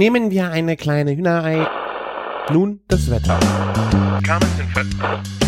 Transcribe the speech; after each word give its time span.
Nehmen 0.00 0.30
wir 0.30 0.50
eine 0.50 0.78
kleine 0.78 1.14
Hühnerei. 1.14 1.68
Nun 2.50 2.80
das 2.88 3.10
Wetter. 3.10 3.38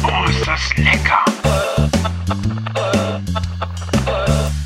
Oh, 0.04 0.28
ist 0.28 0.46
das 0.46 0.76
lecker! 0.76 1.24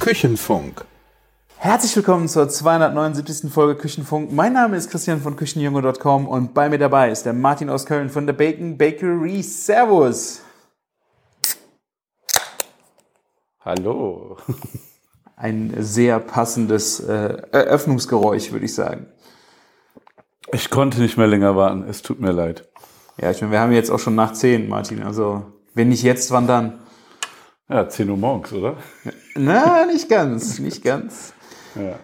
Küchenfunk. 0.00 0.84
Herzlich 1.58 1.94
willkommen 1.94 2.26
zur 2.26 2.48
279. 2.48 3.48
Folge 3.48 3.76
Küchenfunk. 3.76 4.32
Mein 4.32 4.54
Name 4.54 4.76
ist 4.76 4.90
Christian 4.90 5.20
von 5.20 5.36
Küchenjunge.com 5.36 6.26
und 6.26 6.52
bei 6.52 6.68
mir 6.68 6.78
dabei 6.78 7.12
ist 7.12 7.22
der 7.22 7.32
Martin 7.32 7.70
aus 7.70 7.86
Köln 7.86 8.10
von 8.10 8.26
der 8.26 8.32
Bacon 8.32 8.76
Bakery. 8.76 9.40
Servus! 9.44 10.40
Hallo. 13.60 14.38
Ein 15.36 15.72
sehr 15.78 16.18
passendes 16.18 16.98
äh, 16.98 17.36
Eröffnungsgeräusch, 17.52 18.50
würde 18.50 18.64
ich 18.64 18.74
sagen. 18.74 19.06
Ich 20.52 20.70
konnte 20.70 21.00
nicht 21.00 21.16
mehr 21.16 21.26
länger 21.26 21.56
warten. 21.56 21.84
Es 21.88 22.02
tut 22.02 22.20
mir 22.20 22.32
leid. 22.32 22.68
Ja, 23.20 23.30
ich 23.30 23.40
meine, 23.40 23.52
wir 23.52 23.60
haben 23.60 23.72
jetzt 23.72 23.90
auch 23.90 23.98
schon 23.98 24.14
nach 24.14 24.32
10, 24.32 24.68
Martin. 24.68 25.02
Also, 25.02 25.44
wenn 25.74 25.88
nicht 25.88 26.02
jetzt, 26.02 26.30
wann 26.30 26.46
dann? 26.46 26.78
Ja, 27.68 27.88
10 27.88 28.08
Uhr 28.10 28.16
morgens, 28.16 28.52
oder? 28.52 28.76
Na, 29.34 29.86
nicht 29.86 30.08
ganz, 30.08 30.58
nicht 30.58 30.82
ganz. 30.82 31.32
Ja. 31.74 31.96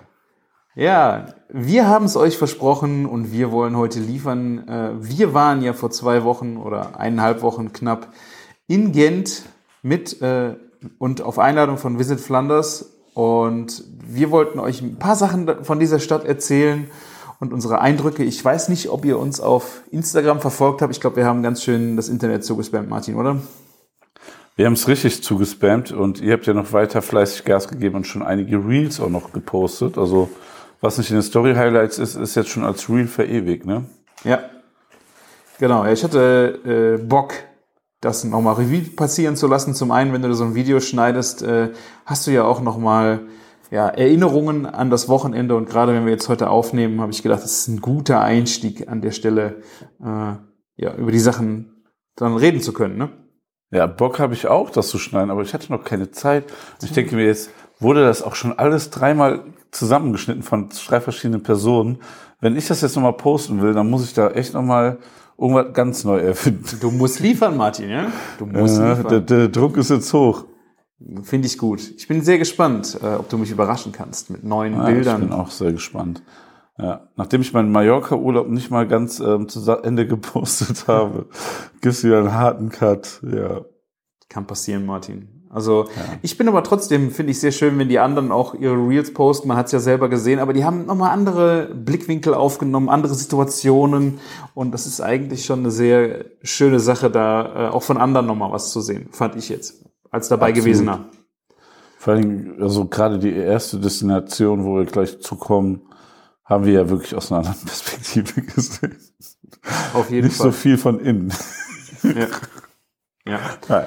Ja, 0.75 1.27
wir 1.48 1.87
haben 1.87 2.05
es 2.05 2.15
euch 2.15 2.37
versprochen 2.37 3.07
und 3.07 3.33
wir 3.33 3.53
wollen 3.53 3.75
heute 3.75 4.01
liefern. 4.01 4.69
Äh, 4.69 4.91
Wir 4.98 5.33
waren 5.33 5.62
ja 5.62 5.73
vor 5.73 5.91
zwei 5.91 6.25
Wochen 6.25 6.59
oder 6.59 6.98
eineinhalb 7.01 7.41
Wochen 7.41 7.73
knapp 7.73 8.09
in 8.67 8.93
Gent 8.93 9.45
mit 9.83 10.20
äh, 10.20 10.56
und 10.98 11.23
auf 11.23 11.39
Einladung 11.39 11.79
von 11.79 11.98
Visit 11.98 12.20
Flanders 12.20 12.91
und 13.15 13.83
wir 14.03 14.31
wollten 14.31 14.59
euch 14.59 14.83
ein 14.83 14.98
paar 14.98 15.17
Sachen 15.17 15.65
von 15.65 15.79
dieser 15.79 16.01
Stadt 16.01 16.27
erzählen 16.27 16.91
und 17.43 17.53
unsere 17.53 17.81
Eindrücke. 17.81 18.23
Ich 18.23 18.43
weiß 18.43 18.69
nicht, 18.69 18.89
ob 18.89 19.05
ihr 19.05 19.19
uns 19.19 19.41
auf 19.41 19.83
Instagram 19.91 20.41
verfolgt 20.41 20.81
habt. 20.81 20.95
Ich 20.95 21.01
glaube, 21.01 21.17
wir 21.17 21.27
haben 21.27 21.43
ganz 21.43 21.61
schön 21.65 21.97
das 21.97 22.09
Internet 22.09 22.45
zugespammt, 22.45 22.89
Martin, 22.89 23.17
oder? 23.17 23.37
Wir 24.55 24.67
haben 24.67 24.75
es 24.75 24.87
richtig 24.87 25.25
zugespammt 25.25 25.91
und 25.91 26.21
ihr 26.21 26.34
habt 26.34 26.47
ja 26.47 26.55
noch 26.55 26.73
weiter 26.73 27.03
fleißig 27.03 27.45
Gas 27.45 27.67
gegeben 27.67 27.97
und 27.97 28.07
schon 28.07 28.23
einige 28.23 28.65
Reels 28.65 29.01
auch 29.01 29.09
noch 29.09 29.33
gepostet. 29.33 29.99
Also 29.99 30.31
was 30.81 30.99
nicht 30.99 31.11
in 31.11 31.17
den 31.17 31.25
Story 31.25 31.57
Highlights 31.57 31.99
ist, 31.99 32.15
ist 32.15 32.37
jetzt 32.37 32.49
schon 32.49 32.62
als 32.62 32.89
Reel 32.89 33.09
verewigt, 33.09 33.67
ne? 33.67 33.87
Ja. 34.23 34.39
Genau, 35.59 35.84
ich 35.84 36.05
hatte 36.05 36.99
äh, 37.01 37.05
Bock, 37.05 37.34
das 38.01 38.23
nochmal 38.23 38.55
Revue 38.55 38.83
passieren 38.83 39.34
zu 39.34 39.49
lassen. 39.49 39.75
Zum 39.75 39.91
einen, 39.91 40.12
wenn 40.12 40.23
du 40.23 40.33
so 40.34 40.45
ein 40.45 40.55
Video 40.55 40.79
schneidest, 40.79 41.43
äh, 41.43 41.71
hast 42.06 42.25
du 42.29 42.31
ja 42.31 42.45
auch 42.45 42.61
nochmal 42.61 43.23
ja, 43.73 43.89
Erinnerungen 43.89 44.67
an 44.67 44.91
das 44.91 45.09
Wochenende. 45.09 45.56
Und 45.56 45.67
gerade 45.69 45.95
wenn 45.95 46.05
wir 46.05 46.12
jetzt 46.12 46.28
heute 46.28 46.51
aufnehmen, 46.51 47.01
habe 47.01 47.11
ich 47.11 47.23
gedacht, 47.23 47.42
das 47.42 47.61
ist 47.61 47.69
ein 47.69 47.81
guter 47.81 48.20
Einstieg 48.20 48.87
an 48.89 49.01
der 49.01 49.12
Stelle, 49.12 49.62
äh, 50.01 50.34
ja, 50.77 50.95
über 50.98 51.11
die 51.11 51.19
Sachen 51.19 51.83
dann 52.15 52.37
reden 52.37 52.61
zu 52.61 52.75
können. 52.75 52.98
Ne? 52.98 53.09
Ja, 53.70 53.87
Bock 53.87 54.19
habe 54.19 54.34
ich 54.34 54.47
auch, 54.47 54.69
das 54.69 54.89
zu 54.89 54.98
schneiden, 54.98 55.31
aber 55.31 55.41
ich 55.41 55.55
hatte 55.55 55.73
noch 55.73 55.84
keine 55.84 56.11
Zeit. 56.11 56.45
Und 56.45 56.84
ich 56.84 56.93
denke 56.93 57.17
mir 57.17 57.25
jetzt, 57.25 57.48
wurde 57.81 58.05
das 58.05 58.23
auch 58.23 58.34
schon 58.34 58.53
alles 58.59 58.91
dreimal 58.91 59.41
zusammengeschnitten 59.70 60.43
von 60.43 60.69
drei 60.87 61.00
verschiedenen 61.00 61.43
Personen. 61.43 61.98
Wenn 62.41 62.56
ich 62.56 62.69
das 62.69 62.83
jetzt 62.83 62.95
nochmal 62.95 63.15
posten 63.15 63.62
will, 63.62 63.73
dann 63.73 63.89
muss 63.89 64.05
ich 64.05 64.12
da 64.12 64.28
echt 64.33 64.53
nochmal 64.53 64.98
irgendwas 65.39 65.73
ganz 65.73 66.05
neu 66.05 66.19
erfinden. 66.19 66.65
Du 66.78 66.91
musst 66.91 67.20
liefern, 67.20 67.56
Martin, 67.56 67.89
ja? 67.89 68.12
Du 68.39 68.45
musst 68.45 68.77
Ja, 68.78 68.97
der, 68.97 68.97
liefern. 68.97 69.27
der 69.27 69.48
Druck 69.48 69.78
ist 69.78 69.89
jetzt 69.89 70.12
hoch. 70.12 70.45
Finde 71.22 71.47
ich 71.47 71.58
gut. 71.58 71.81
Ich 71.97 72.08
bin 72.08 72.22
sehr 72.22 72.39
gespannt, 72.39 72.98
äh, 73.03 73.14
ob 73.17 73.28
du 73.28 73.39
mich 73.39 73.50
überraschen 73.50 73.92
kannst 73.92 74.31
mit 74.31 74.45
neuen 74.45 74.75
Ja, 74.75 74.89
Ich 74.89 74.95
Bildern. 74.95 75.20
bin 75.22 75.33
auch 75.33 75.50
sehr 75.50 75.72
gespannt. 75.72 76.22
Ja, 76.78 77.09
nachdem 77.17 77.42
ich 77.42 77.53
meinen 77.53 77.70
Mallorca-Urlaub 77.70 78.48
nicht 78.48 78.70
mal 78.70 78.89
ganz 78.89 79.20
ähm, 79.20 79.48
zu 79.48 79.61
Ende 79.83 80.06
gepostet 80.09 80.89
habe, 80.89 81.27
gibt's 81.81 82.03
wieder 82.03 82.19
einen 82.19 82.34
harten 82.34 82.70
Cut. 82.70 83.20
Ja, 83.31 83.62
Kann 84.28 84.47
passieren, 84.47 84.87
Martin. 84.87 85.28
Also 85.50 85.87
ich 86.22 86.38
bin 86.38 86.49
aber 86.49 86.62
trotzdem, 86.65 87.10
finde 87.10 87.32
ich 87.32 87.41
sehr 87.41 87.53
schön, 87.53 87.78
wenn 87.78 87.91
die 87.91 87.98
anderen 87.98 88.32
auch 88.32 88.54
ihre 88.54 88.75
Reels 88.75 89.12
posten. 89.12 89.48
Man 89.48 89.59
hat 89.59 89.66
es 89.66 89.72
ja 89.72 89.81
selber 89.81 90.09
gesehen, 90.09 90.38
aber 90.38 90.54
die 90.54 90.65
haben 90.65 90.87
nochmal 90.87 91.10
andere 91.10 91.69
Blickwinkel 91.75 92.32
aufgenommen, 92.32 92.88
andere 92.88 93.15
Situationen. 93.15 94.19
Und 94.54 94.72
das 94.72 94.87
ist 94.87 95.03
eigentlich 95.03 95.44
schon 95.44 95.59
eine 95.59 95.71
sehr 95.71 96.25
schöne 96.43 96.81
Sache, 96.81 97.10
da 97.10 97.66
äh, 97.66 97.69
auch 97.71 97.82
von 97.82 97.98
anderen 97.98 98.25
nochmal 98.27 98.50
was 98.50 98.71
zu 98.71 98.81
sehen, 98.81 99.09
fand 99.12 99.37
ich 99.37 99.50
jetzt, 99.50 99.84
als 100.12 100.28
dabei 100.28 100.50
Absolut. 100.50 100.65
gewesener. 100.65 101.05
vor 101.99 102.15
allem, 102.15 102.56
also 102.61 102.84
gerade 102.84 103.19
die 103.19 103.33
erste 103.33 103.81
Destination, 103.81 104.65
wo 104.65 104.77
wir 104.77 104.84
gleich 104.84 105.21
zukommen, 105.21 105.81
haben 106.45 106.65
wir 106.65 106.75
ja 106.75 106.89
wirklich 106.89 107.15
aus 107.17 107.33
einer 107.33 107.41
anderen 107.41 107.59
Perspektive 107.67 108.43
gesehen. 108.43 108.97
Auf 109.95 110.11
jeden 110.11 110.27
Nicht 110.27 110.37
so 110.37 110.45
Fall. 110.45 110.53
viel 110.53 110.78
von 110.78 111.01
innen. 111.01 111.33
Ja. 112.03 112.27
ja. 113.27 113.41
Nein. 113.69 113.87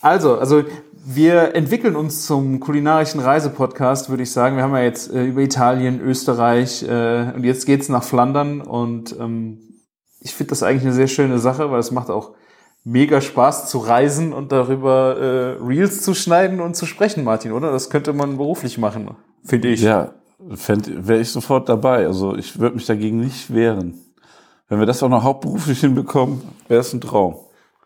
Also, 0.00 0.38
also 0.38 0.64
wir 1.04 1.54
entwickeln 1.54 1.94
uns 1.94 2.26
zum 2.26 2.58
kulinarischen 2.58 3.20
Reisepodcast, 3.20 4.10
würde 4.10 4.24
ich 4.24 4.32
sagen. 4.32 4.56
Wir 4.56 4.64
haben 4.64 4.74
ja 4.74 4.82
jetzt 4.82 5.12
äh, 5.12 5.24
über 5.24 5.42
Italien, 5.42 6.00
Österreich 6.00 6.82
äh, 6.82 7.32
und 7.34 7.44
jetzt 7.44 7.66
geht's 7.66 7.88
nach 7.88 8.02
Flandern 8.02 8.60
und 8.60 9.14
ähm, 9.20 9.58
ich 10.20 10.34
finde 10.34 10.50
das 10.50 10.62
eigentlich 10.62 10.82
eine 10.82 10.92
sehr 10.92 11.06
schöne 11.06 11.38
Sache, 11.38 11.70
weil 11.70 11.78
es 11.78 11.92
macht 11.92 12.10
auch 12.10 12.34
mega 12.86 13.20
Spaß 13.20 13.68
zu 13.68 13.78
reisen 13.78 14.32
und 14.32 14.52
darüber 14.52 15.16
äh, 15.18 15.62
Reels 15.62 16.02
zu 16.02 16.14
schneiden 16.14 16.60
und 16.60 16.76
zu 16.76 16.86
sprechen, 16.86 17.24
Martin, 17.24 17.50
oder? 17.50 17.72
Das 17.72 17.90
könnte 17.90 18.12
man 18.12 18.36
beruflich 18.36 18.78
machen, 18.78 19.10
finde 19.44 19.68
ich. 19.68 19.82
Ja, 19.82 20.12
wäre 20.38 21.20
ich 21.20 21.32
sofort 21.32 21.68
dabei. 21.68 22.06
Also 22.06 22.36
ich 22.36 22.60
würde 22.60 22.76
mich 22.76 22.86
dagegen 22.86 23.18
nicht 23.18 23.52
wehren. 23.52 24.00
Wenn 24.68 24.78
wir 24.78 24.86
das 24.86 25.02
auch 25.02 25.08
noch 25.08 25.24
hauptberuflich 25.24 25.80
hinbekommen, 25.80 26.42
wäre 26.68 26.80
es 26.80 26.92
ein 26.92 27.00
Traum. 27.00 27.36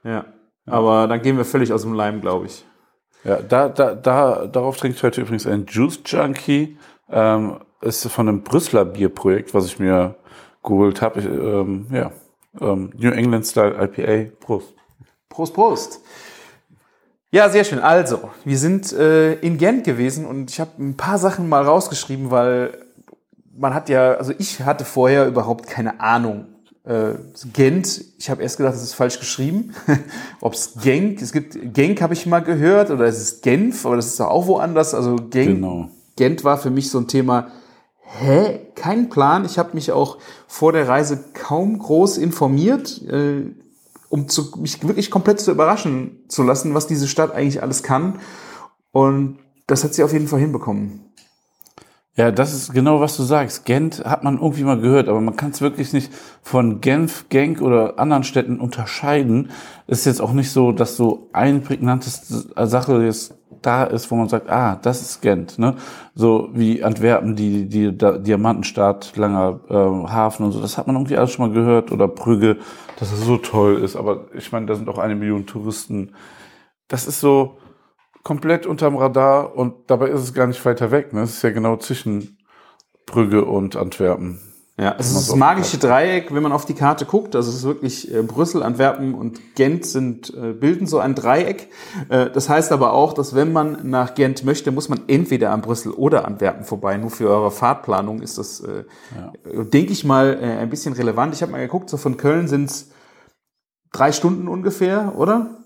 ja. 0.05 0.27
Aber 0.67 1.09
dann 1.09 1.21
gehen 1.23 1.37
wir 1.37 1.45
völlig 1.45 1.73
aus 1.73 1.83
dem 1.83 1.95
Leim, 1.95 2.21
glaube 2.21 2.47
ich. 2.47 2.65
Ja, 3.25 3.41
da, 3.41 3.69
da, 3.69 3.95
da, 3.95 4.47
darauf 4.47 4.77
trinke 4.77 4.97
ich 4.97 5.03
heute 5.03 5.23
übrigens 5.23 5.47
ein 5.47 5.67
Juice 5.67 6.01
Junkie. 6.05 6.77
Ähm, 7.11 7.57
ist 7.81 8.07
von 8.07 8.29
einem 8.29 8.43
Brüsseler 8.43 8.85
Bierprojekt, 8.85 9.53
was 9.53 9.67
ich 9.67 9.81
mir 9.81 10.15
geholt 10.63 11.03
habe. 11.03 11.21
Ähm, 11.23 11.87
ja, 11.91 12.13
ähm, 12.61 12.93
New 12.97 13.11
England 13.11 13.47
Style 13.47 13.75
IPA. 13.83 14.31
Prost. 14.39 14.75
Prost, 15.31 15.55
Prost. 15.55 16.01
Ja, 17.31 17.49
sehr 17.49 17.65
schön. 17.65 17.79
Also, 17.79 18.29
wir 18.45 18.59
sind 18.59 18.93
äh, 18.93 19.35
in 19.35 19.57
Gent 19.57 19.85
gewesen 19.85 20.27
und 20.27 20.51
ich 20.51 20.59
habe 20.61 20.73
ein 20.79 20.97
paar 20.97 21.19
Sachen 21.19 21.49
mal 21.49 21.63
rausgeschrieben, 21.63 22.31
weil 22.31 22.77
man 23.57 23.73
hat 23.73 23.89
ja, 23.89 24.15
also 24.15 24.33
ich 24.37 24.61
hatte 24.61 24.85
vorher 24.85 25.27
überhaupt 25.27 25.69
keine 25.69 26.01
Ahnung. 26.01 26.47
Äh, 26.85 27.13
Gent, 27.53 28.05
ich 28.19 28.29
habe 28.31 28.43
erst 28.43 28.57
gedacht, 28.57 28.75
das 28.75 28.83
ist 28.83 28.95
falsch 28.95 29.21
geschrieben. 29.21 29.73
Ob 30.41 30.55
es 30.55 30.75
Genk, 30.83 31.23
es 31.23 31.31
gibt 31.31 31.57
Genk 31.73 32.03
habe 32.03 32.15
ich 32.15 32.27
mal 32.27 32.41
gehört 32.41 32.91
oder 32.91 33.05
es 33.05 33.21
ist 33.21 33.43
Genf, 33.43 33.87
aber 33.87 33.97
das 33.97 34.07
ist 34.07 34.19
doch 34.19 34.29
auch 34.29 34.49
woanders. 34.49 34.95
Also 34.95 35.15
Genk, 35.17 35.57
Genau. 35.57 35.89
Gent 36.17 36.43
war 36.43 36.59
für 36.59 36.71
mich 36.71 36.91
so 36.91 36.99
ein 36.99 37.07
Thema, 37.07 37.53
hä, 38.01 38.59
kein 38.75 39.09
Plan. 39.09 39.45
Ich 39.45 39.59
habe 39.59 39.71
mich 39.75 39.93
auch 39.93 40.19
vor 40.49 40.73
der 40.73 40.89
Reise 40.89 41.23
kaum 41.33 41.79
groß 41.79 42.19
informiert, 42.19 43.01
äh, 43.03 43.53
um 44.11 44.29
zu, 44.29 44.53
mich 44.59 44.87
wirklich 44.87 45.11
komplett 45.11 45.41
zu 45.41 45.51
überraschen 45.53 46.25
zu 46.29 46.43
lassen, 46.43 46.75
was 46.75 46.87
diese 46.87 47.09
Stadt 47.09 47.33
eigentlich 47.33 47.63
alles 47.63 47.83
kann. 47.83 48.19
Und 48.93 49.39
das 49.67 49.85
hat 49.85 49.95
sie 49.95 50.03
auf 50.03 50.13
jeden 50.13 50.27
Fall 50.27 50.41
hinbekommen. 50.41 51.07
Ja, 52.17 52.33
das 52.33 52.53
ist 52.53 52.75
genau, 52.75 53.01
was 53.01 53.17
du 53.17 53.23
sagst. 53.23 53.65
Gent 53.65 54.05
hat 54.05 54.25
man 54.25 54.35
irgendwie 54.35 54.65
mal 54.65 54.81
gehört, 54.81 55.09
aber 55.09 55.21
man 55.21 55.37
kann 55.37 55.53
es 55.53 55.61
wirklich 55.61 55.93
nicht 55.93 56.13
von 56.43 56.81
Genf, 56.81 57.29
Genk 57.29 57.63
oder 57.63 57.99
anderen 58.01 58.25
Städten 58.25 58.59
unterscheiden. 58.59 59.51
Es 59.87 60.01
ist 60.01 60.07
jetzt 60.07 60.21
auch 60.21 60.33
nicht 60.33 60.51
so, 60.51 60.73
dass 60.73 60.97
so 60.97 61.31
ein 61.33 61.63
prägnantes 61.63 62.51
Sache 62.57 63.05
jetzt 63.05 63.35
da 63.63 63.85
ist, 63.85 64.11
wo 64.11 64.17
man 64.17 64.29
sagt, 64.29 64.51
ah, 64.51 64.79
das 64.83 65.03
ist 65.03 65.21
Gent, 65.21 65.59
ne? 65.59 65.77
So 66.15 66.49
wie 66.53 66.83
Antwerpen, 66.83 67.37
die, 67.37 67.69
die, 67.69 67.97
die 67.97 68.23
Diamantenstadt, 68.23 69.17
langer 69.17 69.61
äh, 69.69 69.75
Hafen 70.11 70.47
und 70.47 70.53
so, 70.53 70.61
das 70.61 70.79
hat 70.79 70.87
man 70.87 70.97
irgendwie 70.97 71.17
alles 71.17 71.31
schon 71.33 71.47
mal 71.47 71.55
gehört. 71.55 71.93
Oder 71.93 72.09
Brügge, 72.09 72.57
dass 73.01 73.11
es 73.11 73.25
so 73.25 73.39
toll 73.39 73.83
ist. 73.83 73.97
Aber 73.97 74.29
ich 74.35 74.53
meine, 74.53 74.67
da 74.67 74.75
sind 74.77 74.89
auch 74.89 74.99
eine 74.99 75.17
Million 75.17 75.47
Touristen. 75.47 76.15
Das 76.87 77.07
ist 77.09 77.21
so, 77.21 77.59
komplett 78.23 78.67
unterm 78.67 78.97
Radar 78.97 79.57
und 79.57 79.91
dabei 79.91 80.09
ist 80.09 80.21
es 80.21 80.35
gar 80.35 80.47
nicht 80.47 80.65
weiter 80.65 80.91
weg. 80.91 81.13
Ne? 81.13 81.23
Es 81.23 81.35
ist 81.35 81.43
ja 81.43 81.51
genau 81.51 81.77
zwischen 81.77 82.39
Brügge 83.07 83.45
und 83.45 83.77
Antwerpen. 83.77 84.41
Ja, 84.81 84.97
es 84.99 85.09
ist 85.11 85.29
das 85.29 85.37
magische 85.37 85.77
Dreieck, 85.77 86.33
wenn 86.35 86.43
man 86.43 86.53
auf 86.53 86.65
die 86.65 86.73
Karte 86.73 87.05
guckt. 87.05 87.37
Also 87.37 87.51
es 87.51 87.57
ist 87.57 87.65
wirklich 87.65 88.15
äh, 88.15 88.23
Brüssel, 88.23 88.63
Antwerpen 88.63 89.13
und 89.13 89.55
Gent 89.55 89.85
sind 89.85 90.33
äh, 90.35 90.55
bilden 90.55 90.87
so 90.87 90.99
ein 90.99 91.15
Dreieck. 91.15 91.69
Äh, 92.09 92.31
das 92.31 92.49
heißt 92.49 92.73
aber 92.73 92.95
auch, 92.95 93.13
dass 93.13 93.35
wenn 93.35 93.53
man 93.53 93.91
nach 93.91 94.15
Gent 94.15 94.43
möchte, 94.43 94.71
muss 94.73 94.89
man 94.89 95.03
entweder 95.07 95.51
an 95.51 95.61
Brüssel 95.61 95.93
oder 95.93 96.25
Antwerpen 96.25 96.65
vorbei. 96.65 96.97
Nur 96.97 97.11
für 97.11 97.29
eure 97.29 97.51
Fahrtplanung 97.51 98.23
ist 98.23 98.39
das, 98.39 98.61
äh, 98.61 98.85
denke 99.53 99.93
ich 99.93 100.05
mal, 100.05 100.39
äh, 100.41 100.47
ein 100.57 100.71
bisschen 100.71 100.95
relevant. 100.95 101.35
Ich 101.35 101.43
habe 101.43 101.53
mal 101.53 101.59
geguckt, 101.59 101.91
so 101.91 101.99
von 101.99 102.17
Köln 102.17 102.49
sind 102.49 102.71
es 102.71 102.91
drei 103.93 104.13
Stunden 104.13 104.49
ungefähr, 104.49 105.13
oder? 105.15 105.60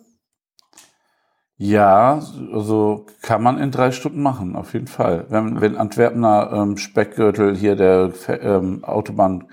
Ja, 1.57 2.21
also 2.53 3.07
kann 3.23 3.43
man 3.43 3.59
in 3.59 3.71
drei 3.71 3.93
Stunden 3.93 4.21
machen, 4.23 4.57
auf 4.57 4.73
jeden 4.73 4.89
Fall. 4.89 5.27
Wenn, 5.29 5.61
wenn 5.61 5.77
Antwerpener 5.77 6.51
ähm, 6.53 6.77
Speckgürtel 6.77 7.57
hier 7.57 7.77
der 7.77 8.13
ähm, 8.29 8.83
Autobahnring 8.85 9.47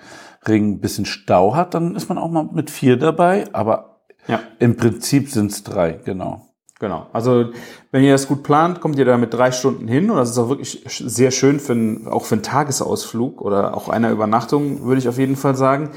ein 0.48 0.80
bisschen 0.80 1.06
Stau 1.06 1.56
hat, 1.56 1.76
dann 1.76 1.96
ist 1.96 2.10
man 2.10 2.18
auch 2.18 2.32
mal 2.32 2.50
mit 2.52 2.72
vier 2.72 2.98
dabei. 2.98 3.46
Aber 3.54 4.00
Ja. 4.28 4.40
im 4.58 4.78
Prinzip 4.78 5.30
sind 5.30 5.52
es 5.52 5.64
drei, 5.64 6.00
genau. 6.04 6.48
Genau. 6.80 7.06
Also 7.14 7.52
wenn 7.92 8.04
ihr 8.04 8.14
das 8.14 8.28
gut 8.28 8.42
plant, 8.42 8.82
kommt 8.82 8.98
ihr 8.98 9.06
da 9.06 9.16
mit 9.18 9.32
drei 9.36 9.52
Stunden 9.52 9.88
hin 9.88 10.10
und 10.10 10.18
das 10.18 10.32
ist 10.32 10.40
auch 10.40 10.50
wirklich 10.50 10.84
sehr 10.88 11.30
schön 11.30 11.60
für 11.60 11.74
einen, 11.74 12.08
auch 12.08 12.26
für 12.26 12.34
einen 12.34 12.42
Tagesausflug 12.44 13.40
oder 13.42 13.78
auch 13.78 13.88
einer 13.88 14.10
Übernachtung, 14.10 14.84
würde 14.84 14.98
ich 14.98 15.08
auf 15.08 15.20
jeden 15.20 15.36
Fall 15.36 15.56
sagen. 15.56 15.92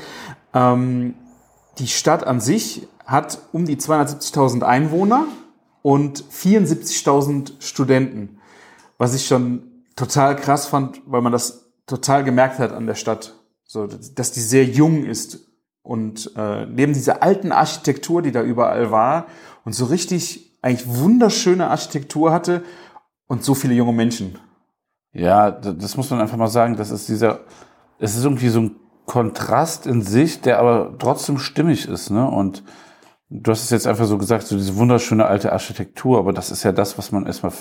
Ähm, 0.52 1.14
die 1.78 1.86
Stadt 1.86 2.26
an 2.26 2.40
sich 2.40 2.86
hat 3.06 3.38
um 3.52 3.64
die 3.64 3.76
270.000 3.76 4.62
Einwohner 4.62 5.24
und 5.84 6.24
74.000 6.24 7.60
Studenten, 7.60 8.38
was 8.96 9.14
ich 9.14 9.26
schon 9.26 9.84
total 9.96 10.34
krass 10.34 10.66
fand, 10.66 11.02
weil 11.04 11.20
man 11.20 11.30
das 11.30 11.74
total 11.86 12.24
gemerkt 12.24 12.58
hat 12.58 12.72
an 12.72 12.86
der 12.86 12.94
Stadt, 12.94 13.34
so 13.64 13.86
dass 13.86 14.32
die 14.32 14.40
sehr 14.40 14.64
jung 14.64 15.04
ist 15.04 15.40
und 15.82 16.32
äh, 16.36 16.64
neben 16.64 16.94
dieser 16.94 17.22
alten 17.22 17.52
Architektur, 17.52 18.22
die 18.22 18.32
da 18.32 18.42
überall 18.42 18.90
war 18.92 19.26
und 19.66 19.74
so 19.74 19.84
richtig 19.84 20.58
eigentlich 20.62 20.88
wunderschöne 20.88 21.68
Architektur 21.68 22.32
hatte 22.32 22.64
und 23.26 23.44
so 23.44 23.54
viele 23.54 23.74
junge 23.74 23.92
Menschen. 23.92 24.38
Ja, 25.12 25.50
das 25.50 25.98
muss 25.98 26.08
man 26.08 26.22
einfach 26.22 26.38
mal 26.38 26.48
sagen. 26.48 26.76
Das 26.76 26.90
ist 26.90 27.10
dieser, 27.10 27.40
es 27.98 28.16
ist 28.16 28.24
irgendwie 28.24 28.48
so 28.48 28.60
ein 28.60 28.76
Kontrast 29.04 29.86
in 29.86 30.00
sich, 30.00 30.40
der 30.40 30.60
aber 30.60 30.96
trotzdem 30.98 31.36
stimmig 31.36 31.86
ist, 31.86 32.08
ne? 32.08 32.26
Und 32.26 32.62
du 33.30 33.50
hast 33.50 33.64
es 33.64 33.70
jetzt 33.70 33.86
einfach 33.86 34.06
so 34.06 34.18
gesagt, 34.18 34.46
so 34.46 34.56
diese 34.56 34.76
wunderschöne 34.76 35.26
alte 35.26 35.52
Architektur, 35.52 36.18
aber 36.18 36.32
das 36.32 36.50
ist 36.50 36.62
ja 36.62 36.72
das, 36.72 36.98
was 36.98 37.12
man 37.12 37.26
erstmal, 37.26 37.52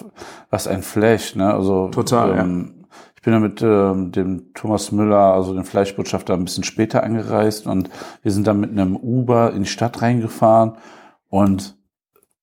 was 0.50 0.68
ein 0.68 0.84
Flash, 0.84 1.36
ne? 1.36 1.54
Also 1.54 1.90
Total, 1.90 2.38
ähm, 2.38 2.86
Ich 3.16 3.22
bin 3.22 3.34
ja 3.34 3.40
mit 3.40 3.62
ähm, 3.62 4.12
dem 4.12 4.54
Thomas 4.54 4.92
Müller, 4.92 5.34
also 5.34 5.54
dem 5.54 5.64
Fleischbotschafter, 5.64 6.34
ein 6.34 6.44
bisschen 6.44 6.64
später 6.64 7.04
angereist 7.04 7.68
und 7.68 7.90
wir 8.22 8.32
sind 8.32 8.48
dann 8.48 8.60
mit 8.60 8.72
einem 8.72 8.96
Uber 8.96 9.54
in 9.54 9.64
die 9.64 9.70
Stadt 9.70 10.02
reingefahren 10.02 10.74
und 11.30 11.78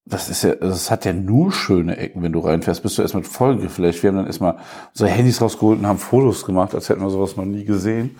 das 0.07 0.29
ist 0.29 0.43
ja, 0.43 0.55
das 0.57 0.91
hat 0.91 1.05
ja 1.05 1.13
nur 1.13 1.53
schöne 1.53 1.97
Ecken, 1.97 2.23
wenn 2.23 2.33
du 2.33 2.41
reinfährst, 2.41 2.83
bist 2.83 2.99
du 2.99 3.03
erstmal 3.03 3.23
voll 3.23 3.59
geflasht. 3.59 4.03
Wir 4.03 4.09
haben 4.09 4.17
dann 4.17 4.27
erstmal 4.27 4.57
unsere 4.93 5.11
Handys 5.11 5.41
rausgeholt 5.41 5.79
und 5.79 5.87
haben 5.87 5.99
Fotos 5.99 6.45
gemacht, 6.45 6.75
als 6.75 6.89
hätten 6.89 7.03
wir 7.03 7.11
sowas 7.11 7.37
noch 7.37 7.45
nie 7.45 7.65
gesehen. 7.65 8.17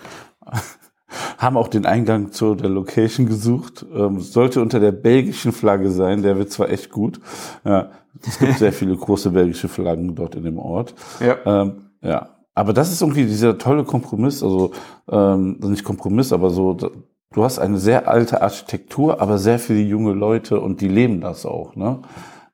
Haben 1.37 1.57
auch 1.57 1.67
den 1.67 1.85
Eingang 1.85 2.31
zu 2.31 2.55
der 2.55 2.69
Location 2.69 3.25
gesucht. 3.25 3.85
Ähm, 3.93 4.19
sollte 4.19 4.61
unter 4.61 4.79
der 4.79 4.91
belgischen 4.91 5.51
Flagge 5.51 5.89
sein, 5.91 6.21
der 6.21 6.37
wird 6.37 6.51
zwar 6.51 6.69
echt 6.69 6.89
gut. 6.91 7.19
Ja, 7.63 7.89
es 8.25 8.39
gibt 8.39 8.57
sehr 8.59 8.73
viele 8.73 8.95
große 8.95 9.31
belgische 9.31 9.67
Flaggen 9.67 10.15
dort 10.15 10.35
in 10.35 10.43
dem 10.43 10.59
Ort. 10.59 10.93
Ja. 11.19 11.37
Ähm, 11.45 11.89
ja. 12.01 12.29
Aber 12.53 12.73
das 12.73 12.91
ist 12.91 13.01
irgendwie 13.01 13.25
dieser 13.25 13.57
tolle 13.57 13.85
Kompromiss, 13.85 14.43
also 14.43 14.71
ähm, 15.09 15.57
nicht 15.61 15.85
Kompromiss, 15.85 16.33
aber 16.33 16.49
so, 16.49 16.73
du 16.73 17.43
hast 17.43 17.59
eine 17.59 17.77
sehr 17.77 18.09
alte 18.09 18.41
Architektur, 18.41 19.21
aber 19.21 19.37
sehr 19.37 19.57
viele 19.57 19.79
junge 19.79 20.11
Leute 20.11 20.59
und 20.59 20.81
die 20.81 20.89
leben 20.89 21.21
das 21.21 21.45
auch, 21.45 21.75
ne? 21.77 21.99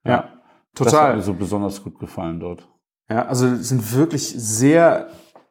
Ja, 0.06 0.26
Das 0.76 0.88
hat 0.88 0.94
total. 0.94 1.16
mir 1.16 1.22
so 1.24 1.34
besonders 1.34 1.84
gut 1.84 1.98
gefallen 1.98 2.40
dort. 2.40 2.68
Ja, 3.10 3.26
also 3.26 3.56
sind 3.56 3.96
wirklich 3.96 4.28
sehr 4.38 5.08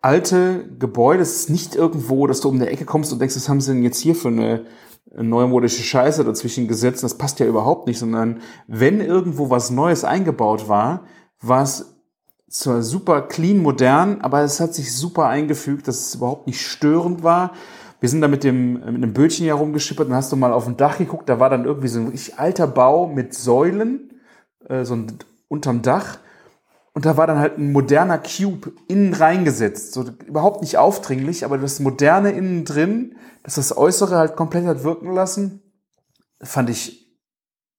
alte 0.06 0.64
Gebäude. 0.78 1.22
Es 1.22 1.34
ist 1.34 1.50
nicht 1.50 1.74
irgendwo, 1.74 2.28
dass 2.28 2.40
du 2.40 2.48
um 2.48 2.60
die 2.60 2.66
Ecke 2.66 2.84
kommst 2.84 3.12
und 3.12 3.18
denkst, 3.18 3.34
was 3.34 3.48
haben 3.48 3.60
sie 3.60 3.72
denn 3.72 3.82
jetzt 3.82 3.98
hier 3.98 4.14
für 4.14 4.28
eine 4.28 4.64
neumodische 5.16 5.82
Scheiße 5.82 6.22
dazwischen 6.22 6.68
gesetzt? 6.68 7.02
Das 7.02 7.18
passt 7.18 7.40
ja 7.40 7.46
überhaupt 7.46 7.88
nicht, 7.88 7.98
sondern 7.98 8.40
wenn 8.68 9.00
irgendwo 9.00 9.50
was 9.50 9.70
Neues 9.70 10.04
eingebaut 10.04 10.68
war, 10.68 11.06
war 11.40 11.64
es 11.64 11.96
zwar 12.48 12.82
super 12.82 13.22
clean, 13.22 13.60
modern, 13.60 14.20
aber 14.20 14.42
es 14.42 14.60
hat 14.60 14.74
sich 14.74 14.96
super 14.96 15.26
eingefügt, 15.26 15.88
dass 15.88 16.06
es 16.06 16.14
überhaupt 16.14 16.46
nicht 16.46 16.60
störend 16.60 17.24
war. 17.24 17.52
Wir 17.98 18.08
sind 18.08 18.20
da 18.20 18.28
mit 18.28 18.44
dem 18.44 18.74
mit 18.74 18.86
einem 18.86 19.12
Bötchen 19.12 19.44
hier 19.44 19.54
rumgeschippert 19.54 20.06
und 20.06 20.14
hast 20.14 20.30
du 20.30 20.36
mal 20.36 20.52
auf 20.52 20.66
dem 20.66 20.76
Dach 20.76 20.98
geguckt, 20.98 21.28
da 21.28 21.40
war 21.40 21.50
dann 21.50 21.64
irgendwie 21.64 21.88
so 21.88 21.98
ein 21.98 22.08
richtig 22.08 22.38
alter 22.38 22.68
Bau 22.68 23.08
mit 23.08 23.34
Säulen, 23.34 24.12
äh, 24.68 24.84
so 24.84 24.94
ein 24.94 25.18
unterm 25.48 25.82
Dach. 25.82 26.18
Und 26.96 27.04
da 27.04 27.18
war 27.18 27.26
dann 27.26 27.38
halt 27.38 27.58
ein 27.58 27.72
moderner 27.72 28.16
Cube 28.16 28.72
innen 28.88 29.12
reingesetzt. 29.12 29.92
So 29.92 30.06
überhaupt 30.26 30.62
nicht 30.62 30.78
aufdringlich, 30.78 31.44
aber 31.44 31.58
das 31.58 31.78
Moderne 31.78 32.30
innen 32.30 32.64
drin, 32.64 33.16
dass 33.42 33.56
das 33.56 33.76
Äußere 33.76 34.16
halt 34.16 34.34
komplett 34.34 34.64
hat 34.64 34.82
wirken 34.82 35.12
lassen, 35.12 35.60
fand 36.40 36.70
ich 36.70 37.14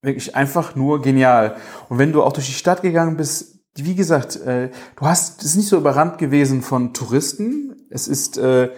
wirklich 0.03 0.35
einfach 0.35 0.75
nur 0.75 1.01
genial. 1.01 1.55
Und 1.89 1.97
wenn 1.97 2.13
du 2.13 2.21
auch 2.21 2.31
durch 2.31 2.45
die 2.45 2.53
Stadt 2.53 2.83
gegangen 2.83 3.17
bist, 3.17 3.65
wie 3.73 3.95
gesagt, 3.95 4.35
äh, 4.35 4.69
du 4.97 5.05
hast, 5.07 5.41
es 5.41 5.47
ist 5.47 5.55
nicht 5.55 5.69
so 5.69 5.77
überrannt 5.77 6.19
gewesen 6.19 6.61
von 6.61 6.93
Touristen. 6.93 7.75
Es 7.89 8.07
ist 8.07 8.37
äh, 8.37 8.69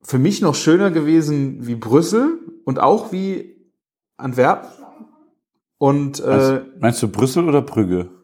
für 0.00 0.18
mich 0.18 0.40
noch 0.40 0.54
schöner 0.54 0.90
gewesen 0.90 1.66
wie 1.66 1.74
Brüssel 1.74 2.38
und 2.64 2.78
auch 2.78 3.12
wie 3.12 3.70
Antwerpen. 4.16 4.70
Und 5.76 6.24
Meinst, 6.24 6.50
äh, 6.50 6.62
meinst 6.80 7.02
du 7.02 7.08
Brüssel 7.08 7.46
oder 7.46 7.60
Brügge? 7.60 8.21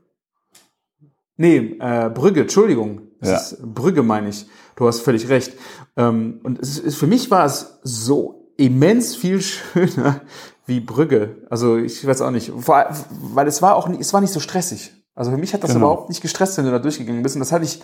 Nee, 1.39 1.77
äh, 1.81 2.11
Brügge, 2.11 2.43
Entschuldigung. 2.43 3.01
Ja. 3.23 3.37
ist 3.37 3.59
Brügge 3.63 4.03
meine 4.03 4.29
ich. 4.29 4.47
Du 4.77 4.87
hast 4.87 5.01
völlig 5.01 5.29
recht. 5.29 5.55
Ähm, 5.97 6.41
und 6.43 6.59
es 6.61 6.79
ist, 6.79 6.97
für 6.99 7.07
mich 7.07 7.31
war 7.31 7.47
es 7.47 7.79
so 7.83 8.53
immens 8.57 9.17
viel 9.17 9.41
schöner 9.43 10.21
wie 10.67 10.81
Brügge. 10.81 11.47
Also 11.49 11.77
ich 11.79 12.07
weiß 12.07 12.21
auch 12.21 12.31
nicht, 12.31 12.53
Vor- 12.59 12.87
weil 13.23 13.47
es 13.49 13.63
war 13.63 13.75
auch 13.77 13.89
nicht, 13.89 14.01
es 14.01 14.13
war 14.13 14.21
nicht 14.21 14.33
so 14.33 14.41
stressig. 14.41 14.93
Also 15.15 15.31
für 15.31 15.37
mich 15.39 15.55
hat 15.55 15.65
das 15.65 15.73
Genau. 15.73 15.87
überhaupt 15.93 16.09
nicht 16.11 16.21
gestresst, 16.21 16.59
wenn 16.59 16.65
du 16.67 16.71
da 16.71 16.79
durchgegangen 16.79 17.23
bist. 17.23 17.35
Und 17.37 17.41
das 17.41 17.51
hatte 17.53 17.65
ich, 17.65 17.81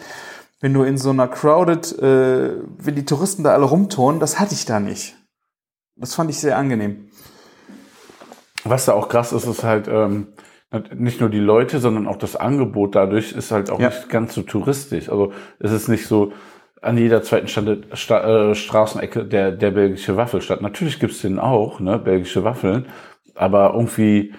wenn 0.60 0.72
du 0.74 0.82
in 0.82 0.98
so 0.98 1.10
einer 1.10 1.26
crowded, 1.26 1.98
äh, 1.98 2.56
wenn 2.78 2.94
die 2.94 3.04
Touristen 3.04 3.42
da 3.44 3.54
alle 3.54 3.64
rumturnen, 3.64 4.20
das 4.20 4.38
hatte 4.38 4.54
ich 4.54 4.66
da 4.66 4.78
nicht. 4.80 5.16
Das 5.96 6.14
fand 6.14 6.30
ich 6.30 6.38
sehr 6.38 6.56
angenehm. 6.58 7.08
Was 8.64 8.86
da 8.86 8.92
auch 8.94 9.08
krass 9.08 9.32
ist, 9.32 9.46
ist 9.46 9.62
halt 9.62 9.88
ähm, 9.88 10.28
nicht 10.94 11.20
nur 11.20 11.30
die 11.30 11.40
Leute, 11.40 11.78
sondern 11.78 12.06
auch 12.06 12.16
das 12.16 12.36
Angebot 12.36 12.94
dadurch 12.94 13.32
ist 13.32 13.50
halt 13.50 13.70
auch 13.70 13.80
Ja. 13.80 13.88
nicht 13.88 14.08
ganz 14.08 14.34
so 14.34 14.42
touristisch. 14.42 15.08
Also 15.08 15.32
es 15.58 15.72
ist 15.72 15.88
nicht 15.88 16.06
so 16.06 16.32
an 16.82 16.98
jeder 16.98 17.22
zweiten 17.22 17.48
Stand, 17.48 17.86
Sta, 17.94 18.50
äh, 18.50 18.54
Straßenecke 18.54 19.24
der, 19.24 19.52
der 19.52 19.70
belgische 19.70 20.16
Waffelstadt. 20.16 20.60
Natürlich 20.60 21.00
gibt's 21.00 21.22
den 21.22 21.38
auch, 21.38 21.80
ne, 21.80 21.98
belgische 21.98 22.44
Waffeln, 22.44 22.86
aber 23.34 23.72
irgendwie 23.74 24.34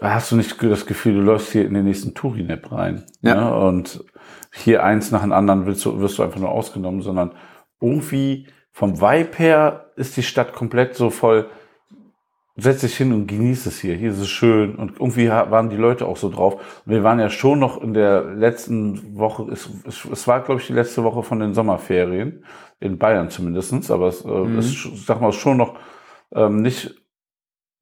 hast 0.00 0.32
du 0.32 0.36
nicht 0.36 0.60
das 0.62 0.86
Gefühl, 0.86 1.14
du 1.14 1.20
läufst 1.20 1.52
hier 1.52 1.64
in 1.64 1.74
den 1.74 1.84
nächsten 1.84 2.14
Tourinap 2.14 2.72
rein. 2.72 3.04
Ja. 3.22 3.34
Ne? 3.36 3.54
Und 3.54 4.04
hier 4.52 4.82
eins 4.84 5.10
nach 5.10 5.22
dem 5.22 5.32
anderen 5.32 5.66
willst 5.66 5.84
du, 5.84 6.00
wirst 6.00 6.18
du 6.18 6.22
einfach 6.22 6.40
nur 6.40 6.50
ausgenommen, 6.50 7.02
sondern 7.02 7.32
irgendwie 7.80 8.46
vom 8.72 9.00
Vibe 9.00 9.36
her 9.36 9.86
ist 9.96 10.16
die 10.16 10.22
Stadt 10.22 10.52
komplett 10.52 10.96
so 10.96 11.10
voll, 11.10 11.46
setz 12.56 12.82
dich 12.82 12.96
hin 12.96 13.12
und 13.12 13.26
genieß 13.26 13.66
es 13.66 13.80
hier. 13.80 13.94
Hier 13.96 14.10
ist 14.10 14.20
es 14.20 14.28
schön. 14.28 14.76
Und 14.76 14.92
irgendwie 15.00 15.28
waren 15.28 15.70
die 15.70 15.76
Leute 15.76 16.06
auch 16.06 16.16
so 16.16 16.30
drauf. 16.30 16.82
Wir 16.86 17.02
waren 17.02 17.18
ja 17.18 17.28
schon 17.28 17.58
noch 17.58 17.82
in 17.82 17.94
der 17.94 18.22
letzten 18.22 19.16
Woche, 19.18 19.48
es, 19.50 19.68
es, 19.86 20.04
es 20.04 20.28
war, 20.28 20.40
glaube 20.42 20.60
ich, 20.60 20.66
die 20.68 20.72
letzte 20.72 21.02
Woche 21.02 21.22
von 21.24 21.40
den 21.40 21.52
Sommerferien, 21.54 22.44
in 22.80 22.98
Bayern 22.98 23.30
zumindestens 23.30 23.90
aber 23.90 24.08
es 24.08 24.24
äh, 24.24 24.58
ist, 24.58 24.74
sch- 24.74 25.04
sag 25.06 25.20
mal, 25.20 25.32
schon 25.32 25.56
noch 25.56 25.74
ähm, 26.32 26.62
nicht 26.62 26.94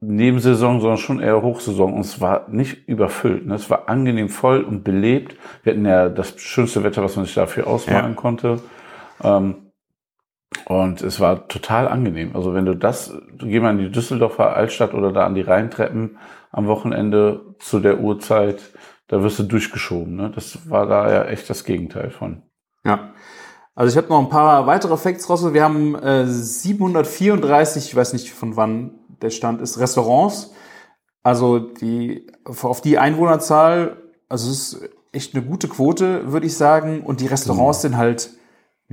Nebensaison, 0.01 0.81
sondern 0.81 0.99
schon 0.99 1.21
eher 1.21 1.43
Hochsaison. 1.43 1.93
Und 1.93 2.01
es 2.01 2.21
war 2.21 2.49
nicht 2.49 2.89
überfüllt. 2.89 3.47
Ne? 3.47 3.55
Es 3.55 3.71
war 3.71 3.89
angenehm 3.89 4.29
voll 4.29 4.63
und 4.65 4.83
belebt. 4.85 5.37
Wir 5.63 5.73
hatten 5.75 5.85
ja 5.87 6.09
das 6.09 6.41
schönste 6.41 6.83
Wetter, 6.83 7.05
was 7.05 7.15
man 7.17 7.25
sich 7.25 7.35
dafür 7.35 7.67
ausmalen 7.69 8.15
Ja. 8.15 8.21
konnte. 8.21 8.61
Ähm, 9.23 9.62
und 10.67 11.03
es 11.03 11.21
war 11.21 11.49
total 11.49 11.89
angenehm. 11.89 12.35
Also 12.35 12.55
wenn 12.55 12.65
du 12.65 12.75
das, 12.75 13.15
du 13.37 13.47
geh 13.47 13.61
mal 13.61 13.71
in 13.71 13.79
die 13.79 13.91
Düsseldorfer 13.91 14.57
Altstadt 14.57 14.95
oder 14.95 15.13
da 15.13 15.27
an 15.27 15.35
die 15.35 15.43
Rheintreppen 15.43 16.19
am 16.51 16.67
Wochenende 16.67 17.55
zu 17.59 17.81
der 17.81 18.01
Uhrzeit, 18.01 18.61
da 19.09 19.23
wirst 19.23 19.39
du 19.39 19.43
durchgeschoben. 19.43 20.17
Ne? 20.17 20.33
Das 20.35 20.71
war 20.71 20.87
da 20.87 21.11
ja 21.13 21.25
echt 21.25 21.49
das 21.51 21.65
Gegenteil 21.65 22.11
von. 22.11 22.43
Ja. 22.85 23.13
Also 23.75 23.91
ich 23.91 23.97
habe 23.97 24.13
noch 24.13 24.21
ein 24.21 24.29
paar 24.29 24.67
weitere 24.67 24.97
Facts 24.97 25.29
raus. 25.31 25.53
Wir 25.53 25.65
haben 25.65 25.95
äh, 25.95 26.27
734, 26.27 27.87
ich 27.87 27.97
weiß 27.97 28.13
nicht 28.13 28.31
von 28.31 28.57
wann 28.57 28.99
der 29.23 29.31
Stand 29.31 29.63
ist, 29.63 29.79
Restaurants. 29.79 30.53
Also 31.23 31.59
die 31.59 32.27
auf 32.45 32.81
die 32.81 32.99
Einwohnerzahl, 32.99 33.97
also 34.29 34.51
es 34.51 34.75
ist 34.75 34.91
echt 35.13 35.35
eine 35.35 35.45
gute 35.45 35.69
Quote, 35.69 36.33
würde 36.33 36.47
ich 36.47 36.57
sagen. 36.57 37.03
Und 37.03 37.21
die 37.21 37.27
Restaurants 37.27 37.83
sind 37.83 37.97
halt 37.97 38.31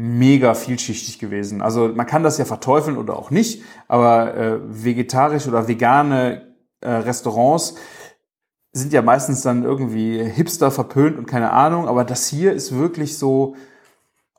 mega 0.01 0.53
vielschichtig 0.53 1.19
gewesen. 1.19 1.61
Also 1.61 1.89
man 1.89 2.05
kann 2.05 2.23
das 2.23 2.37
ja 2.37 2.45
verteufeln 2.45 2.97
oder 2.97 3.17
auch 3.17 3.31
nicht, 3.31 3.63
aber 3.89 4.33
äh, 4.33 4.59
vegetarisch 4.63 5.45
oder 5.45 5.67
vegane 5.67 6.55
äh, 6.79 6.89
Restaurants 6.89 7.75
sind 8.71 8.93
ja 8.93 9.01
meistens 9.01 9.41
dann 9.41 9.65
irgendwie 9.65 10.23
hipster 10.23 10.71
verpönt 10.71 11.17
und 11.17 11.25
keine 11.25 11.51
Ahnung, 11.51 11.89
aber 11.89 12.05
das 12.05 12.27
hier 12.27 12.53
ist 12.53 12.73
wirklich 12.73 13.17
so 13.17 13.57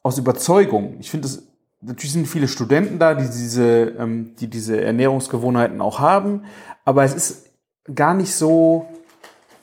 aus 0.02 0.16
Überzeugung. 0.16 0.96
Ich 0.98 1.10
finde 1.10 1.26
es 1.26 1.42
natürlich 1.82 2.12
sind 2.12 2.26
viele 2.26 2.48
Studenten 2.48 2.98
da, 2.98 3.12
die 3.12 3.26
diese 3.26 3.94
ähm, 3.98 4.34
die 4.40 4.48
diese 4.48 4.80
Ernährungsgewohnheiten 4.80 5.82
auch 5.82 5.98
haben, 5.98 6.44
aber 6.86 7.04
es 7.04 7.14
ist 7.14 7.50
gar 7.94 8.14
nicht 8.14 8.34
so 8.34 8.86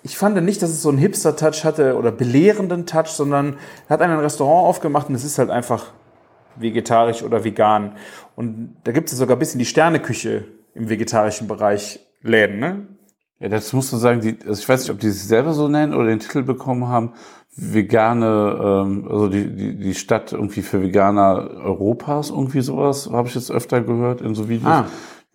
ich 0.08 0.18
fand 0.18 0.42
nicht, 0.42 0.62
dass 0.62 0.70
es 0.70 0.82
so 0.82 0.90
einen 0.90 0.98
Hipster-Touch 0.98 1.66
hatte 1.66 1.98
oder 1.98 2.12
belehrenden 2.12 2.86
Touch, 2.86 3.08
sondern 3.08 3.58
er 3.88 3.94
hat 3.94 4.02
ein 4.02 4.12
Restaurant 4.12 4.68
aufgemacht 4.68 5.10
und 5.10 5.16
es 5.16 5.26
ist 5.26 5.38
halt 5.38 5.50
einfach 5.50 5.92
vegetarisch 6.56 7.24
oder 7.24 7.44
vegan. 7.44 7.94
Und 8.36 8.78
da 8.86 8.94
gibt 8.94 9.12
es 9.12 9.18
sogar 9.18 9.36
ein 9.36 9.40
bisschen 9.40 9.60
die 9.60 9.66
Sterneküche 9.66 10.46
im 10.74 10.90
vegetarischen 10.90 11.48
Bereich 11.48 12.00
Läden, 12.22 12.60
ne? 12.60 12.88
Ja, 13.40 13.50
dazu 13.50 13.76
musst 13.76 13.94
du 13.94 13.98
sagen, 13.98 14.22
die, 14.22 14.38
also 14.48 14.60
ich 14.60 14.68
weiß 14.68 14.82
nicht, 14.82 14.92
ob 14.92 15.00
die 15.00 15.10
sich 15.10 15.28
selber 15.28 15.54
so 15.54 15.68
nennen 15.68 15.94
oder 15.94 16.08
den 16.08 16.20
Titel 16.20 16.42
bekommen 16.42 16.88
haben, 16.88 17.14
vegane, 17.56 18.26
ähm, 18.60 19.08
also 19.10 19.28
die, 19.28 19.56
die, 19.56 19.78
die 19.78 19.94
Stadt 19.94 20.32
irgendwie 20.32 20.64
für 20.64 20.82
Veganer 20.82 21.52
Europas, 21.64 22.32
irgendwie 22.32 22.62
sowas, 22.62 23.10
habe 23.12 23.28
ich 23.28 23.36
jetzt 23.36 23.52
öfter 23.52 23.82
gehört 23.82 24.22
in 24.22 24.34
so 24.34 24.50
Videos. 24.50 24.72
Ah. 24.72 24.86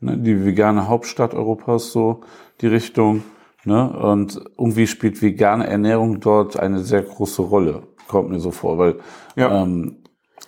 Ne, 0.00 0.18
die 0.18 0.44
vegane 0.44 0.88
Hauptstadt 0.88 1.34
Europas, 1.34 1.92
so 1.92 2.22
die 2.60 2.66
Richtung. 2.66 3.22
Ne? 3.64 3.90
Und 3.92 4.40
irgendwie 4.58 4.86
spielt 4.86 5.22
vegane 5.22 5.66
Ernährung 5.66 6.20
dort 6.20 6.58
eine 6.58 6.80
sehr 6.80 7.02
große 7.02 7.42
Rolle, 7.42 7.82
kommt 8.08 8.30
mir 8.30 8.40
so 8.40 8.50
vor, 8.50 8.78
weil 8.78 8.96
Ja. 9.36 9.62
ähm, 9.62 9.98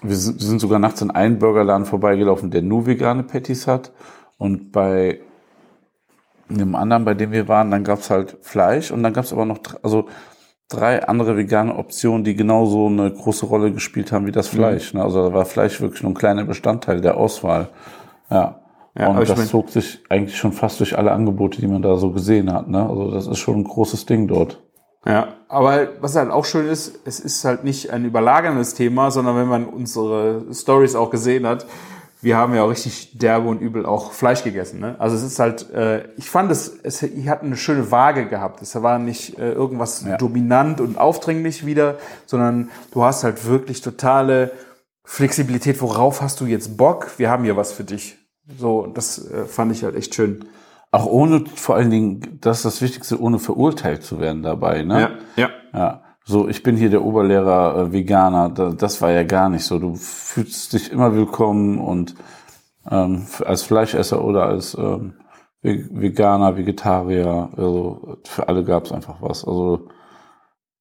wir 0.02 0.16
sind, 0.16 0.40
wir 0.40 0.46
sind 0.46 0.60
sogar 0.60 0.78
nachts 0.80 1.00
in 1.00 1.10
einen 1.10 1.38
Burgerladen 1.38 1.86
vorbeigelaufen, 1.86 2.50
der 2.50 2.62
nur 2.62 2.86
vegane 2.86 3.22
Patties 3.22 3.66
hat. 3.66 3.92
Und 4.36 4.72
bei 4.72 5.20
einem 6.50 6.74
anderen, 6.74 7.04
bei 7.04 7.14
dem 7.14 7.32
wir 7.32 7.48
waren, 7.48 7.70
dann 7.70 7.84
gab's 7.84 8.10
halt 8.10 8.36
Fleisch 8.42 8.90
und 8.90 9.02
dann 9.02 9.12
gab's 9.14 9.32
aber 9.32 9.46
noch 9.46 9.58
also 9.82 10.08
drei 10.68 11.06
andere 11.06 11.36
vegane 11.36 11.74
Optionen, 11.76 12.24
die 12.24 12.34
genauso 12.34 12.86
eine 12.88 13.10
große 13.12 13.46
Rolle 13.46 13.72
gespielt 13.72 14.12
haben 14.12 14.26
wie 14.26 14.32
das 14.32 14.52
Mhm. 14.52 14.56
Fleisch. 14.56 14.92
Ne? 14.92 15.02
Also 15.02 15.28
da 15.28 15.32
war 15.34 15.46
Fleisch 15.46 15.80
wirklich 15.80 16.02
nur 16.02 16.12
ein 16.12 16.16
kleiner 16.16 16.44
Bestandteil 16.44 17.00
der 17.00 17.16
Auswahl. 17.16 17.68
Ja. 18.30 18.60
Ja, 18.96 19.08
und 19.08 19.28
das 19.28 19.48
zog 19.48 19.70
sich 19.70 20.02
eigentlich 20.08 20.36
schon 20.36 20.52
fast 20.52 20.78
durch 20.80 20.96
alle 20.96 21.10
Angebote, 21.12 21.60
die 21.60 21.66
man 21.66 21.82
da 21.82 21.96
so 21.96 22.10
gesehen 22.12 22.52
hat. 22.52 22.68
Ne? 22.68 22.88
Also 22.88 23.10
das 23.10 23.26
ist 23.26 23.38
schon 23.38 23.56
ein 23.56 23.64
großes 23.64 24.06
Ding 24.06 24.28
dort. 24.28 24.62
Ja, 25.06 25.34
aber 25.48 25.88
was 26.00 26.16
halt 26.16 26.30
auch 26.30 26.44
schön 26.44 26.66
ist, 26.66 27.00
es 27.04 27.20
ist 27.20 27.44
halt 27.44 27.64
nicht 27.64 27.90
ein 27.90 28.04
überlagerndes 28.04 28.74
Thema, 28.74 29.10
sondern 29.10 29.36
wenn 29.36 29.48
man 29.48 29.66
unsere 29.66 30.46
Stories 30.52 30.94
auch 30.94 31.10
gesehen 31.10 31.46
hat, 31.46 31.66
wir 32.22 32.38
haben 32.38 32.54
ja 32.54 32.62
auch 32.62 32.70
richtig 32.70 33.18
derbe 33.18 33.48
und 33.48 33.60
übel 33.60 33.84
auch 33.84 34.12
Fleisch 34.12 34.44
gegessen. 34.44 34.80
Ne? 34.80 34.96
Also 34.98 35.14
es 35.16 35.22
ist 35.22 35.38
halt, 35.38 35.70
äh, 35.72 36.08
ich 36.16 36.30
fand 36.30 36.50
es, 36.50 36.78
es 36.82 37.02
hatte 37.02 37.44
eine 37.44 37.56
schöne 37.56 37.90
Waage 37.90 38.26
gehabt. 38.28 38.62
Es 38.62 38.80
war 38.82 38.98
nicht 38.98 39.38
äh, 39.38 39.52
irgendwas 39.52 40.04
Ja. 40.06 40.16
dominant 40.16 40.80
und 40.80 40.96
aufdringlich 40.96 41.66
wieder, 41.66 41.98
sondern 42.24 42.70
du 42.92 43.04
hast 43.04 43.24
halt 43.24 43.46
wirklich 43.46 43.82
totale 43.82 44.52
Flexibilität. 45.04 45.82
Worauf 45.82 46.22
hast 46.22 46.40
du 46.40 46.46
jetzt 46.46 46.78
Bock? 46.78 47.18
Wir 47.18 47.28
haben 47.30 47.44
hier 47.44 47.58
was 47.58 47.72
für 47.72 47.84
dich. 47.84 48.16
So, 48.58 48.86
das 48.86 49.30
äh, 49.30 49.44
fand 49.46 49.72
ich 49.72 49.84
halt 49.84 49.96
echt 49.96 50.14
schön. 50.14 50.44
Auch 50.90 51.06
ohne, 51.06 51.44
vor 51.54 51.74
allen 51.76 51.90
Dingen, 51.90 52.38
das 52.40 52.58
ist 52.58 52.64
das 52.66 52.82
Wichtigste, 52.82 53.20
ohne 53.20 53.38
verurteilt 53.38 54.02
zu 54.04 54.20
werden 54.20 54.42
dabei. 54.42 54.82
Ne? 54.82 55.18
ja. 55.36 55.48
Ja, 55.72 56.02
so 56.24 56.46
ich 56.48 56.62
bin 56.62 56.76
hier 56.76 56.88
der 56.90 57.02
Oberlehrer 57.04 57.76
äh, 57.78 57.92
Veganer, 57.92 58.48
da, 58.48 58.70
das 58.70 59.02
war 59.02 59.10
ja 59.10 59.24
gar 59.24 59.48
nicht 59.48 59.64
so. 59.64 59.78
Du 59.80 59.96
fühlst 59.96 60.72
dich 60.72 60.92
immer 60.92 61.14
willkommen 61.14 61.78
und 61.78 62.14
ähm, 62.88 63.26
als 63.44 63.62
Fleischesser 63.64 64.22
oder 64.24 64.44
als 64.46 64.74
ähm, 64.78 65.14
Ve- 65.62 65.88
Veganer, 65.90 66.56
Vegetarier, 66.56 67.48
also 67.56 68.18
für 68.24 68.46
alle 68.48 68.62
gab 68.62 68.84
es 68.84 68.92
einfach 68.92 69.16
was. 69.20 69.44
Also 69.44 69.88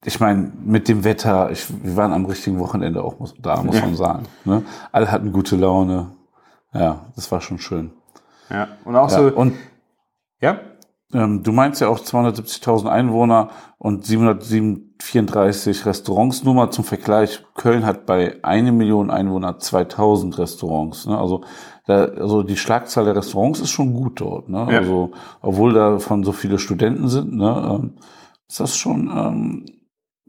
ich 0.05 0.19
meine, 0.19 0.51
mit 0.63 0.89
dem 0.89 1.03
Wetter, 1.05 1.49
ich, 1.49 1.65
wir 1.83 1.95
waren 1.95 2.13
am 2.13 2.25
richtigen 2.25 2.59
Wochenende 2.59 3.03
auch 3.03 3.17
muss, 3.19 3.33
da, 3.41 3.63
muss 3.63 3.77
Ja. 3.79 3.85
man 3.85 3.95
sagen. 3.95 4.23
Ne? 4.45 4.61
Alle 4.91 5.09
hatten 5.11 5.31
gute 5.31 5.55
Laune. 5.55 6.11
Ja, 6.73 7.05
das 7.15 7.31
war 7.31 7.41
schon 7.41 7.59
schön. 7.59 7.91
ja. 8.49 8.67
Und 8.85 8.95
auch 8.95 9.09
Ja, 9.11 9.17
so, 9.17 9.27
und 9.35 9.53
ja, 10.41 10.59
ähm, 11.13 11.43
du 11.43 11.51
meinst 11.51 11.79
ja 11.79 11.87
auch 11.87 11.99
270.000 11.99 12.87
Einwohner 12.87 13.49
und 13.77 14.05
734 14.05 15.85
Restaurants. 15.85 16.43
Nur 16.43 16.55
mal 16.55 16.71
zum 16.71 16.83
Vergleich, 16.83 17.43
Köln 17.55 17.85
hat 17.85 18.05
bei 18.05 18.37
eine 18.41 18.71
Million 18.71 19.11
Einwohner 19.11 19.59
2000 19.59 20.37
Restaurants. 20.39 21.05
Ne? 21.05 21.17
Also, 21.17 21.43
da, 21.85 22.05
also 22.05 22.43
die 22.43 22.57
Schlagzahl 22.57 23.05
der 23.05 23.15
Restaurants 23.15 23.59
ist 23.59 23.69
schon 23.69 23.93
gut 23.93 24.21
dort. 24.21 24.49
Ne? 24.49 24.67
Ja. 24.69 24.79
Also, 24.79 25.11
obwohl 25.41 25.73
davon 25.73 26.23
so 26.23 26.31
viele 26.31 26.57
Studenten 26.57 27.07
sind, 27.07 27.35
ne, 27.35 27.79
ähm, 27.79 27.93
ist 28.47 28.59
das 28.59 28.75
schon 28.75 29.11
ähm, 29.15 29.65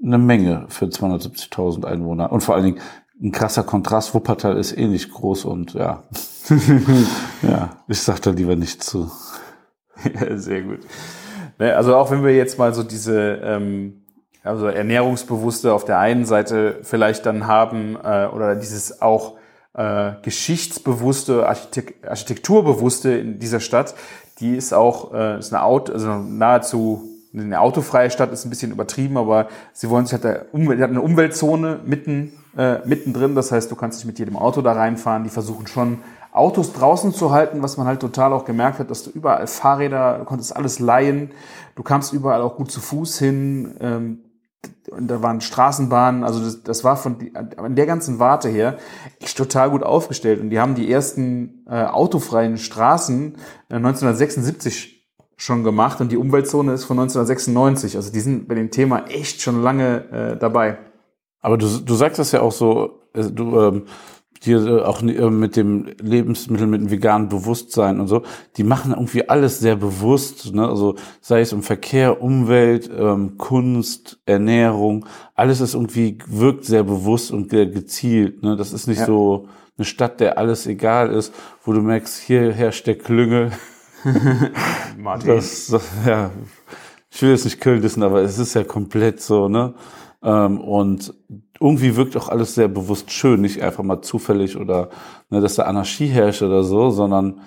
eine 0.02 0.18
Menge 0.18 0.66
für 0.68 0.86
270.000 0.86 1.86
Einwohner. 1.86 2.30
Und 2.30 2.42
vor 2.42 2.56
allen 2.56 2.64
Dingen 2.64 2.80
ein 3.22 3.32
krasser 3.32 3.62
Kontrast. 3.62 4.14
Wuppertal 4.14 4.56
ist 4.56 4.76
ähnlich 4.76 5.10
groß 5.10 5.44
und 5.44 5.74
ja. 5.74 6.04
ja, 7.42 7.76
ich 7.88 8.00
sag 8.00 8.20
da 8.22 8.30
lieber 8.30 8.56
nicht 8.56 8.82
zu. 8.82 9.10
Ja, 10.02 10.36
sehr 10.36 10.62
gut. 10.62 10.80
Ne, 11.58 11.74
Also 11.74 11.96
auch 11.96 12.10
wenn 12.10 12.24
wir 12.24 12.34
jetzt 12.34 12.58
mal 12.58 12.74
so 12.74 12.82
diese 12.82 13.40
ähm, 13.42 14.04
also 14.42 14.66
Ernährungsbewusste 14.66 15.72
auf 15.72 15.84
der 15.84 15.98
einen 15.98 16.26
Seite 16.26 16.80
vielleicht 16.82 17.24
dann 17.26 17.46
haben 17.46 17.96
äh, 17.96 18.26
oder 18.26 18.56
dieses 18.56 19.00
auch 19.00 19.34
äh, 19.72 20.12
geschichtsbewusste, 20.22 21.48
Architek 21.48 21.94
Architekturbewusste 22.06 23.12
in 23.12 23.38
dieser 23.38 23.60
Stadt, 23.60 23.94
die 24.40 24.54
ist 24.54 24.74
auch 24.74 25.14
äh, 25.14 25.38
ist 25.38 25.52
eine 25.52 25.62
Auto, 25.62 25.92
also 25.92 26.14
nahezu 26.18 27.08
eine 27.32 27.60
autofreie 27.60 28.10
Stadt 28.10 28.32
ist 28.32 28.44
ein 28.44 28.50
bisschen 28.50 28.70
übertrieben, 28.70 29.16
aber 29.16 29.48
sie 29.72 29.90
wollen 29.90 30.06
sich 30.06 30.14
hat, 30.14 30.24
der 30.24 30.46
Umwelt, 30.52 30.80
hat 30.80 30.90
eine 30.90 31.00
Umweltzone 31.00 31.80
mitten 31.84 32.32
äh, 32.56 32.78
mittendrin. 32.86 33.34
Das 33.34 33.52
heißt, 33.52 33.70
du 33.70 33.76
kannst 33.76 33.98
nicht 33.98 34.06
mit 34.06 34.18
jedem 34.18 34.36
Auto 34.36 34.62
da 34.62 34.72
reinfahren. 34.72 35.24
Die 35.24 35.30
versuchen 35.30 35.66
schon 35.66 35.98
Autos 36.32 36.72
draußen 36.72 37.14
zu 37.14 37.30
halten, 37.30 37.62
was 37.62 37.76
man 37.76 37.86
halt 37.86 38.00
total 38.00 38.32
auch 38.32 38.44
gemerkt 38.44 38.80
hat, 38.80 38.90
dass 38.90 39.04
du 39.04 39.10
überall 39.10 39.46
Fahrräder, 39.46 40.18
du 40.18 40.24
konntest 40.24 40.56
alles 40.56 40.80
leihen, 40.80 41.30
du 41.76 41.82
kamst 41.84 42.12
überall 42.12 42.42
auch 42.42 42.56
gut 42.56 42.72
zu 42.72 42.80
Fuß 42.80 43.18
hin. 43.18 43.76
Ähm, 43.80 44.18
und 44.90 45.08
da 45.08 45.22
waren 45.22 45.40
Straßenbahnen, 45.40 46.24
also 46.24 46.40
das, 46.40 46.62
das 46.62 46.84
war 46.84 46.96
von 46.96 47.16
an 47.56 47.76
der 47.76 47.86
ganzen 47.86 48.18
Warte 48.18 48.48
her 48.48 48.78
echt 49.20 49.36
total 49.36 49.70
gut 49.70 49.82
aufgestellt. 49.82 50.40
Und 50.40 50.50
die 50.50 50.58
haben 50.58 50.74
die 50.74 50.90
ersten 50.90 51.64
äh, 51.68 51.84
autofreien 51.84 52.56
Straßen 52.56 53.36
äh, 53.68 53.74
1976 53.76 54.94
schon 55.36 55.64
gemacht 55.64 56.00
und 56.00 56.12
die 56.12 56.16
Umweltzone 56.16 56.72
ist 56.72 56.84
von 56.84 56.98
1996. 56.98 57.96
Also 57.96 58.12
die 58.12 58.20
sind 58.20 58.48
bei 58.48 58.54
dem 58.54 58.70
Thema 58.70 59.06
echt 59.06 59.40
schon 59.40 59.62
lange 59.62 60.04
äh, 60.10 60.36
dabei. 60.36 60.78
Aber 61.44 61.58
du, 61.58 61.66
du 61.66 61.94
sagst 61.94 62.18
das 62.18 62.32
ja 62.32 62.40
auch 62.40 62.52
so, 62.52 63.00
äh, 63.12 63.24
du 63.30 63.60
ähm, 63.60 63.82
hier 64.42 64.66
äh, 64.66 64.80
auch 64.80 65.02
äh, 65.02 65.28
mit 65.30 65.56
dem 65.56 65.86
Lebensmittel, 66.00 66.66
mit 66.66 66.80
dem 66.80 66.90
veganen 66.90 67.28
Bewusstsein 67.28 68.00
und 68.00 68.08
so, 68.08 68.22
die 68.56 68.64
machen 68.64 68.92
irgendwie 68.92 69.28
alles 69.28 69.58
sehr 69.60 69.76
bewusst, 69.76 70.54
ne? 70.54 70.66
Also 70.66 70.94
sei 71.20 71.42
es 71.42 71.52
um 71.52 71.62
Verkehr, 71.62 72.22
Umwelt, 72.22 72.90
ähm, 72.96 73.36
Kunst, 73.36 74.18
Ernährung, 74.24 75.04
alles 75.34 75.60
ist 75.60 75.74
irgendwie, 75.74 76.16
wirkt 76.26 76.64
sehr 76.64 76.82
bewusst 76.82 77.30
und 77.30 77.50
ge 77.50 77.66
gezielt. 77.66 78.42
Ne? 78.42 78.56
Das 78.56 78.72
ist 78.72 78.86
nicht 78.86 79.00
Ja. 79.00 79.06
so 79.06 79.46
eine 79.76 79.84
Stadt, 79.84 80.20
der 80.20 80.38
alles 80.38 80.66
egal 80.66 81.10
ist, 81.12 81.34
wo 81.62 81.74
du 81.74 81.82
merkst, 81.82 82.22
hier 82.22 82.54
herrscht 82.54 82.86
der 82.86 82.96
Klüngel. 82.96 83.52
Martin. 84.98 85.28
Das, 85.28 85.66
das, 85.66 85.82
ja, 86.06 86.30
ich 87.10 87.20
will 87.20 87.32
jetzt 87.32 87.44
nicht 87.44 87.60
Köln 87.60 87.82
wissen, 87.82 88.02
aber 88.02 88.22
es 88.22 88.38
ist 88.38 88.54
ja 88.54 88.64
komplett 88.64 89.20
so, 89.20 89.50
ne? 89.50 89.74
Ähm, 90.24 90.60
und 90.60 91.14
irgendwie 91.60 91.96
wirkt 91.96 92.16
auch 92.16 92.28
alles 92.28 92.54
sehr 92.54 92.68
bewusst 92.68 93.12
schön, 93.12 93.42
nicht 93.42 93.62
einfach 93.62 93.84
mal 93.84 94.02
zufällig 94.02 94.56
oder 94.56 94.88
ne, 95.30 95.40
dass 95.40 95.56
da 95.56 95.64
Anarchie 95.64 96.06
herrscht 96.06 96.42
oder 96.42 96.64
so, 96.64 96.90
sondern 96.90 97.40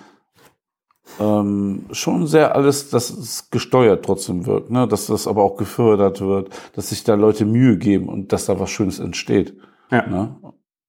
ähm, 1.18 1.86
schon 1.90 2.26
sehr 2.26 2.54
alles, 2.54 2.90
dass 2.90 3.10
es 3.10 3.50
gesteuert 3.50 4.04
trotzdem 4.04 4.46
wirkt, 4.46 4.70
ne? 4.70 4.86
dass 4.86 5.06
das 5.06 5.26
aber 5.26 5.42
auch 5.42 5.56
gefördert 5.56 6.20
wird, 6.20 6.50
dass 6.74 6.90
sich 6.90 7.02
da 7.02 7.14
Leute 7.14 7.44
Mühe 7.44 7.76
geben 7.78 8.08
und 8.08 8.32
dass 8.32 8.46
da 8.46 8.60
was 8.60 8.70
Schönes 8.70 8.98
entsteht. 8.98 9.56
Ja. 9.90 10.06
Ne? 10.06 10.36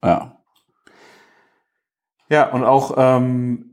Ja. 0.04 0.36
Ja, 2.28 2.52
und 2.52 2.62
auch, 2.62 2.94
ähm, 2.96 3.69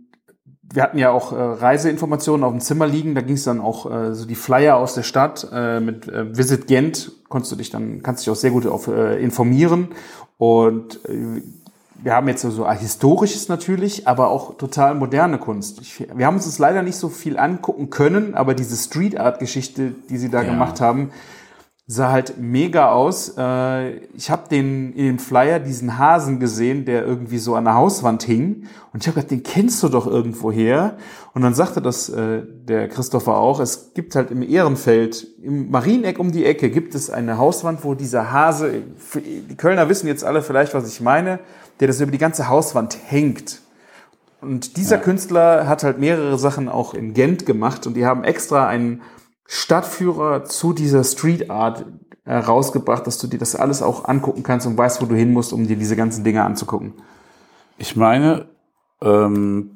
wir 0.73 0.83
hatten 0.83 0.97
ja 0.97 1.11
auch 1.11 1.31
äh, 1.31 1.35
Reiseinformationen 1.35 2.43
auf 2.43 2.51
dem 2.51 2.59
Zimmer 2.59 2.87
liegen, 2.87 3.15
da 3.15 3.21
ging 3.21 3.35
es 3.35 3.43
dann 3.43 3.61
auch 3.61 3.89
äh, 3.89 4.13
so 4.13 4.25
die 4.25 4.35
Flyer 4.35 4.77
aus 4.77 4.95
der 4.95 5.03
Stadt 5.03 5.47
äh, 5.53 5.79
mit 5.79 6.07
äh, 6.07 6.35
Visit 6.37 6.67
Gent, 6.67 7.11
konntest 7.29 7.51
du 7.51 7.55
dich 7.55 7.69
dann, 7.69 8.03
kannst 8.03 8.25
dich 8.25 8.31
auch 8.31 8.35
sehr 8.35 8.51
gut 8.51 8.65
auf, 8.67 8.87
äh, 8.87 9.21
informieren. 9.21 9.89
Und 10.37 10.99
äh, 11.05 11.41
wir 12.03 12.13
haben 12.13 12.27
jetzt 12.27 12.41
so, 12.41 12.51
so 12.51 12.69
historisches 12.69 13.49
natürlich, 13.49 14.07
aber 14.07 14.29
auch 14.29 14.57
total 14.57 14.93
moderne 14.93 15.39
Kunst. 15.39 15.81
Ich, 15.81 16.05
wir 16.13 16.25
haben 16.27 16.35
uns 16.35 16.45
das 16.45 16.59
leider 16.59 16.83
nicht 16.83 16.97
so 16.97 17.09
viel 17.09 17.39
angucken 17.39 17.89
können, 17.89 18.35
aber 18.35 18.53
diese 18.53 18.75
Street 18.75 19.19
Art 19.19 19.39
Geschichte, 19.39 19.93
die 20.09 20.17
sie 20.17 20.29
da 20.29 20.41
Ja. 20.43 20.49
gemacht 20.49 20.79
haben, 20.81 21.09
sah 21.89 22.11
halt 22.11 22.37
mega 22.37 22.91
aus. 22.91 23.33
Äh, 23.37 23.99
ich 24.13 24.29
habe 24.29 24.49
den 24.49 24.91
in 24.93 25.05
dem 25.05 25.19
Flyer 25.19 25.59
diesen 25.59 25.97
Hasen 25.97 26.37
gesehen, 26.39 26.83
der 26.83 27.05
irgendwie 27.05 27.37
so 27.37 27.55
an 27.55 27.63
der 27.63 27.75
Hauswand 27.75 28.23
hing. 28.23 28.67
Und 28.91 29.03
ich 29.03 29.07
habe 29.07 29.15
gedacht, 29.15 29.31
den 29.31 29.41
kennst 29.41 29.81
du 29.83 29.87
doch 29.87 30.05
irgendwo 30.05 30.51
her. 30.51 30.97
Und 31.33 31.43
dann 31.43 31.53
sagte 31.53 31.81
das 31.81 32.09
äh, 32.09 32.41
der 32.45 32.89
Christopher 32.89 33.37
auch, 33.37 33.61
es 33.61 33.93
gibt 33.93 34.15
halt 34.15 34.31
im 34.31 34.43
Ehrenfeld, 34.43 35.27
im 35.41 35.71
Marieneck 35.71 36.19
um 36.19 36.33
die 36.33 36.45
Ecke, 36.45 36.69
gibt 36.69 36.93
es 36.93 37.09
eine 37.09 37.37
Hauswand, 37.37 37.85
wo 37.85 37.93
dieser 37.93 38.33
Hase, 38.33 38.83
die 39.49 39.55
Kölner 39.55 39.87
wissen 39.87 40.07
jetzt 40.07 40.25
alle 40.25 40.41
vielleicht, 40.41 40.73
was 40.73 40.89
ich 40.89 40.99
meine, 40.99 41.39
der 41.79 41.87
das 41.87 42.01
über 42.01 42.11
die 42.11 42.17
ganze 42.17 42.49
Hauswand 42.49 42.97
hängt. 43.05 43.61
Und 44.41 44.75
dieser 44.75 44.97
Künstler 44.97 45.67
hat 45.67 45.83
halt 45.83 45.99
mehrere 45.99 46.37
Sachen 46.37 46.67
auch 46.67 46.93
in 46.93 47.13
Gent 47.13 47.45
gemacht 47.45 47.87
und 47.87 47.95
die 47.95 48.05
haben 48.05 48.23
extra 48.23 48.67
einen 48.67 49.01
Stadtführer 49.47 50.43
zu 50.45 50.73
dieser 50.73 51.03
Street 51.03 51.49
Art 51.49 51.85
äh, 52.25 52.35
rausgebracht, 52.35 53.07
dass 53.07 53.17
du 53.17 53.27
dir 53.27 53.39
das 53.39 53.55
alles 53.55 53.81
auch 53.81 54.05
angucken 54.05 54.43
kannst 54.43 54.67
und 54.67 54.77
weißt, 54.77 55.01
wo 55.01 55.05
du 55.05 55.15
hin 55.15 55.31
musst, 55.31 55.53
um 55.53 55.67
dir 55.67 55.77
diese 55.77 55.95
ganzen 55.95 56.23
Dinge 56.23 56.43
anzugucken? 56.43 56.93
Ich 57.77 57.95
meine, 57.95 58.47
ähm, 59.01 59.71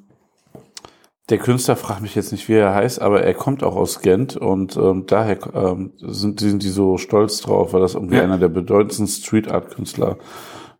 der 1.29 1.37
Künstler 1.37 1.77
fragt 1.77 2.01
mich 2.01 2.15
jetzt 2.15 2.33
nicht, 2.33 2.49
wie 2.49 2.55
er 2.55 2.75
heißt, 2.75 3.01
aber 3.01 3.23
er 3.23 3.33
kommt 3.33 3.63
auch 3.63 3.77
aus 3.77 4.01
Gent 4.01 4.35
und 4.35 4.75
ähm, 4.75 5.05
daher 5.07 5.37
ähm, 5.53 5.93
sind, 5.99 6.41
sind 6.41 6.61
die 6.61 6.69
so 6.69 6.97
stolz 6.97 7.39
drauf, 7.39 7.71
weil 7.71 7.79
das 7.79 7.93
irgendwie 7.95 8.17
Ja. 8.17 8.23
einer 8.23 8.37
der 8.37 8.49
bedeutendsten 8.49 9.07
Street 9.07 9.49
Art 9.49 9.73
Künstler 9.73 10.17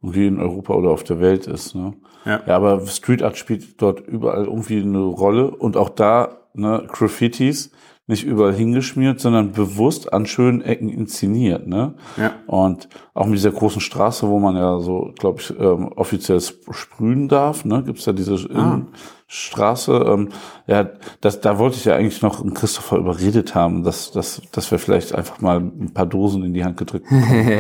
irgendwie 0.01 0.27
in 0.27 0.39
Europa 0.41 0.74
oder 0.74 0.89
auf 0.89 1.03
der 1.03 1.21
Welt 1.21 1.48
ist. 1.48 1.75
Ne? 1.75 1.93
Ja. 2.25 2.41
ja, 2.45 2.55
aber 2.57 2.86
Street 2.88 3.24
Art 3.24 3.38
spielt 3.38 3.81
dort 3.81 4.01
überall 4.01 4.45
irgendwie 4.45 4.81
eine 4.81 5.00
Rolle 5.00 5.51
und 5.51 5.77
auch 5.77 5.89
da 5.89 6.39
ne, 6.53 6.86
Graffitis 6.91 7.71
nicht 8.12 8.24
überall 8.24 8.53
hingeschmiert, 8.53 9.20
sondern 9.20 9.51
bewusst 9.53 10.13
an 10.13 10.27
schönen 10.27 10.62
Ecken 10.62 10.89
inszeniert. 10.89 11.65
Ne? 11.68 11.96
Ja. 12.18 12.34
Und 12.46 12.88
auch 13.15 13.25
mit 13.25 13.36
dieser 13.39 13.51
großen 13.51 13.82
Straße, 13.82 14.27
wo 14.27 14.38
man 14.38 14.56
ja 14.56 14.80
so, 14.80 15.12
glaube 15.18 15.41
ich, 15.41 15.50
ähm, 15.60 15.88
offiziell 15.96 16.38
sp- 16.38 16.70
sprühen 16.74 17.27
darf, 17.27 17.65
ne? 17.65 17.82
Gibt 17.84 17.98
es 18.00 18.06
ja 18.06 18.13
diese 18.13 18.36
Ah. 18.53 18.82
Straße. 19.27 19.94
Ähm, 20.08 20.30
ja, 20.68 20.89
das, 21.22 21.39
da 21.41 21.58
wollte 21.58 21.77
ich 21.77 21.86
ja 21.86 21.96
eigentlich 21.96 22.22
noch 22.22 22.41
einen 22.41 22.53
Christopher 22.53 22.98
überredet 22.98 23.56
haben, 23.56 23.84
dass, 23.84 24.12
dass, 24.12 24.41
dass 24.51 24.70
wir 24.72 24.77
vielleicht 24.77 25.15
einfach 25.15 25.39
mal 25.41 25.58
ein 25.60 25.91
paar 25.94 26.06
Dosen 26.06 26.44
in 26.44 26.53
die 26.53 26.63
Hand 26.65 26.75
gedrückt 26.77 27.08
bekommen. 27.10 27.60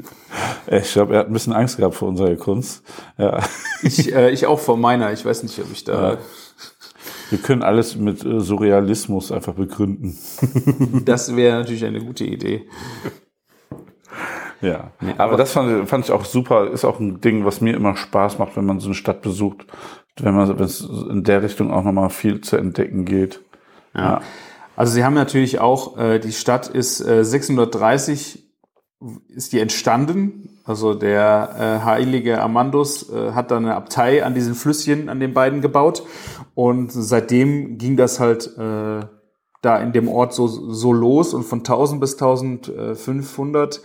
ich 0.70 0.92
glaube, 0.92 1.14
er 1.14 1.20
hat 1.20 1.26
ein 1.26 1.32
bisschen 1.32 1.52
Angst 1.52 1.76
gehabt 1.76 1.94
vor 1.96 2.08
unserer 2.08 2.34
Kunst. 2.36 2.84
Ja. 3.18 3.40
Ich, 3.82 4.14
äh, 4.14 4.30
ich 4.30 4.46
auch 4.46 4.58
vor 4.60 4.76
meiner. 4.76 5.12
Ich 5.12 5.24
weiß 5.24 5.42
nicht, 5.42 5.58
ob 5.58 5.72
ich 5.72 5.84
da. 5.84 6.12
Ja. 6.12 6.18
Wir 7.32 7.38
können 7.38 7.62
alles 7.62 7.96
mit 7.96 8.24
äh, 8.26 8.40
Surrealismus 8.40 9.32
einfach 9.32 9.54
begründen. 9.54 10.18
Das 11.06 11.34
wäre 11.34 11.58
natürlich 11.58 11.84
eine 11.84 12.04
gute 12.04 12.24
Idee. 12.24 12.66
Ja, 14.60 14.92
aber 15.16 15.38
das 15.38 15.52
fand, 15.52 15.88
fand 15.88 16.04
ich 16.04 16.12
auch 16.12 16.26
super. 16.26 16.70
Ist 16.70 16.84
auch 16.84 17.00
ein 17.00 17.22
Ding, 17.22 17.46
was 17.46 17.62
mir 17.62 17.74
immer 17.74 17.96
Spaß 17.96 18.38
macht, 18.38 18.56
wenn 18.56 18.66
man 18.66 18.80
so 18.80 18.88
eine 18.88 18.94
Stadt 18.94 19.22
besucht, 19.22 19.66
wenn 20.20 20.34
man, 20.34 20.46
wenn 20.58 20.64
es 20.64 20.82
in 20.82 21.24
der 21.24 21.42
Richtung 21.42 21.72
auch 21.72 21.82
nochmal 21.82 22.10
viel 22.10 22.42
zu 22.42 22.58
entdecken 22.58 23.06
geht. 23.06 23.40
Ja. 23.94 24.20
Also 24.76 24.92
sie 24.92 25.02
haben 25.02 25.14
natürlich 25.14 25.58
auch, 25.58 25.96
äh, 25.96 26.18
die 26.18 26.32
Stadt 26.32 26.68
ist 26.68 27.00
äh, 27.00 27.24
630 27.24 28.42
ist 29.28 29.52
die 29.52 29.60
entstanden. 29.60 30.60
Also 30.64 30.94
der 30.94 31.56
äh, 31.58 31.84
heilige 31.84 32.40
Amandus 32.40 33.10
äh, 33.10 33.32
hat 33.32 33.50
da 33.50 33.56
eine 33.56 33.74
Abtei 33.74 34.24
an 34.24 34.34
diesen 34.34 34.54
Flüsschen, 34.54 35.08
an 35.08 35.18
den 35.18 35.34
beiden 35.34 35.60
gebaut. 35.60 36.04
Und 36.54 36.92
seitdem 36.92 37.78
ging 37.78 37.96
das 37.96 38.20
halt 38.20 38.46
äh, 38.58 39.00
da 39.62 39.76
in 39.78 39.92
dem 39.92 40.08
Ort 40.08 40.34
so, 40.34 40.46
so 40.48 40.92
los. 40.92 41.34
Und 41.34 41.44
von 41.44 41.60
1000 41.60 42.00
bis 42.00 42.14
1500 42.14 43.80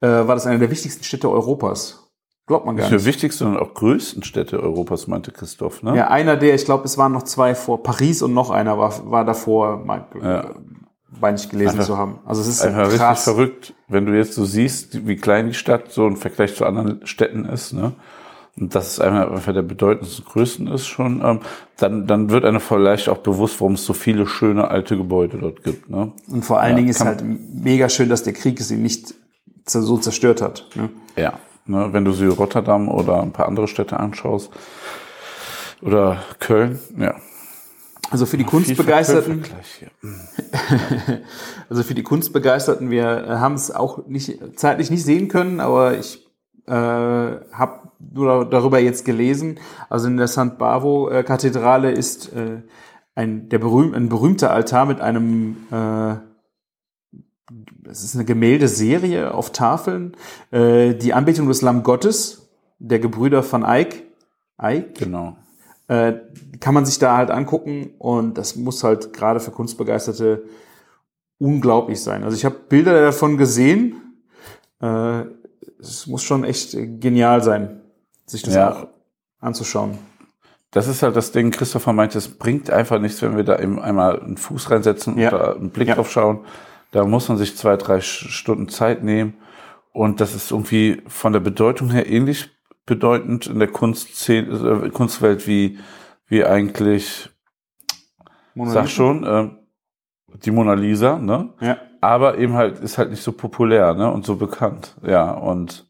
äh, 0.00 0.06
war 0.06 0.34
das 0.34 0.46
eine 0.46 0.58
der 0.58 0.70
wichtigsten 0.70 1.04
Städte 1.04 1.30
Europas. 1.30 1.98
Glaubt 2.46 2.66
man 2.66 2.76
gar 2.76 2.84
Nicht 2.84 2.92
nicht. 2.92 3.02
nur 3.02 3.06
wichtigste, 3.06 3.44
sondern 3.44 3.62
auch 3.62 3.72
größten 3.74 4.24
Städte 4.24 4.60
Europas, 4.60 5.06
meinte 5.06 5.30
Christoph, 5.30 5.82
ne? 5.84 5.96
Ja, 5.96 6.08
einer 6.08 6.36
der, 6.36 6.54
ich 6.54 6.64
glaube, 6.64 6.84
es 6.84 6.98
waren 6.98 7.12
noch 7.12 7.22
zwei 7.22 7.54
vor 7.54 7.82
Paris 7.84 8.20
und 8.20 8.34
noch 8.34 8.50
einer 8.50 8.78
war, 8.78 9.10
war 9.10 9.24
davor, 9.24 9.76
mein, 9.84 10.04
Ja. 10.20 10.50
meine 11.20 11.36
ich 11.36 11.48
gelesen 11.48 11.74
Einfach- 11.74 11.86
zu 11.86 11.98
haben. 11.98 12.18
Also 12.26 12.40
es 12.42 12.48
ist 12.48 12.62
Einfach 12.62 12.88
krass. 12.90 13.18
richtig 13.20 13.22
verrückt, 13.34 13.74
wenn 13.88 14.06
du 14.06 14.16
jetzt 14.16 14.34
so 14.34 14.44
siehst, 14.44 15.06
wie 15.06 15.16
klein 15.16 15.46
die 15.48 15.54
Stadt 15.54 15.92
so 15.92 16.04
im 16.06 16.16
Vergleich 16.16 16.56
zu 16.56 16.66
anderen 16.66 17.06
Städten 17.06 17.44
ist, 17.44 17.72
ne? 17.74 17.92
Und 18.58 18.74
dass 18.74 18.92
es 18.92 19.00
einfach 19.00 19.52
der 19.52 19.62
bedeutendsten 19.62 20.26
größten 20.26 20.66
ist 20.66 20.86
schon, 20.86 21.22
ähm, 21.24 21.40
dann, 21.78 22.06
dann 22.06 22.28
wird 22.28 22.44
einem 22.44 22.60
vielleicht 22.60 23.08
auch 23.08 23.18
bewusst, 23.18 23.60
warum 23.60 23.74
es 23.74 23.84
so 23.84 23.94
viele 23.94 24.26
schöne 24.26 24.68
alte 24.68 24.96
Gebäude 24.96 25.38
dort 25.38 25.64
gibt, 25.64 25.88
ne? 25.88 26.12
Und 26.28 26.44
vor 26.44 26.60
allen 26.60 26.72
Ja, 26.72 26.76
Dingen 26.76 26.88
ist 26.90 27.02
halt 27.02 27.24
mega 27.24 27.88
schön, 27.88 28.10
dass 28.10 28.24
der 28.24 28.34
Krieg 28.34 28.60
sie 28.60 28.76
nicht 28.76 29.14
so 29.66 29.96
zerstört 29.96 30.42
hat. 30.42 30.66
Ne? 30.74 30.90
Ja, 31.16 31.38
ne, 31.64 31.88
wenn 31.92 32.04
du 32.04 32.12
sie 32.12 32.26
Rotterdam 32.26 32.88
oder 32.88 33.22
ein 33.22 33.32
paar 33.32 33.48
andere 33.48 33.68
Städte 33.68 33.98
anschaust 33.98 34.50
oder 35.80 36.22
Köln, 36.38 36.78
ja. 36.98 37.14
Also 38.10 38.26
für 38.26 38.36
die 38.36 38.44
Viel 38.44 38.50
Kunstbegeisterten, 38.50 39.42
hier. 39.78 39.90
also 41.70 41.82
für 41.82 41.94
die 41.94 42.02
Kunstbegeisterten, 42.02 42.90
wir 42.90 43.24
äh, 43.26 43.28
haben 43.36 43.54
es 43.54 43.70
auch 43.70 44.06
nicht 44.06 44.38
zeitlich 44.56 44.90
nicht 44.90 45.02
sehen 45.04 45.28
können, 45.28 45.60
aber 45.60 45.96
ich 45.96 46.21
äh, 46.66 46.72
habe 46.72 47.88
nur 47.98 48.44
darüber 48.44 48.78
jetzt 48.78 49.04
gelesen. 49.04 49.58
Also 49.88 50.08
in 50.08 50.16
der 50.16 50.28
St. 50.28 50.58
Bavo 50.58 51.08
äh, 51.10 51.22
Kathedrale 51.22 51.90
ist 51.90 52.32
äh, 52.32 52.62
ein 53.14 53.48
der 53.48 53.58
berühm, 53.58 53.94
ein 53.94 54.08
berühmter 54.08 54.50
Altar 54.52 54.86
mit 54.86 55.00
einem 55.00 55.56
äh, 55.70 56.16
es 57.90 58.04
ist 58.04 58.14
eine 58.14 58.24
Gemäldeserie 58.24 59.34
auf 59.34 59.50
Tafeln, 59.50 60.16
äh, 60.50 60.94
die 60.94 61.12
Anbetung 61.12 61.48
des 61.48 61.62
Lamm 61.62 61.82
Gottes, 61.82 62.50
der 62.78 62.98
Gebrüder 62.98 63.42
von 63.42 63.64
Eik. 63.64 64.04
Eik? 64.56 64.98
Genau. 64.98 65.36
äh, 65.88 66.14
kann 66.60 66.74
man 66.74 66.86
sich 66.86 66.98
da 66.98 67.16
halt 67.16 67.30
angucken 67.30 67.90
und 67.98 68.38
das 68.38 68.56
muss 68.56 68.84
halt 68.84 69.12
gerade 69.12 69.40
für 69.40 69.50
Kunstbegeisterte 69.50 70.44
unglaublich 71.38 72.00
sein. 72.00 72.22
Also 72.22 72.36
ich 72.36 72.44
habe 72.44 72.56
Bilder 72.68 73.00
davon 73.02 73.36
gesehen. 73.36 73.96
Äh, 74.80 75.24
es 75.88 76.06
muss 76.06 76.22
schon 76.22 76.44
echt 76.44 76.72
genial 77.00 77.42
sein, 77.42 77.80
sich 78.26 78.42
das 78.42 78.54
Ja. 78.54 78.70
auch 78.72 78.88
anzuschauen. 79.40 79.98
Das 80.70 80.88
ist 80.88 81.02
halt 81.02 81.16
das 81.16 81.32
Ding, 81.32 81.50
Christopher 81.50 81.92
meinte, 81.92 82.16
es 82.16 82.28
bringt 82.28 82.70
einfach 82.70 82.98
nichts, 82.98 83.20
wenn 83.20 83.36
wir 83.36 83.44
da 83.44 83.58
eben 83.58 83.78
einmal 83.80 84.20
einen 84.20 84.36
Fuß 84.38 84.70
reinsetzen 84.70 85.18
Ja. 85.18 85.30
da 85.30 85.52
einen 85.52 85.70
Blick 85.70 85.88
Ja. 85.88 85.96
drauf 85.96 86.10
schauen. 86.10 86.44
Da 86.92 87.04
muss 87.04 87.28
man 87.28 87.36
sich 87.38 87.56
zwei, 87.56 87.76
drei 87.76 88.00
Stunden 88.00 88.68
Zeit 88.68 89.02
nehmen. 89.02 89.34
Und 89.92 90.20
das 90.20 90.34
ist 90.34 90.50
irgendwie 90.50 91.02
von 91.06 91.32
der 91.34 91.40
Bedeutung 91.40 91.90
her 91.90 92.06
ähnlich 92.08 92.50
bedeutend 92.86 93.46
in 93.46 93.58
der 93.58 93.68
Kunstszene, 93.68 94.84
äh, 94.86 94.90
Kunstwelt 94.90 95.46
wie, 95.46 95.78
wie 96.26 96.44
eigentlich, 96.44 97.28
Mona 98.54 98.70
sag 98.70 98.88
schon, 98.88 99.24
äh, 99.24 99.50
die 100.44 100.50
Mona 100.50 100.72
Lisa, 100.74 101.18
ne? 101.18 101.52
Ja. 101.60 101.76
Aber 102.02 102.36
eben 102.36 102.54
halt 102.54 102.80
ist 102.80 102.98
halt 102.98 103.10
nicht 103.10 103.22
so 103.22 103.32
populär 103.32 103.94
ne 103.94 104.12
und 104.12 104.26
so 104.26 104.36
bekannt 104.36 104.96
ja 105.06 105.30
und 105.30 105.86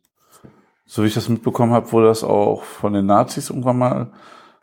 so 0.86 1.02
wie 1.02 1.06
ich 1.08 1.14
das 1.14 1.28
mitbekommen 1.28 1.72
habe 1.72 1.90
wurde 1.90 2.06
das 2.06 2.22
auch 2.22 2.62
von 2.62 2.92
den 2.92 3.06
Nazis 3.06 3.50
irgendwann 3.50 3.78
mal 3.78 4.12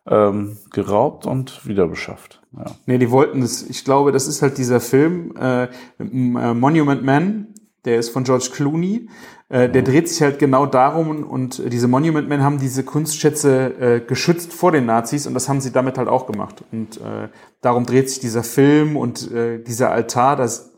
ähm, 0.07 0.57
geraubt 0.71 1.25
und 1.25 1.65
wieder 1.67 1.87
beschafft 1.87 2.41
ja 2.55 2.65
Nee, 2.85 2.97
die 2.97 3.11
wollten 3.11 3.41
es. 3.41 3.67
Ich 3.69 3.83
glaube, 3.83 4.11
das 4.11 4.27
ist 4.27 4.41
halt 4.41 4.57
dieser 4.57 4.79
Film 4.79 5.33
äh, 5.39 5.63
äh, 5.65 6.53
Monument 6.53 7.03
Man, 7.03 7.53
der 7.85 7.99
ist 7.99 8.09
von 8.09 8.23
George 8.23 8.49
Clooney. 8.51 9.07
Äh, 9.49 9.69
der 9.69 9.81
dreht 9.81 10.07
sich 10.07 10.21
halt 10.21 10.37
genau 10.37 10.65
darum 10.65 11.23
und 11.23 11.61
diese 11.71 11.87
Monument 11.87 12.29
Men 12.29 12.43
haben 12.43 12.59
diese 12.59 12.83
Kunstschätze 12.83 13.73
äh, 13.79 13.99
geschützt 13.99 14.53
vor 14.53 14.71
den 14.71 14.85
Nazis 14.85 15.25
und 15.25 15.33
das 15.33 15.49
haben 15.49 15.61
sie 15.61 15.71
damit 15.71 15.97
halt 15.97 16.07
auch 16.07 16.27
gemacht. 16.27 16.63
Und 16.71 16.97
äh, 16.97 17.29
darum 17.61 17.85
dreht 17.85 18.09
sich 18.09 18.19
dieser 18.19 18.43
Film 18.43 18.95
und 18.95 19.31
äh, 19.31 19.63
dieser 19.63 19.91
Altar. 19.91 20.35
Das, 20.35 20.68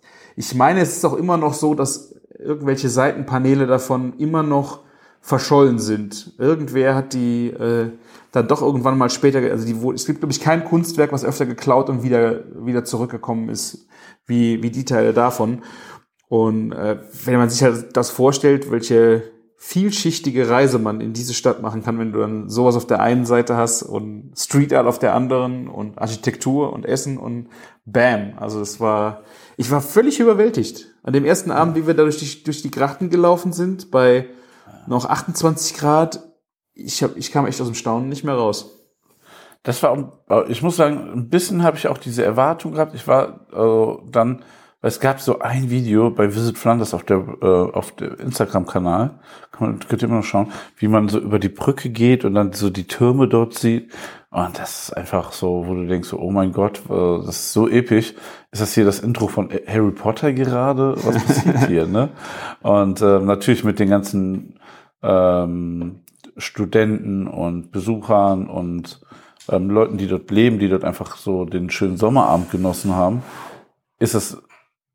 ich 0.42 0.56
meine, 0.56 0.82
es 0.82 0.98
ist 0.98 1.06
auch 1.06 1.14
immer 1.14 1.38
noch 1.38 1.54
so, 1.54 1.76
dass 1.76 2.16
irgendwelche 2.40 2.90
Seitenpaneele 2.90 3.68
davon 3.68 4.14
immer 4.18 4.42
noch 4.42 4.80
verschollen 5.20 5.78
sind. 5.78 6.34
Irgendwer 6.40 6.96
hat 6.96 7.14
die 7.14 7.50
äh, 7.50 7.92
dann 8.32 8.48
doch 8.48 8.64
irgendwann 8.64 8.98
mal 8.98 9.12
später, 9.12 9.38
also 9.40 9.68
die, 9.68 9.78
es 9.94 10.08
gibt, 10.08 10.22
glaube 10.22 10.32
ich, 10.32 10.42
kein 10.42 10.66
Kunstwerk, 10.66 11.12
was 11.12 11.24
öfter 11.24 11.46
geklaut 11.46 11.92
und 11.92 12.02
wieder, 12.02 12.44
wieder 12.56 12.84
zurückgekommen 12.84 13.50
ist, 13.50 13.88
wie, 14.26 14.64
wie 14.64 14.72
die 14.72 14.84
Teile 14.84 15.14
davon. 15.14 15.62
Und 16.28 16.72
äh, 16.72 16.98
wenn 17.26 17.38
man 17.38 17.52
sich 17.52 17.62
halt 17.62 17.96
das 17.96 18.10
vorstellt, 18.10 18.72
welche 18.72 19.22
vielschichtige 19.64 20.50
Reise 20.50 20.80
man 20.80 21.02
in 21.02 21.14
diese 21.14 21.36
Stadt 21.36 21.62
machen 21.62 21.84
kann, 21.84 22.00
wenn 22.00 22.12
du 22.12 22.20
dann 22.20 22.50
sowas 22.50 22.76
auf 22.76 22.88
der 22.88 23.00
einen 23.00 23.28
Seite 23.28 23.56
hast 23.56 23.84
und 23.84 24.34
Street 24.36 24.74
Art 24.74 24.88
auf 24.88 24.98
der 24.98 25.14
anderen 25.14 25.68
und 25.68 26.00
Architektur 26.00 26.74
und 26.74 26.84
Essen 26.84 27.20
und 27.20 27.48
Bam. 27.86 28.34
Also 28.38 28.60
es 28.60 28.80
war, 28.80 29.22
ich 29.58 29.70
war 29.70 29.80
völlig 29.82 30.20
überwältigt. 30.20 30.88
An 31.04 31.14
dem 31.14 31.26
ersten 31.26 31.52
Abend, 31.52 31.76
wie 31.76 31.86
wir 31.86 31.94
da 31.94 32.02
durch 32.02 32.18
die, 32.18 32.44
durch 32.44 32.64
die 32.64 32.72
Grachten 32.72 33.12
gelaufen 33.12 33.54
sind, 33.54 33.92
bei 33.92 34.30
noch 34.88 35.06
28 35.06 35.76
Grad, 35.76 36.28
ich, 36.74 37.04
hab, 37.04 37.16
ich 37.16 37.32
kam 37.32 37.46
echt 37.46 37.62
aus 37.62 37.68
dem 37.68 37.76
Staunen 37.76 38.10
nicht 38.10 38.24
mehr 38.24 38.34
raus. 38.34 38.80
das 39.62 39.84
war 39.84 40.24
ich 40.48 40.64
muss 40.64 40.76
sagen 40.76 41.12
ein 41.14 41.30
bisschen 41.30 41.62
habe 41.62 41.78
ich 41.78 41.88
auch 41.88 42.00
diese 42.00 42.24
Erwartung 42.24 42.72
gehabt 42.72 42.96
ich 42.96 43.08
war 43.08 43.46
äh, 43.54 44.10
dann 44.10 44.44
es 44.84 45.00
gab 45.00 45.20
so 45.20 45.40
ein 45.40 45.70
Video 45.70 46.10
bei 46.10 46.34
Visit 46.34 46.58
Flanders 46.58 46.94
auf 46.94 47.04
der 47.04 47.24
äh, 47.42 47.46
auf 47.46 47.92
der 47.92 48.20
Instagram 48.20 48.66
Kanal 48.66 49.20
kann 49.52 49.70
man 49.70 49.80
könnt 49.80 50.02
ihr 50.02 50.08
immer 50.08 50.18
noch 50.18 50.24
schauen 50.24 50.52
wie 50.78 50.88
man 50.88 51.08
so 51.08 51.20
über 51.20 51.40
die 51.40 51.50
Brücke 51.50 51.90
geht 51.90 52.26
und 52.26 52.34
dann 52.34 52.54
so 52.54 52.70
die 52.70 52.88
Türme 52.88 53.28
dort 53.28 53.54
sieht. 53.54 53.92
Und 54.32 54.58
das 54.58 54.84
ist 54.84 54.98
einfach 54.98 55.34
so 55.34 55.66
wo 55.68 55.76
du 55.76 55.86
denkst 55.88 56.10
so, 56.10 56.20
oh 56.20 56.32
mein 56.32 56.52
Gott 56.52 56.82
äh, 56.90 57.26
das 57.26 57.38
ist 57.38 57.54
so 57.54 57.68
episch. 57.68 58.14
Ist 58.52 58.62
das 58.62 58.74
hier 58.74 58.86
das 58.86 59.00
Intro 59.00 59.28
von 59.28 59.50
Harry 59.68 59.92
Potter 59.92 60.34
gerade? 60.34 60.96
Was 61.04 61.24
passiert 61.24 61.60
hier 61.68 61.86
ne? 61.86 62.10
Und 62.62 63.02
äh, 63.02 63.20
natürlich 63.20 63.64
mit 63.64 63.80
den 63.80 63.90
ganzen 63.90 64.60
ähm, 65.04 66.02
Studenten 66.38 67.28
und 67.28 67.72
Besuchern 67.72 68.48
und 68.48 69.02
ähm, 69.50 69.70
Leuten, 69.70 69.98
die 69.98 70.08
dort 70.08 70.32
leben, 70.32 70.60
die 70.60 70.70
dort 70.70 70.84
einfach 70.84 71.18
so 71.18 71.46
den 71.46 71.70
schönen 71.70 71.98
Sommerabend 71.98 72.52
genossen 72.52 72.96
haben, 72.96 73.24
ist 74.00 74.16
es 74.16 74.42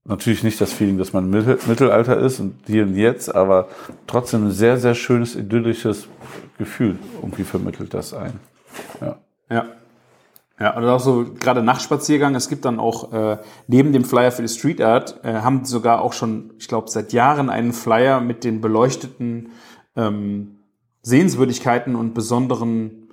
natürlich 0.06 0.42
nicht 0.42 0.60
das 0.60 0.72
Feeling, 0.72 0.98
dass 0.98 1.12
man 1.12 1.28
Mittel, 1.30 1.58
Mittelalter 1.66 2.18
ist 2.18 2.40
und 2.40 2.54
hier 2.66 2.84
und 2.84 2.96
jetzt, 2.96 3.34
aber 3.34 3.68
trotzdem 4.06 4.46
ein 4.46 4.50
sehr, 4.52 4.78
sehr 4.78 4.94
schönes, 4.94 5.36
idyllisches 5.36 6.08
Gefühl 6.58 6.98
irgendwie 7.20 7.44
vermittelt 7.44 7.92
das 7.94 8.14
ein. 8.14 8.40
Ja. 9.00 9.18
Ja. 9.50 9.66
Ja, 10.58 10.74
und 10.74 10.84
auch 10.86 11.00
so 11.00 11.26
gerade 11.38 11.62
Nachtspaziergang. 11.62 12.34
Es 12.34 12.48
gibt 12.48 12.64
dann 12.64 12.80
auch 12.80 13.12
äh, 13.12 13.38
neben 13.66 13.92
dem 13.92 14.04
Flyer 14.04 14.32
für 14.32 14.40
die 14.40 14.48
Street 14.48 14.80
Art 14.80 15.22
äh, 15.22 15.34
haben 15.34 15.64
die 15.64 15.68
sogar 15.68 16.00
auch 16.00 16.14
schon, 16.14 16.54
ich 16.58 16.66
glaube, 16.66 16.88
seit 16.88 17.12
Jahren 17.12 17.50
einen 17.50 17.74
Flyer 17.74 18.22
mit 18.22 18.42
den 18.42 18.62
beleuchteten 18.62 19.50
ähm, 19.96 20.56
Sehenswürdigkeiten 21.02 21.94
und 21.94 22.14
besonderen 22.14 23.10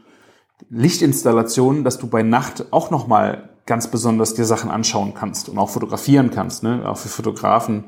Lichtinstallationen, 0.69 1.83
dass 1.83 1.99
du 1.99 2.07
bei 2.07 2.23
Nacht 2.23 2.65
auch 2.71 2.91
noch 2.91 3.07
mal 3.07 3.49
ganz 3.65 3.89
besonders 3.89 4.33
dir 4.33 4.45
Sachen 4.45 4.69
anschauen 4.69 5.13
kannst 5.13 5.49
und 5.49 5.57
auch 5.57 5.69
fotografieren 5.69 6.31
kannst. 6.31 6.63
Ne? 6.63 6.83
Auch 6.87 6.97
für 6.97 7.09
Fotografen 7.09 7.85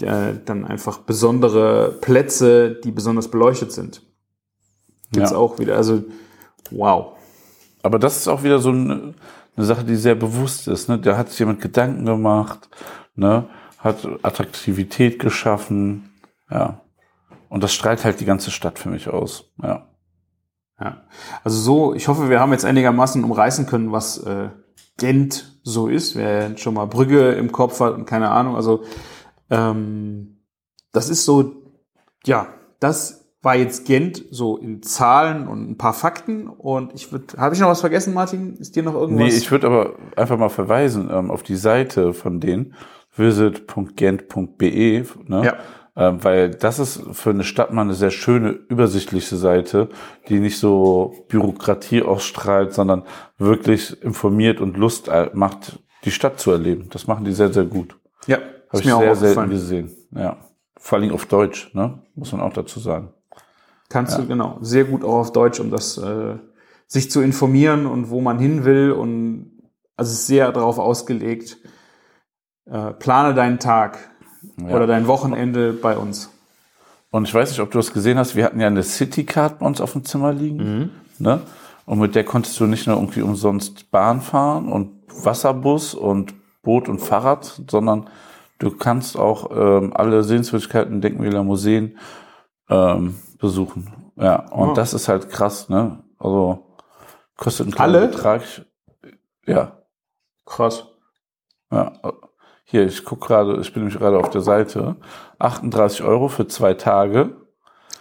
äh, 0.00 0.34
dann 0.44 0.64
einfach 0.64 0.98
besondere 0.98 1.92
Plätze, 2.00 2.76
die 2.82 2.90
besonders 2.90 3.28
beleuchtet 3.28 3.72
sind. 3.72 4.02
Gibt's 5.12 5.30
Ja. 5.32 5.36
auch 5.36 5.58
wieder. 5.58 5.76
Also 5.76 6.04
wow. 6.70 7.16
Aber 7.82 7.98
das 7.98 8.16
ist 8.16 8.28
auch 8.28 8.42
wieder 8.42 8.58
so 8.58 8.70
eine, 8.70 9.14
eine 9.56 9.66
Sache, 9.66 9.84
die 9.84 9.96
sehr 9.96 10.14
bewusst 10.14 10.68
ist. 10.68 10.88
Ne? 10.88 10.98
Da 10.98 11.16
hat 11.16 11.30
sich 11.30 11.38
jemand 11.38 11.60
Gedanken 11.60 12.04
gemacht, 12.04 12.68
ne? 13.14 13.48
hat 13.78 14.08
Attraktivität 14.22 15.18
geschaffen, 15.18 16.10
ja. 16.50 16.80
Und 17.48 17.62
das 17.62 17.72
strahlt 17.72 18.04
halt 18.04 18.20
die 18.20 18.24
ganze 18.26 18.50
Stadt 18.50 18.78
für 18.78 18.90
mich 18.90 19.08
aus. 19.08 19.50
Ja. 19.62 19.86
Ja. 20.80 21.02
Also 21.44 21.58
so, 21.58 21.94
ich 21.94 22.08
hoffe, 22.08 22.28
wir 22.28 22.40
haben 22.40 22.52
jetzt 22.52 22.64
einigermaßen 22.64 23.24
umreißen 23.24 23.66
können, 23.66 23.90
was 23.90 24.18
äh, 24.18 24.50
Gent 24.98 25.58
so 25.62 25.88
ist. 25.88 26.14
Wer 26.16 26.56
schon 26.58 26.74
mal 26.74 26.86
Brügge 26.86 27.32
im 27.32 27.50
Kopf 27.50 27.80
hat 27.80 27.94
und 27.94 28.04
keine 28.04 28.30
Ahnung. 28.30 28.56
Also 28.56 28.82
ähm, 29.50 30.42
das 30.92 31.08
ist 31.08 31.24
so, 31.24 31.62
ja, 32.24 32.48
das 32.80 33.18
war 33.40 33.56
jetzt 33.56 33.86
Gent 33.86 34.24
so 34.30 34.56
in 34.56 34.82
Zahlen 34.82 35.46
und 35.46 35.70
ein 35.70 35.78
paar 35.78 35.94
Fakten. 35.94 36.48
Und 36.48 36.92
ich 36.94 37.12
würde, 37.12 37.38
habe 37.38 37.54
ich 37.54 37.60
noch 37.60 37.68
was 37.68 37.80
vergessen, 37.80 38.12
Martin? 38.12 38.56
Ist 38.56 38.76
dir 38.76 38.82
noch 38.82 38.94
irgendwas? 38.94 39.32
Nee, 39.32 39.38
ich 39.38 39.50
würde 39.50 39.68
aber 39.68 39.94
einfach 40.16 40.38
mal 40.38 40.48
verweisen 40.48 41.08
ähm, 41.10 41.30
auf 41.30 41.42
die 41.42 41.56
Seite 41.56 42.12
von 42.12 42.40
denen, 42.40 42.74
visit.gent.be, 43.16 45.04
ne? 45.26 45.44
Ja. 45.44 45.56
Ähm, 45.98 46.22
weil 46.22 46.50
das 46.50 46.78
ist 46.78 47.02
für 47.10 47.30
eine 47.30 47.42
Stadt 47.42 47.72
mal 47.72 47.82
eine 47.82 47.94
sehr 47.94 48.12
schöne, 48.12 48.50
übersichtliche 48.50 49.36
Seite, 49.36 49.88
die 50.28 50.38
nicht 50.38 50.60
so 50.60 51.26
Bürokratie 51.26 52.02
ausstrahlt, 52.02 52.72
sondern 52.72 53.02
wirklich 53.36 54.00
informiert 54.00 54.60
und 54.60 54.76
Lust 54.76 55.08
äh, 55.08 55.30
macht, 55.34 55.80
die 56.04 56.12
Stadt 56.12 56.38
zu 56.38 56.52
erleben. 56.52 56.88
Das 56.90 57.08
machen 57.08 57.24
die 57.24 57.32
sehr, 57.32 57.52
sehr 57.52 57.64
gut. 57.64 57.98
ja, 58.28 58.38
Habe 58.68 58.78
ich 58.78 58.84
mir 58.84 58.96
auch 58.96 59.00
sehr 59.00 59.16
selten 59.16 59.50
gesehen. 59.50 59.90
Ja. 60.12 60.36
Vor 60.78 60.98
allem 60.98 61.12
auf 61.12 61.26
Deutsch, 61.26 61.74
ne? 61.74 62.00
Muss 62.14 62.30
man 62.30 62.42
auch 62.42 62.52
dazu 62.52 62.78
sagen. 62.78 63.12
Kannst 63.88 64.16
du, 64.16 64.24
genau, 64.24 64.58
sehr 64.60 64.84
gut 64.84 65.02
auch 65.02 65.18
auf 65.18 65.32
Deutsch, 65.32 65.58
um 65.58 65.72
das 65.72 65.98
äh, 65.98 66.36
sich 66.86 67.10
zu 67.10 67.20
informieren 67.22 67.86
und 67.86 68.08
wo 68.10 68.20
man 68.20 68.38
hin 68.38 68.64
will. 68.64 68.92
Und 68.92 69.50
also 69.96 70.12
es 70.12 70.20
ist 70.20 70.26
sehr 70.28 70.52
darauf 70.52 70.78
ausgelegt, 70.78 71.58
äh, 72.66 72.92
plane 72.92 73.34
deinen 73.34 73.58
Tag 73.58 73.98
Ja. 74.56 74.74
oder 74.74 74.86
dein 74.86 75.06
Wochenende 75.06 75.72
bei 75.72 75.96
uns. 75.96 76.30
Und 77.10 77.26
ich 77.26 77.34
weiß 77.34 77.50
nicht, 77.50 77.60
ob 77.60 77.70
du 77.70 77.78
das 77.78 77.92
gesehen 77.92 78.18
hast, 78.18 78.36
wir 78.36 78.44
hatten 78.44 78.60
ja 78.60 78.66
eine 78.66 78.82
Citycard 78.82 79.58
bei 79.60 79.66
uns 79.66 79.80
auf 79.80 79.92
dem 79.92 80.04
Zimmer 80.04 80.32
liegen. 80.32 80.90
Ne? 81.18 81.40
Und 81.86 81.98
mit 82.00 82.14
der 82.14 82.24
konntest 82.24 82.58
du 82.60 82.66
nicht 82.66 82.86
nur 82.86 82.96
irgendwie 82.96 83.22
umsonst 83.22 83.90
Bahn 83.90 84.20
fahren 84.20 84.70
und 84.70 84.92
Wasserbus 85.24 85.94
und 85.94 86.34
Boot 86.62 86.88
und 86.88 86.98
Fahrrad, 86.98 87.62
sondern 87.70 88.08
du 88.58 88.70
kannst 88.70 89.16
auch 89.16 89.50
ähm, 89.52 89.92
alle 89.94 90.22
Sehenswürdigkeiten, 90.22 91.00
Denkmäler, 91.00 91.42
Museen 91.44 91.96
ähm, 92.68 93.14
besuchen. 93.38 93.90
Ja, 94.16 94.46
und 94.50 94.70
Oh. 94.70 94.74
das 94.74 94.92
ist 94.92 95.08
halt 95.08 95.30
krass, 95.30 95.68
ne? 95.70 96.02
Also 96.18 96.66
kostet 97.36 97.66
einen 97.66 97.74
kleinen 97.74 97.94
Alle? 97.94 98.08
Betrag. 98.08 98.42
Ja, 99.46 99.78
Krass. 100.44 100.84
ja. 101.72 101.92
Hier, 102.70 102.84
ich 102.86 103.04
guck 103.04 103.20
gerade, 103.26 103.58
ich 103.60 103.72
bin 103.72 103.82
nämlich 103.82 103.98
gerade 103.98 104.18
auf 104.18 104.28
der 104.30 104.42
Seite. 104.42 104.96
38 105.38 106.02
Euro 106.02 106.28
für 106.28 106.46
zwei 106.46 106.74
Tage. 106.74 107.30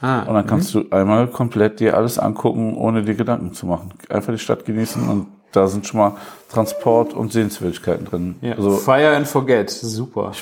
Ah, 0.01 0.23
Und 0.23 0.33
dann 0.35 0.45
kannst 0.45 0.73
du 0.75 0.83
einmal 0.91 1.27
komplett 1.27 1.79
dir 1.79 1.95
alles 1.95 2.19
angucken, 2.19 2.75
ohne 2.75 3.03
dir 3.03 3.15
Gedanken 3.15 3.53
zu 3.53 3.65
machen. 3.65 3.93
Einfach 4.09 4.33
die 4.33 4.39
Stadt 4.39 4.65
genießen 4.65 5.07
und 5.07 5.27
da 5.53 5.67
sind 5.67 5.87
schon 5.87 5.99
mal 5.99 6.17
Transport 6.49 7.13
und 7.13 7.31
Sehenswürdigkeiten 7.31 8.05
drin. 8.05 8.35
ja. 8.41 8.55
Also 8.55 8.71
Fire 8.71 9.15
and 9.15 9.27
Forget, 9.27 9.69
super. 9.69 10.33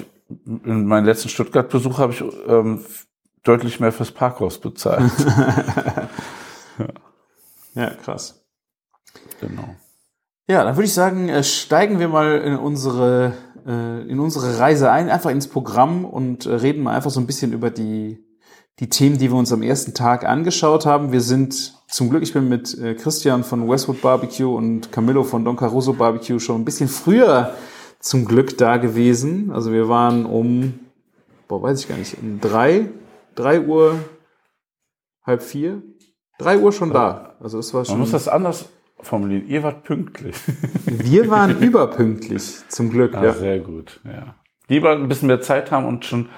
in 0.46 0.86
meinem 0.88 1.06
letzten 1.06 1.30
Stuttgart-Besuch 1.30 2.00
habe 2.00 2.12
ich 2.14 2.24
ähm, 2.48 2.84
deutlich 3.44 3.80
mehr 3.80 3.92
fürs 3.92 4.12
Parkhaus 4.12 4.58
bezahlt. 4.58 5.04
Ja, 7.74 7.90
krass. 7.90 8.42
genau. 9.42 9.76
Ja, 10.48 10.64
dann 10.64 10.76
würde 10.76 10.86
ich 10.86 10.94
sagen, 10.94 11.28
äh, 11.30 11.44
steigen 11.44 12.00
wir 12.00 12.08
mal 12.08 12.38
in 12.40 12.56
unsere, 12.56 13.34
in 13.72 14.20
unsere 14.20 14.60
Reise 14.60 14.92
ein, 14.92 15.10
einfach 15.10 15.32
ins 15.32 15.48
Programm 15.48 16.06
und 16.06 16.46
äh, 16.46 16.54
reden 16.54 16.84
mal 16.84 16.96
einfach 16.96 17.10
so 17.10 17.20
ein 17.20 17.26
bisschen 17.26 17.52
über 17.52 17.72
die, 17.72 18.24
die 18.80 18.90
Themen, 18.90 19.18
die 19.18 19.32
wir 19.32 19.38
uns 19.38 19.52
am 19.52 19.64
ersten 19.64 19.94
Tag 19.94 20.24
angeschaut 20.26 20.86
haben. 20.86 21.12
Wir 21.12 21.22
sind 21.22 21.74
zum 21.88 22.10
Glück, 22.10 22.22
ich 22.22 22.34
bin 22.34 22.48
mit 22.48 22.78
äh, 22.78 22.94
Christian 22.94 23.44
von 23.44 23.68
Westwood 23.68 24.02
Barbecue 24.02 24.54
und 24.54 24.92
Camillo 24.92 25.24
von 25.24 25.44
Don 25.44 25.56
Caruso 25.56 25.94
Barbecue 25.94 26.40
schon 26.40 26.62
ein 26.62 26.66
bisschen 26.66 26.88
früher 26.88 27.56
zum 28.00 28.26
Glück 28.26 28.58
da 28.58 28.78
gewesen. 28.78 29.52
Also 29.52 29.72
wir 29.72 29.90
waren 29.90 30.26
um, 30.26 30.80
boah, 31.48 31.64
weiß 31.64 31.80
ich 31.80 31.88
gar 31.88 31.98
nicht, 31.98 32.18
um 32.22 32.40
drei, 32.40 32.90
drei 33.34 33.62
Uhr, 33.62 33.96
halb 35.24 35.42
vier, 35.42 35.82
drei 36.38 36.60
Uhr 36.60 36.72
schon 36.72 36.92
da. 36.94 37.36
Also 37.40 37.58
es 37.58 37.74
war 37.74 37.80
Man 37.80 37.86
schon. 37.86 38.00
muss 38.00 38.12
das 38.12 38.28
anders 38.28 38.66
formulieren. 39.02 39.48
Ihr 39.48 39.64
wart 39.64 39.84
pünktlich. 39.84 40.36
Wir 40.86 41.30
waren 41.30 41.60
überpünktlich, 41.60 42.68
zum 42.70 42.90
Glück. 42.90 43.16
Ah, 43.16 43.24
Ja. 43.26 43.34
Sehr 43.34 43.60
gut, 43.60 44.00
ja. 44.06 44.36
Lieber 44.68 44.92
ein 44.94 45.08
bisschen 45.08 45.28
mehr 45.28 45.42
Zeit 45.42 45.72
haben 45.72 45.86
und 45.86 46.06
schon 46.06 46.30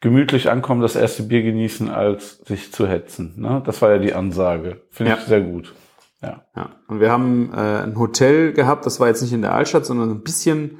gemütlich 0.00 0.50
ankommen, 0.50 0.82
das 0.82 0.96
erste 0.96 1.22
Bier 1.22 1.42
genießen, 1.42 1.88
als 1.88 2.38
sich 2.38 2.72
zu 2.72 2.86
hetzen. 2.88 3.34
Ne? 3.36 3.62
Das 3.64 3.80
war 3.82 3.92
ja 3.92 3.98
die 3.98 4.12
Ansage. 4.14 4.82
Finde 4.90 5.12
Ja. 5.12 5.18
ich 5.18 5.24
sehr 5.24 5.40
gut. 5.40 5.74
Ja. 6.20 6.42
Ja. 6.56 6.70
Und 6.88 7.00
wir 7.00 7.10
haben 7.10 7.50
äh, 7.54 7.56
ein 7.84 7.98
Hotel 7.98 8.52
gehabt, 8.52 8.84
das 8.84 9.00
war 9.00 9.08
jetzt 9.08 9.22
nicht 9.22 9.32
in 9.32 9.42
der 9.42 9.54
Altstadt, 9.54 9.86
sondern 9.86 10.10
ein 10.10 10.22
bisschen 10.22 10.78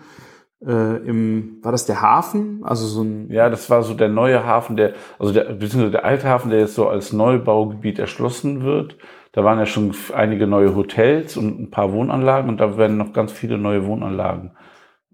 äh, 0.65 0.97
im, 1.07 1.59
war 1.63 1.73
das 1.73 1.87
der 1.87 2.01
Hafen? 2.03 2.61
Also 2.63 2.87
so 2.87 3.03
ein, 3.03 3.31
Ja, 3.31 3.49
das 3.49 3.71
war 3.71 3.83
so 3.83 3.95
der 3.95 4.09
neue 4.09 4.45
Hafen, 4.45 4.77
der, 4.77 4.93
also 5.19 5.33
der, 5.33 5.45
beziehungsweise 5.45 5.91
der 5.93 6.05
alte 6.05 6.29
Hafen, 6.29 6.51
der 6.51 6.61
jetzt 6.61 6.75
so 6.75 6.89
als 6.89 7.13
Neubaugebiet 7.13 7.99
erschlossen 7.99 8.63
wird. 8.63 8.97
Da 9.33 9.45
waren 9.45 9.59
ja 9.59 9.67
schon 9.67 9.95
einige 10.15 10.47
neue 10.47 10.77
Hotels 10.77 11.37
und 11.37 11.59
ein 11.59 11.71
paar 11.71 11.93
Wohnanlagen 11.93 12.51
und 12.51 12.59
da 12.59 12.77
werden 12.77 12.99
noch 12.99 13.13
ganz 13.13 13.33
viele 13.33 13.57
neue 13.59 13.87
Wohnanlagen 13.87 14.53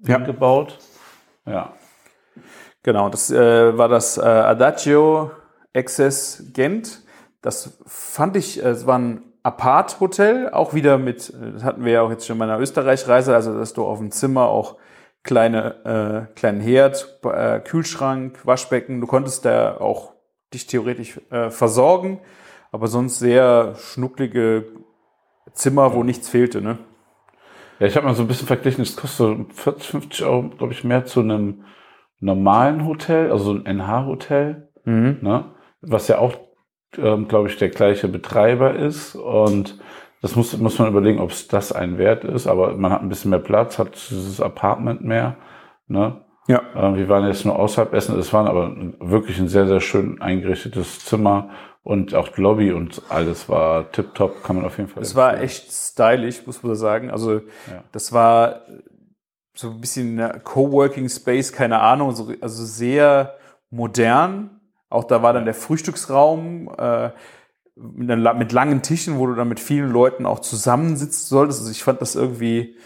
Ja. 0.05 0.19
gebaut. 0.19 0.79
Ja. 1.47 1.73
genau, 2.83 3.09
das 3.09 3.31
äh, 3.31 3.79
war 3.79 3.89
das 3.89 4.19
äh, 4.19 4.23
Adagio 4.23 5.31
Access 5.75 6.51
Gent. 6.53 7.03
Das 7.43 7.79
fand 7.87 8.37
ich, 8.37 8.63
äh, 8.63 8.69
es 8.71 8.87
war 8.87 8.99
ein 8.99 9.23
Apart-Hotel, 9.45 10.51
auch 10.51 10.75
wieder 10.75 10.99
mit, 10.99 11.31
äh, 11.31 11.53
das 11.53 11.65
hatten 11.65 11.85
wir 11.85 11.93
ja 11.93 12.03
auch 12.03 12.11
jetzt 12.11 12.27
schon 12.27 12.39
bei 12.39 12.45
einer 12.45 12.59
Österreich-Reise, 12.59 13.35
also 13.35 13.57
dass 13.57 13.73
du 13.73 13.85
auf 13.85 13.99
dem 13.99 14.11
Zimmer 14.11 14.49
auch 14.49 14.77
kleine, 15.23 16.27
äh, 16.29 16.35
kleinen 16.35 16.61
Herd, 16.61 17.21
äh, 17.25 17.61
Kühlschrank, 17.61 18.41
Waschbecken, 18.45 19.01
du 19.01 19.07
konntest 19.07 19.45
da 19.45 19.77
auch 19.79 20.15
dich 20.53 20.67
theoretisch 20.67 21.21
äh, 21.31 21.51
versorgen, 21.51 22.21
aber 22.73 22.87
sonst 22.87 23.19
sehr 23.19 23.75
schnucklige 23.77 24.67
Zimmer, 25.53 25.95
wo 25.95 26.03
nichts 26.03 26.29
fehlte, 26.29 26.61
ne? 26.61 26.79
Ja, 27.79 27.87
ich 27.87 27.97
habe 27.97 28.07
mal 28.07 28.15
so 28.15 28.23
ein 28.23 28.29
bisschen 28.29 28.47
verglichen, 28.47 28.83
es 28.83 28.97
kostet 28.97 29.19
so 29.19 29.47
40, 29.55 29.89
50 29.89 30.25
Euro, 30.25 30.49
glaube 30.49 30.73
ich, 30.73 30.83
mehr 30.83 31.05
zu 31.05 31.21
einem 31.21 31.65
normalen 32.21 32.87
Hotel, 32.87 33.31
also 33.31 33.45
so 33.45 33.53
ein 33.53 33.67
NH-Hotel, 33.67 34.69
ne? 34.85 35.45
was 35.81 36.09
ja 36.09 36.19
auch, 36.19 36.35
ähm, 36.97 37.29
glaube 37.29 37.49
ich, 37.49 37.57
der 37.57 37.69
gleiche 37.69 38.09
Betreiber 38.09 38.75
ist. 38.75 39.15
Und 39.15 39.79
das 40.21 40.35
muss, 40.35 40.57
muss 40.59 40.79
man 40.79 40.89
überlegen, 40.89 41.21
ob 41.21 41.31
es 41.31 41.47
das 41.47 41.73
ein 41.73 41.99
Wert 41.99 42.25
ist, 42.25 42.49
aber 42.49 42.77
man 42.77 42.93
hat 42.93 43.03
ein 43.03 43.09
bisschen 43.09 43.31
mehr 43.31 43.39
Platz, 43.39 43.79
hat 43.79 43.95
dieses 43.95 44.41
Apartment 44.41 45.05
mehr. 45.05 45.37
Ne? 45.87 46.25
Ja. 46.49 46.63
Ähm, 46.75 46.97
wir 46.97 47.09
waren 47.09 47.27
jetzt 47.27 47.45
nur 47.45 47.57
außerhalb 47.57 47.93
essen, 47.95 48.19
es 48.19 48.33
war 48.33 48.49
aber 48.49 48.75
wirklich 48.99 49.39
ein 49.39 49.49
sehr, 49.49 49.69
sehr 49.69 49.81
schön 49.81 50.21
eingerichtetes 50.21 51.05
Zimmer 51.05 51.51
und 51.83 52.15
auch 52.15 52.37
Lobby 52.37 52.73
und 52.73 53.03
alles 53.09 53.49
war 53.49 53.91
tipptopp, 53.93 54.43
kann 54.45 54.57
man 54.57 54.65
auf 54.65 54.77
jeden 54.79 54.91
Fall 54.91 55.03
Es 55.03 55.15
war 55.15 55.41
echt 55.41 55.73
stylisch, 55.73 56.47
muss 56.47 56.63
man 56.63 56.75
sagen. 56.75 57.11
Also 57.11 57.41
das 57.93 58.13
war 58.13 58.63
so 59.55 59.71
ein 59.71 59.81
bisschen 59.81 60.21
Coworking 60.45 61.09
Space, 61.09 61.53
keine 61.53 61.81
Ahnung, 61.81 62.13
so, 62.13 62.33
also 62.41 62.65
sehr 62.65 63.35
modern. 63.71 64.61
Auch 64.91 65.05
da 65.05 65.23
war 65.23 65.33
dann 65.33 65.45
der 65.45 65.55
Frühstücksraum 65.55 66.71
äh, 66.79 67.11
mit, 67.75 68.11
einer, 68.11 68.35
mit 68.35 68.53
langen 68.53 68.83
Tischen, 68.83 69.19
wo 69.19 69.27
du 69.27 69.35
dann 69.35 69.49
mit 69.49 69.61
vielen 69.61 69.91
Leuten 69.91 70.27
auch 70.27 70.41
zusammensitzen 70.41 71.27
solltest. 71.27 71.61
Also 71.61 71.71
ich 71.71 71.83
fand 71.83 72.01
das 72.01 72.17
irgendwie, 72.17 72.77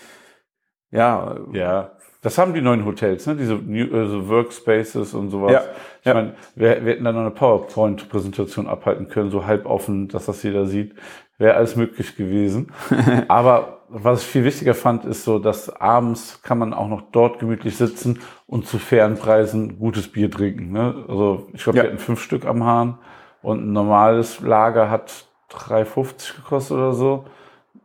ja, 0.91 1.39
Ja, 1.53 1.93
Das 2.23 2.39
haben 2.39 2.55
die 2.55 2.61
neuen 2.61 2.85
Hotels, 2.85 3.27
ne? 3.27 3.37
diese 3.37 3.55
New, 3.55 3.95
also 3.97 4.29
Workspaces 4.29 5.15
und 5.15 5.31
sowas. 5.31 5.53
Ja, 5.53 5.63
Ich 6.03 6.07
ja. 6.07 6.15
meine, 6.15 6.35
wir, 6.57 6.85
wir 6.85 6.93
hätten 6.95 7.05
dann 7.05 7.15
noch 7.15 7.21
eine 7.23 7.31
PowerPoint-Präsentation 7.31 8.67
abhalten 8.67 9.09
können, 9.09 9.31
so 9.31 9.47
halb 9.47 9.67
offen, 9.67 10.09
dass 10.09 10.27
das 10.27 10.43
jeder 10.43 10.67
sieht. 10.67 10.97
Wäre 11.39 11.55
alles 11.55 11.77
möglich 11.77 12.17
gewesen. 12.17 12.73
Aber 13.29 13.83
was 13.89 14.23
ich 14.23 14.27
viel 14.27 14.45
wichtiger 14.45 14.75
fand, 14.75 15.05
ist 15.05 15.23
so, 15.23 15.39
dass 15.39 15.71
abends 15.71 16.43
kann 16.43 16.59
man 16.59 16.75
auch 16.75 16.89
noch 16.89 17.03
dort 17.13 17.39
gemütlich 17.39 17.77
sitzen 17.77 18.19
und 18.49 18.67
zu 18.67 18.81
fairen 18.81 19.15
Preisen 19.15 19.79
gutes 19.79 20.09
Bier 20.09 20.29
trinken. 20.29 20.73
Ne? 20.73 21.05
Also 21.09 21.49
ich 21.53 21.63
glaube, 21.63 21.79
Ja. 21.79 21.85
wir 21.85 21.91
hatten 21.91 22.01
fünf 22.01 22.21
Stück 22.21 22.47
am 22.47 22.65
Hahn 22.65 22.99
und 23.41 23.65
ein 23.65 23.73
normales 23.73 24.41
Lager 24.41 24.91
hat 24.91 25.27
3,50 25.51 26.37
gekostet 26.37 26.77
oder 26.79 26.93
so. 26.95 27.27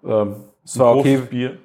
Ähm, 0.03 0.37
ein 0.75 0.81
okay. 0.81 1.17
Bier. 1.29 1.57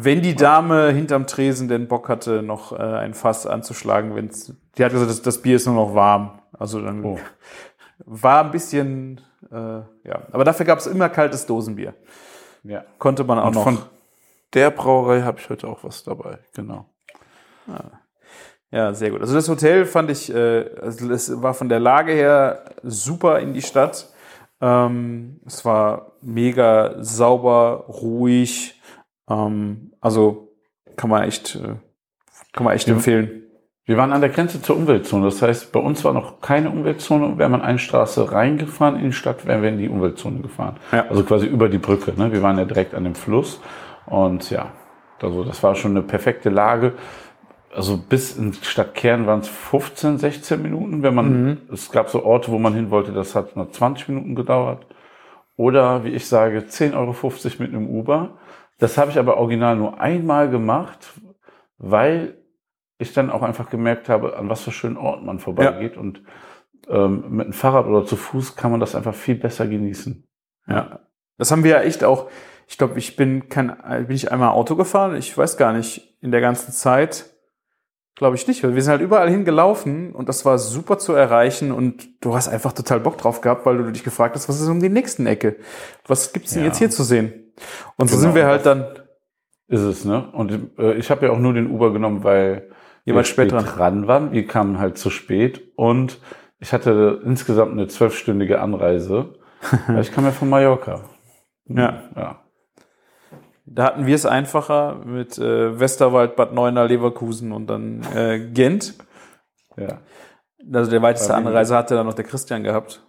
Wenn 0.00 0.22
die 0.22 0.34
Dame 0.36 0.90
hinterm 0.92 1.26
Tresen 1.26 1.68
den 1.68 1.88
Bock 1.88 2.08
hatte, 2.08 2.42
noch 2.42 2.72
äh, 2.72 2.76
ein 2.82 3.14
Fass 3.14 3.46
anzuschlagen, 3.46 4.14
wenn's, 4.14 4.52
die 4.76 4.84
hat 4.84 4.92
gesagt, 4.92 5.10
das, 5.10 5.22
das 5.22 5.42
Bier 5.42 5.56
ist 5.56 5.66
nur 5.66 5.74
noch 5.74 5.94
warm. 5.94 6.40
Also 6.56 6.80
dann 6.80 7.04
Oh. 7.04 7.18
war 8.04 8.44
ein 8.44 8.50
bisschen, 8.50 9.20
äh, 9.50 9.54
ja. 9.56 10.22
Aber 10.32 10.44
dafür 10.44 10.66
gab 10.66 10.78
es 10.78 10.86
immer 10.86 11.08
kaltes 11.08 11.46
Dosenbier. 11.46 11.94
Ja. 12.64 12.84
Konnte 12.98 13.24
man 13.24 13.38
auch 13.38 13.46
Und 13.48 13.54
noch. 13.54 13.64
von 13.64 13.78
der 14.54 14.70
Brauerei 14.70 15.22
habe 15.22 15.38
ich 15.40 15.48
heute 15.50 15.66
auch 15.68 15.82
was 15.84 16.04
dabei. 16.04 16.38
Genau. 16.54 16.86
Ja, 18.70 18.92
sehr 18.92 19.10
gut. 19.10 19.20
Also 19.20 19.34
das 19.34 19.48
Hotel 19.48 19.84
fand 19.86 20.10
ich, 20.10 20.32
äh, 20.32 20.70
also 20.80 21.10
es 21.10 21.42
war 21.42 21.54
von 21.54 21.68
der 21.68 21.80
Lage 21.80 22.12
her 22.12 22.64
super 22.82 23.40
in 23.40 23.54
die 23.54 23.62
Stadt. 23.62 24.08
Ähm, 24.60 25.40
es 25.46 25.64
war 25.64 26.12
mega 26.20 26.96
sauber, 27.02 27.84
ruhig. 27.88 28.77
Ähm, 29.28 29.92
also 30.00 30.48
kann 30.96 31.10
man 31.10 31.22
echt, 31.24 31.56
äh, 31.56 31.76
kann 32.52 32.64
man 32.64 32.74
echt 32.74 32.88
Ja. 32.88 32.94
empfehlen. 32.94 33.42
Wir 33.84 33.96
waren 33.96 34.12
an 34.12 34.20
der 34.20 34.28
Grenze 34.28 34.60
zur 34.60 34.76
Umweltzone. 34.76 35.24
Das 35.24 35.40
heißt, 35.40 35.72
bei 35.72 35.80
uns 35.80 36.04
war 36.04 36.12
noch 36.12 36.42
keine 36.42 36.68
Umweltzone. 36.68 37.38
Wäre 37.38 37.48
man 37.48 37.62
eine 37.62 37.78
Straße 37.78 38.30
reingefahren 38.32 38.96
in 38.96 39.04
die 39.06 39.12
Stadt, 39.12 39.46
wären 39.46 39.62
wir 39.62 39.70
in 39.70 39.78
die 39.78 39.88
Umweltzone 39.88 40.40
gefahren. 40.40 40.76
Ja. 40.92 41.06
Also 41.08 41.24
quasi 41.24 41.46
über 41.46 41.70
die 41.70 41.78
Brücke. 41.78 42.12
Ne? 42.14 42.30
Wir 42.30 42.42
waren 42.42 42.58
ja 42.58 42.66
direkt 42.66 42.94
an 42.94 43.04
dem 43.04 43.14
Fluss. 43.14 43.60
Und 44.04 44.50
ja, 44.50 44.72
also 45.22 45.42
das 45.42 45.62
war 45.62 45.74
schon 45.74 45.92
eine 45.92 46.02
perfekte 46.02 46.50
Lage. 46.50 46.92
Also 47.74 47.96
bis 47.96 48.36
in 48.36 48.52
Stadtkern 48.52 49.26
waren 49.26 49.40
es 49.40 49.48
15, 49.48 50.18
16 50.18 50.60
Minuten. 50.60 51.02
Wenn 51.02 51.14
man, 51.14 51.58
es 51.72 51.90
gab 51.90 52.10
so 52.10 52.24
Orte, 52.24 52.50
wo 52.52 52.58
man 52.58 52.74
hin 52.74 52.90
wollte, 52.90 53.12
das 53.12 53.34
hat 53.34 53.56
nur 53.56 53.70
20 53.72 54.08
Minuten 54.08 54.34
gedauert. 54.34 54.86
Oder 55.56 56.04
wie 56.04 56.10
ich 56.10 56.26
sage, 56.26 56.58
10,50 56.58 56.94
Euro 56.94 57.14
mit 57.58 57.74
einem 57.74 57.88
Uber. 57.88 58.30
Das 58.78 58.96
habe 58.96 59.10
ich 59.10 59.18
aber 59.18 59.36
original 59.36 59.76
nur 59.76 60.00
einmal 60.00 60.48
gemacht, 60.50 61.12
weil 61.78 62.38
ich 62.98 63.12
dann 63.12 63.30
auch 63.30 63.42
einfach 63.42 63.70
gemerkt 63.70 64.08
habe, 64.08 64.36
an 64.36 64.48
was 64.48 64.62
für 64.62 64.72
schönen 64.72 64.96
Orten 64.96 65.26
man 65.26 65.38
vorbeigeht. 65.38 65.96
Und 65.96 66.22
ähm, 66.88 67.24
mit 67.28 67.46
dem 67.46 67.52
Fahrrad 67.52 67.86
oder 67.86 68.04
zu 68.06 68.16
Fuß 68.16 68.56
kann 68.56 68.70
man 68.70 68.80
das 68.80 68.94
einfach 68.94 69.14
viel 69.14 69.34
besser 69.36 69.66
genießen. 69.66 70.26
Ja. 70.66 71.00
Das 71.36 71.50
haben 71.50 71.64
wir 71.64 71.70
ja 71.72 71.80
echt 71.82 72.02
auch. 72.04 72.28
Ich 72.66 72.76
glaube, 72.78 72.98
ich 72.98 73.16
bin 73.16 73.48
kein, 73.48 73.76
bin 74.06 74.14
ich 74.16 74.30
einmal 74.32 74.50
Auto 74.50 74.76
gefahren. 74.76 75.16
Ich 75.16 75.36
weiß 75.36 75.56
gar 75.56 75.72
nicht 75.72 76.16
in 76.20 76.30
der 76.30 76.40
ganzen 76.40 76.72
Zeit. 76.72 77.26
Glaube 78.16 78.34
ich 78.34 78.48
nicht, 78.48 78.64
weil 78.64 78.74
wir 78.74 78.82
sind 78.82 78.90
halt 78.90 79.00
überall 79.00 79.30
hingelaufen 79.30 80.12
und 80.12 80.28
das 80.28 80.44
war 80.44 80.58
super 80.58 80.98
zu 80.98 81.12
erreichen 81.12 81.70
und 81.70 82.20
du 82.20 82.34
hast 82.34 82.48
einfach 82.48 82.72
total 82.72 82.98
Bock 82.98 83.16
drauf 83.16 83.40
gehabt, 83.40 83.64
weil 83.64 83.78
du 83.78 83.92
dich 83.92 84.02
gefragt 84.02 84.34
hast, 84.34 84.48
was 84.48 84.60
ist 84.60 84.66
um 84.68 84.80
die 84.80 84.88
nächsten 84.88 85.24
Ecke? 85.26 85.54
Was 86.04 86.32
gibt's 86.32 86.52
denn 86.52 86.62
Ja. 86.62 86.68
jetzt 86.68 86.78
hier 86.78 86.90
zu 86.90 87.04
sehen? 87.04 87.47
Und 87.96 88.08
so 88.08 88.16
Genau, 88.16 88.20
sind 88.28 88.34
wir 88.34 88.46
halt 88.46 88.64
das- 88.66 88.78
dann 88.78 88.86
Ist 89.68 89.82
es, 89.82 90.04
ne? 90.04 90.28
Und 90.32 90.78
äh, 90.78 90.94
ich 90.94 91.10
habe 91.10 91.26
ja 91.26 91.32
auch 91.32 91.38
nur 91.38 91.52
den 91.52 91.70
Uber 91.70 91.92
genommen, 91.92 92.24
weil 92.24 92.70
wart 93.06 93.26
spät 93.26 93.52
dran. 93.52 93.64
dran 93.64 94.06
waren. 94.06 94.32
Wir 94.32 94.46
kamen 94.46 94.78
halt 94.78 94.98
zu 94.98 95.10
spät 95.10 95.72
und 95.76 96.18
ich 96.58 96.72
hatte 96.72 97.20
insgesamt 97.24 97.72
eine 97.72 97.86
zwölfstündige 97.88 98.60
Anreise. 98.60 99.34
Weil 99.86 100.00
ich 100.02 100.12
kam 100.12 100.24
ja 100.24 100.30
von 100.30 100.48
Mallorca. 100.48 101.00
Ja. 101.66 102.02
ja. 102.16 102.42
Da 103.66 103.84
hatten 103.84 104.06
wir 104.06 104.14
es 104.14 104.24
einfacher 104.24 104.96
mit 105.04 105.36
äh, 105.38 105.78
Westerwald, 105.78 106.36
Bad 106.36 106.54
Neuenahr, 106.54 106.86
Leverkusen 106.86 107.52
und 107.52 107.66
dann 107.66 108.02
äh, 108.14 108.38
Gent. 108.52 108.94
Ja. 109.76 109.98
Also 110.72 110.90
der 110.90 111.02
weiteste 111.02 111.30
War 111.30 111.36
Anreise 111.36 111.76
hatte 111.76 111.94
dann 111.94 112.06
noch 112.06 112.14
der 112.14 112.24
Christian 112.24 112.62
gehabt. 112.62 113.04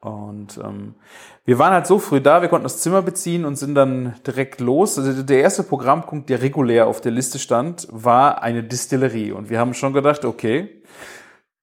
Und 0.00 0.58
ähm, 0.62 0.94
wir 1.44 1.58
waren 1.58 1.72
halt 1.72 1.86
so 1.86 1.98
früh 1.98 2.20
da, 2.20 2.40
wir 2.40 2.48
konnten 2.48 2.64
das 2.64 2.80
Zimmer 2.80 3.02
beziehen 3.02 3.44
und 3.44 3.56
sind 3.56 3.74
dann 3.74 4.14
direkt 4.26 4.60
los. 4.60 4.96
Also 4.98 5.22
der 5.22 5.40
erste 5.40 5.64
Programmpunkt, 5.64 6.30
der 6.30 6.40
regulär 6.40 6.86
auf 6.86 7.00
der 7.00 7.10
Liste 7.12 7.38
stand, 7.38 7.88
war 7.90 8.42
eine 8.42 8.62
Distillerie. 8.62 9.32
Und 9.32 9.50
wir 9.50 9.58
haben 9.58 9.74
schon 9.74 9.92
gedacht, 9.92 10.24
okay, 10.24 10.82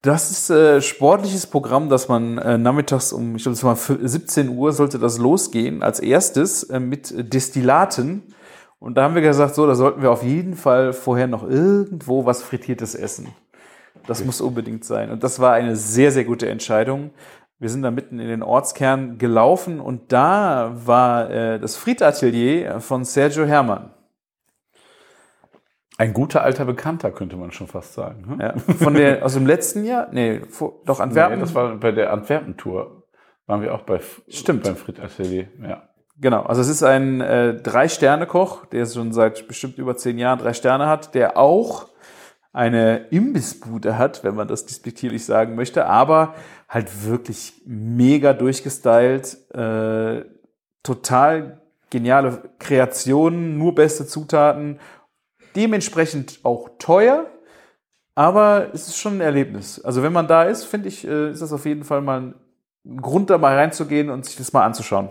das 0.02 0.30
ist 0.30 0.50
äh, 0.50 0.82
sportliches 0.82 1.46
Programm, 1.46 1.88
dass 1.88 2.08
man 2.08 2.38
äh, 2.38 2.58
nachmittags 2.58 3.12
um, 3.12 3.36
ich 3.36 3.42
glaube, 3.42 3.54
es 3.54 3.64
war 3.64 3.74
fü- 3.74 4.06
17 4.06 4.50
Uhr, 4.50 4.72
sollte 4.72 4.98
das 4.98 5.18
losgehen, 5.18 5.82
als 5.82 5.98
erstes 5.98 6.62
äh, 6.64 6.78
mit 6.78 7.32
Destillaten. 7.32 8.22
Und 8.78 8.96
da 8.96 9.04
haben 9.04 9.14
wir 9.14 9.22
gesagt, 9.22 9.54
so, 9.54 9.66
da 9.66 9.74
sollten 9.74 10.02
wir 10.02 10.10
auf 10.10 10.22
jeden 10.22 10.54
Fall 10.54 10.92
vorher 10.92 11.26
noch 11.26 11.42
irgendwo 11.48 12.26
was 12.26 12.42
Frittiertes 12.42 12.94
essen. 12.94 13.28
Das 14.06 14.22
muss 14.24 14.40
unbedingt 14.42 14.84
sein. 14.84 15.10
Und 15.10 15.24
das 15.24 15.40
war 15.40 15.54
eine 15.54 15.74
sehr, 15.74 16.12
sehr 16.12 16.24
gute 16.24 16.48
Entscheidung. 16.48 17.10
Wir 17.58 17.70
sind 17.70 17.82
da 17.82 17.90
mitten 17.90 18.18
in 18.18 18.28
den 18.28 18.42
Ortskern 18.42 19.16
gelaufen 19.16 19.80
und 19.80 20.12
da 20.12 20.72
war 20.74 21.30
äh, 21.30 21.58
das 21.58 21.76
Friedatelier 21.76 22.80
von 22.80 23.04
Sergio 23.04 23.46
Hermann. 23.46 23.94
Ein 25.98 26.12
guter 26.12 26.42
alter 26.42 26.66
Bekannter, 26.66 27.10
könnte 27.10 27.36
man 27.36 27.52
schon 27.52 27.66
fast 27.66 27.94
sagen. 27.94 28.36
Ne? 28.36 28.44
Ja, 28.44 28.74
von 28.74 28.92
der, 28.92 29.24
aus 29.24 29.32
dem 29.32 29.46
letzten 29.46 29.84
Jahr? 29.84 30.08
Nee, 30.12 30.42
vor, 30.50 30.82
doch 30.84 31.00
Antwerpen. 31.00 31.36
Nee, 31.36 31.40
das 31.40 31.54
war 31.54 31.76
bei 31.76 31.92
der 31.92 32.12
Antwerpen-Tour. 32.12 33.04
Waren 33.46 33.62
wir 33.62 33.74
auch 33.74 33.82
bei, 33.82 34.00
Stimmt. 34.28 34.64
beim 34.64 34.76
Frit 34.76 35.00
Atelier. 35.00 35.48
Ja. 35.66 35.88
Genau, 36.18 36.42
also 36.42 36.60
es 36.60 36.68
ist 36.68 36.82
ein 36.82 37.22
äh, 37.22 37.54
Drei-Sterne-Koch, 37.54 38.66
der 38.66 38.84
schon 38.84 39.12
seit 39.12 39.48
bestimmt 39.48 39.78
über 39.78 39.96
zehn 39.96 40.18
Jahren 40.18 40.38
drei 40.38 40.52
Sterne 40.52 40.86
hat, 40.86 41.14
der 41.14 41.38
auch 41.38 41.88
eine 42.56 43.08
Imbissbude 43.10 43.98
hat, 43.98 44.24
wenn 44.24 44.34
man 44.34 44.48
das 44.48 44.64
despektierlich 44.64 45.26
sagen 45.26 45.56
möchte, 45.56 45.84
aber 45.84 46.34
halt 46.70 47.04
wirklich 47.04 47.60
mega 47.66 48.32
durchgestylt, 48.32 49.36
äh, 49.54 50.24
total 50.82 51.60
geniale 51.90 52.50
Kreationen, 52.58 53.58
nur 53.58 53.74
beste 53.74 54.06
Zutaten, 54.06 54.80
dementsprechend 55.54 56.40
auch 56.44 56.70
teuer, 56.78 57.26
aber 58.14 58.70
es 58.72 58.88
ist 58.88 58.96
schon 58.96 59.18
ein 59.18 59.20
Erlebnis. 59.20 59.84
Also 59.84 60.02
wenn 60.02 60.14
man 60.14 60.26
da 60.26 60.44
ist, 60.44 60.64
finde 60.64 60.88
ich, 60.88 61.06
äh, 61.06 61.32
ist 61.32 61.42
das 61.42 61.52
auf 61.52 61.66
jeden 61.66 61.84
Fall 61.84 62.00
mal 62.00 62.34
ein 62.86 63.02
Grund, 63.02 63.28
da 63.28 63.36
mal 63.36 63.54
reinzugehen 63.54 64.08
und 64.08 64.24
sich 64.24 64.36
das 64.36 64.54
mal 64.54 64.64
anzuschauen. 64.64 65.10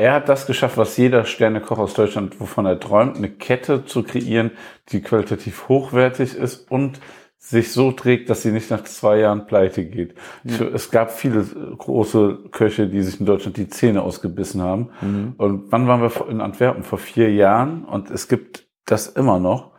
Er 0.00 0.14
hat 0.14 0.30
das 0.30 0.46
geschafft, 0.46 0.78
was 0.78 0.96
jeder 0.96 1.26
Sternekoch 1.26 1.78
aus 1.78 1.92
Deutschland, 1.92 2.40
wovon 2.40 2.64
er 2.64 2.80
träumt, 2.80 3.18
eine 3.18 3.28
Kette 3.28 3.84
zu 3.84 4.02
kreieren, 4.02 4.50
die 4.88 5.02
qualitativ 5.02 5.68
hochwertig 5.68 6.34
ist 6.36 6.70
und 6.70 7.00
sich 7.36 7.70
so 7.72 7.92
trägt, 7.92 8.30
dass 8.30 8.40
sie 8.40 8.50
nicht 8.50 8.70
nach 8.70 8.84
zwei 8.84 9.18
Jahren 9.18 9.46
pleite 9.46 9.84
geht. 9.84 10.14
Ich, 10.42 10.58
es 10.58 10.90
gab 10.90 11.10
viele 11.10 11.44
große 11.44 12.44
Köche, 12.50 12.86
die 12.88 13.02
sich 13.02 13.20
in 13.20 13.26
Deutschland 13.26 13.58
die 13.58 13.68
Zähne 13.68 14.00
ausgebissen 14.00 14.62
haben. 14.62 14.88
Und 15.36 15.70
wann 15.70 15.86
waren 15.86 16.00
wir 16.00 16.28
in 16.30 16.40
Antwerpen? 16.40 16.82
Vor 16.82 16.98
vier 16.98 17.30
Jahren. 17.30 17.84
Und 17.84 18.10
es 18.10 18.26
gibt 18.26 18.68
das 18.86 19.06
immer 19.06 19.38
noch. 19.38 19.72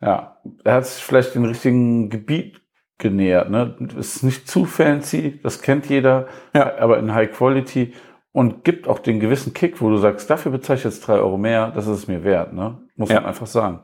Ja, 0.00 0.38
er 0.64 0.74
hat 0.74 0.86
sich 0.86 1.04
vielleicht 1.04 1.36
den 1.36 1.44
richtigen 1.44 2.10
Gebiet 2.10 2.60
genähert. 2.98 3.50
Ne? 3.50 3.76
Ist 3.96 4.24
nicht 4.24 4.48
zu 4.48 4.64
fancy, 4.64 5.38
das 5.44 5.62
kennt 5.62 5.86
jeder, 5.86 6.26
Ja. 6.54 6.76
aber 6.78 6.98
in 6.98 7.14
High 7.14 7.30
Quality 7.30 7.92
und 8.32 8.64
gibt 8.64 8.86
auch 8.88 8.98
den 8.98 9.20
gewissen 9.20 9.52
Kick, 9.54 9.80
wo 9.80 9.90
du 9.90 9.96
sagst, 9.96 10.30
dafür 10.30 10.52
bezahle 10.52 10.78
ich 10.78 10.84
jetzt 10.84 11.06
drei 11.06 11.14
Euro 11.14 11.36
mehr, 11.38 11.70
das 11.72 11.86
ist 11.86 11.98
es 11.98 12.08
mir 12.08 12.22
wert. 12.24 12.52
Ne? 12.52 12.78
Muss 12.96 13.08
Ja. 13.08 13.16
man 13.16 13.26
einfach 13.26 13.46
sagen. 13.46 13.80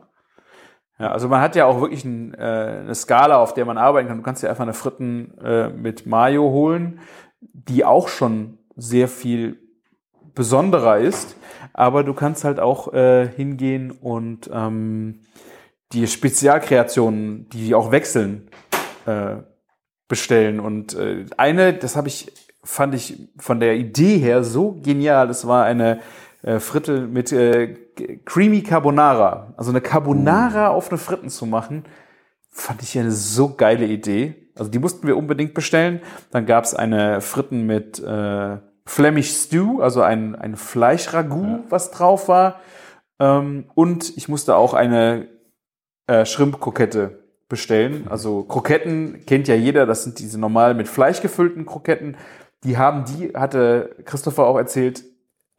Ja, 0.99 1.11
also 1.11 1.27
man 1.27 1.41
hat 1.41 1.55
ja 1.55 1.65
auch 1.65 1.79
wirklich 1.81 2.05
ein, 2.05 2.33
äh, 2.33 2.37
eine 2.81 2.95
Skala, 2.95 3.37
auf 3.37 3.53
der 3.53 3.65
man 3.65 3.77
arbeiten 3.77 4.07
kann. 4.07 4.17
Du 4.17 4.23
kannst 4.23 4.41
dir 4.41 4.49
einfach 4.49 4.63
eine 4.63 4.73
Fritten 4.73 5.37
äh, 5.43 5.69
mit 5.69 6.07
Mayo 6.07 6.43
holen, 6.49 6.99
die 7.39 7.85
auch 7.85 8.07
schon 8.07 8.57
sehr 8.75 9.07
viel 9.07 9.59
besonderer 10.33 10.97
ist, 10.97 11.35
aber 11.73 12.03
du 12.03 12.13
kannst 12.13 12.43
halt 12.43 12.59
auch 12.59 12.93
äh, 12.93 13.27
hingehen 13.27 13.91
und 13.91 14.49
ähm, 14.53 15.21
die 15.91 16.07
Spezialkreationen, 16.07 17.47
die 17.49 17.75
auch 17.75 17.91
wechseln, 17.91 18.49
äh, 19.05 19.37
bestellen. 20.07 20.59
Und 20.59 20.95
äh, 20.95 21.25
eine, 21.37 21.73
das 21.73 21.95
habe 21.95 22.07
ich, 22.07 22.31
fand 22.67 22.93
ich 22.93 23.29
von 23.37 23.59
der 23.59 23.75
Idee 23.75 24.17
her 24.17 24.43
so 24.43 24.73
genial. 24.83 25.27
Das 25.27 25.47
war 25.47 25.63
eine 25.63 25.99
äh, 26.43 26.59
Frittel 26.59 27.07
mit 27.07 27.31
äh, 27.31 27.75
Creamy 28.25 28.61
Carbonara. 28.61 29.53
Also 29.57 29.71
eine 29.71 29.81
Carbonara 29.81 30.67
auf 30.67 30.89
eine 30.89 30.97
Fritten 30.97 31.29
zu 31.29 31.45
machen, 31.45 31.85
fand 32.51 32.83
ich 32.83 32.99
eine 32.99 33.11
so 33.11 33.55
geile 33.55 33.85
Idee. 33.85 34.51
Also 34.55 34.69
die 34.69 34.79
mussten 34.79 35.07
wir 35.07 35.15
unbedingt 35.15 35.53
bestellen. 35.53 36.01
Dann 36.31 36.45
gab 36.45 36.65
es 36.65 36.73
eine 36.73 37.21
Fritten 37.21 37.65
mit 37.65 37.99
äh, 37.99 38.57
Flemish 38.85 39.31
Stew, 39.31 39.81
also 39.81 40.01
ein, 40.01 40.35
ein 40.35 40.55
Fleischragout, 40.55 41.65
was 41.69 41.91
drauf 41.91 42.27
war. 42.27 42.59
Ähm, 43.19 43.65
und 43.75 44.15
ich 44.17 44.27
musste 44.27 44.55
auch 44.55 44.73
eine 44.73 45.27
äh, 46.07 46.25
Shrimp-Krokette 46.25 47.23
bestellen. 47.47 48.07
Also 48.09 48.43
Kroketten 48.43 49.25
kennt 49.25 49.47
ja 49.47 49.55
jeder, 49.55 49.85
das 49.85 50.03
sind 50.03 50.19
diese 50.19 50.39
normal 50.39 50.73
mit 50.73 50.87
Fleisch 50.87 51.21
gefüllten 51.21 51.65
Kroketten. 51.65 52.17
Die 52.63 52.77
haben 52.77 53.05
die, 53.05 53.29
hatte 53.33 53.95
Christopher 54.05 54.45
auch 54.45 54.57
erzählt, 54.57 55.03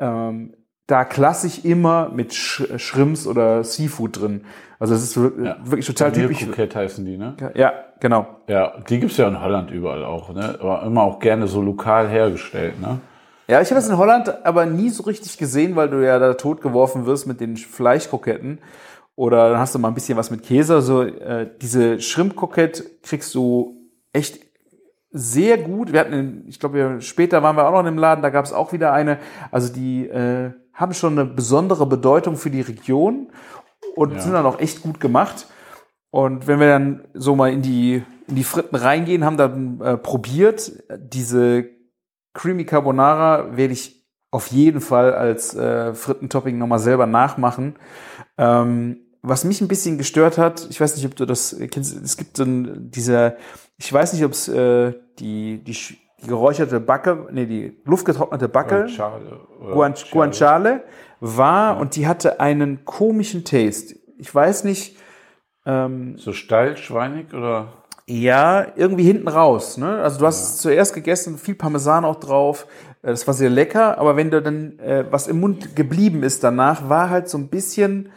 ähm, 0.00 0.54
da 0.86 1.04
klassisch 1.04 1.64
immer 1.64 2.08
mit 2.08 2.32
Sch 2.34 2.62
Shrimps 2.78 3.26
oder 3.26 3.62
Seafood 3.62 4.20
drin. 4.20 4.44
Also 4.78 4.94
es 4.94 5.02
ist 5.04 5.16
Ja. 5.16 5.56
wirklich 5.62 5.86
total 5.86 6.12
typisch. 6.12 6.38
Kroket 6.44 6.74
heißen 6.74 7.04
die, 7.04 7.16
ne? 7.18 7.36
Ja, 7.54 7.72
genau. 8.00 8.26
Ja, 8.48 8.72
die 8.88 8.98
gibt's 8.98 9.16
ja 9.18 9.28
in 9.28 9.40
Holland 9.40 9.70
überall 9.70 10.04
auch, 10.04 10.32
ne? 10.32 10.56
Aber 10.60 10.82
immer 10.84 11.02
auch 11.02 11.18
gerne 11.18 11.46
so 11.46 11.60
lokal 11.60 12.08
hergestellt, 12.08 12.80
ne? 12.80 13.00
Ja, 13.48 13.60
ich 13.60 13.70
habe 13.70 13.80
es 13.80 13.88
in 13.88 13.96
Holland 13.98 14.44
aber 14.46 14.66
nie 14.66 14.88
so 14.90 15.02
richtig 15.04 15.36
gesehen, 15.38 15.76
weil 15.76 15.88
du 15.90 16.04
ja 16.04 16.18
da 16.18 16.34
totgeworfen 16.34 17.06
wirst 17.06 17.26
mit 17.26 17.40
den 17.40 17.56
Fleischkroketten. 17.56 18.58
Oder 19.14 19.50
dann 19.50 19.58
hast 19.58 19.74
du 19.74 19.78
mal 19.78 19.88
ein 19.88 19.94
bisschen 19.94 20.16
was 20.16 20.30
mit 20.30 20.42
Käse. 20.42 20.74
Also 20.76 21.02
äh, 21.02 21.50
diese 21.60 22.00
Shrimp-Krokett 22.00 23.02
kriegst 23.02 23.34
du 23.34 23.76
echt 24.12 24.38
sehr 25.10 25.58
gut. 25.58 25.92
Wir 25.92 26.00
hatten, 26.00 26.44
ich 26.46 26.60
glaube, 26.60 26.98
später 27.00 27.42
waren 27.42 27.56
wir 27.56 27.66
auch 27.66 27.72
noch 27.72 27.80
in 27.80 27.86
dem 27.86 27.98
Laden, 27.98 28.22
da 28.22 28.30
gab 28.30 28.44
es 28.44 28.52
auch 28.52 28.72
wieder 28.72 28.92
eine. 28.92 29.18
Also 29.50 29.72
die 29.72 30.06
äh, 30.06 30.52
haben 30.74 30.94
schon 30.94 31.18
eine 31.18 31.24
besondere 31.28 31.86
Bedeutung 31.86 32.36
für 32.36 32.50
die 32.50 32.60
Region 32.60 33.30
und 33.94 34.20
sind 34.20 34.32
dann 34.32 34.46
auch 34.46 34.60
echt 34.60 34.82
gut 34.82 35.00
gemacht. 35.00 35.46
Und 36.10 36.46
wenn 36.46 36.60
wir 36.60 36.68
dann 36.68 37.08
so 37.14 37.34
mal 37.34 37.52
in 37.52 37.62
die, 37.62 38.02
in 38.26 38.36
die 38.36 38.44
Fritten 38.44 38.76
reingehen, 38.76 39.24
haben 39.24 39.36
dann 39.36 39.80
äh, 39.80 39.96
probiert, 39.96 40.72
diese 40.96 41.66
Creamy 42.34 42.64
Carbonara 42.64 43.56
werde 43.56 43.72
ich 43.72 44.06
auf 44.30 44.48
jeden 44.48 44.80
Fall 44.80 45.14
als 45.14 45.54
äh, 45.54 45.94
Frittentopping 45.94 46.58
nochmal 46.58 46.78
selber 46.78 47.06
nachmachen. 47.06 47.76
Ähm, 48.36 49.00
was 49.22 49.44
mich 49.44 49.60
ein 49.60 49.68
bisschen 49.68 49.98
gestört 49.98 50.38
hat, 50.38 50.66
ich 50.70 50.80
weiß 50.80 50.96
nicht, 50.96 51.06
ob 51.06 51.16
du 51.16 51.26
das 51.26 51.56
kennst, 51.70 51.96
es 51.96 52.16
gibt 52.16 52.38
dann 52.38 52.90
dieser, 52.90 53.36
ich 53.78 53.92
weiß 53.92 54.12
nicht, 54.12 54.24
ob 54.24 54.32
es 54.32 54.48
äh, 54.48 54.92
die, 55.18 55.62
die, 55.64 55.72
die 56.22 56.26
geräucherte 56.26 56.80
Backe, 56.80 57.28
nee, 57.30 57.46
die 57.46 57.76
luftgetrocknete 57.84 58.48
Backe, 58.48 58.88
Schade. 58.88 59.24
oder 59.60 59.72
Guan- 59.74 59.96
Schade. 59.96 60.10
Guanciale 60.12 60.84
war 61.20 61.78
und 61.78 61.96
die 61.96 62.06
hatte 62.06 62.40
einen 62.40 62.84
komischen 62.84 63.44
Taste. 63.44 63.94
Ich 64.18 64.34
weiß 64.34 64.64
nicht, 64.64 64.96
ähm, 65.66 66.16
So 66.18 66.32
steil, 66.32 66.76
schweinig 66.76 67.32
oder? 67.32 67.72
ja, 68.06 68.66
irgendwie 68.74 69.04
hinten 69.04 69.28
raus. 69.28 69.76
Ne? 69.76 70.00
Also 70.02 70.18
du 70.18 70.26
hast 70.26 70.42
es 70.42 70.56
zuerst 70.58 70.94
gegessen, 70.94 71.36
viel 71.38 71.54
Parmesan 71.54 72.04
auch 72.04 72.16
drauf. 72.16 72.66
Äh, 73.02 73.08
Das 73.10 73.26
war 73.26 73.34
sehr 73.34 73.50
lecker, 73.50 73.98
aber 73.98 74.16
wenn 74.16 74.30
du 74.30 74.40
dann 74.42 74.78
äh, 74.80 75.04
was 75.10 75.28
im 75.28 75.38
Mund 75.40 75.76
geblieben 75.76 76.22
ist 76.24 76.42
danach, 76.42 76.88
war 76.88 77.10
halt 77.10 77.28
so 77.28 77.38
ein 77.38 77.48
bisschen 77.48 78.10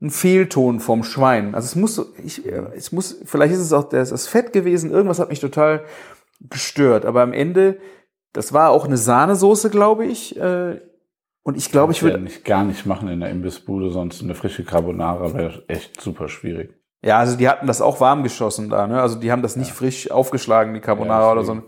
ein 0.00 0.10
Fehlton 0.10 0.80
vom 0.80 1.02
Schwein. 1.02 1.54
Also 1.54 1.66
es 1.66 1.76
muss, 1.76 1.94
so- 1.96 2.06
ich, 2.24 2.46
äh, 2.46 2.62
es 2.76 2.92
muss, 2.92 3.20
vielleicht 3.24 3.52
ist 3.52 3.60
es 3.60 3.72
auch 3.72 3.88
das, 3.88 4.10
das 4.10 4.28
Fett 4.28 4.52
gewesen. 4.52 4.90
Irgendwas 4.90 5.18
hat 5.18 5.28
mich 5.28 5.40
total 5.40 5.84
gestört. 6.40 7.04
Aber 7.04 7.22
am 7.22 7.32
Ende, 7.32 7.78
das 8.32 8.52
war 8.52 8.70
auch 8.70 8.84
eine 8.84 8.96
Sahnesoße, 8.96 9.70
glaube 9.70 10.06
ich. 10.06 10.38
Äh, 10.38 10.80
und 11.42 11.56
ich 11.56 11.70
glaube, 11.72 11.92
ich 11.92 12.02
würde 12.02 12.14
würde 12.14 12.24
nicht 12.24 12.44
gar 12.44 12.62
nicht 12.62 12.84
machen 12.86 13.08
in 13.08 13.20
der 13.20 13.30
Imbissbude, 13.30 13.90
sonst 13.90 14.22
eine 14.22 14.34
frische 14.34 14.64
Carbonara 14.64 15.32
wäre 15.34 15.64
echt 15.68 16.00
super 16.00 16.28
schwierig. 16.28 16.74
Ja, 17.02 17.18
also 17.18 17.36
die 17.36 17.48
hatten 17.48 17.66
das 17.66 17.80
auch 17.80 18.00
warm 18.00 18.22
geschossen 18.22 18.68
da, 18.68 18.86
ne? 18.86 19.00
Also 19.00 19.18
die 19.18 19.30
haben 19.32 19.40
das 19.42 19.56
nicht 19.56 19.70
frisch 19.70 20.10
aufgeschlagen, 20.10 20.74
die 20.74 20.80
Carbonara 20.80 21.26
Ja, 21.26 21.32
oder 21.32 21.44
so. 21.44 21.62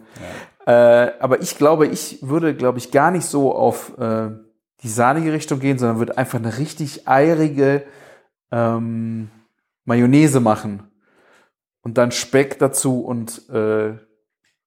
Äh, 0.66 1.12
aber 1.20 1.40
ich 1.40 1.56
glaube, 1.56 1.86
ich 1.86 2.18
würde, 2.20 2.54
glaube 2.54 2.78
ich, 2.78 2.90
gar 2.90 3.10
nicht 3.10 3.24
so 3.24 3.54
auf 3.54 3.96
äh, 3.98 4.30
die 4.82 4.88
sahnige 4.88 5.32
Richtung 5.32 5.60
gehen, 5.60 5.78
sondern 5.78 5.98
würde 5.98 6.18
einfach 6.18 6.38
eine 6.38 6.58
richtig 6.58 7.08
eierige 7.08 7.82
ähm, 8.52 9.30
Mayonnaise 9.84 10.40
machen. 10.40 10.84
Und 11.82 11.96
dann 11.98 12.10
Speck 12.12 12.58
dazu 12.58 13.00
und 13.04 13.48
äh, 13.50 13.94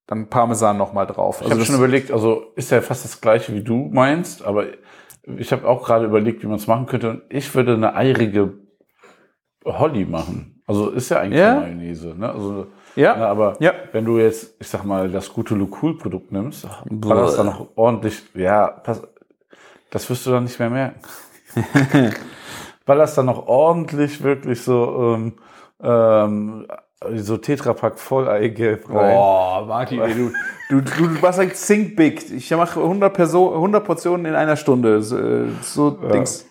dann 0.08 0.30
Parmesan 0.30 0.78
nochmal 0.78 1.06
drauf. 1.08 1.42
Ich 1.42 1.50
habe 1.50 1.60
das- 1.60 1.68
schon 1.68 1.76
überlegt, 1.78 2.12
also 2.12 2.52
ist 2.56 2.72
ja 2.72 2.82
fast 2.82 3.06
das 3.06 3.22
gleiche, 3.22 3.54
wie 3.54 3.64
du 3.64 3.90
meinst, 3.94 4.44
aber 4.44 4.66
ich 5.38 5.52
habe 5.52 5.68
auch 5.68 5.86
gerade 5.86 6.06
überlegt, 6.06 6.44
wie 6.44 6.48
man 6.48 6.58
es 6.58 6.68
machen 6.68 6.86
könnte. 6.88 7.10
Und 7.12 7.22
ich 7.30 7.54
würde 7.56 7.76
eine 7.76 7.96
eierige 7.96 8.54
Holly 9.64 10.06
machen. 10.06 10.62
Also 10.66 10.90
ist 10.90 11.10
ja 11.10 11.20
eigentlich 11.20 11.40
Ja? 11.40 11.52
eine 11.52 11.62
Mayonnaise. 11.76 12.16
Ne? 12.18 12.30
Also, 12.32 12.68
Ja. 12.96 13.16
na, 13.18 13.28
aber 13.28 13.56
Ja. 13.60 13.74
wenn 13.92 14.06
du 14.06 14.18
jetzt, 14.18 14.56
ich 14.60 14.68
sag 14.68 14.84
mal, 14.84 15.10
das 15.10 15.32
gute 15.32 15.56
Lucul-Produkt 15.56 16.32
nimmst, 16.32 16.68
war 16.90 17.16
das 17.16 17.36
dann 17.38 17.46
noch 17.48 17.70
ordentlich, 17.76 18.22
ja, 18.34 18.68
pass, 18.68 19.02
das 19.92 20.10
wirst 20.10 20.26
du 20.26 20.32
dann 20.32 20.44
nicht 20.46 20.60
mehr 20.60 20.70
merken. 20.70 21.00
weil 22.86 22.98
das 22.98 23.16
dann 23.16 23.28
noch 23.28 23.48
ordentlich 23.48 24.24
wirklich 24.24 24.62
so, 24.62 25.16
ähm, 25.16 25.34
ähm, 25.82 26.68
so 27.16 27.38
Tetrapack 27.38 28.00
voll 28.00 28.28
Eigelb 28.28 28.90
rein. 28.90 29.16
Oh, 29.18 29.66
Martin, 29.68 30.02
ey, 30.02 30.14
du, 30.14 30.32
du, 30.70 30.82
du, 30.82 31.08
du 31.08 31.22
warst 31.22 31.40
like 31.40 31.54
Think 31.54 31.96
Big. 31.96 32.32
Ich 32.32 32.52
mache 32.52 32.80
100, 32.80 33.14
Person, 33.14 33.54
100 33.54 33.84
Portionen 33.84 34.26
in 34.26 34.36
einer 34.36 34.56
Stunde. 34.56 35.02
So, 35.02 35.18
äh, 35.18 35.48
so 35.62 35.90
Dings. 35.92 36.48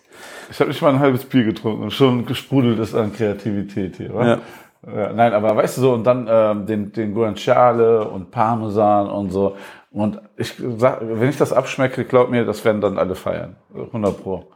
Ich 0.49 0.59
habe 0.59 0.69
nicht 0.69 0.81
mal 0.81 0.93
ein 0.93 0.99
halbes 0.99 1.25
Bier 1.25 1.45
getrunken 1.45 1.83
und 1.83 1.91
schon 1.91 2.25
gesprudelt 2.25 2.77
ist 2.79 2.93
an 2.93 3.13
Kreativität 3.13 3.95
hier. 3.97 4.13
Wa? 4.13 4.27
Ja. 4.27 4.37
Ja, 4.85 5.13
nein, 5.13 5.33
aber 5.33 5.55
weißt 5.55 5.77
du 5.77 5.81
so, 5.81 5.93
und 5.93 6.03
dann 6.03 6.27
ähm, 6.29 6.65
den, 6.65 6.91
den 6.91 7.13
Guanciale 7.13 8.05
und 8.05 8.31
Parmesan 8.31 9.09
und 9.09 9.31
so. 9.31 9.55
Und 9.91 10.19
ich 10.35 10.55
sag, 10.77 10.99
wenn 11.01 11.29
ich 11.29 11.37
das 11.37 11.53
abschmecke, 11.53 12.03
glaub 12.03 12.29
mir, 12.29 12.45
das 12.45 12.65
werden 12.65 12.81
dann 12.81 12.97
alle 12.97 13.15
feiern. 13.15 13.55
100 13.73 14.21
Pro. 14.21 14.51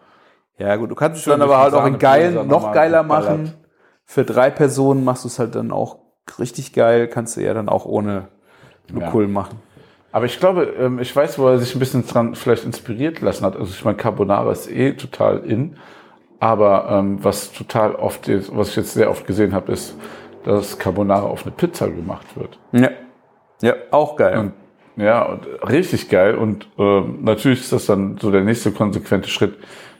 Ja, 0.57 0.75
gut, 0.75 0.89
du 0.91 0.95
kannst 0.95 1.19
es 1.19 1.25
dann 1.25 1.41
aber 1.41 1.59
halt 1.59 1.73
auch 1.73 1.85
in 1.85 1.99
geil, 1.99 2.43
noch 2.45 2.71
geiler 2.71 3.03
machen. 3.03 3.53
Für 4.05 4.23
drei 4.23 4.49
Personen 4.49 5.03
machst 5.03 5.23
du 5.23 5.27
es 5.27 5.37
halt 5.37 5.55
dann 5.55 5.71
auch 5.71 5.99
richtig 6.39 6.73
geil. 6.73 7.07
Kannst 7.07 7.37
du 7.37 7.41
ja 7.41 7.53
dann 7.53 7.69
auch 7.69 7.85
ohne 7.85 8.29
Lucul 8.89 9.27
machen. 9.27 9.61
Aber 10.11 10.25
ich 10.25 10.39
glaube, 10.39 10.73
ähm, 10.79 10.99
ich 10.99 11.15
weiß, 11.15 11.37
wo 11.37 11.47
er 11.47 11.59
sich 11.59 11.75
ein 11.75 11.79
bisschen 11.79 12.07
dran 12.07 12.33
vielleicht 12.33 12.65
inspiriert 12.65 13.21
lassen 13.21 13.45
hat. 13.45 13.55
Also 13.55 13.71
ich 13.71 13.83
meine, 13.83 13.97
Carbonara 13.97 14.51
ist 14.51 14.71
eh 14.71 14.93
total 14.93 15.39
in. 15.39 15.77
Aber 16.39 16.87
ähm, 16.89 17.23
was 17.23 17.51
total 17.51 17.95
oft 17.95 18.27
ist, 18.27 18.55
was 18.55 18.69
ich 18.69 18.77
jetzt 18.77 18.93
sehr 18.93 19.09
oft 19.09 19.27
gesehen 19.27 19.53
habe, 19.53 19.71
ist, 19.71 19.95
dass 20.43 20.77
Carbonara 20.79 21.25
auf 21.25 21.43
eine 21.43 21.51
Pizza 21.51 21.87
gemacht 21.87 22.25
wird. 22.35 22.59
Ja. 22.71 22.89
Ja, 23.61 23.73
auch 23.91 24.15
geil. 24.15 24.37
Und, 24.37 24.53
ja, 25.03 25.23
und 25.23 25.45
richtig 25.67 26.09
geil. 26.09 26.35
Und 26.35 26.69
ähm, 26.77 27.19
natürlich 27.23 27.61
ist 27.61 27.73
das 27.73 27.87
dann 27.87 28.17
so 28.19 28.31
der 28.31 28.41
nächste 28.41 28.71
konsequente 28.71 29.29
Schritt, 29.29 29.57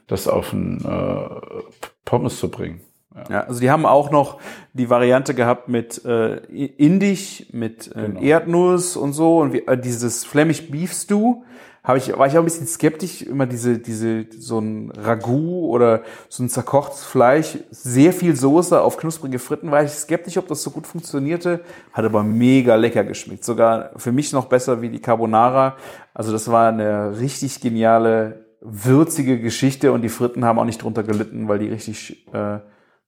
das 0.07 0.27
auf 0.27 0.53
ein 0.53 0.83
äh, 0.83 1.63
Pommes 2.05 2.39
zu 2.39 2.49
bringen. 2.49 2.81
Ja, 3.29 3.41
also 3.41 3.59
die 3.59 3.71
haben 3.71 3.85
auch 3.85 4.11
noch 4.11 4.39
die 4.73 4.89
Variante 4.89 5.33
gehabt 5.33 5.69
mit 5.69 6.03
äh, 6.05 6.37
Indisch, 6.45 7.45
mit 7.51 7.87
äh, 7.95 8.01
Genau. 8.01 8.21
Erdnuss 8.21 8.95
und 8.95 9.13
so 9.13 9.39
und 9.39 9.53
wie, 9.53 9.65
äh, 9.65 9.77
dieses 9.77 10.23
Flemish 10.23 10.69
Beef 10.69 10.93
Stew. 10.93 11.41
Habe 11.83 11.99
ich, 11.99 12.17
war 12.17 12.27
ich 12.27 12.33
auch 12.33 12.41
ein 12.41 12.43
bisschen 12.45 12.67
skeptisch, 12.67 13.21
immer 13.21 13.45
diese, 13.45 13.79
diese, 13.79 14.25
so 14.37 14.59
ein 14.59 14.91
Ragout 14.91 15.69
oder 15.69 16.01
so 16.27 16.43
ein 16.43 16.49
zerkochtes 16.49 17.05
Fleisch, 17.05 17.59
sehr 17.71 18.11
viel 18.11 18.35
Soße 18.35 18.81
auf 18.81 18.97
knusprige 18.97 19.39
Fritten, 19.39 19.71
war 19.71 19.83
ich 19.83 19.91
skeptisch, 19.91 20.37
ob 20.37 20.49
das 20.49 20.61
so 20.63 20.71
gut 20.71 20.85
funktionierte. 20.85 21.61
Hat 21.93 22.03
aber 22.03 22.23
mega 22.23 22.75
lecker 22.75 23.05
geschmeckt. 23.05 23.45
Sogar 23.45 23.91
für 23.95 24.11
mich 24.11 24.33
noch 24.33 24.47
besser 24.47 24.81
wie 24.81 24.89
die 24.89 24.99
Carbonara. 24.99 25.77
Also 26.13 26.33
das 26.33 26.51
war 26.51 26.67
eine 26.67 27.17
richtig 27.21 27.61
geniale, 27.61 28.46
würzige 28.61 29.39
Geschichte 29.39 29.91
und 29.91 30.01
die 30.01 30.09
Fritten 30.09 30.45
haben 30.45 30.59
auch 30.59 30.65
nicht 30.65 30.81
drunter 30.81 31.03
gelitten, 31.03 31.47
weil 31.47 31.59
die 31.59 31.69
richtig 31.69 32.27
äh, 32.33 32.59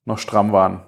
noch 0.05 0.17
stramm 0.17 0.51
waren. 0.51 0.81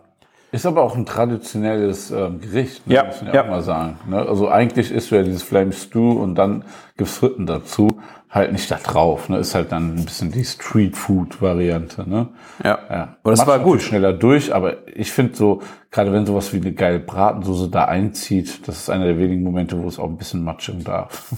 Ist 0.51 0.65
aber 0.65 0.81
auch 0.81 0.97
ein 0.97 1.05
traditionelles 1.05 2.11
ähm, 2.11 2.41
Gericht, 2.41 2.85
ne? 2.85 2.95
Ja, 2.95 3.05
muss 3.05 3.21
man 3.21 3.27
ja, 3.27 3.35
ja. 3.35 3.43
auch 3.43 3.49
mal 3.49 3.61
sagen. 3.61 3.97
Ne? 4.07 4.17
Also 4.17 4.49
eigentlich 4.49 4.91
isst 4.91 5.09
du 5.09 5.15
ja 5.15 5.23
dieses 5.23 5.43
Flame 5.43 5.71
Stew 5.71 6.11
und 6.11 6.35
dann 6.35 6.65
gibt's 6.97 7.17
Fritten 7.17 7.45
dazu, 7.45 7.87
halt 8.31 8.53
nicht 8.53 8.71
da 8.71 8.77
drauf. 8.77 9.27
Ne? 9.27 9.37
Ist 9.37 9.55
halt 9.55 9.73
dann 9.73 9.95
ein 9.95 10.05
bisschen 10.05 10.31
die 10.31 10.45
Street 10.45 10.95
Food 10.95 11.41
Variante. 11.41 12.09
Ne? 12.09 12.29
Ja. 12.63 12.79
Ja. 12.89 13.15
Aber 13.21 13.31
das 13.31 13.39
Macht 13.39 13.49
war 13.49 13.59
gut. 13.59 13.81
schneller 13.81 14.13
durch, 14.13 14.55
aber 14.55 14.87
ich 14.87 15.11
finde 15.11 15.35
so, 15.35 15.61
gerade 15.91 16.13
wenn 16.13 16.25
sowas 16.25 16.53
wie 16.53 16.57
eine 16.57 16.71
geile 16.71 16.99
Bratensoße 16.99 17.69
da 17.69 17.85
einzieht, 17.85 18.67
das 18.67 18.77
ist 18.77 18.89
einer 18.89 19.05
der 19.05 19.17
wenigen 19.17 19.43
Momente, 19.43 19.77
wo 19.83 19.87
es 19.87 19.99
auch 19.99 20.07
ein 20.07 20.17
bisschen 20.17 20.45
matschen 20.45 20.83
darf. 20.83 21.33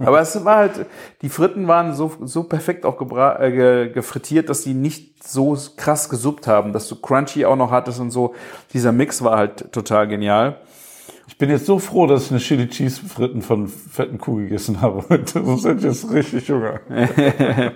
Aber 0.00 0.20
es 0.20 0.42
war 0.44 0.56
halt, 0.56 0.86
die 1.20 1.28
Fritten 1.28 1.68
waren 1.68 1.94
so, 1.94 2.10
so 2.22 2.44
perfekt 2.44 2.86
auch 2.86 3.00
äh, 3.00 3.50
ge 3.52 3.90
gefrittiert, 3.92 4.48
dass 4.48 4.62
die 4.62 4.72
nicht 4.74 5.22
so 5.22 5.56
krass 5.76 6.08
gesuppt 6.08 6.46
haben, 6.46 6.72
dass 6.72 6.88
du 6.88 6.96
Crunchy 6.96 7.44
auch 7.44 7.56
noch 7.56 7.70
hattest 7.70 8.00
und 8.00 8.10
so. 8.10 8.34
Dieser 8.72 8.92
Mix 8.92 9.22
war 9.22 9.36
halt 9.36 9.72
total 9.72 10.08
genial. 10.08 10.56
Ich 11.30 11.38
bin 11.38 11.48
jetzt 11.48 11.64
so 11.64 11.78
froh, 11.78 12.08
dass 12.08 12.24
ich 12.24 12.30
eine 12.32 12.40
Chili 12.40 12.68
Cheese 12.68 13.06
Fritten 13.06 13.40
von 13.40 13.68
fetten 13.68 14.18
Kuh 14.18 14.38
gegessen 14.38 14.80
habe. 14.80 15.04
Das 15.32 15.32
sind 15.62 15.82
jetzt 15.84 16.10
richtig 16.10 16.50
Hunger. 16.50 16.80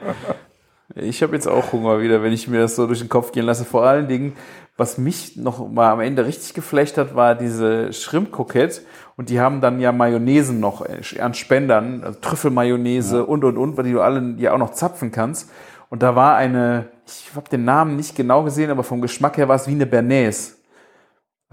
Ich 0.96 1.22
habe 1.22 1.34
jetzt 1.34 1.48
auch 1.48 1.72
Hunger 1.72 2.02
wieder, 2.02 2.22
wenn 2.22 2.32
ich 2.32 2.46
mir 2.46 2.60
das 2.60 2.76
so 2.76 2.86
durch 2.86 2.98
den 2.98 3.08
Kopf 3.08 3.32
gehen 3.32 3.46
lasse. 3.46 3.64
Vor 3.64 3.84
allen 3.84 4.06
Dingen, 4.06 4.34
was 4.76 4.98
mich 4.98 5.34
noch 5.34 5.66
mal 5.68 5.90
am 5.90 6.00
Ende 6.00 6.26
richtig 6.26 6.52
geflecht 6.52 6.98
hat, 6.98 7.16
war 7.16 7.34
diese 7.34 7.92
Shrimp-Kokette. 7.92 8.82
Und 9.16 9.30
die 9.30 9.40
haben 9.40 9.62
dann 9.62 9.80
ja 9.80 9.92
Mayonnaisen 9.92 10.60
noch 10.60 10.84
äh, 10.84 11.20
an 11.20 11.32
Spendern, 11.32 12.04
also 12.04 12.20
Trüffelmayonnaise 12.20 13.24
und, 13.24 13.44
und, 13.44 13.56
und, 13.56 13.76
weil 13.78 13.84
die 13.84 13.92
du 13.92 14.02
alle 14.02 14.34
ja 14.36 14.52
auch 14.52 14.58
noch 14.58 14.72
zapfen 14.72 15.10
kannst. 15.10 15.50
Und 15.88 16.02
da 16.02 16.14
war 16.14 16.36
eine 16.36 16.90
ich 17.06 17.30
habe 17.34 17.48
den 17.48 17.64
Namen 17.64 17.96
nicht 17.96 18.16
genau 18.16 18.44
gesehen, 18.44 18.70
aber 18.70 18.82
vom 18.82 19.00
Geschmack 19.00 19.36
her 19.36 19.48
war 19.48 19.56
es 19.56 19.66
wie 19.66 19.72
eine 19.72 19.86
Bernays. 19.86 20.53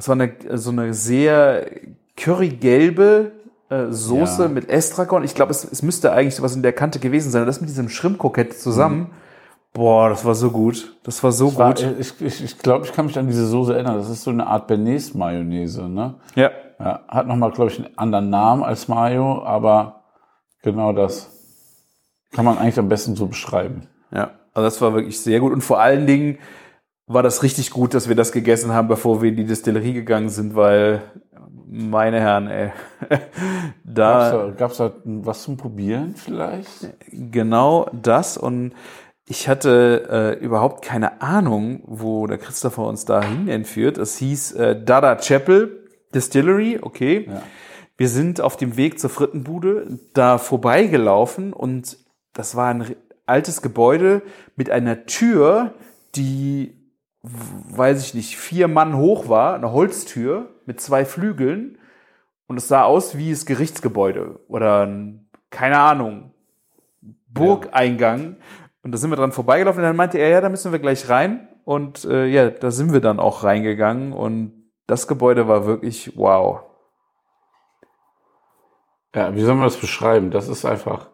Das 0.02 0.08
war 0.08 0.14
eine, 0.14 0.32
so 0.58 0.72
eine 0.72 0.96
sehr 0.96 1.64
currygelbe 2.18 3.34
äh, 3.70 3.92
Soße 3.92 4.42
Ja. 4.42 4.48
mit 4.48 4.68
Estragon. 4.68 5.24
Ich 5.24 5.36
glaube, 5.36 5.52
es, 5.52 5.64
es 5.64 5.84
müsste 5.84 6.12
eigentlich 6.12 6.34
sowas 6.34 6.56
in 6.56 6.64
der 6.64 6.74
Kante 6.74 6.98
gewesen 6.98 7.30
sein. 7.30 7.42
Und 7.44 7.46
das 7.48 7.62
mit 7.62 7.70
diesem 7.70 7.88
Shrimp-Kokett 7.88 8.60
zusammen. 8.60 9.12
Boah, 9.74 10.10
das 10.10 10.26
war 10.26 10.34
so 10.34 10.50
gut. 10.50 10.98
Das 11.04 11.24
war 11.24 11.32
so 11.32 11.56
War, 11.56 11.76
gut. 11.76 11.86
ich 12.00 12.20
ich, 12.20 12.44
ich 12.44 12.58
glaube, 12.58 12.86
ich 12.86 12.94
kann 12.94 13.06
mich 13.06 13.20
an 13.20 13.28
diese 13.28 13.46
Soße 13.46 13.76
erinnern. 13.76 13.96
Das 13.98 14.10
ist 14.10 14.24
so 14.24 14.32
eine 14.32 14.48
Art 14.48 14.66
Bernays-Mayonnaise, 14.66 15.88
ne? 15.88 16.16
ja. 16.34 16.50
Ja, 16.80 17.02
hat 17.08 17.28
nochmal, 17.28 17.52
glaube 17.52 17.70
ich, 17.70 17.78
einen 17.78 17.96
anderen 17.96 18.32
Namen 18.32 18.64
als 18.64 18.88
Mayo, 18.88 19.44
aber 19.44 20.02
genau 20.64 20.94
das 20.94 21.30
kann 22.32 22.44
man 22.44 22.58
eigentlich 22.58 22.80
am 22.80 22.90
besten 22.90 23.16
so 23.16 23.28
beschreiben. 23.28 23.84
Ja, 24.12 24.32
also 24.56 24.66
das 24.66 24.82
war 24.82 24.96
wirklich 24.96 25.20
sehr 25.22 25.40
gut. 25.40 25.54
Und 25.54 25.62
vor 25.62 25.80
allen 25.80 26.08
Dingen 26.08 26.40
war 27.08 27.24
das 27.24 27.44
richtig 27.44 27.72
gut, 27.72 27.94
dass 27.94 28.08
wir 28.08 28.16
das 28.16 28.32
gegessen 28.32 28.72
haben, 28.74 28.88
bevor 28.88 29.22
wir 29.22 29.30
in 29.30 29.36
die 29.36 29.46
Distillerie 29.46 29.94
gegangen 29.94 30.30
sind, 30.30 30.56
weil, 30.56 31.02
meine 31.68 32.20
Herren, 32.20 32.48
ey, 32.48 32.72
da 33.84 34.32
da, 34.32 34.52
gab's 34.52 34.78
da 34.78 34.94
was 35.04 35.44
zum 35.44 35.58
Probieren 35.58 36.16
vielleicht? 36.16 36.94
genau 37.12 37.90
das 37.94 38.38
und 38.38 38.74
ich 39.28 39.48
hatte 39.48 40.38
äh, 40.40 40.44
überhaupt 40.44 40.84
keine 40.84 41.22
Ahnung, 41.22 41.84
wo 41.86 42.28
der 42.28 42.38
Christopher 42.38 42.84
uns 42.84 43.06
dahin 43.06 43.48
entführt. 43.48 43.98
Es 43.98 44.18
hieß 44.18 44.54
äh, 44.54 44.84
Dada 44.84 45.16
Chapel 45.16 45.88
Distillery, 46.14 46.80
okay. 46.82 47.28
Ja. 47.30 47.42
Wir 47.98 48.10
sind 48.10 48.42
auf 48.42 48.58
dem 48.58 48.78
Weg 48.78 49.00
zur 49.00 49.10
Frittenbude 49.10 50.00
da 50.14 50.38
vorbeigelaufen 50.38 51.54
und 51.54 51.98
das 52.34 52.56
war 52.56 52.70
ein 52.70 52.96
altes 53.26 53.62
Gebäude 53.62 54.22
mit 54.56 54.70
einer 54.70 55.06
Tür, 55.06 55.76
die, 56.16 56.76
weiß 57.24 58.04
ich 58.04 58.14
nicht, 58.14 58.38
vier 58.38 58.68
Mann 58.68 58.98
hoch 58.98 59.30
war, 59.30 59.56
eine 59.56 59.72
Holztür 59.72 60.50
mit 60.66 60.82
zwei 60.82 61.06
Flügeln 61.06 61.78
und 62.48 62.58
es 62.58 62.68
sah 62.68 62.84
aus 62.84 63.18
wie 63.18 63.30
das 63.30 63.46
Gerichtsgebäude 63.46 64.40
oder 64.48 64.86
ein, 64.86 65.30
keine 65.50 65.80
Ahnung, 65.80 66.34
Burgeingang. 67.28 68.38
Und 68.84 68.92
da 68.92 68.98
sind 68.98 69.10
wir 69.10 69.16
dran 69.16 69.32
vorbeigelaufen 69.32 69.80
und 69.80 69.88
dann 69.88 69.96
meinte 69.96 70.18
er, 70.18 70.30
ja, 70.30 70.42
da 70.42 70.50
müssen 70.50 70.72
wir 70.72 70.80
gleich 70.80 71.08
rein. 71.08 71.48
Und 71.64 72.04
äh, 72.06 72.26
ja, 72.26 72.50
da 72.50 72.72
sind 72.72 72.92
wir 72.94 73.02
dann 73.02 73.20
auch 73.20 73.44
reingegangen 73.44 74.14
und 74.14 74.62
das 74.88 75.08
Gebäude 75.08 75.48
war 75.48 75.66
wirklich 75.66 76.14
wow. 76.18 76.62
Ja, 79.16 79.36
wie 79.36 79.42
soll 79.42 79.56
man 79.56 79.66
das 79.66 79.78
beschreiben? 79.78 80.32
Das 80.32 80.48
ist 80.48 80.66
einfach 80.66 81.10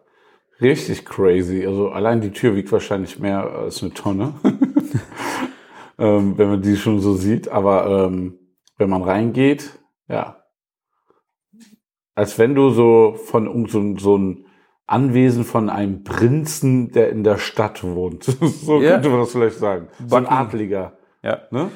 richtig 0.60 1.04
crazy. 1.04 1.66
Also 1.66 1.90
allein 1.90 2.20
die 2.20 2.32
Tür 2.32 2.56
wiegt 2.56 2.72
wahrscheinlich 2.72 3.18
mehr 3.18 3.44
als 3.44 3.82
eine 3.82 3.92
Tonne, 3.92 4.34
ähm, 5.98 6.38
wenn 6.38 6.48
man 6.48 6.62
die 6.62 6.76
schon 6.76 7.00
so 7.00 7.14
sieht. 7.14 7.48
Aber 7.48 8.06
ähm, 8.06 8.38
wenn 8.76 8.90
man 8.90 9.02
reingeht, 9.02 9.78
ja, 10.08 10.36
als 12.14 12.38
wenn 12.38 12.54
du 12.54 12.70
so 12.70 13.14
von 13.26 13.46
irgend 13.46 13.70
so, 13.70 13.96
so 13.98 14.16
ein 14.18 14.44
Anwesen 14.86 15.44
von 15.44 15.68
einem 15.68 16.02
Prinzen, 16.02 16.90
der 16.92 17.10
in 17.10 17.22
der 17.22 17.38
Stadt 17.38 17.84
wohnt. 17.84 18.24
so 18.40 18.80
Ja. 18.80 18.92
könnte 18.92 19.10
man 19.10 19.20
das 19.20 19.32
vielleicht 19.32 19.58
sagen. 19.58 19.88
So 20.06 20.16
ein. 20.16 20.26
Adliger. 20.26 20.96
Ja. 21.22 21.42
Ne? 21.50 21.70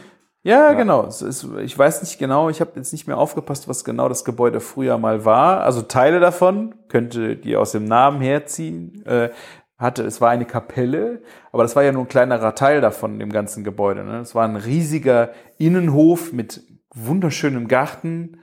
Ja, 0.45 0.73
genau. 0.73 1.05
Es 1.07 1.23
ist, 1.23 1.47
ich 1.61 1.79
weiß 1.79 2.03
nicht 2.03 2.19
genau, 2.19 2.49
ich 2.49 2.61
habe 2.61 2.73
jetzt 2.75 2.93
nicht 2.93 3.07
mehr 3.07 3.19
aufgepasst, 3.19 3.69
was 3.69 3.85
genau 3.85 4.09
das 4.09 4.25
Gebäude 4.25 4.59
früher 4.59 4.99
mal 4.99 5.25
war. 5.25 5.61
Also 5.61 5.83
Teile 5.83 6.19
davon 6.19 6.75
könnte 6.89 7.37
die 7.37 7.55
aus 7.57 7.71
dem 7.73 7.85
Namen 7.85 8.21
herziehen. 8.21 9.05
Hatte, 9.83 10.05
es 10.05 10.21
war 10.21 10.31
eine 10.31 10.45
Kapelle, 10.45 11.23
aber 11.51 11.65
das 11.65 11.77
war 11.77 11.83
ja 11.83 11.93
nur 11.93 12.05
ein 12.05 12.09
kleinerer 12.09 12.55
Teil 12.55 12.81
davon, 12.81 13.19
dem 13.19 13.33
ganzen 13.33 13.65
Gebäude. 13.65 14.05
Ne? 14.05 14.21
Es 14.21 14.35
war 14.35 14.45
ein 14.45 14.57
riesiger 14.57 15.31
Innenhof 15.59 16.33
mit 16.33 16.63
wunderschönem 16.95 17.69
Garten, 17.69 18.39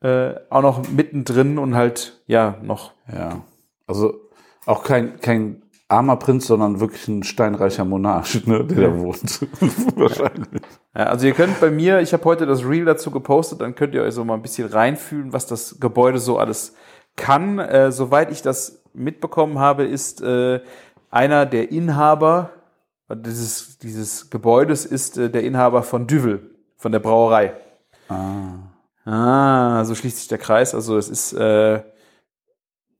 äh, 0.00 0.34
auch 0.48 0.62
noch 0.62 0.88
mittendrin 0.88 1.58
und 1.58 1.74
halt, 1.74 2.22
ja, 2.26 2.56
noch. 2.62 2.92
Ja. 3.12 3.42
Also 3.86 4.14
auch 4.64 4.84
kein, 4.84 5.20
kein 5.20 5.62
armer 5.88 6.16
Prinz, 6.16 6.46
sondern 6.46 6.78
wirklich 6.78 7.08
ein 7.08 7.24
steinreicher 7.24 7.84
Monarch, 7.84 8.46
ne, 8.46 8.64
der 8.64 8.90
da 8.90 8.98
wohnt. 8.98 9.40
Wahrscheinlich. 9.96 10.62
Ja, 10.96 11.04
also 11.04 11.26
ihr 11.26 11.34
könnt 11.34 11.60
bei 11.60 11.70
mir, 11.70 12.00
ich 12.00 12.12
habe 12.12 12.24
heute 12.24 12.46
das 12.46 12.64
Reel 12.64 12.84
dazu 12.84 13.10
gepostet, 13.10 13.60
dann 13.60 13.74
könnt 13.74 13.94
ihr 13.94 14.02
euch 14.02 14.14
so 14.14 14.24
mal 14.24 14.34
ein 14.34 14.42
bisschen 14.42 14.68
reinfühlen, 14.68 15.32
was 15.32 15.46
das 15.46 15.80
Gebäude 15.80 16.18
so 16.18 16.38
alles 16.38 16.74
kann. 17.16 17.58
Äh, 17.58 17.90
soweit 17.90 18.30
ich 18.30 18.42
das 18.42 18.79
mitbekommen 18.92 19.58
habe, 19.58 19.84
ist 19.84 20.22
äh, 20.22 20.60
einer 21.10 21.46
der 21.46 21.70
Inhaber 21.70 22.50
dieses, 23.12 23.78
dieses 23.78 24.30
Gebäudes 24.30 24.86
ist 24.86 25.18
äh, 25.18 25.30
der 25.30 25.42
Inhaber 25.42 25.82
von 25.82 26.06
Düvel, 26.06 26.54
von 26.76 26.92
der 26.92 27.00
Brauerei. 27.00 27.54
Ah. 28.08 28.54
Ah, 29.04 29.84
so 29.84 29.94
schließt 29.94 30.18
sich 30.18 30.28
der 30.28 30.38
Kreis. 30.38 30.74
Also 30.74 30.96
es 30.96 31.08
ist 31.08 31.32
äh, 31.32 31.82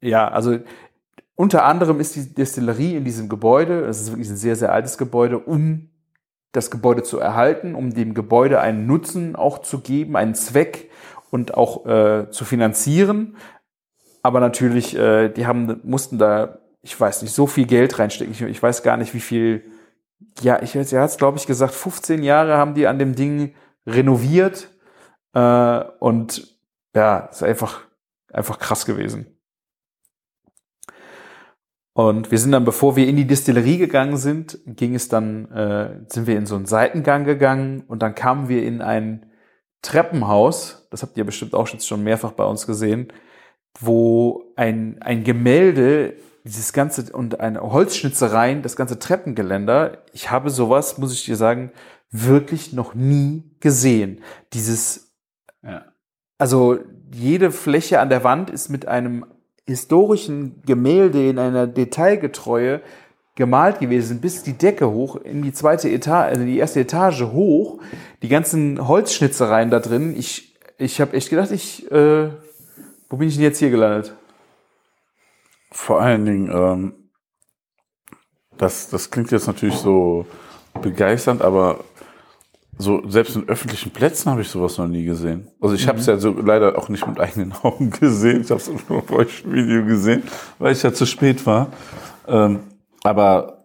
ja, 0.01 0.28
also 0.28 0.59
unter 1.34 1.64
anderem 1.64 2.01
ist 2.01 2.16
die 2.16 2.34
Destillerie 2.34 2.97
in 2.97 3.05
diesem 3.05 3.28
Gebäude, 3.28 3.84
es 3.86 4.01
ist 4.01 4.11
wirklich 4.11 4.28
ein 4.28 4.36
sehr, 4.36 4.57
sehr 4.57 4.72
altes 4.72 4.99
Gebäude, 4.99 5.38
um 5.38 5.88
das 6.53 6.70
Gebäude 6.70 7.03
zu 7.03 7.18
erhalten, 7.18 7.74
um 7.74 7.95
dem 7.95 8.14
Gebäude 8.14 8.61
einen 8.61 8.86
Nutzen 8.86 9.36
auch 9.36 9.59
zu 9.59 9.80
geben, 9.80 10.16
einen 10.16 10.34
Zweck 10.34 10.91
und 11.30 11.55
auch 11.55 11.86
äh, 11.86 12.30
zu 12.30 12.45
finanzieren. 12.45 13.36
Aber 14.23 14.41
natürlich, 14.41 14.97
äh, 14.97 15.29
die 15.29 15.47
haben, 15.47 15.81
mussten 15.83 16.18
da, 16.18 16.59
ich 16.83 16.99
weiß 16.99 17.23
nicht, 17.23 17.35
so 17.35 17.47
viel 17.47 17.66
Geld 17.66 17.99
reinstecken. 17.99 18.33
Ich, 18.33 18.43
ich 18.43 18.62
weiß 18.62 18.83
gar 18.83 18.97
nicht, 18.97 19.14
wie 19.14 19.21
viel, 19.21 19.64
ja, 20.41 20.62
ich 20.62 20.77
weiß, 20.77 20.93
er 20.93 21.03
hat 21.03 21.11
es, 21.11 21.16
glaube 21.16 21.39
ich, 21.39 21.47
gesagt, 21.47 21.75
15 21.75 22.23
Jahre 22.23 22.57
haben 22.57 22.75
die 22.75 22.87
an 22.87 22.99
dem 22.99 23.14
Ding 23.14 23.55
renoviert. 23.87 24.68
Äh, 25.35 25.85
und 25.99 26.49
ja, 26.95 27.18
ist 27.31 27.43
einfach, 27.43 27.83
einfach 28.33 28.59
krass 28.59 28.85
gewesen. 28.85 29.27
Und 31.93 32.31
wir 32.31 32.39
sind 32.39 32.53
dann, 32.53 32.64
bevor 32.64 32.97
wir 32.97 33.07
in 33.07 33.16
die 33.16 33.27
Distillerie 33.27 33.79
gegangen 33.79 34.16
sind, 34.16 34.59
ging 34.64 34.95
es 34.95 35.09
dann, 35.09 35.51
äh, 35.51 36.05
sind 36.09 36.27
wir 36.27 36.37
in 36.37 36.47
so 36.47 36.55
einen 36.55 36.66
Seitengang 36.66 37.25
gegangen 37.25 37.83
und 37.89 38.01
dann 38.01 38.14
kamen 38.14 38.49
wir 38.49 38.62
in 38.62 38.81
ein 38.81 39.27
Treppenhaus, 39.83 40.87
das 40.91 41.03
habt 41.03 41.16
ihr 41.16 41.25
bestimmt 41.25 41.55
auch 41.55 41.68
jetzt 41.68 41.87
schon 41.87 42.03
mehrfach 42.03 42.33
bei 42.33 42.45
uns 42.45 42.66
gesehen, 42.66 43.12
wo 43.79 44.53
ein, 44.57 44.97
ein 45.01 45.25
Gemälde, 45.25 46.14
dieses 46.45 46.73
ganze 46.73 47.12
und 47.12 47.41
eine 47.41 47.61
Holzschnitzereien, 47.61 48.62
das 48.62 48.77
ganze 48.77 48.99
Treppengeländer, 48.99 49.99
ich 50.12 50.31
habe 50.31 50.51
sowas, 50.51 50.99
muss 50.99 51.12
ich 51.12 51.25
dir 51.25 51.37
sagen, 51.37 51.71
wirklich 52.11 52.73
noch 52.73 52.95
nie 52.95 53.45
gesehen. 53.61 54.23
Dieses 54.53 55.12
Ja. 55.62 55.85
also 56.39 56.79
jede 57.12 57.51
Fläche 57.51 58.01
an 58.01 58.09
der 58.09 58.25
Wand 58.25 58.51
ist 58.51 58.68
mit 58.68 58.87
einem 58.87 59.27
historischen 59.66 60.62
Gemälde 60.64 61.29
in 61.29 61.39
einer 61.39 61.66
Detailgetreue 61.66 62.81
gemalt 63.37 63.79
gewesen, 63.79 64.21
bis 64.21 64.43
die 64.43 64.53
Decke 64.55 64.91
hoch 64.91 65.16
in 65.16 65.43
die 65.43 65.53
zweite 65.53 65.89
Etage, 65.89 66.33
also 66.33 66.45
die 66.45 66.59
erste 66.59 66.81
Etage 66.81 67.23
hoch. 67.23 67.79
Die 68.23 68.29
ganzen 68.29 68.87
Holzschnitzereien 68.87 69.71
da 69.71 69.81
drin. 69.81 70.14
Ich, 70.16 70.59
ich 70.79 71.01
habe 71.01 71.16
echt 71.16 71.31
gedacht, 71.31 71.51
ich, 71.51 71.91
äh, 71.91 72.29
wo 73.11 73.17
bin 73.17 73.29
ich 73.29 73.35
denn 73.35 73.43
jetzt 73.43 73.59
hier 73.59 73.71
gelandet? 73.71 74.15
Vor 75.73 76.01
allen 76.01 76.25
Dingen, 76.25 76.51
ähm, 76.51 76.95
das, 78.57 78.89
das 78.89 79.11
klingt 79.11 79.31
jetzt 79.33 79.47
natürlich 79.47 79.77
so 79.77 80.27
begeisternd, 80.81 81.43
aber 81.43 81.85
so 82.79 83.07
selbst 83.09 83.37
in 83.37 83.49
öffentlichen 83.49 83.91
Plätzen 83.91 84.31
habe 84.31 84.41
ich 84.41 84.49
sowas 84.49 84.79
noch 84.79 84.87
nie 84.87 85.05
gesehen. 85.05 85.49
Also 85.61 85.75
ich 85.75 85.87
habe 85.87 85.99
es 85.99 86.07
ja 86.07 86.17
so 86.19 86.31
leider 86.31 86.79
auch 86.79 86.89
nicht 86.89 87.07
mit 87.07 87.21
eigenen 87.21 87.53
Augen 87.63 87.91
gesehen. 87.91 88.43
Ich 88.43 88.51
habe 88.51 88.61
es 88.61 88.71
nur 88.89 88.99
auf 88.99 89.11
euch 89.11 89.45
im 89.45 89.53
Video 89.53 89.85
gesehen, 89.85 90.23
weil 90.59 90.73
ich 90.73 90.83
ja 90.83 90.93
zu 90.93 91.05
spät 91.05 91.45
war. 91.47 91.69
Ähm, 92.27 92.61
aber 93.03 93.65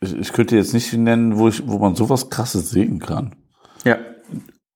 ich, 0.00 0.16
ich 0.16 0.32
könnte 0.32 0.56
jetzt 0.56 0.74
nicht 0.74 0.92
nennen, 0.94 1.38
wo 1.38 1.48
ich, 1.48 1.66
wo 1.66 1.78
man 1.78 1.94
sowas 1.94 2.30
krasses 2.30 2.70
sehen 2.70 2.98
kann. 2.98 3.36
Ja. 3.84 3.98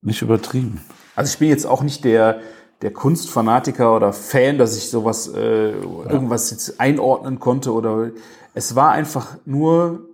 Nicht 0.02 0.22
übertrieben. 0.22 0.80
Also 1.16 1.32
ich 1.32 1.38
bin 1.38 1.48
jetzt 1.48 1.66
auch 1.66 1.82
nicht 1.82 2.04
der, 2.04 2.40
der 2.82 2.92
Kunstfanatiker 2.92 3.94
oder 3.94 4.12
Fan, 4.12 4.58
dass 4.58 4.76
ich 4.76 4.90
sowas, 4.90 5.28
äh, 5.28 5.70
irgendwas 5.72 6.50
jetzt 6.50 6.80
einordnen 6.80 7.40
konnte 7.40 7.72
oder 7.72 8.10
es 8.54 8.76
war 8.76 8.92
einfach 8.92 9.36
nur, 9.44 10.08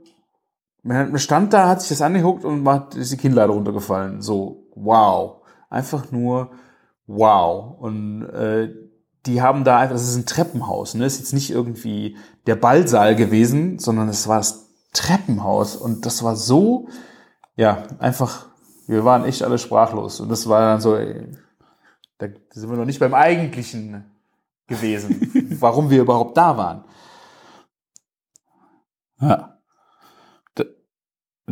man 0.82 1.18
stand 1.18 1.52
da, 1.52 1.68
hat 1.68 1.80
sich 1.80 1.90
das 1.90 2.02
angeguckt 2.02 2.44
und 2.44 2.66
hat 2.68 2.94
ist 2.94 3.12
die 3.12 3.16
Kinnlade 3.16 3.52
runtergefallen. 3.52 4.22
So, 4.22 4.68
wow. 4.74 5.42
Einfach 5.68 6.10
nur 6.10 6.50
wow. 7.06 7.76
Und 7.78 8.24
äh, 8.24 8.70
die 9.26 9.42
haben 9.42 9.64
da 9.64 9.78
einfach, 9.78 9.94
das 9.94 10.08
ist 10.08 10.16
ein 10.16 10.26
Treppenhaus, 10.26 10.94
ne? 10.94 11.04
Das 11.04 11.14
ist 11.14 11.20
jetzt 11.20 11.32
nicht 11.34 11.50
irgendwie 11.50 12.16
der 12.46 12.56
Ballsaal 12.56 13.14
gewesen, 13.14 13.78
sondern 13.78 14.08
es 14.08 14.26
war 14.26 14.38
das 14.38 14.70
Treppenhaus. 14.92 15.76
Und 15.76 16.06
das 16.06 16.22
war 16.22 16.36
so, 16.36 16.88
ja, 17.56 17.82
einfach, 17.98 18.46
wir 18.86 19.04
waren 19.04 19.24
echt 19.24 19.42
alle 19.42 19.58
sprachlos. 19.58 20.20
Und 20.20 20.30
das 20.30 20.48
war 20.48 20.60
dann 20.60 20.80
so, 20.80 20.96
ey, 20.96 21.26
da 22.20 22.28
sind 22.50 22.70
wir 22.70 22.76
noch 22.76 22.84
nicht 22.84 23.00
beim 23.00 23.14
Eigentlichen 23.14 24.04
gewesen, 24.66 25.56
warum 25.60 25.90
wir 25.90 26.02
überhaupt 26.02 26.36
da 26.36 26.56
waren. 26.56 26.84
Ja. 29.20 29.56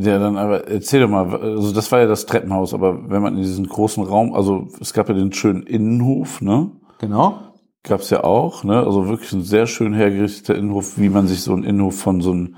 Ja, 0.00 0.20
dann 0.20 0.36
aber 0.36 0.68
erzähl 0.68 1.00
doch 1.00 1.08
mal, 1.08 1.34
also 1.34 1.72
das 1.72 1.90
war 1.90 1.98
ja 1.98 2.06
das 2.06 2.24
Treppenhaus, 2.24 2.72
aber 2.72 3.10
wenn 3.10 3.20
man 3.20 3.34
in 3.34 3.42
diesen 3.42 3.66
großen 3.66 4.04
Raum, 4.04 4.32
also 4.32 4.68
es 4.80 4.92
gab 4.92 5.08
ja 5.08 5.14
den 5.14 5.32
schönen 5.32 5.64
Innenhof, 5.64 6.40
ne? 6.40 6.70
Genau. 7.00 7.40
Gab's 7.82 8.10
ja 8.10 8.22
auch, 8.22 8.62
ne? 8.62 8.78
Also 8.78 9.08
wirklich 9.08 9.32
ein 9.32 9.42
sehr 9.42 9.66
schön 9.66 9.94
hergerichteter 9.94 10.54
Innenhof, 10.54 10.98
wie 10.98 11.08
man 11.08 11.26
sich 11.26 11.42
so 11.42 11.52
einen 11.52 11.64
Innenhof 11.64 11.98
von 11.98 12.20
so 12.20 12.30
einem, 12.30 12.54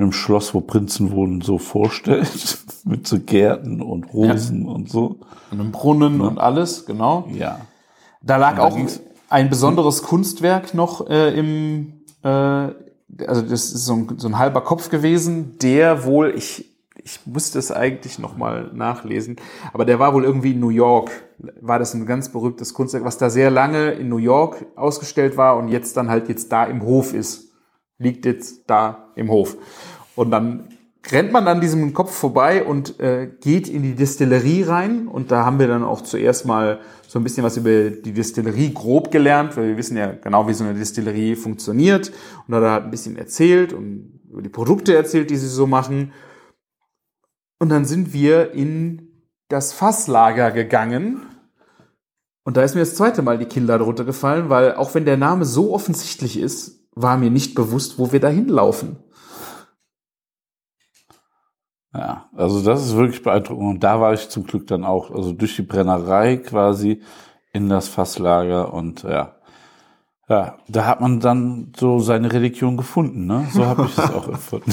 einem 0.00 0.12
Schloss, 0.12 0.54
wo 0.54 0.60
Prinzen 0.60 1.10
wohnen, 1.12 1.40
so 1.40 1.58
vorstellt. 1.58 2.58
Mit 2.84 3.06
so 3.06 3.18
Gärten 3.20 3.82
und 3.82 4.12
Rosen 4.12 4.66
und 4.66 4.88
so. 4.88 5.18
Und 5.50 5.60
einem 5.60 5.70
Brunnen 5.70 6.20
und 6.20 6.38
alles, 6.38 6.86
genau. 6.86 7.28
Ja. 7.32 7.60
Da 8.22 8.36
lag 8.36 8.56
da 8.56 8.62
auch 8.62 8.78
ein 9.28 9.48
besonderes 9.48 10.02
Kunstwerk 10.02 10.74
noch 10.74 11.08
äh, 11.08 11.38
im, 11.38 12.02
äh, 12.22 12.28
also 12.28 13.42
das 13.42 13.72
ist 13.72 13.86
so 13.86 13.94
ein, 13.94 14.18
so 14.18 14.28
ein 14.28 14.38
halber 14.38 14.62
Kopf 14.62 14.90
gewesen, 14.90 15.58
der 15.58 16.04
wohl, 16.04 16.34
ich, 16.36 16.70
ich 17.02 17.20
musste 17.26 17.58
es 17.58 17.70
eigentlich 17.70 18.18
nochmal 18.18 18.70
nachlesen, 18.74 19.36
aber 19.72 19.84
der 19.84 19.98
war 19.98 20.14
wohl 20.14 20.24
irgendwie 20.24 20.52
in 20.52 20.60
New 20.60 20.70
York, 20.70 21.10
war 21.60 21.78
das 21.78 21.94
ein 21.94 22.06
ganz 22.06 22.30
berühmtes 22.30 22.74
Kunstwerk, 22.74 23.04
was 23.04 23.18
da 23.18 23.30
sehr 23.30 23.50
lange 23.50 23.92
in 23.92 24.08
New 24.08 24.18
York 24.18 24.66
ausgestellt 24.76 25.36
war 25.36 25.56
und 25.56 25.68
jetzt 25.68 25.96
dann 25.96 26.10
halt 26.10 26.28
jetzt 26.28 26.50
da 26.52 26.64
im 26.64 26.82
Hof 26.82 27.14
ist. 27.14 27.50
Liegt 27.98 28.24
jetzt 28.24 28.62
da 28.66 29.10
im 29.14 29.30
Hof. 29.30 29.56
Und 30.20 30.32
dann 30.32 30.68
rennt 31.10 31.32
man 31.32 31.48
an 31.48 31.62
diesem 31.62 31.94
Kopf 31.94 32.14
vorbei 32.14 32.62
und 32.62 33.00
äh, 33.00 33.30
geht 33.40 33.68
in 33.68 33.82
die 33.82 33.94
Distillerie 33.94 34.64
rein. 34.64 35.08
Und 35.08 35.30
da 35.30 35.46
haben 35.46 35.58
wir 35.58 35.66
dann 35.66 35.82
auch 35.82 36.02
zuerst 36.02 36.44
mal 36.44 36.80
so 37.08 37.18
ein 37.18 37.22
bisschen 37.22 37.42
was 37.42 37.56
über 37.56 37.88
die 37.88 38.12
Distillerie 38.12 38.74
grob 38.74 39.10
gelernt, 39.10 39.56
weil 39.56 39.68
wir 39.68 39.78
wissen 39.78 39.96
ja 39.96 40.12
genau, 40.12 40.46
wie 40.46 40.52
so 40.52 40.62
eine 40.62 40.74
Distillerie 40.74 41.36
funktioniert. 41.36 42.12
Und 42.46 42.52
da 42.52 42.56
hat 42.58 42.64
er 42.64 42.70
halt 42.72 42.84
ein 42.84 42.90
bisschen 42.90 43.16
erzählt 43.16 43.72
und 43.72 44.20
über 44.30 44.42
die 44.42 44.50
Produkte 44.50 44.94
erzählt, 44.94 45.30
die 45.30 45.38
sie 45.38 45.48
so 45.48 45.66
machen. 45.66 46.12
Und 47.58 47.70
dann 47.70 47.86
sind 47.86 48.12
wir 48.12 48.52
in 48.52 49.24
das 49.48 49.72
Fasslager 49.72 50.50
gegangen. 50.50 51.22
Und 52.44 52.58
da 52.58 52.62
ist 52.62 52.74
mir 52.74 52.82
das 52.82 52.94
zweite 52.94 53.22
Mal 53.22 53.38
die 53.38 53.46
Kinder 53.46 53.78
drunter 53.78 54.04
gefallen, 54.04 54.50
weil 54.50 54.74
auch 54.74 54.94
wenn 54.94 55.06
der 55.06 55.16
Name 55.16 55.46
so 55.46 55.72
offensichtlich 55.72 56.38
ist, 56.38 56.86
war 56.94 57.16
mir 57.16 57.30
nicht 57.30 57.54
bewusst, 57.54 57.98
wo 57.98 58.12
wir 58.12 58.20
da 58.20 58.28
hinlaufen. 58.28 58.98
Ja, 61.92 62.26
also 62.36 62.62
das 62.62 62.84
ist 62.84 62.96
wirklich 62.96 63.22
beeindruckend. 63.22 63.68
Und 63.68 63.80
da 63.84 64.00
war 64.00 64.12
ich 64.12 64.28
zum 64.28 64.44
Glück 64.44 64.66
dann 64.66 64.84
auch, 64.84 65.10
also 65.10 65.32
durch 65.32 65.56
die 65.56 65.62
Brennerei 65.62 66.36
quasi 66.36 67.02
in 67.52 67.68
das 67.68 67.88
Fasslager 67.88 68.72
und 68.72 69.02
ja. 69.02 69.34
Ja, 70.28 70.58
da 70.68 70.86
hat 70.86 71.00
man 71.00 71.18
dann 71.18 71.72
so 71.76 71.98
seine 71.98 72.32
Religion 72.32 72.76
gefunden, 72.76 73.26
ne? 73.26 73.48
So 73.52 73.66
habe 73.66 73.86
ich 73.86 73.98
es 73.98 74.14
auch 74.14 74.28
empfunden. 74.28 74.72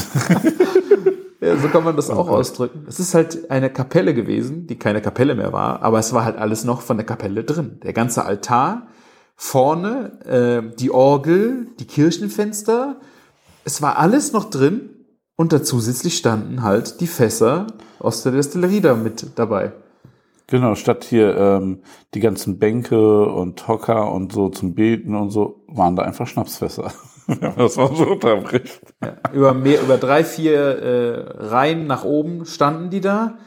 Ja, 1.41 1.57
so 1.57 1.68
kann 1.70 1.84
man 1.84 1.95
das 1.95 2.11
auch 2.11 2.30
ausdrücken. 2.30 2.86
Es 2.88 2.99
ist 2.99 3.15
halt 3.15 3.49
eine 3.49 3.72
Kapelle 3.72 4.13
gewesen, 4.13 4.68
die 4.68 4.78
keine 4.78 5.01
Kapelle 5.01 5.34
mehr 5.34 5.53
war, 5.53 5.82
aber 5.82 5.97
es 5.97 6.13
war 6.13 6.26
halt 6.26 6.38
alles 6.38 6.63
noch 6.63 6.82
von 6.82 6.97
der 6.97 7.05
Kapelle 7.07 7.43
drin. 7.43 7.80
Der 7.82 7.93
ganze 7.93 8.26
Altar, 8.26 8.88
vorne 9.36 10.20
äh, 10.26 10.76
die 10.76 10.91
Orgel, 10.91 11.70
die 11.80 11.86
Kirchenfenster, 11.86 12.97
es 13.65 13.82
war 13.82 13.97
alles 13.97 14.34
noch 14.34 14.49
drin 14.49 14.89
und 15.38 15.53
da 15.53 15.63
zusätzlich 15.63 16.17
standen 16.17 16.63
halt 16.63 16.99
die 16.99 17.07
Fässer 17.07 17.67
aus 17.99 18.23
der 18.23 18.33
Destillerie 18.33 18.81
da 18.81 18.95
mit 18.95 19.27
dabei. 19.35 19.71
Genau, 20.47 20.75
statt 20.75 21.03
hier 21.03 21.38
ähm, 21.38 21.79
die 22.13 22.19
ganzen 22.19 22.57
Bänke 22.57 23.25
und 23.25 23.67
Hocker 23.67 24.11
und 24.11 24.33
so 24.33 24.49
zum 24.49 24.75
Beten 24.75 25.15
und 25.15 25.29
so, 25.29 25.61
waren 25.67 25.95
da 25.95 26.03
einfach 26.03 26.25
Schnapsfässer. 26.25 26.91
das 27.57 27.77
war 27.77 27.93
so 27.95 28.07
unterbricht. 28.07 28.81
Ja, 29.01 29.17
über 29.33 29.53
mehr, 29.53 29.81
über 29.81 29.97
drei, 29.97 30.23
vier 30.23 30.57
äh, 30.57 31.45
Reihen 31.45 31.85
nach 31.85 32.03
oben 32.03 32.45
standen 32.45 32.89
die 32.89 33.01
da. 33.01 33.38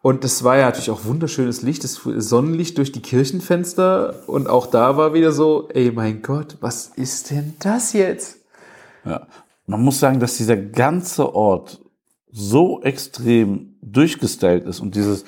Und 0.00 0.24
das 0.24 0.42
war 0.44 0.56
ja 0.56 0.66
natürlich 0.66 0.90
auch 0.90 1.04
wunderschönes 1.04 1.62
Licht, 1.62 1.84
das 1.84 2.00
Sonnenlicht 2.04 2.78
durch 2.78 2.92
die 2.92 3.02
Kirchenfenster. 3.02 4.28
Und 4.28 4.48
auch 4.48 4.66
da 4.66 4.96
war 4.96 5.14
wieder 5.14 5.32
so, 5.32 5.68
ey 5.74 5.90
mein 5.92 6.22
Gott, 6.22 6.56
was 6.60 6.86
ist 6.86 7.30
denn 7.30 7.54
das 7.58 7.92
jetzt? 7.92 8.38
Ja. 9.04 9.26
Man 9.66 9.82
muss 9.82 10.00
sagen, 10.00 10.20
dass 10.20 10.36
dieser 10.36 10.56
ganze 10.56 11.34
Ort 11.34 11.80
so 12.30 12.82
extrem 12.82 13.76
durchgestylt 13.82 14.64
ist 14.64 14.80
und 14.80 14.94
dieses 14.94 15.24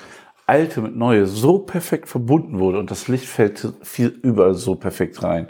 Alte 0.47 0.81
mit 0.81 0.95
Neue 0.95 1.25
so 1.25 1.59
perfekt 1.59 2.07
verbunden 2.07 2.59
wurde 2.59 2.79
und 2.79 2.91
das 2.91 3.07
Licht 3.07 3.25
fällt 3.25 3.73
viel 3.81 4.07
überall 4.07 4.53
so 4.53 4.75
perfekt 4.75 5.23
rein. 5.23 5.47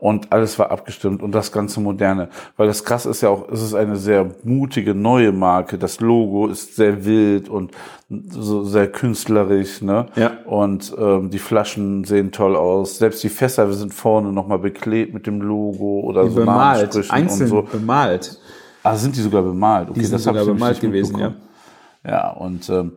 Und 0.00 0.32
alles 0.32 0.60
war 0.60 0.70
abgestimmt 0.70 1.24
und 1.24 1.32
das 1.32 1.50
ganze 1.50 1.80
Moderne. 1.80 2.28
Weil 2.56 2.68
das 2.68 2.84
krass 2.84 3.04
ist 3.04 3.20
ja 3.20 3.30
auch, 3.30 3.48
es 3.50 3.60
ist 3.60 3.74
eine 3.74 3.96
sehr 3.96 4.30
mutige 4.44 4.94
neue 4.94 5.32
Marke. 5.32 5.76
Das 5.76 5.98
Logo 5.98 6.46
ist 6.46 6.76
sehr 6.76 7.04
wild 7.04 7.48
und 7.48 7.72
so 8.30 8.62
sehr 8.62 8.86
künstlerisch, 8.86 9.82
ne? 9.82 10.06
Ja. 10.14 10.30
Und 10.44 10.94
ähm, 10.96 11.30
die 11.30 11.40
Flaschen 11.40 12.04
sehen 12.04 12.30
toll 12.30 12.54
aus. 12.54 12.98
Selbst 12.98 13.24
die 13.24 13.28
Fässer 13.28 13.72
sind 13.72 13.92
vorne 13.92 14.30
nochmal 14.32 14.60
beklebt 14.60 15.14
mit 15.14 15.26
dem 15.26 15.42
Logo 15.42 16.00
oder 16.04 16.28
so 16.28 16.36
bemalt, 16.36 16.96
einzeln 17.10 17.50
und 17.50 17.68
so. 17.68 17.76
bemalt. 17.78 18.38
Ah, 18.84 18.94
sind 18.94 19.16
die 19.16 19.20
sogar 19.20 19.42
bemalt? 19.42 19.90
Okay, 19.90 19.98
Die 19.98 20.06
sind 20.06 20.14
das 20.14 20.22
sogar 20.22 20.44
bemalt 20.44 20.80
gewesen, 20.80 21.18
ja. 21.18 21.34
Ja, 22.06 22.30
und 22.30 22.70
ähm, 22.70 22.92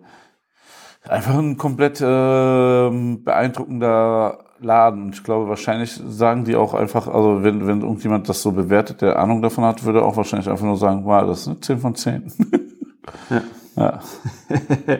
einfach 1.09 1.33
ein 1.35 1.57
komplett 1.57 1.99
ähm, 2.05 3.23
beeindruckender 3.23 4.37
Laden. 4.61 5.11
Ich 5.13 5.23
glaube, 5.23 5.49
wahrscheinlich 5.49 5.99
sagen 6.07 6.45
die 6.45 6.55
auch 6.55 6.73
einfach, 6.73 7.07
also 7.07 7.43
wenn, 7.43 7.67
wenn 7.67 7.81
irgendjemand 7.81 8.29
das 8.29 8.41
so 8.41 8.51
bewertet, 8.51 9.01
der 9.01 9.19
Ahnung 9.19 9.41
davon 9.41 9.63
hat, 9.63 9.83
würde 9.83 10.03
auch 10.03 10.17
wahrscheinlich 10.17 10.49
einfach 10.49 10.65
nur 10.65 10.77
sagen, 10.77 11.03
wow, 11.05 11.25
das 11.25 11.41
ist 11.41 11.47
eine 11.47 11.59
10 11.59 11.79
von 11.79 11.95
10. 11.95 12.31
Ja. 13.29 13.41
ja. 13.75 13.99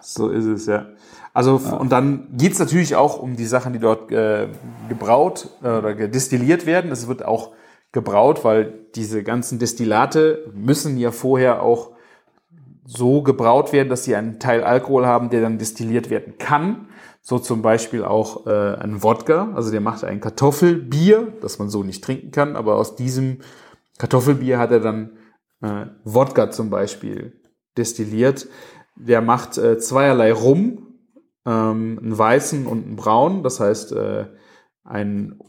So 0.00 0.28
ist 0.30 0.44
es, 0.46 0.66
ja. 0.66 0.86
Also, 1.34 1.56
und 1.56 1.92
dann 1.92 2.28
geht's 2.32 2.58
natürlich 2.58 2.96
auch 2.96 3.20
um 3.20 3.36
die 3.36 3.44
Sachen, 3.44 3.74
die 3.74 3.78
dort 3.78 4.10
äh, 4.10 4.48
gebraut 4.88 5.50
äh, 5.62 5.68
oder 5.68 5.94
gedestilliert 5.94 6.64
werden. 6.64 6.90
Es 6.90 7.08
wird 7.08 7.24
auch 7.24 7.50
gebraut, 7.92 8.44
weil 8.44 8.72
diese 8.94 9.22
ganzen 9.22 9.58
Destillate 9.58 10.50
müssen 10.54 10.96
ja 10.96 11.10
vorher 11.10 11.62
auch 11.62 11.90
so 12.86 13.22
gebraut 13.22 13.72
werden, 13.72 13.88
dass 13.88 14.04
sie 14.04 14.16
einen 14.16 14.38
Teil 14.38 14.64
Alkohol 14.64 15.06
haben, 15.06 15.28
der 15.28 15.42
dann 15.42 15.58
destilliert 15.58 16.08
werden 16.08 16.38
kann. 16.38 16.88
So 17.28 17.40
zum 17.40 17.60
Beispiel 17.60 18.04
auch 18.04 18.46
äh, 18.46 18.76
ein 18.76 19.02
Wodka, 19.02 19.50
also 19.56 19.72
der 19.72 19.80
macht 19.80 20.04
ein 20.04 20.20
Kartoffelbier, 20.20 21.32
das 21.40 21.58
man 21.58 21.68
so 21.68 21.82
nicht 21.82 22.04
trinken 22.04 22.30
kann, 22.30 22.54
aber 22.54 22.76
aus 22.76 22.94
diesem 22.94 23.38
Kartoffelbier 23.98 24.60
hat 24.60 24.70
er 24.70 24.78
dann 24.78 25.18
äh, 25.60 25.86
Wodka 26.04 26.52
zum 26.52 26.70
Beispiel 26.70 27.32
destilliert. 27.76 28.46
Der 28.94 29.22
macht 29.22 29.58
äh, 29.58 29.76
zweierlei 29.76 30.32
Rum, 30.32 31.00
ähm, 31.44 31.98
einen 32.00 32.16
weißen 32.16 32.64
und 32.64 32.86
einen 32.86 32.94
braunen, 32.94 33.42
das 33.42 33.58
heißt 33.58 33.90
äh, 33.90 34.26
einen 34.84 35.40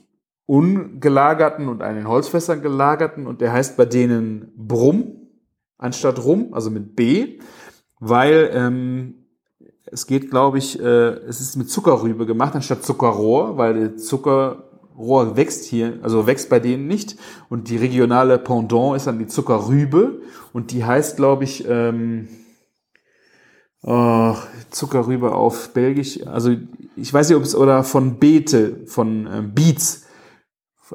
ungelagerten 0.48 1.68
und 1.70 1.84
einen 1.84 2.00
in 2.00 2.08
Holzfässern 2.08 2.64
gelagerten. 2.64 3.28
Und 3.28 3.40
der 3.40 3.54
heißt 3.54 3.78
bei 3.78 3.86
denen 3.86 4.52
Brumm 4.58 5.28
anstatt 5.78 6.26
Rum, 6.26 6.56
also 6.56 6.72
mit 6.72 6.96
B, 6.96 7.38
weil 8.00 8.50
ähm, 8.52 9.27
es 9.92 10.08
geht, 10.08 10.30
glaube 10.30 10.58
ich, 10.58 10.80
äh, 10.80 10.84
es 10.84 11.42
ist 11.42 11.56
mit 11.56 11.70
Zuckerrübe 11.70 12.26
gemacht 12.26 12.56
anstatt 12.56 12.84
Zuckerrohr, 12.84 13.58
weil 13.58 13.74
der 13.74 13.98
Zuckerrohr 13.98 15.38
wächst 15.38 15.66
hier, 15.66 16.00
also 16.02 16.28
wächst 16.28 16.50
bei 16.50 16.60
denen 16.60 16.88
nicht 16.88 17.16
und 17.50 17.70
die 17.70 17.78
regionale 17.78 18.38
Pendant 18.38 18.96
ist 18.96 19.08
dann 19.08 19.20
die 19.20 19.28
Zuckerrübe 19.28 20.22
und 20.54 20.72
die 20.72 20.84
heißt, 20.84 21.18
glaube 21.18 21.44
ich, 21.46 21.66
ähm, 21.68 22.28
oh, 23.84 24.36
Zuckerrübe 24.70 25.34
auf 25.34 25.74
Belgisch, 25.74 26.26
also 26.28 26.52
ich 26.96 27.14
weiß 27.14 27.30
nicht, 27.30 27.38
ob 27.38 27.44
es 27.44 27.56
oder 27.56 27.84
von 27.84 28.18
Beete, 28.18 28.86
von 28.88 29.28
ähm, 29.32 29.54
Beets, 29.54 30.06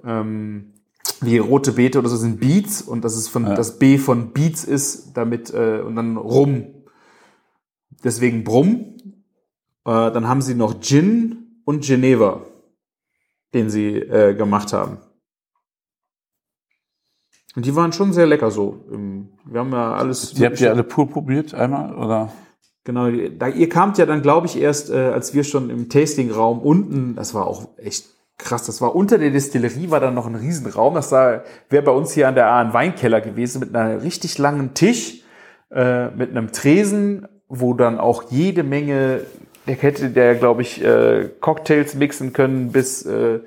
ähm, 0.04 0.74
wie 1.20 1.38
rote 1.38 1.72
Beete 1.72 1.98
oder 1.98 2.08
so 2.08 2.16
sind 2.16 2.40
Beets 2.40 2.82
und 2.82 3.04
das 3.04 3.16
ist 3.16 3.28
von 3.28 3.44
Ja. 3.44 3.54
das 3.54 3.78
B 3.78 3.98
von 3.98 4.32
Beets 4.32 4.64
ist 4.64 5.12
damit 5.14 5.52
äh, 5.52 5.80
und 5.80 5.96
dann 5.96 6.16
Rum. 6.16 6.66
Deswegen 8.04 8.44
Brumm. 8.44 8.96
Äh, 9.84 10.10
dann 10.10 10.28
haben 10.28 10.42
sie 10.42 10.54
noch 10.54 10.80
Gin 10.80 11.60
und 11.64 11.84
Geneva, 11.84 12.44
den 13.54 13.70
sie 13.70 13.96
äh, 13.96 14.34
gemacht 14.34 14.72
haben. 14.72 14.98
Und 17.54 17.66
die 17.66 17.76
waren 17.76 17.92
schon 17.92 18.12
sehr 18.12 18.26
lecker 18.26 18.50
so. 18.50 18.84
Wir 19.44 19.60
haben 19.60 19.72
ja 19.72 19.94
alles. 19.94 20.32
Die 20.32 20.46
habt 20.46 20.60
ihr 20.60 20.70
alle 20.70 20.84
pur 20.84 21.08
probiert 21.08 21.52
einmal, 21.52 21.94
oder? 21.94 22.32
Genau, 22.84 23.08
da, 23.10 23.46
ihr 23.48 23.68
kamt 23.68 23.98
ja 23.98 24.06
dann, 24.06 24.22
glaube 24.22 24.48
ich, 24.48 24.60
erst, 24.60 24.90
äh, 24.90 24.96
als 24.96 25.34
wir 25.34 25.44
schon 25.44 25.70
im 25.70 25.88
Tastingraum 25.88 26.58
unten, 26.60 27.14
das 27.14 27.32
war 27.32 27.46
auch 27.46 27.68
echt 27.76 28.06
krass, 28.38 28.66
das 28.66 28.80
war 28.80 28.96
unter 28.96 29.18
der 29.18 29.30
Destillerie, 29.30 29.90
war 29.90 30.00
dann 30.00 30.14
noch 30.14 30.26
ein 30.26 30.34
Riesenraum, 30.34 30.94
das 30.94 31.12
wäre 31.12 31.44
bei 31.70 31.92
uns 31.92 32.12
hier 32.12 32.26
an 32.26 32.34
der 32.34 32.48
A 32.48 32.60
ein 32.60 32.72
Weinkeller 32.72 33.20
gewesen, 33.20 33.60
mit 33.60 33.76
einem 33.76 34.00
richtig 34.00 34.36
langen 34.38 34.74
Tisch, 34.74 35.22
äh, 35.70 36.08
mit 36.10 36.30
einem 36.30 36.50
Tresen, 36.50 37.28
wo 37.54 37.74
dann 37.74 37.98
auch 38.00 38.24
jede 38.30 38.62
Menge, 38.62 39.20
der 39.66 39.74
hätte 39.76 40.08
der, 40.10 40.34
glaube 40.34 40.62
ich, 40.62 40.82
äh, 40.82 41.28
Cocktails 41.40 41.94
mixen 41.94 42.32
können 42.32 42.72
bis 42.72 43.04
äh, 43.04 43.40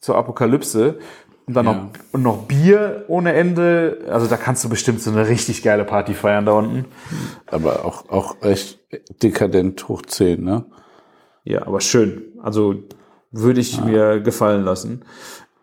zur 0.00 0.16
Apokalypse. 0.16 0.98
Und 1.46 1.54
dann 1.54 1.66
Ja. 1.66 1.72
noch, 1.72 1.88
und 2.12 2.22
noch 2.22 2.38
Bier 2.46 3.04
ohne 3.08 3.34
Ende. 3.34 4.04
Also 4.08 4.26
da 4.28 4.36
kannst 4.36 4.64
du 4.64 4.68
bestimmt 4.68 5.02
so 5.02 5.10
eine 5.10 5.28
richtig 5.28 5.62
geile 5.62 5.84
Party 5.84 6.14
feiern 6.14 6.46
da 6.46 6.52
unten. 6.52 6.84
Aber 7.46 7.84
auch, 7.84 8.08
auch 8.08 8.36
echt 8.40 8.78
dekadent 9.22 9.88
hoch 9.88 10.02
10, 10.02 10.42
ne? 10.42 10.64
Ja, 11.42 11.66
aber 11.66 11.80
schön. 11.80 12.22
Also 12.40 12.76
würde 13.32 13.60
ich 13.60 13.82
mir 13.84 14.20
gefallen 14.20 14.62
lassen. 14.64 15.04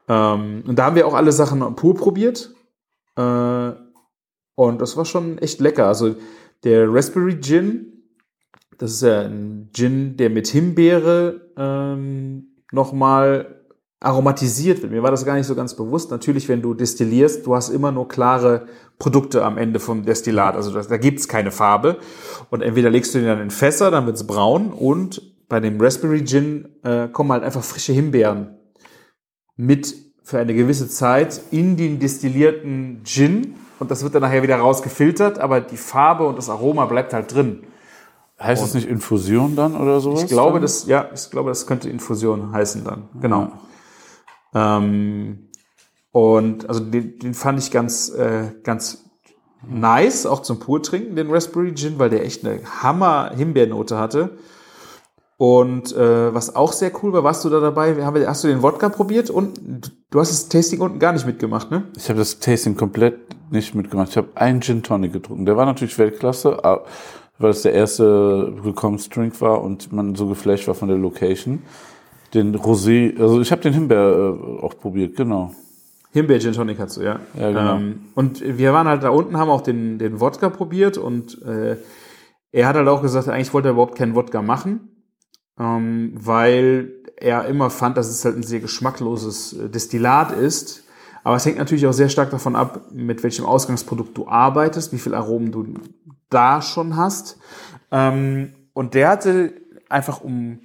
Ähm, 0.10 0.64
und 0.68 0.78
da 0.78 0.86
haben 0.86 0.96
wir 0.98 1.08
auch 1.08 1.14
alle 1.16 1.32
Sachen 1.32 1.76
pur 1.76 1.96
probiert. 1.96 2.54
Äh, 3.18 3.72
und 4.56 4.82
das 4.82 4.98
war 4.98 5.06
schon 5.06 5.38
echt 5.40 5.62
lecker. 5.62 5.88
Also 5.88 6.16
der 6.64 6.92
Raspberry 6.94 7.40
Gin, 7.40 8.04
das 8.78 8.92
ist 8.92 9.02
ja 9.04 9.22
ein 9.22 9.70
Gin, 9.74 10.18
der 10.18 10.30
mit 10.30 10.48
Himbeere 10.48 11.52
ähm, 11.58 12.48
nochmal 12.72 13.62
aromatisiert 14.00 14.82
wird. 14.82 14.92
Mir 14.92 15.04
war 15.04 15.12
das 15.12 15.26
gar 15.26 15.36
nicht 15.36 15.46
so 15.46 15.56
ganz 15.56 15.76
bewusst. 15.76 16.10
Natürlich, 16.10 16.50
wenn 16.50 16.62
du 16.62 16.74
destillierst, 16.74 17.46
du 17.46 17.56
hast 17.56 17.70
immer 17.70 17.92
nur 17.92 18.08
klare 18.08 18.66
Produkte 18.98 19.46
am 19.46 19.58
Ende 19.58 19.80
vom 19.80 20.06
Destillat. 20.06 20.56
Also 20.56 20.74
das, 20.74 20.88
da 20.88 20.98
gibt's 20.98 21.28
keine 21.28 21.52
Farbe. 21.52 21.98
Und 22.50 22.62
entweder 22.62 22.90
legst 22.90 23.14
du 23.14 23.20
den 23.20 23.28
dann 23.28 23.42
in 23.42 23.52
Fässer, 23.52 23.92
dann 23.92 24.08
wird's 24.08 24.26
braun. 24.26 24.72
Und 24.72 25.22
bei 25.48 25.60
dem 25.60 25.80
Raspberry 25.80 26.26
Gin 26.26 26.70
äh, 26.84 27.08
kommen 27.10 27.32
halt 27.32 27.44
einfach 27.44 27.64
frische 27.64 27.94
Himbeeren 27.94 28.58
mit 29.56 29.96
für 30.24 30.40
eine 30.40 30.54
gewisse 30.54 30.88
Zeit 30.88 31.40
in 31.52 31.78
den 31.78 32.00
destillierten 32.00 33.02
Gin. 33.04 33.56
Und 33.82 33.90
das 33.90 34.04
wird 34.04 34.14
dann 34.14 34.22
nachher 34.22 34.44
wieder 34.44 34.58
rausgefiltert, 34.58 35.40
aber 35.40 35.60
die 35.60 35.76
Farbe 35.76 36.28
und 36.28 36.38
das 36.38 36.52
Aroma 36.52 36.86
bleibt 36.86 37.14
halt 37.14 37.34
drin. 37.34 37.64
Heißt 38.40 38.64
es 38.64 38.76
nicht 38.76 38.88
Infusion 38.88 39.56
dann 39.56 39.76
oder 39.76 40.00
sowas? 40.00 40.22
Ich 40.22 40.30
glaube, 40.30 40.54
dann? 40.54 40.62
das, 40.62 40.86
ja, 40.86 41.10
ich 41.16 41.32
glaube, 41.32 41.50
das 41.50 41.66
könnte 41.66 41.90
Infusion 41.90 42.54
heißen 42.54 42.84
dann. 42.84 43.10
Genau. 43.20 43.52
Ähm, 44.54 45.50
und 46.12 46.70
also 46.70 46.80
den, 46.80 47.18
den 47.18 47.34
fand 47.34 47.58
ich 47.58 47.72
ganz, 47.72 48.10
äh, 48.10 48.52
ganz 48.62 49.10
nice, 49.68 50.28
auch 50.28 50.44
zum 50.44 50.60
Purtrinken, 50.60 51.16
den 51.16 51.32
Raspberry 51.32 51.74
Gin, 51.74 51.98
weil 51.98 52.12
der 52.12 52.24
echt 52.24 52.46
eine 52.46 52.60
Hammer-Himbeernote 52.84 53.98
hatte. 53.98 54.38
Und 55.46 55.92
äh, 55.98 56.32
was 56.36 56.56
auch 56.56 56.72
sehr 56.72 56.92
cool 57.02 57.14
war, 57.14 57.24
warst 57.24 57.44
du 57.44 57.50
da 57.50 57.60
dabei? 57.60 57.98
Wir- 57.98 58.28
Hast 58.30 58.44
du 58.44 58.48
den 58.48 58.62
Wodka 58.62 58.90
probiert? 58.90 59.32
Und 59.32 59.92
du 60.12 60.20
hast 60.20 60.30
das 60.30 60.50
Tasting 60.50 60.80
unten 60.82 61.00
gar 61.00 61.14
nicht 61.14 61.26
mitgemacht, 61.26 61.72
ne? 61.72 61.86
Ich 61.98 62.10
habe 62.10 62.20
das 62.20 62.38
Tasting 62.38 62.78
komplett 62.78 63.16
nicht 63.50 63.74
mitgemacht. 63.74 64.10
Ich 64.10 64.18
habe 64.18 64.28
einen 64.36 64.62
Gin 64.62 64.84
Tonic 64.84 65.14
getrunken. 65.14 65.48
Der 65.48 65.58
war 65.58 65.66
natürlich 65.66 65.98
Weltklasse, 65.98 66.60
weil 67.40 67.50
es 67.50 67.64
der 67.64 67.74
erste 67.74 68.54
Willkommensdrink 68.64 69.42
war 69.42 69.64
und 69.64 69.92
man 69.92 70.14
so 70.14 70.28
geflasht 70.28 70.68
war 70.68 70.76
von 70.76 70.90
der 70.90 71.00
Location. 71.00 71.64
Den 72.36 72.56
Rosé, 72.56 73.20
also 73.20 73.42
ich 73.42 73.52
habe 73.52 73.64
den 73.64 73.74
Himbeer 73.74 74.36
äh, 74.36 74.62
auch 74.64 74.78
probiert, 74.78 75.16
genau. 75.16 75.56
Himbeer 76.12 76.40
Gin 76.40 76.54
Tonic 76.54 76.78
hast 76.80 76.98
du, 76.98 77.02
ja. 77.02 77.20
Ja, 77.34 77.48
genau. 77.50 77.78
Ähm, 77.78 78.02
und 78.14 78.44
wir 78.60 78.74
waren 78.74 78.88
halt 78.88 79.02
da 79.02 79.10
unten, 79.10 79.36
haben 79.38 79.50
auch 79.50 79.62
den, 79.62 79.98
den 79.98 80.20
Wodka 80.20 80.50
probiert 80.50 81.00
und 81.00 81.42
äh, 81.42 81.78
er 82.52 82.68
hat 82.68 82.76
halt 82.76 82.88
auch 82.88 83.02
gesagt, 83.02 83.28
eigentlich 83.28 83.52
wollte 83.56 83.70
er 83.70 83.72
überhaupt 83.72 83.96
keinen 83.96 84.14
Wodka 84.14 84.44
machen, 84.44 84.91
ähm, 85.60 86.14
weil 86.16 86.92
er 87.18 87.46
immer 87.46 87.70
fand, 87.70 87.98
dass 87.98 88.10
es 88.10 88.26
halt 88.26 88.36
ein 88.36 88.44
sehr 88.44 88.60
geschmackloses 88.60 89.54
äh, 89.54 89.70
Destillat 89.70 90.32
ist. 90.32 90.84
Aber 91.24 91.36
es 91.36 91.46
hängt 91.46 91.58
natürlich 91.58 91.86
auch 91.86 91.94
sehr 91.94 92.10
stark 92.10 92.32
davon 92.32 92.56
ab, 92.56 92.88
mit 92.92 93.22
welchem 93.24 93.46
Ausgangsprodukt 93.46 94.18
du 94.18 94.28
arbeitest, 94.28 94.92
wie 94.92 94.98
viel 94.98 95.14
Aromen 95.14 95.52
du 95.52 95.76
da 96.30 96.62
schon 96.62 96.96
hast. 96.96 97.38
Ähm, 97.92 98.54
und 98.74 98.96
der 98.96 99.10
hatte 99.10 99.54
einfach 99.90 100.22
um, 100.22 100.62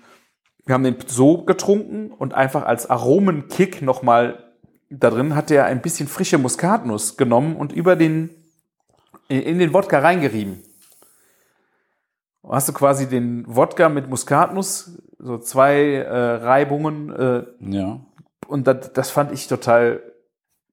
wir 0.64 0.74
haben 0.74 0.84
den 0.84 0.97
so 1.07 1.45
getrunken 1.45 2.11
und 2.11 2.32
einfach 2.32 2.64
als 2.64 2.89
Aromenkick 2.89 3.82
nochmal 3.82 4.47
da 4.91 5.11
drin 5.11 5.34
hat 5.34 5.51
er 5.51 5.64
ein 5.66 5.82
bisschen 5.82 6.09
frische 6.09 6.39
Muskatnuss 6.39 7.16
genommen 7.16 7.57
und 7.57 7.72
über 7.72 7.97
den, 7.97 8.30
in, 9.28 9.43
in 9.43 9.59
den 9.59 9.72
Wodka 9.72 9.99
reingerieben. 9.99 10.62
Hast 12.49 12.68
du 12.68 12.72
quasi 12.72 13.09
den 13.09 13.44
Wodka 13.47 13.88
mit 13.88 14.09
Muskatnuss, 14.09 15.03
so 15.18 15.38
zwei 15.38 15.94
äh, 15.94 16.16
Reibungen, 16.36 17.11
äh, 17.11 17.42
Ja. 17.61 18.01
und 18.47 18.66
das, 18.66 18.92
das 18.92 19.11
fand 19.11 19.32
ich 19.32 19.49
total 19.49 20.01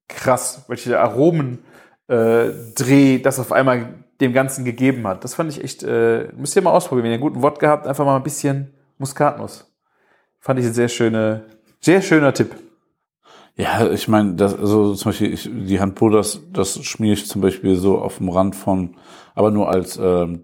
krass, 0.08 0.66
welche 0.68 1.00
Aromen 1.00 1.60
äh, 2.08 2.50
Dreh 2.76 3.20
das 3.20 3.40
auf 3.40 3.52
einmal 3.52 3.94
dem 4.22 4.34
Ganzen 4.34 4.66
gegeben 4.66 5.08
hat. 5.08 5.24
Das 5.24 5.34
fand 5.36 5.50
ich 5.52 5.64
echt, 5.64 5.84
äh, 5.84 6.28
müsst 6.36 6.56
ihr 6.56 6.62
mal 6.62 6.72
ausprobieren. 6.72 7.06
Wenn 7.06 7.12
ihr 7.12 7.16
einen 7.16 7.24
guten 7.24 7.42
Wodka 7.42 7.68
habt, 7.68 7.88
einfach 7.88 8.06
mal 8.06 8.16
ein 8.18 8.24
bisschen 8.24 8.74
Muskatnuss. 9.00 9.72
Fand 10.40 10.60
ich 10.60 10.66
ein 10.66 10.74
sehr 10.74 10.90
schöne, 10.90 11.46
sehr 11.80 12.02
schöner 12.02 12.34
Tipp. 12.34 12.56
Ja, 13.56 13.90
ich 13.92 14.08
meine, 14.08 14.34
das, 14.34 14.58
also 14.58 14.94
zum 14.96 15.10
Beispiel 15.12 15.34
ich, 15.34 15.50
die 15.52 15.80
Handpulver, 15.80 16.18
das, 16.18 16.42
das 16.52 16.84
schmiere 16.84 17.14
ich 17.14 17.28
zum 17.28 17.42
Beispiel 17.42 17.76
so 17.76 18.00
auf 18.00 18.18
dem 18.18 18.30
Rand 18.30 18.56
von, 18.56 18.96
aber 19.36 19.52
nur 19.52 19.70
als 19.70 19.98
ähm, 20.02 20.44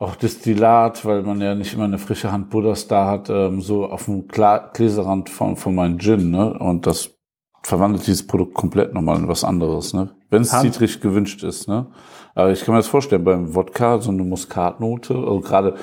auch 0.00 0.16
Destillat, 0.16 1.04
weil 1.04 1.22
man 1.22 1.40
ja 1.40 1.54
nicht 1.54 1.74
immer 1.74 1.84
eine 1.84 1.98
frische 1.98 2.32
Handpulver 2.32 2.74
da 2.88 3.06
hat, 3.06 3.28
ähm, 3.28 3.60
so 3.60 3.84
auf 3.84 4.06
dem 4.06 4.26
Kla 4.26 4.70
Gläserrand 4.72 5.28
von, 5.28 5.56
von 5.56 5.74
meinem 5.74 5.98
Gin, 5.98 6.30
ne? 6.30 6.58
Und 6.58 6.86
das 6.86 7.10
verwandelt 7.62 8.06
dieses 8.06 8.26
Produkt 8.26 8.54
komplett 8.54 8.94
nochmal 8.94 9.18
in 9.18 9.28
was 9.28 9.44
anderes, 9.44 9.92
ne? 9.92 10.10
Wenn 10.30 10.42
es 10.42 10.52
Hand- 10.52 10.72
zitrig 10.72 11.00
gewünscht 11.00 11.44
ist, 11.44 11.68
ne? 11.68 11.86
Aber 12.34 12.50
ich 12.50 12.64
kann 12.64 12.74
mir 12.74 12.78
das 12.78 12.88
vorstellen, 12.88 13.24
beim 13.24 13.54
Wodka 13.54 14.00
so 14.00 14.10
eine 14.10 14.24
Muskatnote, 14.24 15.14
also 15.14 15.40
gerade 15.40 15.74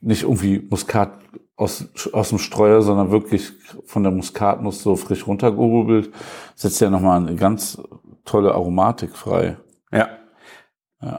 nicht 0.00 0.22
irgendwie 0.22 0.64
Muskat 0.70 1.18
aus, 1.56 1.88
aus 2.12 2.28
dem 2.28 2.38
Streuer, 2.38 2.80
sondern 2.80 3.10
wirklich 3.10 3.52
von 3.86 4.04
der 4.04 4.12
Muskatnuss 4.12 4.82
so 4.82 4.94
frisch 4.94 5.26
runtergehobelt, 5.26 6.12
setzt 6.54 6.80
ja 6.80 6.90
nochmal 6.90 7.26
eine 7.26 7.34
ganz 7.34 7.82
tolle 8.24 8.52
Aromatik 8.54 9.16
frei. 9.16 9.56
Ja. 9.90 10.08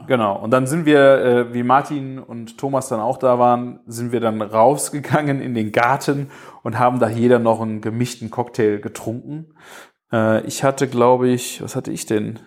Genau. 0.06 0.38
Und 0.38 0.50
dann 0.50 0.66
sind 0.66 0.86
wir, 0.86 1.00
äh, 1.24 1.54
wie 1.54 1.62
Martin 1.62 2.18
und 2.18 2.58
Thomas 2.58 2.88
dann 2.88 3.00
auch 3.00 3.18
da 3.18 3.38
waren, 3.38 3.80
sind 3.86 4.12
wir 4.12 4.20
dann 4.20 4.40
rausgegangen 4.42 5.40
in 5.40 5.54
den 5.54 5.70
Garten 5.72 6.30
und 6.62 6.78
haben 6.78 6.98
da 6.98 7.08
jeder 7.08 7.38
noch 7.38 7.60
einen 7.60 7.80
gemischten 7.80 8.30
Cocktail 8.30 8.78
getrunken. 8.78 9.54
Äh, 10.12 10.44
ich 10.46 10.64
hatte, 10.64 10.88
glaube 10.88 11.28
ich, 11.28 11.62
was 11.62 11.76
hatte 11.76 11.92
ich 11.92 12.06
denn? 12.06 12.40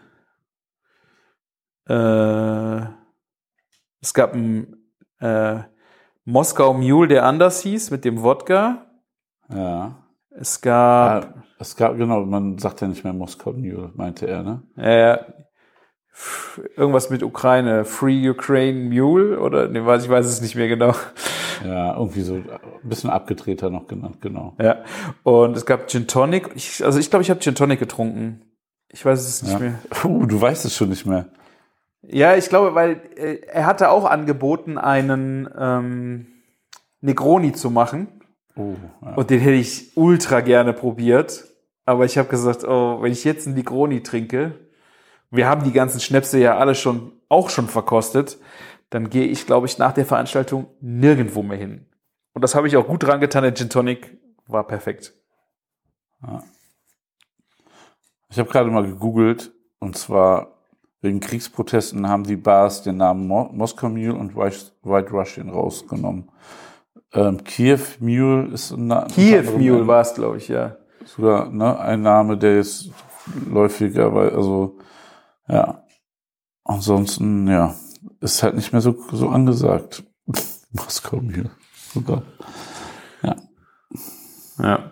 Äh, 1.88 2.82
es 4.02 4.14
gab 4.14 4.34
einen 4.34 4.76
äh, 5.20 5.60
Moskau 6.26 6.74
Mule, 6.74 7.08
der 7.08 7.26
anders 7.26 7.62
hieß, 7.62 7.92
mit 7.92 8.06
dem 8.06 8.22
Wodka. 8.22 8.86
Ja. 9.50 9.96
Es 10.32 10.62
gab 10.62 11.26
Ah, 11.26 11.44
es 11.58 11.76
gab, 11.76 11.98
genau, 11.98 12.26
man 12.26 12.58
sagt 12.60 12.82
ja 12.82 12.88
nicht 12.88 13.04
mehr 13.04 13.14
Moskau 13.14 13.52
Mule, 13.52 13.92
meinte 13.96 14.28
er, 14.28 14.44
ne? 14.44 14.64
F- 15.14 15.34
irgendwas 16.76 17.10
mit 17.10 17.24
Ukraine, 17.24 17.86
Free 17.86 18.30
Ukraine 18.30 18.90
Mule 18.90 19.40
oder 19.40 19.68
ne, 19.68 19.86
weiß 19.86 20.04
ich 20.04 20.10
weiß 20.10 20.26
es 20.26 20.42
nicht 20.42 20.56
mehr 20.56 20.68
genau. 20.68 20.94
Ja, 21.66 21.96
irgendwie 21.98 22.22
so 22.22 22.36
ein 22.36 22.44
bisschen 22.84 23.10
abgedrehter 23.10 23.70
noch 23.70 23.88
genannt, 23.88 24.18
genau. 24.22 24.56
Ja. 24.62 24.84
Und 25.24 25.58
es 25.58 25.66
gab 25.66 25.90
Gin 25.90 26.08
Tonic. 26.08 26.50
Ich, 26.56 26.84
also 26.86 27.00
ich 27.00 27.10
glaube, 27.10 27.24
ich 27.24 27.30
habe 27.30 27.40
Gin 27.40 27.56
Tonic 27.56 27.80
getrunken. 27.80 28.42
Ich 28.90 29.06
weiß 29.06 29.20
es 29.20 29.44
nicht 29.44 29.54
Ja. 29.54 29.60
mehr. 29.60 29.80
Uh, 30.04 30.26
du 30.26 30.40
weißt 30.40 30.66
es 30.66 30.76
schon 30.76 30.90
nicht 30.90 31.06
mehr. 31.06 31.26
Ja, 32.02 32.36
ich 32.36 32.50
glaube, 32.50 32.76
weil 32.76 33.02
äh, 33.18 33.42
er 33.48 33.66
hatte 33.66 33.90
auch 33.90 34.06
angeboten, 34.06 34.78
einen 34.78 35.50
ähm, 35.58 36.28
Negroni 37.02 37.52
zu 37.54 37.70
machen. 37.70 38.08
Oh, 38.56 38.76
ja. 39.04 39.16
Und 39.16 39.30
den 39.30 39.40
hätte 39.40 39.56
ich 39.56 39.96
ultra 39.96 40.42
gerne 40.42 40.74
probiert. 40.74 41.46
Aber 41.86 42.06
ich 42.06 42.18
habe 42.18 42.30
gesagt, 42.30 42.64
oh, 42.64 43.02
wenn 43.02 43.12
ich 43.12 43.24
jetzt 43.24 43.48
einen 43.48 43.56
Negroni 43.56 44.02
trinke, 44.02 44.54
wir 45.32 45.48
haben 45.48 45.64
die 45.64 45.72
ganzen 45.72 46.00
Schnäpse 46.00 46.40
ja 46.40 46.58
alle 46.58 46.76
schon, 46.76 47.14
auch 47.30 47.50
schon 47.50 47.68
verkostet, 47.68 48.38
dann 48.90 49.10
gehe 49.10 49.26
ich, 49.26 49.46
glaube 49.46 49.68
ich, 49.68 49.78
nach 49.78 49.94
der 49.94 50.06
Veranstaltung 50.06 50.68
nirgendwo 50.82 51.44
mehr 51.44 51.58
hin. 51.58 51.86
Und 52.34 52.42
das 52.44 52.56
habe 52.56 52.68
ich 52.68 52.78
auch 52.78 52.88
gut 52.88 53.04
dran 53.04 53.20
getan. 53.20 53.44
Der 53.44 53.54
Gin 53.54 53.70
Tonic 53.70 54.18
war 54.48 54.66
perfekt. 54.66 55.14
Ich 58.30 58.40
habe 58.40 58.50
gerade 58.50 58.70
mal 58.70 58.86
gegoogelt 58.86 59.52
und 59.80 59.98
zwar 59.98 60.56
wegen 61.02 61.20
Kriegsprotesten 61.20 62.10
haben 62.10 62.24
die 62.26 62.36
Bars 62.36 62.84
den 62.84 62.98
Namen 62.98 63.28
Mo 63.28 63.50
Moskau 63.54 63.90
Mule 63.90 64.14
und 64.14 64.36
White 64.36 65.12
Russian 65.12 65.50
rausgenommen. 65.50 66.30
Ähm, 67.14 67.44
Kiew 67.44 67.80
Mule 68.00 68.50
ist 68.54 68.72
ein 68.72 68.88
Na- 68.88 69.06
Kiew 69.06 69.58
Mule 69.58 69.88
war 69.88 70.02
es, 70.02 70.14
glaube 70.14 70.38
ich, 70.38 70.50
ja. 70.50 70.76
sogar 71.06 71.50
ne, 71.50 71.80
ein 71.80 72.02
Name, 72.02 72.38
der 72.38 72.60
ist 72.60 72.92
läufiger, 73.50 74.14
weil 74.14 74.32
also 74.32 74.78
ja. 75.50 75.84
Ansonsten 76.64 77.48
ja, 77.48 77.76
ist 78.22 78.44
halt 78.44 78.56
nicht 78.56 78.72
mehr 78.72 78.82
so 78.82 78.96
so 79.12 79.30
angesagt. 79.30 80.04
Moskau 80.72 81.18
Mule. 81.18 81.50
Super. 81.94 82.22
Ja. 84.62 84.92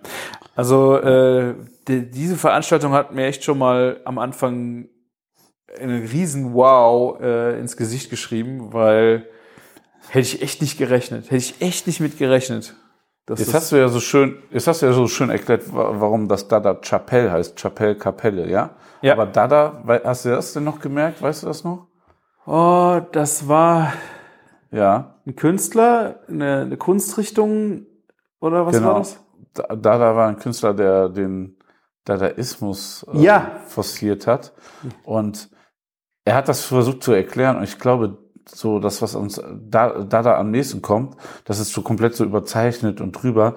Also 0.55 0.97
äh, 0.97 1.55
die, 1.88 2.10
diese 2.10 2.38
Veranstaltung 2.38 2.93
hat 2.93 3.14
mir 3.14 3.26
echt 3.26 3.43
schon 3.43 3.58
mal 3.58 3.99
am 4.05 4.18
Anfang 4.18 4.88
einen 5.80 6.05
riesen 6.08 6.53
Wow 6.53 7.20
äh, 7.22 7.60
ins 7.60 7.76
Gesicht 7.78 8.10
geschrieben, 8.10 8.74
weil 8.74 9.28
hätte 10.10 10.22
ich 10.28 10.41
echt 10.41 10.62
nicht 10.62 10.78
gerechnet. 10.78 11.26
Hätte 11.26 11.36
ich 11.36 11.62
echt 11.62 11.86
nicht 11.86 11.99
mit 11.99 12.18
gerechnet. 12.18 12.76
dass 13.26 13.39
Jetzt 13.39 13.49
das- 13.49 13.55
hast 13.64 13.72
du 13.74 13.76
ja 13.76 13.89
so 13.89 13.99
schön, 13.99 14.38
jetzt 14.51 14.68
hast 14.68 14.82
du 14.82 14.86
ja 14.86 14.93
so 14.93 15.08
schön 15.08 15.30
erklärt, 15.30 15.72
wa- 15.74 15.99
warum 15.99 16.28
das 16.30 16.47
Dada 16.47 16.80
Chapelle 16.82 17.32
heißt, 17.32 17.60
Chapelle 17.60 17.95
Kapelle, 17.97 18.49
ja? 18.49 18.72
Ja. 19.02 19.14
Aber 19.14 19.26
Dada, 19.28 19.84
hast 20.04 20.26
du 20.26 20.30
das 20.30 20.54
denn 20.54 20.64
noch 20.64 20.80
gemerkt? 20.80 21.22
Weißt 21.22 21.43
du 21.43 21.48
das 21.48 21.64
noch? 21.64 21.88
oh, 22.45 23.00
das 23.12 23.48
war 23.48 23.93
Ja, 24.72 25.16
ein 25.26 25.36
Künstler, 25.36 26.20
eine, 26.28 26.62
eine 26.62 26.78
Kunstrichtung 26.78 27.86
oder 28.39 28.66
was 28.66 28.76
genau. 28.76 28.88
war 28.89 29.00
das? 29.00 29.20
Da- 29.54 29.76
Dada 29.76 30.16
war 30.16 30.28
ein 30.30 30.38
Künstler, 30.39 30.74
der 30.74 31.10
den 31.10 31.58
Dadaismus 32.06 33.06
äh, 33.14 33.18
Ja. 33.20 33.52
forciert 33.68 34.28
hat. 34.28 34.54
Und 35.04 35.50
er 36.26 36.36
hat 36.36 36.48
das 36.48 36.66
versucht 36.66 37.04
zu 37.04 37.12
erklären 37.14 37.58
und 37.58 37.64
ich 37.64 37.80
glaube, 37.80 38.18
so 38.50 38.80
das, 38.80 39.02
was 39.02 39.16
uns 39.16 39.41
da, 39.60 40.04
Dada 40.04 40.38
am 40.38 40.52
nächsten 40.52 40.82
kommt, 40.82 41.18
das 41.45 41.60
ist 41.60 41.74
so 41.74 41.82
komplett 41.82 42.16
so 42.16 42.24
überzeichnet 42.24 43.02
und 43.02 43.12
drüber. 43.12 43.56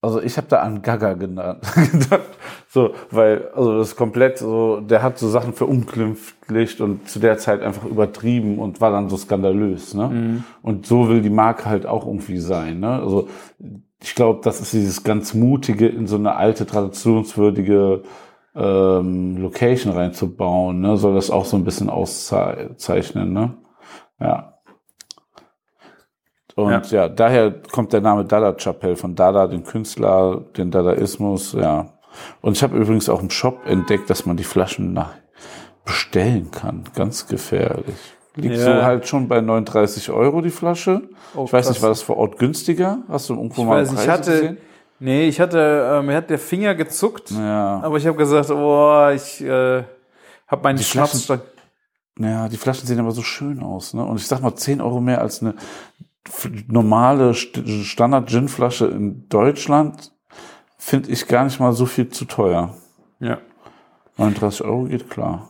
Also 0.00 0.22
ich 0.22 0.36
habe 0.36 0.46
da 0.48 0.60
an 0.60 0.80
Gaga 0.82 1.14
genannt, 1.14 1.60
gedacht. 1.92 2.20
So, 2.68 2.94
weil, 3.10 3.48
also 3.54 3.78
das 3.78 3.88
ist 3.88 3.96
komplett 3.96 4.38
so, 4.38 4.80
der 4.80 5.02
hat 5.02 5.18
so 5.18 5.28
Sachen 5.28 5.54
verunglimpflicht 5.54 6.80
und 6.80 7.08
zu 7.08 7.18
der 7.18 7.38
Zeit 7.38 7.62
einfach 7.62 7.84
übertrieben 7.84 8.58
und 8.60 8.80
war 8.80 8.92
dann 8.92 9.08
so 9.08 9.16
skandalös, 9.16 9.94
ne? 9.94 10.44
Und 10.62 10.86
so 10.86 11.08
will 11.08 11.20
die 11.20 11.30
Marke 11.30 11.66
halt 11.66 11.86
auch 11.86 12.06
irgendwie 12.06 12.38
sein, 12.38 12.78
ne? 12.78 12.90
Also 12.90 13.28
ich 14.00 14.14
glaube, 14.14 14.40
das 14.44 14.60
ist 14.60 14.72
dieses 14.72 15.02
ganz 15.02 15.34
mutige 15.34 15.88
in 15.88 16.06
so 16.06 16.16
eine 16.16 16.36
alte, 16.36 16.64
traditionswürdige 16.66 18.02
ähm, 18.54 19.38
Location 19.38 19.92
reinzubauen, 19.92 20.80
ne? 20.80 20.96
Soll 20.96 21.14
das 21.14 21.30
auch 21.30 21.44
so 21.44 21.56
ein 21.56 21.64
bisschen 21.64 21.90
auszeichnen, 21.90 23.32
ne? 23.32 23.54
Ja. 24.20 24.57
Und 26.64 26.90
ja. 26.90 27.08
daher 27.08 27.52
kommt 27.70 27.92
der 27.92 28.00
Name 28.00 28.24
Dada 28.24 28.52
Chapelle 28.54 28.96
von 28.96 29.14
Dada, 29.14 29.46
den 29.46 29.62
Künstler, 29.64 30.42
den 30.56 30.70
Dadaismus, 30.70 31.52
ja. 31.52 31.86
Und 32.40 32.56
ich 32.56 32.62
habe 32.64 32.76
übrigens 32.76 33.08
auch 33.08 33.22
im 33.22 33.30
Shop 33.30 33.60
entdeckt, 33.66 34.10
dass 34.10 34.26
man 34.26 34.36
die 34.36 34.42
Flaschen 34.44 34.92
nach 34.92 35.10
bestellen 35.84 36.50
kann. 36.50 36.84
Ganz 36.94 37.26
gefährlich. 37.28 37.94
Liegt 38.34 38.56
Ja. 38.56 38.64
so 38.78 38.82
halt 38.82 39.06
schon 39.08 39.28
bei 39.28 39.40
39 39.40 40.10
Euro 40.10 40.40
die 40.40 40.50
Flasche. 40.50 41.02
Oh, 41.34 41.44
ich 41.44 41.52
weiß 41.52 41.66
krass. 41.66 41.74
nicht, 41.76 41.82
war 41.82 41.88
das 41.90 42.02
vor 42.02 42.16
Ort 42.16 42.38
günstiger? 42.38 42.98
Hast 43.08 43.28
du 43.28 43.34
irgendwo 43.34 43.62
Ich 43.62 43.68
mal 43.68 43.80
weiß, 43.80 43.90
ich 43.90 43.94
Preise 43.96 44.10
hatte, 44.12 44.30
gesehen? 44.32 44.58
nee, 44.98 45.28
ich 45.28 45.40
hatte, 45.40 45.98
äh, 46.00 46.02
mir 46.02 46.16
hat 46.16 46.28
der 46.30 46.38
Finger 46.38 46.74
gezuckt, 46.74 47.30
Ja. 47.30 47.80
aber 47.82 47.96
ich 47.96 48.06
habe 48.06 48.16
gesagt, 48.16 48.50
oh, 48.50 49.08
ich 49.14 49.40
äh, 49.44 49.82
habe 50.48 50.62
meinen 50.62 50.78
Schnaps. 50.78 51.24
Flaschen- 51.24 51.40
Ja, 52.20 52.48
die 52.48 52.56
Flaschen 52.56 52.86
sehen 52.86 52.98
aber 53.00 53.12
so 53.12 53.22
schön 53.22 53.62
aus, 53.62 53.94
ne? 53.94 54.04
Und 54.04 54.16
ich 54.16 54.26
sag 54.26 54.40
mal, 54.42 54.54
10 54.56 54.80
Euro 54.80 55.00
mehr 55.00 55.20
als 55.20 55.40
eine 55.40 55.54
normale 56.68 57.30
St- 57.32 57.84
Standard-Gin-Flasche 57.84 58.86
in 58.86 59.28
Deutschland 59.28 60.12
finde 60.76 61.10
ich 61.10 61.26
gar 61.26 61.44
nicht 61.44 61.58
mal 61.60 61.72
so 61.72 61.86
viel 61.86 62.08
zu 62.08 62.24
teuer. 62.24 62.74
Ja. 63.20 63.38
39 64.16 64.64
Euro 64.64 64.84
geht 64.84 65.10
klar. 65.10 65.48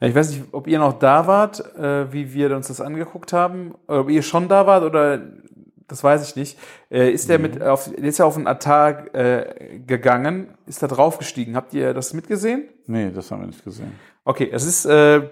Ja, 0.00 0.08
Ich 0.08 0.14
weiß 0.14 0.30
nicht, 0.30 0.44
ob 0.52 0.66
ihr 0.68 0.78
noch 0.78 0.98
da 0.98 1.26
wart, 1.26 1.60
äh, 1.76 2.12
wie 2.12 2.32
wir 2.34 2.54
uns 2.56 2.68
das 2.68 2.80
angeguckt 2.80 3.32
haben, 3.32 3.74
oder 3.88 4.00
ob 4.00 4.10
ihr 4.10 4.22
schon 4.22 4.48
da 4.48 4.66
wart 4.66 4.84
oder 4.84 5.20
das 5.88 6.02
weiß 6.02 6.28
ich 6.28 6.34
nicht. 6.34 6.58
Äh, 6.90 7.10
ist 7.12 7.28
der 7.28 7.38
mit 7.38 7.62
auf, 7.62 7.88
der 7.88 8.02
ist 8.02 8.18
ja 8.18 8.24
auf 8.24 8.34
den 8.34 8.48
Altar 8.48 9.14
äh, 9.14 9.78
gegangen, 9.86 10.48
ist 10.66 10.82
da 10.82 10.88
draufgestiegen. 10.88 11.54
Habt 11.54 11.74
ihr 11.74 11.94
das 11.94 12.12
mitgesehen? 12.12 12.64
Nee, 12.88 13.10
das 13.14 13.30
haben 13.30 13.42
wir 13.42 13.46
nicht 13.46 13.64
gesehen. 13.64 13.92
Okay, 14.24 14.48
es 14.52 14.66
ist, 14.66 14.84
äh, 14.86 15.22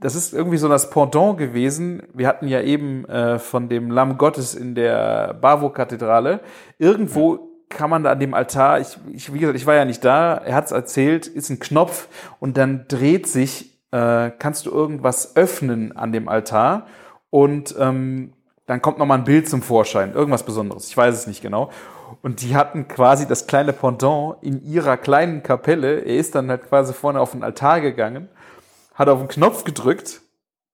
das 0.00 0.14
ist 0.14 0.32
irgendwie 0.32 0.58
so 0.58 0.68
das 0.68 0.90
Pendant 0.90 1.38
gewesen. 1.38 2.02
Wir 2.14 2.28
hatten 2.28 2.46
ja 2.46 2.60
eben 2.60 3.04
äh, 3.06 3.38
von 3.38 3.68
dem 3.68 3.90
Lamm 3.90 4.16
Gottes 4.16 4.54
in 4.54 4.74
der 4.74 5.34
Bavo-Kathedrale. 5.34 6.40
Irgendwo 6.78 7.48
kann 7.68 7.90
man 7.90 8.04
da 8.04 8.12
an 8.12 8.20
dem 8.20 8.34
Altar, 8.34 8.80
ich, 8.80 8.96
ich, 9.12 9.32
wie 9.32 9.38
gesagt, 9.38 9.58
ich 9.58 9.66
war 9.66 9.74
ja 9.74 9.84
nicht 9.84 10.04
da, 10.04 10.36
er 10.36 10.54
hat 10.54 10.66
es 10.66 10.72
erzählt, 10.72 11.26
ist 11.26 11.50
ein 11.50 11.58
Knopf 11.58 12.08
und 12.40 12.56
dann 12.56 12.86
dreht 12.88 13.26
sich, 13.26 13.78
äh, 13.90 14.30
kannst 14.38 14.66
du 14.66 14.70
irgendwas 14.70 15.36
öffnen 15.36 15.94
an 15.96 16.12
dem 16.12 16.28
Altar 16.28 16.86
und 17.30 17.74
ähm, 17.78 18.32
dann 18.66 18.80
kommt 18.80 18.98
nochmal 18.98 19.18
ein 19.18 19.24
Bild 19.24 19.48
zum 19.48 19.62
Vorschein, 19.62 20.14
irgendwas 20.14 20.44
Besonderes, 20.44 20.88
ich 20.88 20.96
weiß 20.96 21.14
es 21.14 21.26
nicht 21.26 21.42
genau. 21.42 21.70
Und 22.22 22.40
die 22.40 22.56
hatten 22.56 22.88
quasi 22.88 23.28
das 23.28 23.46
kleine 23.46 23.74
Pendant 23.74 24.36
in 24.40 24.64
ihrer 24.64 24.96
kleinen 24.96 25.42
Kapelle. 25.42 26.00
Er 26.00 26.16
ist 26.16 26.34
dann 26.34 26.48
halt 26.48 26.66
quasi 26.66 26.94
vorne 26.94 27.20
auf 27.20 27.32
den 27.32 27.42
Altar 27.42 27.82
gegangen, 27.82 28.30
hat 28.98 29.08
auf 29.08 29.20
den 29.20 29.28
Knopf 29.28 29.64
gedrückt 29.64 30.20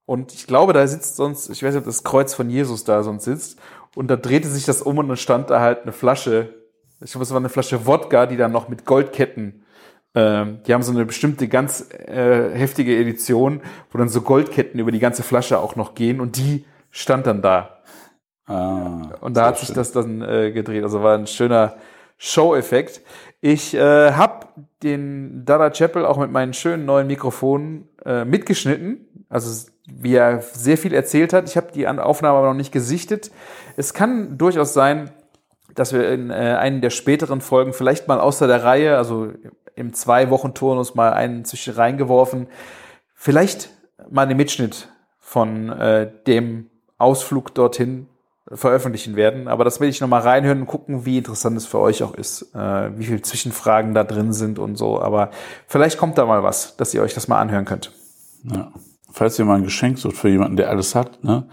und 0.06 0.32
ich 0.34 0.46
glaube, 0.46 0.72
da 0.72 0.86
sitzt 0.86 1.16
sonst, 1.16 1.48
ich 1.50 1.62
weiß 1.62 1.74
nicht, 1.74 1.80
ob 1.80 1.86
das 1.86 2.04
Kreuz 2.04 2.34
von 2.34 2.50
Jesus 2.50 2.84
da 2.84 3.02
sonst 3.02 3.24
sitzt. 3.24 3.58
Und 3.94 4.08
da 4.08 4.16
drehte 4.16 4.48
sich 4.48 4.64
das 4.64 4.82
um 4.82 4.98
und 4.98 5.08
dann 5.08 5.16
stand 5.16 5.50
da 5.50 5.60
halt 5.60 5.82
eine 5.82 5.92
Flasche, 5.92 6.54
ich 7.00 7.12
glaube, 7.12 7.22
es 7.22 7.30
war 7.30 7.38
eine 7.38 7.48
Flasche 7.48 7.86
Wodka, 7.86 8.26
die 8.26 8.36
dann 8.36 8.52
noch 8.52 8.68
mit 8.68 8.84
Goldketten, 8.84 9.64
ähm, 10.14 10.60
die 10.66 10.74
haben 10.74 10.82
so 10.82 10.92
eine 10.92 11.04
bestimmte 11.04 11.48
ganz 11.48 11.88
äh, 11.90 12.50
heftige 12.54 12.96
Edition, 12.96 13.60
wo 13.90 13.98
dann 13.98 14.08
so 14.08 14.20
Goldketten 14.22 14.78
über 14.80 14.92
die 14.92 15.00
ganze 15.00 15.22
Flasche 15.22 15.58
auch 15.58 15.76
noch 15.76 15.94
gehen 15.94 16.20
und 16.20 16.36
die 16.36 16.64
stand 16.90 17.26
dann 17.26 17.42
da. 17.42 17.82
Ah, 18.46 19.16
Und 19.20 19.36
da 19.36 19.46
hat 19.46 19.58
sich 19.58 19.68
schön. 19.68 19.76
das 19.76 19.92
dann 19.92 20.22
äh, 20.22 20.52
gedreht. 20.52 20.82
Also 20.82 21.02
war 21.02 21.16
ein 21.16 21.26
schöner 21.26 21.76
Show-Effekt. 22.18 23.00
Ich 23.40 23.74
äh, 23.74 24.12
habe 24.12 24.46
den 24.82 25.44
Dada 25.44 25.70
Chapel 25.70 26.04
auch 26.04 26.18
mit 26.18 26.30
meinen 26.30 26.52
schönen 26.52 26.84
neuen 26.84 27.06
Mikrofonen 27.06 27.88
äh, 28.04 28.24
mitgeschnitten. 28.24 29.06
Also 29.28 29.70
wie 29.86 30.14
er 30.14 30.40
sehr 30.40 30.78
viel 30.78 30.94
erzählt 30.94 31.32
hat. 31.32 31.48
Ich 31.48 31.56
habe 31.56 31.72
die 31.72 31.86
Aufnahme 31.86 32.38
aber 32.38 32.48
noch 32.48 32.54
nicht 32.54 32.72
gesichtet. 32.72 33.30
Es 33.76 33.92
kann 33.92 34.38
durchaus 34.38 34.72
sein, 34.72 35.10
dass 35.74 35.92
wir 35.92 36.08
in 36.10 36.30
äh, 36.30 36.34
einen 36.34 36.80
der 36.80 36.90
späteren 36.90 37.40
Folgen 37.40 37.72
vielleicht 37.72 38.08
mal 38.08 38.20
außer 38.20 38.46
der 38.46 38.64
Reihe, 38.64 38.96
also 38.96 39.32
im 39.74 39.92
Zwei-Wochen-Turnus 39.92 40.94
mal 40.94 41.12
einen 41.12 41.44
zwischen 41.44 41.74
reingeworfen, 41.74 42.46
vielleicht 43.14 43.70
mal 44.08 44.22
einen 44.22 44.36
Mitschnitt 44.36 44.88
von 45.18 45.70
äh, 45.70 46.10
dem 46.26 46.70
Ausflug 46.96 47.54
dorthin 47.54 48.06
veröffentlichen 48.50 49.16
werden. 49.16 49.48
Aber 49.48 49.64
das 49.64 49.80
will 49.80 49.88
ich 49.88 50.00
nochmal 50.00 50.22
reinhören 50.22 50.62
und 50.62 50.66
gucken, 50.66 51.06
wie 51.06 51.18
interessant 51.18 51.56
es 51.56 51.66
für 51.66 51.78
euch 51.78 52.02
auch 52.02 52.14
ist, 52.14 52.54
äh, 52.54 52.98
wie 52.98 53.06
viele 53.06 53.22
Zwischenfragen 53.22 53.94
da 53.94 54.04
drin 54.04 54.32
sind 54.32 54.58
und 54.58 54.76
so. 54.76 55.00
Aber 55.00 55.30
vielleicht 55.66 55.98
kommt 55.98 56.18
da 56.18 56.26
mal 56.26 56.42
was, 56.42 56.76
dass 56.76 56.92
ihr 56.94 57.02
euch 57.02 57.14
das 57.14 57.28
mal 57.28 57.40
anhören 57.40 57.64
könnt. 57.64 57.92
Ja. 58.44 58.72
Falls 59.10 59.38
ihr 59.38 59.44
mal 59.44 59.56
ein 59.56 59.64
Geschenk 59.64 59.98
sucht 59.98 60.16
für 60.16 60.28
jemanden, 60.28 60.56
der 60.56 60.68
alles 60.70 60.94
hat, 60.94 61.22
ne? 61.22 61.48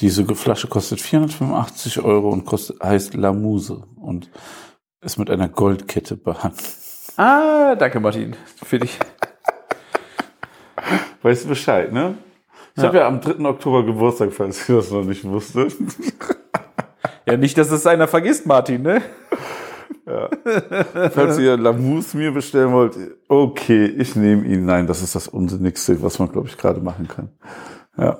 Diese 0.00 0.24
Flasche 0.34 0.68
kostet 0.68 1.02
485 1.02 2.02
Euro 2.02 2.30
und 2.30 2.46
kostet, 2.46 2.82
heißt 2.82 3.12
La 3.12 3.34
Muse 3.34 3.84
und 3.96 4.30
ist 5.02 5.18
mit 5.18 5.28
einer 5.28 5.48
Goldkette 5.48 6.16
behandelt. 6.16 6.64
Ah, 7.18 7.74
danke 7.74 8.00
Martin. 8.00 8.34
Für 8.62 8.78
dich. 8.78 8.98
Weißt 11.22 11.44
du 11.44 11.48
Bescheid, 11.48 11.92
ne? 11.92 12.14
Ich 12.76 12.82
habe 12.82 12.98
ja 12.98 13.06
am 13.08 13.20
3. 13.20 13.44
Oktober 13.44 13.84
Geburtstag, 13.84 14.32
falls 14.32 14.68
ihr 14.68 14.76
das 14.76 14.90
noch 14.90 15.04
nicht 15.04 15.24
wusstet. 15.24 15.74
Ja, 17.24 17.36
nicht, 17.36 17.56
dass 17.56 17.70
es 17.70 17.86
einer 17.86 18.08
vergisst, 18.08 18.46
Martin, 18.46 18.82
ne? 18.82 19.00
Falls 21.12 21.38
ihr 21.38 21.56
Lamous 21.56 22.14
mir 22.14 22.32
bestellen 22.32 22.72
wollt, 22.72 22.96
okay, 23.28 23.86
ich 23.86 24.16
nehme 24.16 24.44
ihn. 24.44 24.64
Nein, 24.64 24.88
das 24.88 25.02
ist 25.02 25.14
das 25.14 25.28
Unsinnigste, 25.28 26.02
was 26.02 26.18
man, 26.18 26.30
glaube 26.32 26.48
ich, 26.48 26.58
gerade 26.58 26.80
machen 26.80 27.06
kann. 27.06 27.30
Ja. 27.96 28.18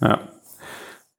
Ja. 0.00 0.20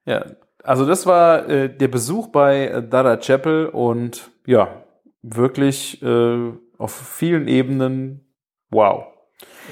Ja, 0.05 0.25
also 0.63 0.86
das 0.86 1.05
war 1.05 1.49
äh, 1.49 1.75
der 1.75 1.88
Besuch 1.89 2.27
bei 2.27 2.67
äh, 2.67 2.88
Dada 2.88 3.17
Chapel 3.17 3.67
und 3.67 4.29
ja, 4.45 4.83
wirklich 5.21 6.01
äh, 6.03 6.51
auf 6.77 6.93
vielen 6.93 7.47
Ebenen 7.47 8.21
wow. 8.69 9.05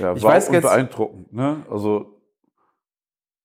ja 0.02 0.14
Ich 0.16 0.24
war 0.24 0.32
weiß 0.34 0.50
jetzt- 0.52 0.64
beeindruckend, 0.64 1.32
ne? 1.32 1.58
Also, 1.70 2.13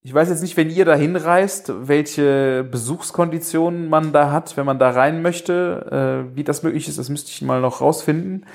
Ich 0.03 0.15
weiß 0.15 0.29
jetzt 0.29 0.43
nicht, 0.43 0.57
wenn 0.57 0.71
ihr 0.71 0.85
da 0.85 0.95
hinreist, 0.95 1.73
welche 1.89 2.65
Besuchskonditionen 2.71 3.89
man 3.89 4.13
da 4.13 4.31
hat, 4.31 4.57
wenn 4.57 4.65
man 4.65 4.79
da 4.79 4.91
rein 4.91 5.23
möchte, 5.23 6.29
äh, 6.33 6.37
wie 6.37 6.45
das 6.45 6.63
möglich 6.63 6.89
ist, 6.89 6.99
das 6.99 7.09
müsste 7.09 7.31
ich 7.31 7.43
mal 7.43 7.61
noch 7.61 7.81
rausfinden. 7.81 8.47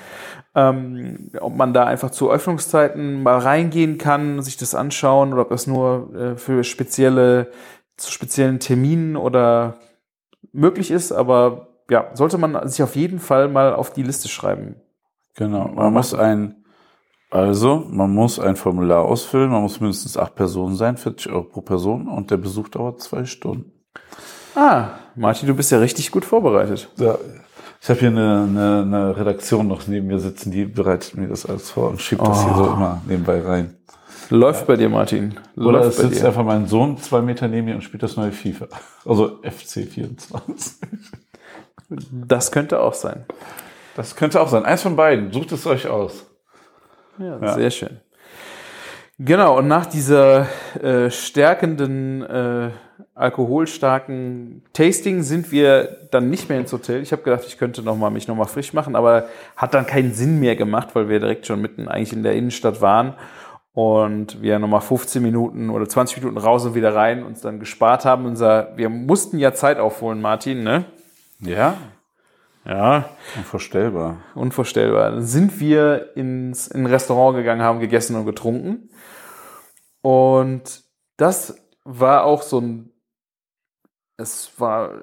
Ähm, 0.56 1.32
ob 1.42 1.56
man 1.56 1.74
da 1.74 1.86
einfach 1.86 2.12
zu 2.12 2.32
Öffnungszeiten 2.32 3.24
mal 3.24 3.40
reingehen 3.40 3.98
kann, 3.98 4.42
sich 4.42 4.56
das 4.56 4.74
anschauen 4.74 5.34
oder 5.34 5.42
ob 5.42 5.50
das 5.50 5.68
nur 5.68 6.14
äh, 6.16 6.38
für 6.38 6.64
spezielle, 6.64 7.52
zu 7.98 8.12
speziellen 8.12 8.60
Terminen 8.60 9.18
oder 9.18 9.80
möglich 10.54 10.92
ist, 10.92 11.12
aber 11.12 11.68
ja, 11.90 12.10
sollte 12.14 12.38
man 12.38 12.68
sich 12.68 12.82
auf 12.82 12.96
jeden 12.96 13.20
Fall 13.20 13.50
mal 13.50 13.74
auf 13.74 13.92
die 13.92 14.04
Liste 14.04 14.30
schreiben. 14.30 14.76
genau. 15.36 15.68
Man 15.68 15.92
muss 15.92 16.14
ein, 16.14 16.63
also, 17.34 17.84
man 17.90 18.12
muss 18.14 18.40
ein 18.40 18.56
Formular 18.56 19.04
ausfüllen, 19.06 19.50
man 19.50 19.64
muss 19.64 19.80
mindestens 19.80 20.18
acht 20.18 20.36
Personen 20.36 20.76
sein, 20.76 20.98
40 20.98 21.32
Euro 21.32 21.44
pro 21.44 21.62
Person 21.62 22.08
und 22.08 22.30
der 22.30 22.38
Besuch 22.38 22.70
dauert 22.70 23.02
zwei 23.02 23.26
Stunden. 23.26 23.72
Ah, 24.56 24.90
Martin, 25.16 25.48
du 25.48 25.56
bist 25.56 25.72
ja 25.72 25.80
richtig 25.80 26.12
gut 26.12 26.26
vorbereitet. 26.26 26.90
Ja, 26.98 27.18
ich 27.82 27.90
habe 27.90 28.00
hier 28.00 28.10
eine, 28.10 28.48
eine, 28.48 28.82
eine 28.84 29.18
Redaktion 29.18 29.68
noch 29.68 29.88
neben 29.88 30.08
mir 30.08 30.20
sitzen, 30.20 30.52
die 30.52 30.66
bereitet 30.66 31.18
mir 31.18 31.28
das 31.28 31.46
alles 31.46 31.72
vor 31.72 31.90
und 31.90 32.02
schiebt 32.02 32.22
das 32.22 32.44
hier 32.44 32.54
so 32.56 32.66
immer 32.66 33.02
nebenbei 33.08 33.42
rein. 33.42 33.78
Läuft 34.30 34.68
bei 34.68 34.76
dir, 34.76 34.90
Martin. 34.90 35.40
Oder 35.56 35.80
Läuft 35.80 35.90
es 35.90 35.98
bei 35.98 36.04
sitzt 36.04 36.22
dir. 36.22 36.28
einfach 36.28 36.44
mein 36.44 36.68
Sohn 36.68 36.98
zwei 36.98 37.22
Meter 37.22 37.48
neben 37.48 37.66
mir 37.66 37.76
und 37.76 37.82
spielt 37.82 38.04
das 38.04 38.16
neue 38.16 38.32
FIFA. 38.32 38.68
Also 39.06 39.40
FC 39.42 39.88
24. 39.90 40.78
Das 42.28 42.52
könnte 42.52 42.80
auch 42.80 42.94
sein. 42.94 43.26
Das 43.96 44.16
könnte 44.16 44.40
auch 44.40 44.48
sein. 44.48 44.66
Eins 44.66 44.82
von 44.82 44.96
beiden. 44.96 45.32
Sucht 45.32 45.52
es 45.52 45.68
euch 45.68 45.88
aus. 45.88 46.26
Ja, 47.20 47.38
Ja. 47.42 47.54
sehr 47.54 47.72
schön. 47.72 48.00
Genau, 49.20 49.60
und 49.60 49.68
nach 49.68 49.86
dieser 49.86 50.48
äh, 50.82 51.12
stärkenden, 51.12 52.24
äh, 52.24 52.70
alkoholstarken 53.14 54.64
Tasting 54.74 55.22
sind 55.22 55.52
wir 55.52 56.08
dann 56.12 56.30
nicht 56.32 56.50
mehr 56.50 56.60
ins 56.60 56.74
Hotel. 56.74 57.02
Ich 57.02 57.12
habe 57.12 57.22
gedacht, 57.22 57.44
ich 57.46 57.58
könnte 57.60 57.84
noch 57.84 57.96
mal, 57.96 58.10
mich 58.10 58.28
nochmal 58.28 58.48
frisch 58.48 58.74
machen, 58.74 58.96
aber 58.96 59.28
hat 59.56 59.74
dann 59.76 59.86
keinen 59.86 60.14
Sinn 60.14 60.40
mehr 60.40 60.56
gemacht, 60.56 60.90
weil 60.94 61.10
wir 61.10 61.20
direkt 61.20 61.46
schon 61.46 61.62
mitten 61.62 61.88
eigentlich 61.88 62.14
in 62.14 62.24
der 62.24 62.34
Innenstadt 62.34 62.82
waren 62.82 63.14
und 63.74 64.42
wir 64.42 64.58
nochmal 64.60 64.82
15 64.82 65.22
Minuten 65.22 65.70
oder 65.70 65.88
20 65.88 66.18
Minuten 66.18 66.38
raus 66.38 66.66
und 66.66 66.74
wieder 66.76 66.96
rein 66.96 67.24
uns 67.24 67.42
dann 67.42 67.60
gespart 67.60 68.06
haben. 68.06 68.26
Unser, 68.26 68.70
wir 68.78 68.90
mussten 68.90 69.38
ja 69.38 69.54
Zeit 69.54 69.78
aufholen, 69.78 70.22
Martin, 70.22 70.64
ne? 70.64 70.86
Ja, 71.40 71.76
Ja, 72.66 73.10
unvorstellbar. 73.36 74.24
unvorstellbar. 74.36 75.12
Dann 75.12 75.24
sind 75.24 75.60
wir 75.60 76.16
ins 76.16 76.68
in 76.68 76.82
ein 76.82 76.86
Restaurant 76.86 77.36
gegangen, 77.36 77.62
haben 77.62 77.80
gegessen 77.80 78.16
und 78.16 78.26
getrunken. 78.26 78.90
Und 80.02 80.84
das 81.18 81.58
war 81.84 82.24
auch 82.24 82.42
so 82.42 82.62
ein, 82.62 82.92
es 84.18 84.58
war 84.60 85.02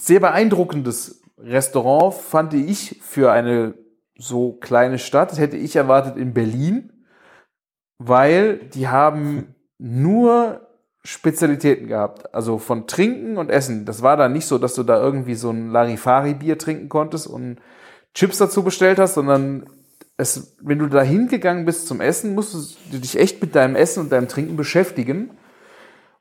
sehr 0.00 0.20
beeindruckendes 0.20 1.22
Restaurant, 1.38 2.14
fand 2.14 2.54
ich 2.54 3.00
für 3.02 3.30
eine 3.30 3.74
so 4.18 4.54
kleine 4.54 4.98
Stadt. 4.98 5.30
Das 5.30 5.38
hätte 5.38 5.56
ich 5.56 5.76
erwartet 5.76 6.16
in 6.16 6.34
Berlin, 6.34 7.04
weil 7.98 8.58
die 8.58 8.88
haben 8.88 9.54
nur 9.78 10.65
Spezialitäten 11.06 11.86
gehabt. 11.86 12.34
Also 12.34 12.58
von 12.58 12.86
Trinken 12.86 13.38
und 13.38 13.50
Essen. 13.50 13.84
Das 13.84 14.02
war 14.02 14.16
da 14.16 14.28
nicht 14.28 14.46
so, 14.46 14.58
dass 14.58 14.74
du 14.74 14.82
da 14.82 15.00
irgendwie 15.00 15.34
so 15.34 15.50
ein 15.50 15.70
Larifari-Bier 15.70 16.58
trinken 16.58 16.88
konntest 16.88 17.26
und 17.26 17.58
Chips 18.14 18.38
dazu 18.38 18.62
bestellt 18.62 18.98
hast, 18.98 19.14
sondern 19.14 19.66
es, 20.16 20.56
wenn 20.60 20.78
du 20.78 20.86
da 20.86 21.02
hingegangen 21.02 21.64
bist 21.64 21.86
zum 21.86 22.00
Essen, 22.00 22.34
musstest 22.34 22.78
du 22.90 22.98
dich 22.98 23.18
echt 23.18 23.40
mit 23.40 23.54
deinem 23.54 23.76
Essen 23.76 24.00
und 24.00 24.12
deinem 24.12 24.28
Trinken 24.28 24.56
beschäftigen. 24.56 25.30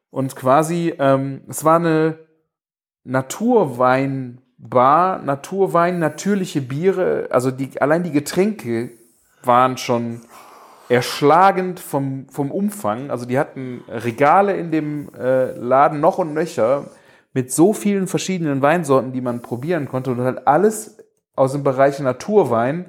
Und 0.09 0.35
quasi, 0.35 0.93
ähm, 0.99 1.41
es 1.47 1.63
war 1.63 1.77
eine 1.77 2.19
Naturweinbar, 3.07 5.19
Naturwein, 5.19 5.99
natürliche 5.99 6.61
Biere, 6.61 7.27
also 7.29 7.51
die, 7.51 7.79
allein 7.79 8.01
die 8.01 8.11
Getränke 8.11 8.89
waren 9.43 9.77
schon 9.77 10.21
erschlagend 10.89 11.79
vom, 11.79 12.27
vom 12.29 12.51
Umfang. 12.51 13.09
Also 13.09 13.25
die 13.25 13.39
hatten 13.39 13.83
Regale 13.87 14.55
in 14.55 14.71
dem 14.71 15.09
äh, 15.15 15.51
Laden 15.57 15.99
noch 15.99 16.17
und 16.17 16.33
nöcher 16.33 16.85
mit 17.33 17.51
so 17.51 17.73
vielen 17.73 18.07
verschiedenen 18.07 18.61
Weinsorten, 18.61 19.11
die 19.11 19.21
man 19.21 19.41
probieren 19.41 19.87
konnte 19.87 20.11
und 20.11 20.21
halt 20.21 20.47
alles 20.47 20.97
aus 21.35 21.51
dem 21.51 21.63
Bereich 21.63 21.99
Naturwein. 21.99 22.85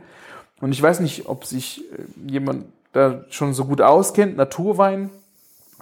Und 0.61 0.73
ich 0.73 0.83
weiß 0.83 1.01
nicht, 1.01 1.27
ob 1.27 1.45
sich 1.45 1.85
äh, 1.93 2.31
jemand 2.31 2.67
da 2.93 3.25
schon 3.29 3.55
so 3.55 3.65
gut 3.65 3.81
auskennt. 3.81 4.37
Naturwein 4.37 5.11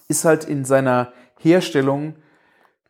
ist 0.08 0.24
halt 0.24 0.44
in 0.44 0.64
seiner 0.64 1.12
Herstellung 1.38 2.14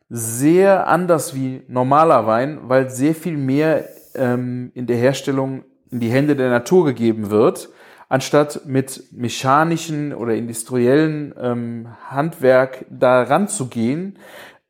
sehr 0.09 0.87
anders 0.87 1.35
wie 1.35 1.63
normaler 1.67 2.27
Wein, 2.27 2.59
weil 2.63 2.89
sehr 2.89 3.15
viel 3.15 3.37
mehr 3.37 3.87
ähm, 4.13 4.71
in 4.75 4.87
der 4.87 4.97
Herstellung 4.97 5.63
in 5.91 5.99
die 5.99 6.09
Hände 6.09 6.35
der 6.35 6.49
Natur 6.49 6.85
gegeben 6.85 7.29
wird, 7.29 7.69
anstatt 8.09 8.65
mit 8.65 9.05
mechanischen 9.11 10.13
oder 10.13 10.35
industriellen 10.35 11.33
ähm, 11.39 11.87
Handwerk 12.09 12.85
da 12.89 13.23
ranzugehen. 13.23 14.19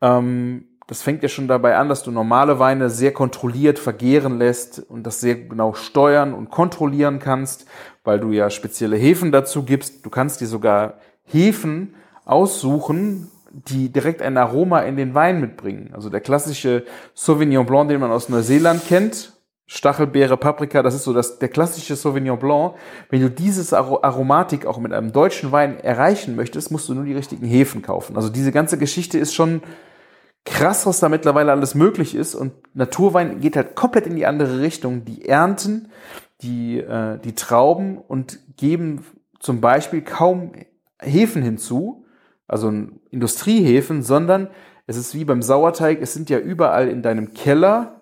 Ähm, 0.01 0.65
das 0.87 1.01
fängt 1.01 1.23
ja 1.23 1.29
schon 1.29 1.47
dabei 1.47 1.77
an, 1.77 1.89
dass 1.89 2.03
du 2.03 2.11
normale 2.11 2.59
Weine 2.59 2.91
sehr 2.91 3.11
kontrolliert 3.11 3.79
vergehren 3.79 4.37
lässt 4.37 4.79
und 4.79 5.03
das 5.03 5.19
sehr 5.19 5.35
genau 5.35 5.73
steuern 5.73 6.33
und 6.33 6.51
kontrollieren 6.51 7.17
kannst, 7.19 7.65
weil 8.03 8.19
du 8.19 8.31
ja 8.31 8.51
spezielle 8.51 8.95
Hefen 8.95 9.31
dazu 9.31 9.63
gibst. 9.63 10.05
Du 10.05 10.11
kannst 10.11 10.41
dir 10.41 10.47
sogar 10.47 10.99
Hefen 11.23 11.95
aussuchen, 12.23 13.31
die 13.51 13.91
direkt 13.91 14.21
ein 14.21 14.37
Aroma 14.37 14.81
in 14.81 14.95
den 14.95 15.15
Wein 15.15 15.39
mitbringen. 15.39 15.91
Also 15.93 16.09
der 16.09 16.21
klassische 16.21 16.85
Sauvignon 17.15 17.65
Blanc, 17.65 17.89
den 17.89 17.99
man 17.99 18.11
aus 18.11 18.29
Neuseeland 18.29 18.85
kennt, 18.87 19.34
Stachelbeere, 19.67 20.37
Paprika, 20.37 20.83
das 20.83 20.93
ist 20.93 21.05
so 21.05 21.13
das, 21.13 21.39
der 21.39 21.49
klassische 21.49 21.95
Sauvignon 21.95 22.37
Blanc. 22.37 22.75
Wenn 23.09 23.21
du 23.21 23.29
dieses 23.29 23.73
Aro- 23.73 24.03
Aromatik 24.03 24.65
auch 24.65 24.77
mit 24.77 24.93
einem 24.93 25.11
deutschen 25.11 25.51
Wein 25.51 25.79
erreichen 25.79 26.35
möchtest, 26.35 26.71
musst 26.71 26.87
du 26.87 26.93
nur 26.93 27.03
die 27.03 27.13
richtigen 27.13 27.47
Hefen 27.47 27.81
kaufen. 27.81 28.15
Also 28.15 28.29
diese 28.29 28.51
ganze 28.51 28.77
Geschichte 28.77 29.17
ist 29.17 29.33
schon 29.33 29.63
krass, 30.45 30.85
was 30.85 30.99
da 30.99 31.09
mittlerweile 31.09 31.51
alles 31.51 31.73
möglich 31.73 32.13
ist. 32.13 32.35
Und 32.35 32.53
Naturwein 32.75 33.39
geht 33.41 33.55
halt 33.55 33.75
komplett 33.75 34.05
in 34.05 34.15
die 34.15 34.27
andere 34.27 34.61
Richtung. 34.61 35.03
Die 35.03 35.27
ernten 35.27 35.89
die, 36.41 36.79
äh, 36.79 37.17
die 37.17 37.33
Trauben 37.33 37.97
und 37.97 38.39
geben 38.57 39.03
zum 39.39 39.61
Beispiel 39.61 40.01
kaum 40.01 40.51
Hefen 41.01 41.41
hinzu, 41.41 42.05
also 42.47 42.71
Industriehäfen, 43.09 44.03
sondern 44.03 44.49
es 44.85 44.97
ist 44.97 45.15
wie 45.15 45.25
beim 45.25 45.41
Sauerteig, 45.41 45.99
es 46.01 46.13
sind 46.13 46.29
ja 46.29 46.37
überall 46.37 46.87
in 46.87 47.01
deinem 47.01 47.33
Keller, 47.33 47.94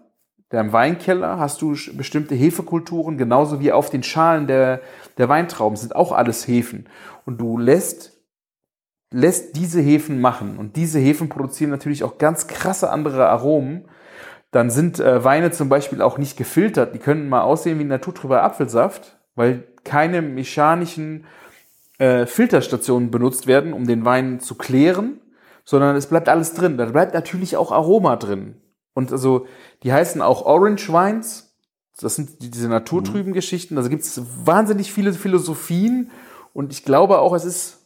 deinem 0.54 0.72
Weinkeller, 0.72 1.40
hast 1.40 1.62
du 1.64 1.76
bestimmte 1.94 2.36
Hefekulturen, 2.36 3.18
genauso 3.18 3.60
wie 3.60 3.72
auf 3.72 3.90
den 3.90 4.04
Schalen 4.04 4.46
der, 4.46 4.82
der 5.18 5.28
Weintrauben 5.28 5.76
sind 5.76 5.96
auch 5.96 6.12
alles 6.12 6.48
Hefen. 6.48 6.88
Und 7.26 7.42
du 7.42 7.58
lässt, 7.58 8.14
lässt 9.12 9.56
diese 9.56 9.82
Hefen 9.82 10.22
machen. 10.22 10.58
Und 10.58 10.76
diese 10.76 11.00
Hefen 11.00 11.28
produzieren 11.28 11.72
natürlich 11.72 12.04
auch 12.04 12.20
ganz 12.20 12.46
krasse 12.46 12.92
andere 12.92 13.28
Aromen. 13.30 13.86
Dann 14.52 14.70
sind 14.70 15.00
äh, 15.00 15.24
Weine 15.24 15.50
zum 15.50 15.70
Beispiel 15.70 16.04
auch 16.04 16.20
nicht 16.20 16.38
gefiltert. 16.38 16.94
Die 16.94 17.00
können 17.00 17.30
mal 17.30 17.42
aussehen 17.42 17.80
wie 17.80 17.84
naturtrüber 17.84 18.44
Apfelsaft, 18.44 19.18
weil 19.34 19.64
keine 19.84 20.22
mechanischen 20.22 21.26
äh, 21.98 22.28
Filterstationen 22.28 23.10
benutzt 23.10 23.48
werden, 23.48 23.74
um 23.74 23.88
den 23.88 24.06
Wein 24.06 24.40
zu 24.40 24.54
klären, 24.54 25.20
sondern 25.66 25.96
es 25.96 26.06
bleibt 26.06 26.30
alles 26.30 26.54
drin. 26.54 26.78
Da 26.78 26.86
bleibt 26.86 27.16
natürlich 27.16 27.58
auch 27.58 27.72
Aroma 27.72 28.18
drin. 28.18 28.62
Und 28.94 29.12
also, 29.12 29.48
die 29.84 29.92
heißen 29.94 30.22
auch 30.22 30.46
Orange 30.46 30.90
Wines. 30.90 31.56
Das 32.00 32.16
sind 32.16 32.42
die- 32.42 32.50
diese 32.52 32.70
naturtrüben 32.70 33.34
Geschichten. 33.34 33.78
Also 33.78 33.90
gibt 33.90 34.04
es 34.04 34.22
wahnsinnig 34.46 34.92
viele 34.92 35.14
Philosophien. 35.14 36.12
Und 36.54 36.72
ich 36.72 36.84
glaube 36.86 37.20
auch, 37.20 37.34
es 37.34 37.46
ist 37.46 37.80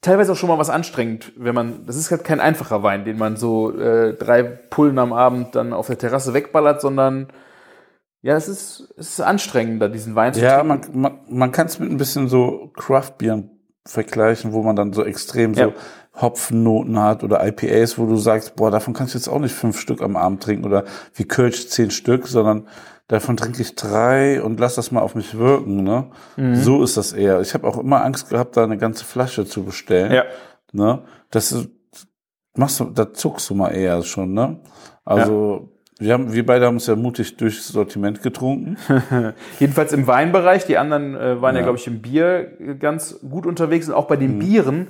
teilweise 0.00 0.32
auch 0.32 0.36
schon 0.36 0.48
mal 0.48 0.58
was 0.58 0.70
anstrengend, 0.70 1.32
wenn 1.36 1.54
man, 1.54 1.86
das 1.86 1.96
ist 1.96 2.10
halt 2.10 2.24
kein 2.24 2.40
einfacher 2.40 2.82
Wein, 2.82 3.04
den 3.04 3.18
man 3.18 3.36
so 3.36 3.76
äh, 3.76 4.14
drei 4.14 4.42
Pullen 4.42 4.98
am 4.98 5.12
Abend 5.12 5.54
dann 5.54 5.72
auf 5.72 5.88
der 5.88 5.98
Terrasse 5.98 6.32
wegballert, 6.34 6.80
sondern 6.80 7.28
ja, 8.22 8.36
es 8.36 8.48
ist, 8.48 8.92
es 8.96 9.10
ist 9.10 9.20
anstrengender, 9.20 9.88
diesen 9.88 10.14
Wein 10.14 10.34
zu 10.34 10.40
Ja, 10.40 10.60
trinken. 10.62 11.00
man, 11.00 11.12
man, 11.28 11.38
man 11.38 11.52
kann 11.52 11.66
es 11.66 11.78
mit 11.78 11.90
ein 11.90 11.96
bisschen 11.96 12.28
so 12.28 12.70
Craft-Bieren 12.76 13.50
vergleichen, 13.84 14.52
wo 14.52 14.62
man 14.62 14.76
dann 14.76 14.92
so 14.92 15.04
extrem 15.04 15.54
Ja. 15.54 15.66
so 15.66 15.72
Hopfennoten 16.20 16.98
hat 16.98 17.22
oder 17.24 17.46
IPAs, 17.46 17.98
wo 17.98 18.06
du 18.06 18.16
sagst, 18.16 18.56
boah, 18.56 18.70
davon 18.70 18.94
kannst 18.94 19.14
du 19.14 19.18
jetzt 19.18 19.28
auch 19.28 19.38
nicht 19.38 19.54
fünf 19.54 19.78
Stück 19.78 20.02
am 20.02 20.16
Abend 20.16 20.42
trinken 20.42 20.64
oder 20.64 20.84
wie 21.14 21.24
Kölsch 21.24 21.68
zehn 21.68 21.90
Stück, 21.90 22.26
sondern 22.26 22.66
davon 23.08 23.36
trinke 23.36 23.62
ich 23.62 23.74
drei 23.74 24.42
und 24.42 24.58
lass 24.58 24.74
das 24.74 24.90
mal 24.90 25.00
auf 25.00 25.14
mich 25.14 25.38
wirken. 25.38 25.84
Ne? 25.84 26.06
Mhm. 26.36 26.56
So 26.56 26.82
ist 26.82 26.96
das 26.96 27.12
eher. 27.12 27.40
Ich 27.40 27.54
habe 27.54 27.66
auch 27.66 27.78
immer 27.78 28.04
Angst 28.04 28.30
gehabt, 28.30 28.56
da 28.56 28.64
eine 28.64 28.78
ganze 28.78 29.04
Flasche 29.04 29.44
zu 29.44 29.62
bestellen. 29.64 30.12
Ja. 30.12 30.24
Ne? 30.72 31.02
Das 31.30 31.52
ist, 31.52 31.68
machst 32.56 32.80
du, 32.80 32.84
da 32.86 33.12
zuckst 33.12 33.48
du 33.50 33.54
mal 33.54 33.70
eher 33.70 34.02
schon, 34.02 34.32
ne? 34.32 34.58
Also 35.04 35.68
wir 35.98 36.12
haben, 36.12 36.32
wir 36.34 36.44
beide 36.44 36.66
haben 36.66 36.74
uns 36.74 36.86
ja 36.88 36.94
mutig 36.94 37.38
durchs 37.38 37.68
Sortiment 37.68 38.22
getrunken. 38.22 38.76
Jedenfalls 39.60 39.94
im 39.94 40.06
Weinbereich. 40.06 40.66
Die 40.66 40.76
anderen 40.76 41.14
äh, 41.14 41.40
waren 41.40 41.54
ja, 41.54 41.60
Ja. 41.60 41.66
glaube 41.66 41.78
ich, 41.78 41.86
im 41.86 42.02
Bier 42.02 42.52
ganz 42.78 43.18
gut 43.20 43.46
unterwegs. 43.46 43.88
Und 43.88 43.94
auch 43.94 44.06
bei 44.06 44.16
den 44.16 44.38
Bieren 44.38 44.88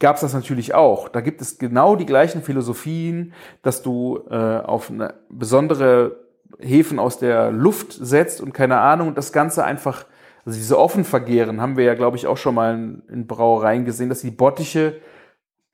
gab 0.00 0.16
es 0.16 0.22
das 0.22 0.34
natürlich 0.34 0.74
auch. 0.74 1.08
Da 1.08 1.20
gibt 1.20 1.40
es 1.40 1.58
genau 1.58 1.94
die 1.94 2.06
gleichen 2.06 2.42
Philosophien, 2.42 3.34
dass 3.62 3.82
du 3.82 4.20
äh, 4.30 4.34
auf 4.34 4.90
eine 4.90 5.14
besondere 5.28 6.16
Hefen 6.58 6.98
aus 6.98 7.18
der 7.18 7.52
Luft 7.52 7.92
setzt 7.92 8.40
und 8.40 8.52
keine 8.52 8.80
Ahnung, 8.80 9.08
und 9.08 9.18
das 9.18 9.32
Ganze 9.32 9.62
einfach, 9.64 10.06
also 10.44 10.58
diese 10.58 10.78
offen 10.78 11.04
vergehren, 11.04 11.60
haben 11.60 11.76
wir 11.76 11.84
ja, 11.84 11.94
glaube 11.94 12.16
ich, 12.16 12.26
auch 12.26 12.38
schon 12.38 12.54
mal 12.54 12.74
in, 12.74 13.02
in 13.08 13.26
Brauereien 13.26 13.84
gesehen, 13.84 14.08
dass 14.08 14.22
die 14.22 14.30
Bottiche 14.30 15.00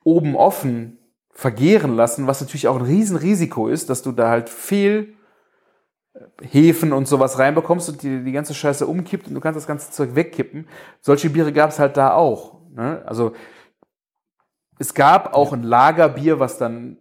oben 0.05 0.37
offen 0.37 0.99
vergehren 1.31 1.95
lassen, 1.95 2.27
was 2.27 2.41
natürlich 2.41 2.69
auch 2.69 2.77
ein 2.77 2.85
Riesenrisiko 2.85 3.69
ist, 3.69 3.91
dass 3.91 4.03
du 4.03 4.13
da 4.13 4.29
halt 4.29 4.49
viel 4.49 5.15
Hefen 6.41 6.93
und 6.93 7.07
sowas 7.07 7.39
reinbekommst 7.39 7.89
und 7.91 8.03
die, 8.03 8.25
die 8.25 8.33
ganze 8.33 8.55
Scheiße 8.55 8.87
umkippt 8.87 9.29
und 9.29 9.35
du 9.35 9.41
kannst 9.41 9.57
das 9.57 9.67
ganze 9.67 9.91
Zeug 9.93 10.15
wegkippen. 10.15 10.67
Solche 11.01 11.31
Biere 11.31 11.53
gab 11.53 11.71
es 11.71 11.79
halt 11.79 11.97
da 11.97 12.15
auch. 12.15 12.57
Ne? 12.75 13.03
Also 13.07 13.33
es 14.79 14.95
gab 14.95 15.35
auch 15.35 15.53
ein 15.53 15.63
Lagerbier, 15.63 16.39
was 16.39 16.59
dann 16.59 16.99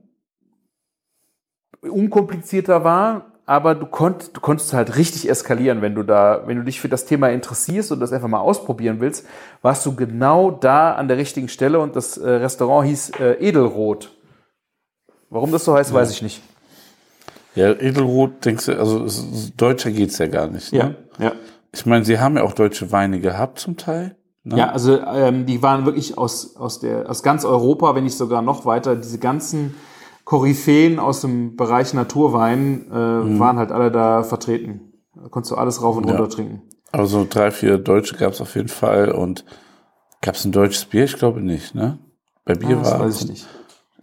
unkomplizierter 1.81 2.83
war, 2.83 3.31
aber 3.45 3.75
du, 3.75 3.85
konnt, 3.85 4.35
du 4.35 4.41
konntest 4.41 4.73
halt 4.73 4.97
richtig 4.97 5.29
eskalieren, 5.29 5.81
wenn 5.81 5.93
du 5.93 6.03
da, 6.03 6.43
wenn 6.47 6.57
du 6.57 6.63
dich 6.63 6.79
für 6.79 6.89
das 6.89 7.05
Thema 7.05 7.29
interessierst 7.29 7.91
und 7.91 7.99
das 7.99 8.11
einfach 8.11 8.27
mal 8.27 8.39
ausprobieren 8.39 8.99
willst, 8.99 9.27
warst 9.61 9.85
du 9.85 9.95
genau 9.95 10.49
da 10.49 10.93
an 10.93 11.07
der 11.07 11.17
richtigen 11.17 11.47
Stelle 11.47 11.79
und 11.79 11.95
das 11.95 12.17
äh, 12.17 12.27
Restaurant 12.27 12.87
hieß 12.87 13.11
äh, 13.19 13.33
Edelrot. 13.33 14.11
Warum 15.29 15.51
das 15.51 15.65
so 15.65 15.75
heißt, 15.75 15.93
weiß 15.93 16.11
ich 16.11 16.21
nicht. 16.21 16.41
Ja, 17.55 17.71
Edelrot, 17.71 18.43
denkst 18.43 18.65
du, 18.65 18.79
also 18.79 19.05
deutscher 19.55 19.91
geht's 19.91 20.17
ja 20.17 20.27
gar 20.27 20.47
nicht. 20.47 20.73
Ne? 20.73 20.95
ja. 21.19 21.33
Ich 21.73 21.85
meine, 21.85 22.05
sie 22.05 22.19
haben 22.19 22.37
ja 22.37 22.43
auch 22.43 22.53
deutsche 22.53 22.91
Weine 22.91 23.19
gehabt 23.19 23.59
zum 23.59 23.77
Teil. 23.77 24.15
Ne? 24.45 24.57
Ja, 24.59 24.69
also 24.69 24.99
ähm, 25.01 25.45
die 25.47 25.61
waren 25.63 25.85
wirklich 25.85 26.17
aus, 26.17 26.55
aus, 26.55 26.79
der, 26.79 27.09
aus 27.09 27.23
ganz 27.23 27.43
Europa, 27.45 27.95
wenn 27.95 28.03
nicht 28.03 28.15
sogar 28.15 28.43
noch 28.43 28.65
weiter. 28.65 28.95
Diese 28.95 29.17
ganzen 29.17 29.73
Koryphäen 30.23 30.99
aus 30.99 31.21
dem 31.21 31.55
Bereich 31.55 31.93
Naturwein 31.95 32.85
äh, 32.91 33.39
waren 33.39 33.57
halt 33.57 33.71
alle 33.71 33.91
da 33.91 34.23
vertreten. 34.23 34.93
Da 35.15 35.29
konntest 35.29 35.51
du 35.51 35.55
alles 35.55 35.81
rauf 35.81 35.97
und 35.97 36.05
runter 36.05 36.23
Ja. 36.23 36.29
trinken. 36.29 36.61
Aber 36.91 37.07
so 37.07 37.25
drei, 37.29 37.51
vier 37.51 37.77
Deutsche 37.79 38.15
gab's 38.15 38.39
auf 38.39 38.55
jeden 38.55 38.67
Fall. 38.69 39.11
Und 39.11 39.45
gab's 40.21 40.45
ein 40.45 40.51
deutsches 40.51 40.85
Bier? 40.85 41.05
Ich 41.05 41.17
glaube 41.17 41.41
nicht, 41.41 41.73
ne? 41.75 41.97
Bei 42.45 42.53
Bier 42.53 42.77
Ah, 42.77 42.79
das 42.81 42.91
war 42.91 42.99
weiß 43.01 43.21
ich 43.21 43.29
nicht. 43.29 43.47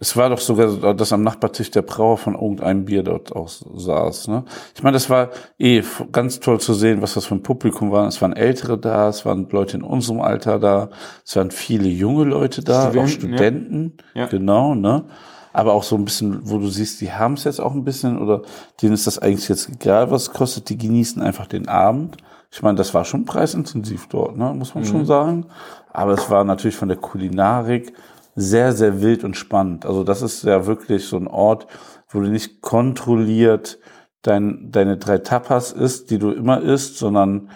Es 0.03 0.17
war 0.17 0.29
doch 0.29 0.39
sogar, 0.39 0.93
dass 0.93 1.13
am 1.13 1.23
Nachbartisch 1.23 1.71
der 1.71 1.81
Brauer 1.81 2.17
von 2.17 2.33
irgendeinem 2.33 2.83
Bier 2.83 3.03
dort 3.03 3.33
auch 3.33 3.47
saß. 3.47 4.27
Ne? 4.27 4.43
Ich 4.75 4.83
meine, 4.83 4.95
das 4.95 5.09
war 5.09 5.29
eh 5.57 5.81
ganz 6.11 6.41
toll 6.41 6.59
zu 6.59 6.73
sehen, 6.73 7.01
was 7.01 7.13
das 7.13 7.23
für 7.23 7.35
ein 7.35 7.41
Publikum 7.41 7.89
war. 7.89 8.05
Es 8.05 8.21
waren 8.21 8.33
Ältere 8.33 8.77
da, 8.77 9.07
es 9.07 9.25
waren 9.25 9.47
Leute 9.49 9.77
in 9.77 9.81
unserem 9.81 10.19
Alter 10.19 10.59
da, 10.59 10.89
es 11.25 11.37
waren 11.37 11.51
viele 11.51 11.87
junge 11.87 12.25
Leute 12.25 12.61
da, 12.61 12.89
auch 12.89 13.07
Studenten, 13.07 13.07
ja. 13.07 13.37
Studenten, 13.37 13.97
Ja. 14.13 14.25
genau, 14.25 14.75
ne? 14.75 15.05
Aber 15.53 15.71
auch 15.71 15.83
so 15.83 15.95
ein 15.95 16.03
bisschen, 16.03 16.49
wo 16.49 16.57
du 16.57 16.67
siehst, 16.67 16.99
die 16.99 17.13
haben 17.13 17.35
es 17.35 17.45
jetzt 17.45 17.61
auch 17.61 17.73
ein 17.73 17.85
bisschen 17.85 18.21
oder 18.21 18.41
denen 18.81 18.95
ist 18.95 19.07
das 19.07 19.19
eigentlich 19.19 19.47
jetzt 19.47 19.69
egal, 19.69 20.11
was 20.11 20.23
es 20.23 20.33
kostet, 20.33 20.67
die 20.67 20.77
genießen 20.77 21.21
einfach 21.21 21.47
den 21.47 21.69
Abend. 21.69 22.17
Ich 22.51 22.61
meine, 22.61 22.75
das 22.75 22.93
war 22.93 23.05
schon 23.05 23.23
preisintensiv 23.23 24.07
dort, 24.09 24.35
ne? 24.35 24.53
muss 24.53 24.75
man 24.75 24.83
schon 24.83 25.05
sagen. 25.05 25.45
Aber 25.93 26.11
es 26.11 26.29
war 26.29 26.43
natürlich 26.43 26.75
von 26.75 26.89
der 26.89 26.97
Kulinarik 26.97 27.93
sehr, 28.35 28.73
sehr 28.73 29.01
wild 29.01 29.23
und 29.23 29.37
spannend. 29.37 29.85
Also 29.85 30.03
das 30.03 30.21
ist 30.21 30.43
ja 30.43 30.65
wirklich 30.65 31.05
so 31.05 31.17
ein 31.17 31.27
Ort, 31.27 31.67
wo 32.09 32.19
du 32.19 32.27
nicht 32.27 32.61
kontrolliert 32.61 33.79
dein, 34.21 34.71
deine 34.71 34.97
drei 34.97 35.19
Tapas 35.19 35.71
isst, 35.71 36.09
die 36.11 36.19
du 36.19 36.31
immer 36.31 36.61
isst, 36.61 36.97
sondern 36.97 37.49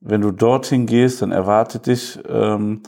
wenn 0.00 0.20
du 0.20 0.30
dorthin 0.30 0.86
gehst, 0.86 1.22
dann 1.22 1.30
erwartet 1.30 1.86
dich 1.86 2.18
ähm, 2.28 2.82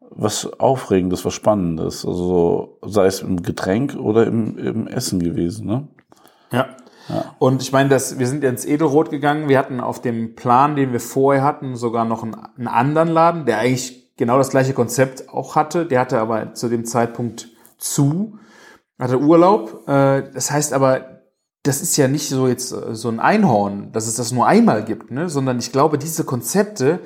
was 0.00 0.58
Aufregendes, 0.58 1.24
was 1.24 1.34
Spannendes. 1.34 2.04
Also 2.04 2.78
sei 2.84 3.06
es 3.06 3.20
im 3.20 3.42
Getränk 3.42 3.96
oder 3.96 4.26
im, 4.26 4.58
im 4.58 4.86
Essen 4.86 5.20
gewesen. 5.20 5.66
Ne? 5.66 5.88
Ja. 6.50 6.66
Und 7.38 7.62
ich 7.62 7.70
meine, 7.70 7.88
dass 7.88 8.18
wir 8.18 8.26
sind 8.26 8.42
ins 8.42 8.64
Edelrot 8.64 9.10
gegangen. 9.10 9.48
Wir 9.48 9.58
hatten 9.58 9.80
auf 9.80 10.02
dem 10.02 10.34
Plan, 10.34 10.74
den 10.74 10.92
wir 10.92 11.00
vorher 11.00 11.44
hatten, 11.44 11.76
sogar 11.76 12.04
noch 12.04 12.24
einen, 12.24 12.34
einen 12.34 12.66
anderen 12.66 13.08
Laden, 13.08 13.46
der 13.46 13.58
eigentlich 13.58 14.05
genau 14.16 14.38
das 14.38 14.50
gleiche 14.50 14.72
Konzept 14.72 15.28
auch 15.28 15.56
hatte. 15.56 15.86
Der 15.86 16.00
hatte 16.00 16.18
aber 16.18 16.54
zu 16.54 16.68
dem 16.68 16.84
Zeitpunkt 16.84 17.48
zu, 17.78 18.38
hatte 18.98 19.20
Urlaub. 19.20 19.88
Äh, 19.88 20.30
Das 20.32 20.50
heißt 20.50 20.72
aber, 20.72 21.22
das 21.62 21.80
ist 21.80 21.96
ja 21.96 22.08
nicht 22.08 22.28
so 22.28 22.48
jetzt 22.48 22.72
äh, 22.72 22.94
so 22.94 23.08
ein 23.08 23.20
Einhorn, 23.20 23.92
dass 23.92 24.06
es 24.06 24.14
das 24.14 24.32
nur 24.32 24.46
einmal 24.46 24.84
gibt, 24.84 25.10
ne? 25.10 25.28
sondern 25.28 25.58
ich 25.58 25.72
glaube, 25.72 25.98
diese 25.98 26.24
Konzepte, 26.24 27.00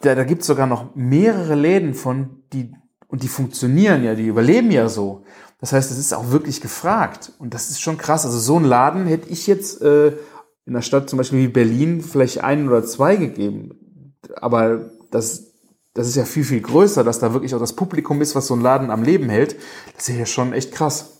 da, 0.00 0.14
da 0.14 0.24
gibt 0.24 0.42
es 0.42 0.46
sogar 0.46 0.66
noch 0.66 0.94
mehrere 0.94 1.54
Läden 1.54 1.94
von, 1.94 2.42
die, 2.52 2.74
und 3.08 3.22
die 3.22 3.28
funktionieren 3.28 4.04
ja, 4.04 4.14
die 4.14 4.26
überleben 4.26 4.70
ja 4.70 4.88
so. 4.88 5.24
Das 5.58 5.72
heißt, 5.72 5.92
es 5.92 5.98
ist 5.98 6.12
auch 6.12 6.30
wirklich 6.30 6.60
gefragt. 6.60 7.32
Und 7.38 7.54
das 7.54 7.70
ist 7.70 7.80
schon 7.80 7.96
krass. 7.96 8.24
Also 8.26 8.38
so 8.38 8.56
einen 8.56 8.64
Laden 8.64 9.06
hätte 9.06 9.28
ich 9.28 9.46
jetzt 9.46 9.80
äh, 9.80 10.08
in 10.08 10.74
einer 10.74 10.82
Stadt 10.82 11.08
zum 11.08 11.18
Beispiel 11.18 11.38
wie 11.40 11.48
Berlin 11.48 12.00
vielleicht 12.00 12.42
einen 12.42 12.68
oder 12.68 12.84
zwei 12.84 13.14
gegeben. 13.14 14.16
Aber 14.40 14.90
das, 15.12 15.51
das 15.94 16.08
ist 16.08 16.16
ja 16.16 16.24
viel, 16.24 16.44
viel 16.44 16.60
größer, 16.60 17.04
dass 17.04 17.18
da 17.18 17.32
wirklich 17.32 17.54
auch 17.54 17.60
das 17.60 17.74
Publikum 17.74 18.20
ist, 18.22 18.34
was 18.34 18.46
so 18.46 18.54
ein 18.54 18.60
Laden 18.60 18.90
am 18.90 19.02
Leben 19.02 19.28
hält. 19.28 19.56
Das 19.94 20.08
ist 20.08 20.18
ja 20.18 20.26
schon 20.26 20.52
echt 20.52 20.72
krass. 20.72 21.18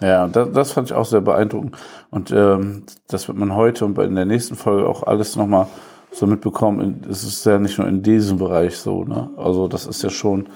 Ja, 0.00 0.26
das, 0.26 0.52
das 0.52 0.72
fand 0.72 0.90
ich 0.90 0.96
auch 0.96 1.06
sehr 1.06 1.20
beeindruckend. 1.20 1.76
Und 2.10 2.30
ähm, 2.30 2.84
das 3.08 3.28
wird 3.28 3.38
man 3.38 3.54
heute 3.54 3.84
und 3.84 3.98
in 3.98 4.14
der 4.14 4.24
nächsten 4.24 4.56
Folge 4.56 4.86
auch 4.86 5.04
alles 5.04 5.36
nochmal 5.36 5.68
so 6.10 6.26
mitbekommen. 6.26 7.06
Es 7.08 7.24
ist 7.24 7.46
ja 7.46 7.58
nicht 7.58 7.78
nur 7.78 7.88
in 7.88 8.02
diesem 8.02 8.38
Bereich 8.38 8.76
so, 8.76 9.04
ne? 9.04 9.30
Also 9.36 9.68
das 9.68 9.86
ist 9.86 10.02
ja 10.02 10.10
schon 10.10 10.48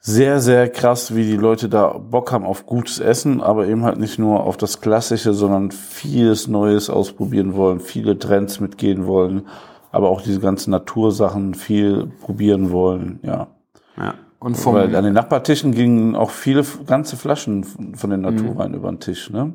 sehr, 0.00 0.40
sehr 0.40 0.68
krass, 0.68 1.14
wie 1.14 1.24
die 1.24 1.36
Leute 1.36 1.68
da 1.68 1.88
Bock 1.98 2.30
haben 2.30 2.44
auf 2.44 2.66
gutes 2.66 3.00
Essen, 3.00 3.40
aber 3.40 3.66
eben 3.66 3.84
halt 3.84 3.98
nicht 3.98 4.18
nur 4.18 4.44
auf 4.44 4.56
das 4.56 4.80
Klassische, 4.80 5.32
sondern 5.32 5.70
vieles 5.70 6.46
Neues 6.46 6.90
ausprobieren 6.90 7.54
wollen, 7.54 7.80
viele 7.80 8.18
Trends 8.18 8.60
mitgehen 8.60 9.06
wollen, 9.06 9.46
aber 9.94 10.10
auch 10.10 10.22
diese 10.22 10.40
ganzen 10.40 10.72
Natursachen 10.72 11.54
viel 11.54 12.08
probieren 12.20 12.72
wollen, 12.72 13.20
ja. 13.22 13.46
Ja. 13.96 14.14
Und 14.40 14.56
vom, 14.56 14.74
Weil 14.74 14.94
an 14.94 15.04
den 15.04 15.14
Nachbartischen 15.14 15.72
gingen 15.72 16.16
auch 16.16 16.30
viele 16.30 16.64
ganze 16.86 17.16
Flaschen 17.16 17.64
von 17.64 18.10
den 18.10 18.20
Naturwein 18.20 18.74
über 18.74 18.90
den 18.90 19.00
Tisch, 19.00 19.30
ne? 19.30 19.54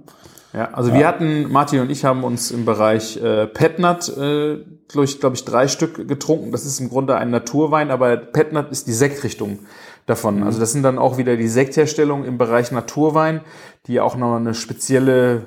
Ja, 0.54 0.70
also 0.72 0.94
wir 0.94 1.06
hatten, 1.06 1.52
Martin 1.52 1.82
und 1.82 1.92
ich 1.92 2.06
haben 2.06 2.24
uns 2.24 2.50
im 2.50 2.66
Bereich 2.66 3.18
äh, 3.18 3.46
Petnat, 3.46 4.10
äh, 4.10 4.58
glaube 4.88 5.06
ich, 5.06 5.20
glaub 5.20 5.34
ich, 5.34 5.46
drei 5.46 5.68
Stück 5.68 6.08
getrunken. 6.08 6.52
Das 6.52 6.66
ist 6.66 6.80
im 6.80 6.90
Grunde 6.90 7.18
ein 7.18 7.30
Naturwein, 7.30 7.92
aber 7.92 8.18
Petnat 8.18 8.72
ist 8.72 8.88
die 8.88 8.94
Sektrichtung 8.94 9.60
davon. 10.08 10.42
Also 10.42 10.60
das 10.60 10.72
sind 10.72 10.82
dann 10.82 10.98
auch 10.98 11.20
wieder 11.20 11.38
die 11.38 11.50
Sektherstellung 11.50 12.24
im 12.24 12.40
Bereich 12.40 12.72
Naturwein, 12.72 13.42
die 13.86 14.00
auch 14.00 14.16
noch 14.16 14.38
eine 14.38 14.56
spezielle 14.56 15.46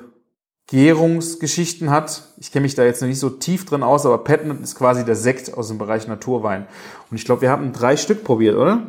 Gärungsgeschichten 0.67 1.89
hat. 1.89 2.23
Ich 2.37 2.51
kenne 2.51 2.63
mich 2.63 2.75
da 2.75 2.83
jetzt 2.83 3.01
noch 3.01 3.07
nicht 3.07 3.19
so 3.19 3.29
tief 3.29 3.65
drin 3.65 3.83
aus, 3.83 4.05
aber 4.05 4.17
Petnat 4.23 4.59
ist 4.61 4.75
quasi 4.75 5.03
der 5.05 5.15
Sekt 5.15 5.53
aus 5.53 5.67
dem 5.67 5.77
Bereich 5.77 6.07
Naturwein. 6.07 6.67
Und 7.11 7.17
ich 7.17 7.25
glaube, 7.25 7.41
wir 7.41 7.49
haben 7.49 7.73
drei 7.73 7.97
Stück 7.97 8.23
probiert, 8.23 8.55
oder? 8.55 8.83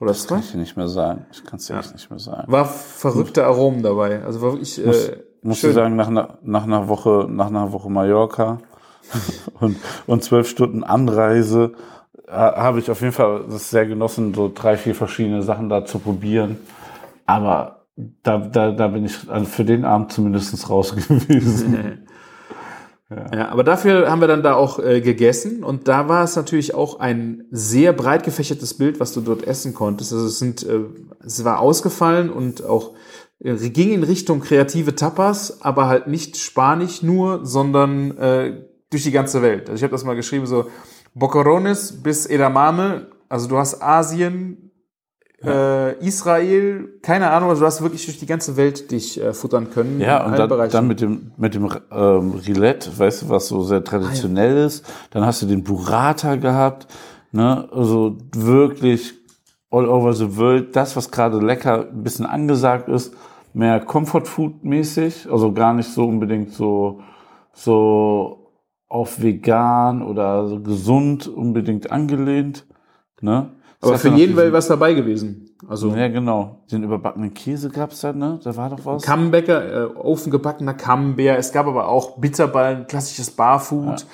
Oder 0.00 0.10
Das 0.12 0.22
zwei? 0.22 0.36
kann 0.36 0.44
ich 0.44 0.52
dir 0.52 0.58
nicht 0.58 0.76
mehr 0.76 0.88
sagen. 0.88 1.26
Ich 1.32 1.44
kann 1.44 1.58
es 1.58 1.66
dir 1.66 1.78
echt 1.78 1.92
nicht 1.92 2.08
mehr 2.10 2.18
sagen. 2.18 2.50
War 2.50 2.64
verrückte 2.64 3.44
Aromen 3.44 3.82
dabei. 3.82 4.22
Also 4.24 4.40
war 4.40 4.52
wirklich 4.52 4.82
Muss, 4.84 5.08
äh, 5.08 5.18
muss 5.42 5.62
ich 5.64 5.74
sagen, 5.74 5.96
nach 5.96 6.08
einer, 6.08 6.38
nach 6.42 6.64
einer 6.64 6.88
Woche, 6.88 7.26
nach 7.28 7.48
einer 7.48 7.72
Woche 7.72 7.90
Mallorca 7.90 8.58
und, 9.60 9.76
und 10.06 10.24
zwölf 10.24 10.48
Stunden 10.48 10.84
Anreise 10.84 11.72
ha- 12.28 12.56
habe 12.56 12.78
ich 12.78 12.90
auf 12.90 13.00
jeden 13.00 13.12
Fall 13.12 13.44
das 13.50 13.70
sehr 13.70 13.86
genossen, 13.86 14.32
so 14.34 14.50
drei, 14.54 14.76
vier 14.76 14.94
verschiedene 14.94 15.42
Sachen 15.42 15.68
da 15.68 15.84
zu 15.84 15.98
probieren. 15.98 16.58
Aber 17.26 17.79
da, 17.96 18.38
da, 18.38 18.72
da 18.72 18.88
bin 18.88 19.04
ich 19.04 19.28
also 19.28 19.46
für 19.46 19.64
den 19.64 19.84
Abend 19.84 20.12
zumindest 20.12 20.68
raus 20.68 20.94
gewesen. 21.08 22.06
Ja, 23.34 23.48
aber 23.48 23.64
dafür 23.64 24.08
haben 24.08 24.20
wir 24.20 24.28
dann 24.28 24.44
da 24.44 24.54
auch 24.54 24.78
äh, 24.78 25.00
gegessen 25.00 25.64
und 25.64 25.88
da 25.88 26.08
war 26.08 26.22
es 26.22 26.36
natürlich 26.36 26.74
auch 26.74 27.00
ein 27.00 27.42
sehr 27.50 27.92
breit 27.92 28.22
gefächertes 28.22 28.74
Bild, 28.74 29.00
was 29.00 29.12
du 29.12 29.20
dort 29.20 29.42
essen 29.42 29.74
konntest. 29.74 30.12
Also 30.12 30.26
es 30.26 30.38
sind, 30.38 30.62
äh, 30.62 30.82
es 31.24 31.44
war 31.44 31.58
ausgefallen 31.58 32.30
und 32.30 32.64
auch 32.64 32.94
äh, 33.40 33.56
ging 33.70 33.90
in 33.92 34.04
Richtung 34.04 34.38
kreative 34.38 34.94
Tapas, 34.94 35.60
aber 35.60 35.88
halt 35.88 36.06
nicht 36.06 36.36
Spanisch 36.36 37.02
nur, 37.02 37.44
sondern 37.44 38.16
äh, 38.16 38.62
durch 38.90 39.02
die 39.02 39.10
ganze 39.10 39.42
Welt. 39.42 39.68
Also 39.68 39.80
ich 39.80 39.82
habe 39.82 39.92
das 39.92 40.04
mal 40.04 40.14
geschrieben 40.14 40.46
so 40.46 40.66
Boquerones 41.14 42.02
bis 42.02 42.26
Edamame. 42.26 43.08
Also 43.28 43.48
du 43.48 43.56
hast 43.56 43.82
Asien, 43.82 44.69
äh, 45.44 45.98
Israel, 46.04 46.88
keine 47.02 47.30
Ahnung, 47.30 47.48
also 47.48 47.60
du 47.60 47.66
hast 47.66 47.82
wirklich 47.82 48.04
durch 48.04 48.18
die 48.18 48.26
ganze 48.26 48.56
Welt 48.56 48.90
dich 48.90 49.20
äh, 49.20 49.32
futtern 49.32 49.70
können. 49.70 50.00
Ja, 50.00 50.18
in 50.18 50.24
und 50.24 50.30
allen 50.32 50.38
dann, 50.38 50.48
Bereichen. 50.48 50.72
dann 50.72 50.88
mit 50.88 51.00
dem, 51.00 51.32
mit 51.36 51.54
dem 51.54 51.68
ähm, 51.90 52.32
Rillette, 52.46 52.98
weißt 52.98 53.22
du, 53.22 53.28
was 53.30 53.48
so 53.48 53.62
sehr 53.62 53.82
traditionell 53.82 54.56
ist. 54.66 54.84
Dann 55.10 55.24
hast 55.24 55.42
du 55.42 55.46
den 55.46 55.64
Burrata 55.64 56.36
gehabt, 56.36 56.88
ne, 57.32 57.68
also 57.72 58.18
wirklich 58.34 59.14
all 59.70 59.88
over 59.88 60.12
the 60.12 60.36
world, 60.36 60.76
das, 60.76 60.96
was 60.96 61.10
gerade 61.10 61.38
lecker 61.38 61.88
ein 61.88 62.02
bisschen 62.02 62.26
angesagt 62.26 62.88
ist, 62.88 63.14
mehr 63.54 63.80
Comfort 63.80 64.26
Food 64.26 64.64
mäßig, 64.64 65.28
also 65.30 65.52
gar 65.52 65.72
nicht 65.72 65.88
so 65.88 66.04
unbedingt 66.06 66.52
so, 66.52 67.00
so 67.52 68.52
auf 68.88 69.22
vegan 69.22 70.02
oder 70.02 70.48
so 70.48 70.60
gesund 70.60 71.28
unbedingt 71.28 71.90
angelehnt, 71.90 72.66
ne. 73.22 73.50
Aber 73.82 73.98
für 73.98 74.08
ja 74.08 74.16
jeden 74.16 74.36
war 74.36 74.52
was 74.52 74.68
dabei 74.68 74.92
gewesen. 74.94 75.46
Also 75.68 75.94
Ja, 75.94 76.08
genau. 76.08 76.60
Den 76.70 76.82
überbackenen 76.82 77.32
Käse 77.34 77.68
gab's 77.70 78.00
da, 78.00 78.12
ne? 78.12 78.38
Da 78.42 78.56
war 78.56 78.70
doch 78.70 78.84
was. 78.84 79.02
Camembäcker, 79.02 79.84
äh, 79.84 79.84
ofengebackener 79.94 80.74
Camembert. 80.74 81.38
Es 81.38 81.52
gab 81.52 81.66
aber 81.66 81.88
auch 81.88 82.18
Bitterballen, 82.18 82.86
klassisches 82.86 83.30
Barfood. 83.30 84.06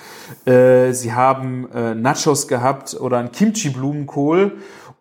Äh, 0.44 0.92
sie 0.92 1.12
haben 1.12 1.68
äh, 1.72 1.94
Nachos 1.94 2.46
gehabt 2.48 2.96
oder 3.00 3.18
ein 3.18 3.30
Kimchi-Blumenkohl. 3.32 4.52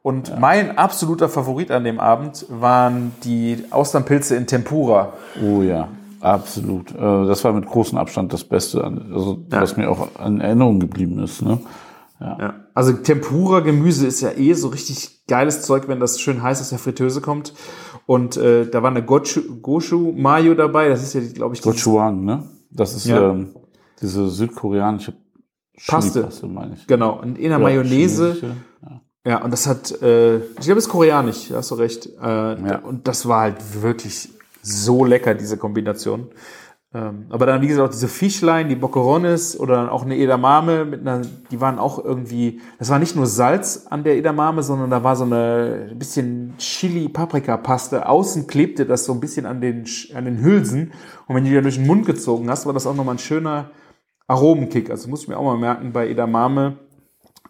Und 0.03 0.39
mein 0.39 0.77
absoluter 0.77 1.29
Favorit 1.29 1.71
an 1.71 1.83
dem 1.83 1.99
Abend 1.99 2.45
waren 2.49 3.13
die 3.23 3.63
Austernpilze 3.71 4.35
in 4.35 4.45
Tempura. 4.45 5.13
Oh 5.43 5.63
ja, 5.63 5.87
absolut. 6.21 6.91
Äh, 6.91 7.25
Das 7.25 7.43
war 7.43 7.53
mit 7.53 7.65
großem 7.65 7.97
Abstand 7.97 8.31
das 8.31 8.43
Beste, 8.43 8.83
also 8.83 9.39
Ja. 9.51 9.61
was 9.61 9.77
mir 9.77 9.89
auch 9.89 10.09
an 10.19 10.41
Erinnerung 10.41 10.79
geblieben 10.79 11.17
ist. 11.23 11.41
Ne? 11.41 11.57
Ja. 12.19 12.53
Also 12.75 12.91
Tempura-Gemüse 12.93 14.05
ist 14.05 14.21
ja 14.21 14.31
eh 14.37 14.53
so 14.53 14.67
richtig 14.67 15.25
geiles 15.27 15.61
Zeug, 15.63 15.87
wenn 15.87 15.99
das 15.99 16.19
schön 16.19 16.43
heiß 16.43 16.61
aus 16.61 16.69
der 16.69 16.77
Fritteuse 16.77 17.21
kommt. 17.21 17.53
Und 18.05 18.37
äh, 18.37 18.69
da 18.69 18.83
war 18.83 18.91
eine 18.91 19.03
Gochu, 19.03 19.41
Goshu 19.61 20.11
Mayo 20.15 20.53
dabei. 20.53 20.89
Das 20.89 21.01
ist 21.01 21.13
ja, 21.13 21.21
glaube 21.33 21.55
ich, 21.55 21.61
Gochujang, 21.61 22.23
ne? 22.23 22.43
Das 22.69 22.93
ist 22.95 23.05
Ja. 23.05 23.31
ähm, 23.31 23.55
diese 24.01 24.29
südkoreanische 24.29 25.13
Paste. 25.87 26.11
Chili-Paste, 26.19 26.47
meine 26.47 26.73
ich. 26.75 26.85
Genau, 26.85 27.19
und 27.21 27.37
in 27.37 27.43
der 27.49 27.51
Ja, 27.53 27.59
Mayonnaise. 27.59 28.37
Ja. 28.41 29.01
Ja, 29.27 29.43
und 29.43 29.49
das 29.51 29.65
hat, 29.65 29.91
äh, 30.03 30.37
ich 30.37 30.59
glaube, 30.59 30.77
es 30.77 30.85
ist 30.85 30.89
koreanisch, 30.91 31.47
da 31.49 31.55
hast 31.55 31.71
du 31.71 31.75
recht. 31.75 32.05
Äh, 32.21 32.27
Ja. 32.61 32.79
Und 32.83 33.07
das 33.07 33.25
war 33.27 33.41
halt 33.41 33.81
wirklich 33.81 34.29
so 34.61 35.03
lecker, 35.05 35.33
diese 35.33 35.57
Kombination. 35.57 36.27
Ähm, 36.95 37.25
aber 37.27 37.45
dann, 37.45 37.61
wie 37.61 37.67
gesagt, 37.67 37.89
auch 37.89 37.91
diese 37.91 38.07
Fischlein, 38.07 38.69
die 38.69 38.75
Boccherones 38.75 39.59
oder 39.59 39.91
auch 39.91 40.05
eine 40.05 40.15
Edamame 40.15 40.85
mit 40.85 41.01
einer, 41.01 41.23
die 41.51 41.59
waren 41.59 41.77
auch 41.77 42.03
irgendwie, 42.03 42.61
das 42.79 42.89
war 42.89 42.99
nicht 42.99 43.17
nur 43.17 43.25
Salz 43.25 43.87
an 43.89 44.05
der 44.05 44.15
Edamame, 44.15 44.63
sondern 44.63 44.89
da 44.89 45.03
war 45.03 45.17
so 45.17 45.25
eine 45.25 45.89
ein 45.91 45.99
bisschen 45.99 46.53
Chili-Paprika-Paste. 46.57 48.07
Außen 48.07 48.47
klebte 48.47 48.85
das 48.85 49.03
so 49.03 49.11
ein 49.11 49.19
bisschen 49.19 49.45
an 49.45 49.59
den, 49.59 49.83
an 50.13 50.23
den 50.23 50.41
Hülsen. 50.41 50.93
Und 51.27 51.35
wenn 51.35 51.43
du 51.43 51.49
die 51.49 51.55
dann 51.55 51.63
durch 51.63 51.75
den 51.75 51.85
Mund 51.85 52.05
gezogen 52.05 52.49
hast, 52.49 52.65
war 52.65 52.71
das 52.71 52.87
auch 52.87 52.95
nochmal 52.95 53.15
ein 53.15 53.19
schöner 53.19 53.71
Aromenkick. 54.27 54.89
Also 54.89 55.09
muss 55.09 55.23
ich 55.23 55.27
mir 55.27 55.37
auch 55.37 55.43
mal 55.43 55.57
merken, 55.57 55.91
bei 55.91 56.07
Edamame 56.07 56.77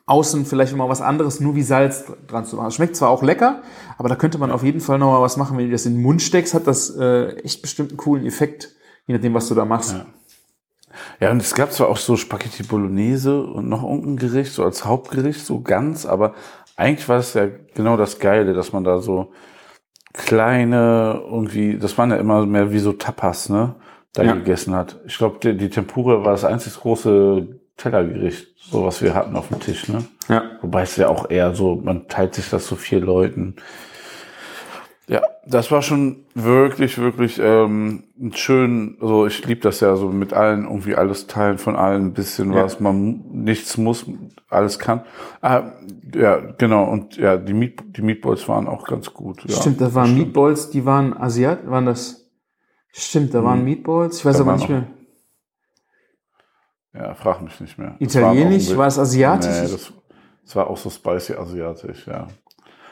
außen 0.07 0.45
vielleicht 0.47 0.75
mal 0.75 0.89
was 0.89 1.01
anderes, 1.01 1.39
nur 1.39 1.55
wie 1.55 1.61
Salz 1.61 2.05
dran 2.25 2.45
zu 2.45 2.55
machen. 2.55 2.71
Schmeckt 2.71 2.95
zwar 2.95 3.09
auch 3.09 3.21
lecker, 3.21 3.61
aber 3.99 4.09
da 4.09 4.15
könnte 4.15 4.39
man 4.39 4.49
auf 4.49 4.63
jeden 4.63 4.81
Fall 4.81 4.97
noch 4.97 5.11
mal 5.11 5.21
was 5.21 5.37
machen. 5.37 5.55
Wenn 5.55 5.65
du 5.65 5.71
das 5.71 5.85
in 5.85 5.93
den 5.93 6.01
Mund 6.01 6.23
steckst, 6.23 6.55
hat 6.55 6.65
das 6.65 6.95
äh, 6.95 7.35
echt 7.43 7.61
bestimmt 7.61 7.91
einen 7.91 7.97
coolen 7.97 8.25
Effekt 8.25 8.74
je 9.07 9.13
nachdem, 9.15 9.33
was 9.33 9.47
du 9.47 9.55
da 9.55 9.65
machst. 9.65 9.93
Ja. 9.93 10.05
Ja, 11.19 11.31
und 11.31 11.41
es 11.41 11.53
gab 11.53 11.73
zwar 11.73 11.89
auch 11.89 11.97
so 11.97 12.15
Spaghetti 12.15 12.63
Bolognese 12.63 13.41
und 13.43 13.67
noch 13.67 13.83
irgendein 13.83 14.15
Gericht, 14.15 14.53
so 14.53 14.63
als 14.63 14.85
Hauptgericht, 14.85 15.45
so 15.45 15.59
ganz, 15.61 16.05
aber 16.05 16.33
eigentlich 16.77 17.09
war 17.09 17.17
es 17.17 17.33
ja 17.33 17.47
genau 17.73 17.97
das 17.97 18.19
Geile, 18.19 18.53
dass 18.53 18.71
man 18.71 18.85
da 18.85 18.99
so 18.99 19.33
kleine, 20.13 21.21
irgendwie, 21.25 21.77
das 21.77 21.97
waren 21.97 22.11
ja 22.11 22.17
immer 22.17 22.45
mehr 22.45 22.71
wie 22.71 22.79
so 22.79 22.93
Tapas, 22.93 23.49
ne, 23.49 23.75
da 24.13 24.23
Ja. 24.23 24.33
gegessen 24.33 24.73
hat. 24.73 24.99
Ich 25.05 25.17
glaube, 25.17 25.37
die, 25.43 25.57
die 25.57 25.69
Tempura 25.69 26.23
war 26.23 26.31
das 26.31 26.45
einzig 26.45 26.75
große 26.79 27.47
Tellergericht, 27.75 28.47
so 28.57 28.85
was 28.85 29.01
wir 29.01 29.13
hatten 29.13 29.35
auf 29.35 29.49
dem 29.49 29.59
Tisch, 29.59 29.89
ne. 29.89 30.05
Ja. 30.29 30.43
Wobei 30.61 30.83
es 30.83 30.95
ja 30.95 31.09
auch 31.09 31.29
eher 31.29 31.53
so, 31.53 31.75
man 31.75 32.07
teilt 32.07 32.35
sich 32.35 32.49
das 32.49 32.67
so 32.67 32.75
vier 32.77 33.01
Leuten. 33.01 33.57
Ja, 35.07 35.21
das 35.45 35.69
war 35.71 35.83
schon 35.83 36.25
wirklich, 36.33 36.97
wirklich 36.97 37.39
ähm, 37.39 38.05
schön, 38.33 38.97
also 38.99 39.27
ich 39.27 39.45
liebe 39.45 39.61
das 39.61 39.79
ja 39.79 39.95
so 39.97 40.09
mit 40.09 40.33
allen 40.33 40.63
irgendwie 40.63 40.95
alles 40.95 41.27
teilen, 41.27 41.59
von 41.59 41.75
allen 41.75 42.07
ein 42.07 42.13
bisschen 42.13 42.51
Ja. 42.53 42.63
was, 42.63 42.79
man 42.79 43.21
nichts 43.31 43.77
muss, 43.77 44.05
alles 44.49 44.79
kann. 44.79 45.03
Ah, 45.41 45.73
ja, 46.11 46.37
genau, 46.57 46.85
und 46.85 47.17
ja, 47.17 47.37
die, 47.37 47.53
Meat, 47.53 47.83
die 47.95 48.01
Meatballs 48.01 48.47
waren 48.49 48.67
auch 48.67 48.87
ganz 48.87 49.13
gut. 49.13 49.43
Ja, 49.47 49.55
Stimmt, 49.61 49.79
das 49.79 49.93
waren 49.93 50.15
Meatballs, 50.17 50.71
die 50.71 50.85
waren 50.85 51.15
Asiat, 51.15 51.69
waren 51.69 51.85
das? 51.85 52.25
Stimmt, 52.91 53.33
da 53.35 53.43
waren 53.43 53.63
Meatballs. 53.63 54.17
Ich 54.19 54.25
weiß 54.25 54.37
Da 54.37 54.41
aber 54.43 54.53
nicht 54.55 54.69
mehr. 54.69 54.87
Ja, 56.93 57.13
frag 57.13 57.41
mich 57.41 57.59
nicht 57.59 57.77
mehr. 57.77 57.95
Italienisch? 57.99 58.71
auch- 58.71 58.77
War 58.77 58.87
es 58.87 58.97
asiatisch? 58.97 59.49
Nee, 59.51 59.71
das, 59.71 59.93
das 60.45 60.55
war 60.55 60.67
auch 60.69 60.77
so 60.77 60.89
spicy 60.89 61.33
asiatisch, 61.33 62.07
ja. 62.07 62.27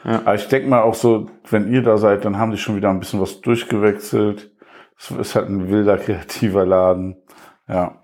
Ja. 0.04 0.20
Aber 0.20 0.34
ich 0.34 0.48
denke 0.48 0.68
mal 0.68 0.82
auch 0.82 0.94
so, 0.94 1.26
wenn 1.48 1.72
ihr 1.72 1.82
da 1.82 1.96
seid, 1.96 2.24
dann 2.24 2.38
haben 2.38 2.50
die 2.50 2.58
schon 2.58 2.76
wieder 2.76 2.90
ein 2.90 3.00
bisschen 3.00 3.20
was 3.20 3.40
durchgewechselt. 3.40 4.52
Es 4.98 5.10
ist 5.10 5.34
halt 5.34 5.48
ein 5.48 5.70
wilder, 5.70 5.96
kreativer 5.98 6.66
Laden. 6.66 7.16
Ja. 7.68 8.00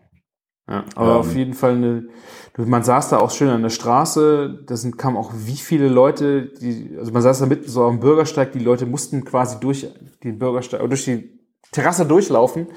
Ja, 0.69 0.85
aber 0.95 1.13
Ähm. 1.13 1.17
auf 1.19 1.35
jeden 1.35 1.55
Fall 1.55 1.73
eine, 1.73 2.09
du, 2.55 2.65
man 2.65 2.85
saß 2.85 3.09
da 3.09 3.19
auch 3.19 3.31
schön 3.33 3.49
an 3.49 3.63
der 3.63 3.71
Straße, 3.71 4.63
da 4.67 4.77
sind, 4.77 4.97
kamen 4.99 5.17
auch 5.17 5.33
wie 5.35 5.57
viele 5.57 5.89
Leute, 5.89 6.47
die, 6.61 6.97
also 6.97 7.13
man 7.13 7.23
saß 7.23 7.41
da 7.41 7.47
mitten 7.47 7.69
so 7.69 7.85
am 7.85 7.99
Bürgersteig, 7.99 8.53
die 8.53 8.61
Leute 8.61 8.87
mussten 8.87 9.25
quasi 9.25 9.59
durch 9.59 9.89
den 10.23 10.39
Bürgersteig, 10.39 10.81
durch 10.89 11.05
die 11.05 11.41
Terrasse 11.73 12.07
durchlaufen. 12.07 12.67
Und 12.67 12.75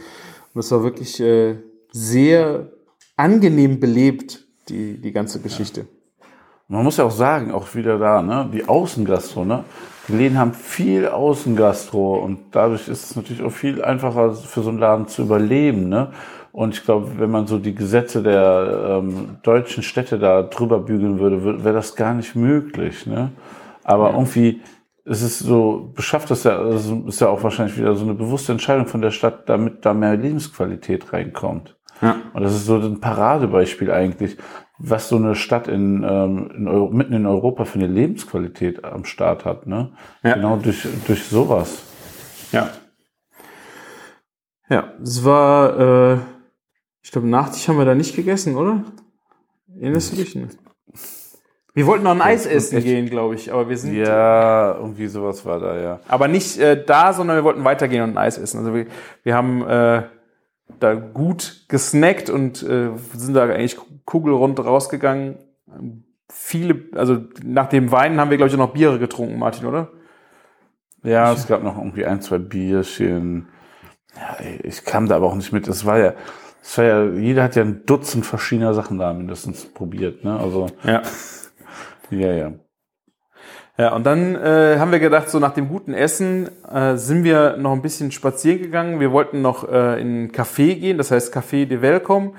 das 0.56 0.72
war 0.72 0.84
wirklich 0.84 1.20
äh, 1.20 1.60
sehr 1.92 2.72
angenehm 3.16 3.80
belebt, 3.80 4.48
die, 4.70 5.00
die 5.00 5.12
ganze 5.12 5.40
Geschichte. 5.40 5.88
Man 6.74 6.84
muss 6.84 6.98
ja 6.98 7.04
auch 7.04 7.12
sagen, 7.12 7.52
auch 7.52 7.76
wieder 7.76 8.00
da, 8.00 8.24
ne, 8.24 8.50
die 8.52 8.68
Außengastro, 8.68 9.46
ne, 9.46 9.64
die 10.08 10.14
Läden 10.14 10.40
haben 10.40 10.54
viel 10.54 11.08
Außengastro 11.08 12.16
und 12.16 12.40
dadurch 12.50 12.88
ist 12.88 13.12
es 13.12 13.16
natürlich 13.16 13.44
auch 13.44 13.52
viel 13.52 13.84
einfacher 13.84 14.32
für 14.34 14.64
so 14.64 14.70
einen 14.70 14.80
Laden 14.80 15.08
zu 15.08 15.22
überleben, 15.22 15.88
ne. 15.88 16.10
Und 16.52 16.74
ich 16.74 16.84
glaube, 16.84 17.12
wenn 17.20 17.30
man 17.30 17.46
so 17.46 17.60
die 17.60 17.76
Gesetze 17.76 18.24
der 18.24 19.02
ähm, 19.04 19.38
deutschen 19.44 19.82
Städte 19.84 20.18
da 20.18 20.42
drüber 20.44 20.80
bügeln 20.80 21.20
würde, 21.20 21.64
wäre 21.64 21.76
das 21.76 21.96
gar 21.96 22.16
nicht 22.16 22.36
möglich, 22.36 23.06
ne. 23.06 23.32
Aber 23.84 24.12
irgendwie 24.14 24.62
es 25.06 25.22
ist 25.22 25.40
so, 25.40 25.92
beschafft 25.94 26.32
das 26.32 26.44
ja, 26.44 26.58
also 26.58 27.04
ist 27.08 27.22
ja 27.22 27.28
auch 27.28 27.44
wahrscheinlich 27.44 27.78
wieder 27.78 27.94
so 27.96 28.04
eine 28.04 28.16
bewusste 28.16 28.52
Entscheidung 28.52 28.88
von 28.88 29.02
der 29.02 29.12
Stadt, 29.12 29.48
damit 29.48 29.86
da 29.86 29.94
mehr 29.94 30.16
Lebensqualität 30.16 31.14
reinkommt. 31.14 31.76
Ja. 32.02 32.16
Und 32.34 32.44
das 32.44 32.54
ist 32.54 32.66
so 32.66 32.78
ein 32.78 33.00
Paradebeispiel 33.00 33.92
eigentlich, 33.92 34.38
was 34.86 35.08
so 35.08 35.16
eine 35.16 35.34
Stadt 35.36 35.70
in, 35.70 36.04
ähm, 36.04 36.52
in 36.58 36.68
Euro, 36.68 36.90
mitten 36.92 37.14
in 37.14 37.26
Europa 37.26 37.64
für 37.64 37.80
eine 37.80 37.88
Lebensqualität 37.88 38.84
am 38.84 39.06
Start 39.06 39.46
hat. 39.46 39.66
Ne? 39.66 39.92
Ja. 40.24 40.34
Genau 40.36 40.58
durch, 40.58 40.86
durch 41.08 41.24
sowas. 41.24 41.84
Ja. 42.52 42.70
Ja, 44.70 44.94
es 45.02 45.24
war, 45.24 45.80
äh, 46.14 46.18
ich 47.02 47.12
glaube, 47.12 47.28
Nachtisch 47.28 47.68
haben 47.68 47.78
wir 47.78 47.86
da 47.86 47.96
nicht 47.96 48.16
gegessen, 48.16 48.56
oder? 48.56 48.84
Erinnerst 49.80 50.12
du 50.12 50.18
dich? 50.18 50.36
Ne? 50.36 50.48
Wir 51.74 51.88
wollten 51.88 52.04
noch 52.04 52.12
ein 52.12 52.22
Eis 52.22 52.46
essen 52.46 52.78
echt- 52.78 52.86
gehen, 52.86 53.10
glaube 53.10 53.36
ich, 53.36 53.52
aber 53.52 53.68
wir 53.70 53.78
sind, 53.78 53.96
Ja, 53.96 54.76
irgendwie 54.76 55.08
sowas 55.08 55.46
war 55.46 55.60
da, 55.60 55.80
ja. 55.82 56.00
aber 56.08 56.28
nicht 56.28 56.58
äh, 56.60 56.84
da, 56.86 57.14
sondern 57.14 57.38
wir 57.38 57.44
wollten 57.44 57.64
weitergehen 57.64 58.04
und 58.04 58.12
ein 58.12 58.18
Eis 58.18 58.38
essen. 58.38 58.60
Also 58.60 58.74
wir, 58.74 58.86
wir 59.24 59.34
haben 59.36 59.64
äh, 59.68 60.04
da 60.80 60.94
gut 60.94 61.66
gesnackt 61.70 62.30
und 62.30 62.64
äh, 62.64 62.90
sind 63.16 63.34
da 63.34 63.44
eigentlich 63.44 63.78
kugelrund 64.06 64.60
rausgegangen. 64.60 65.38
Viele, 66.30 66.86
also 66.96 67.20
nach 67.44 67.70
dem 67.70 67.92
Weinen 67.92 68.20
haben 68.20 68.30
wir, 68.30 68.38
glaube 68.38 68.50
ich, 68.50 68.56
auch 68.56 68.60
noch 68.60 68.74
Biere 68.74 69.00
getrunken, 69.00 69.38
Martin, 69.38 69.68
oder? 69.68 69.92
Ja, 71.04 71.32
es 71.34 71.48
gab 71.48 71.64
noch 71.64 71.78
irgendwie 71.78 72.06
ein, 72.06 72.22
zwei 72.22 72.38
Bierchen. 72.38 73.48
Ja, 74.16 74.38
ich 74.64 74.86
kam 74.86 75.08
da 75.08 75.16
aber 75.18 75.28
auch 75.28 75.36
nicht 75.36 75.52
mit. 75.52 75.68
Es 75.68 75.86
war 75.86 76.00
ja, 76.00 76.14
es 76.62 76.78
war 76.78 76.86
ja, 76.86 77.04
jeder 77.06 77.44
hat 77.44 77.56
ja 77.56 77.64
ein 77.64 77.86
Dutzend 77.86 78.26
verschiedener 78.26 78.74
Sachen 78.74 78.98
da 78.98 79.14
mindestens 79.14 79.66
probiert, 79.66 80.24
ne? 80.24 80.40
Also, 80.40 80.68
Ja. 80.84 81.02
ja, 82.10 82.32
ja. 82.32 82.52
Ja, 83.78 83.96
und 83.96 84.06
dann 84.06 84.36
äh, 84.36 84.78
haben 84.78 84.92
wir 84.92 85.00
gedacht, 85.00 85.30
so 85.30 85.40
nach 85.40 85.54
dem 85.54 85.68
guten 85.68 85.96
Essen 85.96 86.48
äh, 86.72 86.96
sind 86.96 87.24
wir 87.24 87.58
noch 87.58 87.72
ein 87.72 87.82
bisschen 87.82 88.12
spazieren 88.12 88.62
gegangen. 88.62 89.00
Wir 89.00 89.12
wollten 89.12 89.42
noch 89.42 89.68
äh, 89.68 90.00
in 90.00 90.26
ein 90.26 90.32
Café 90.32 90.76
gehen, 90.76 91.00
das 91.00 91.10
heißt 91.10 91.36
Café 91.36 91.66
de 91.66 91.82
Welcome. 91.82 92.34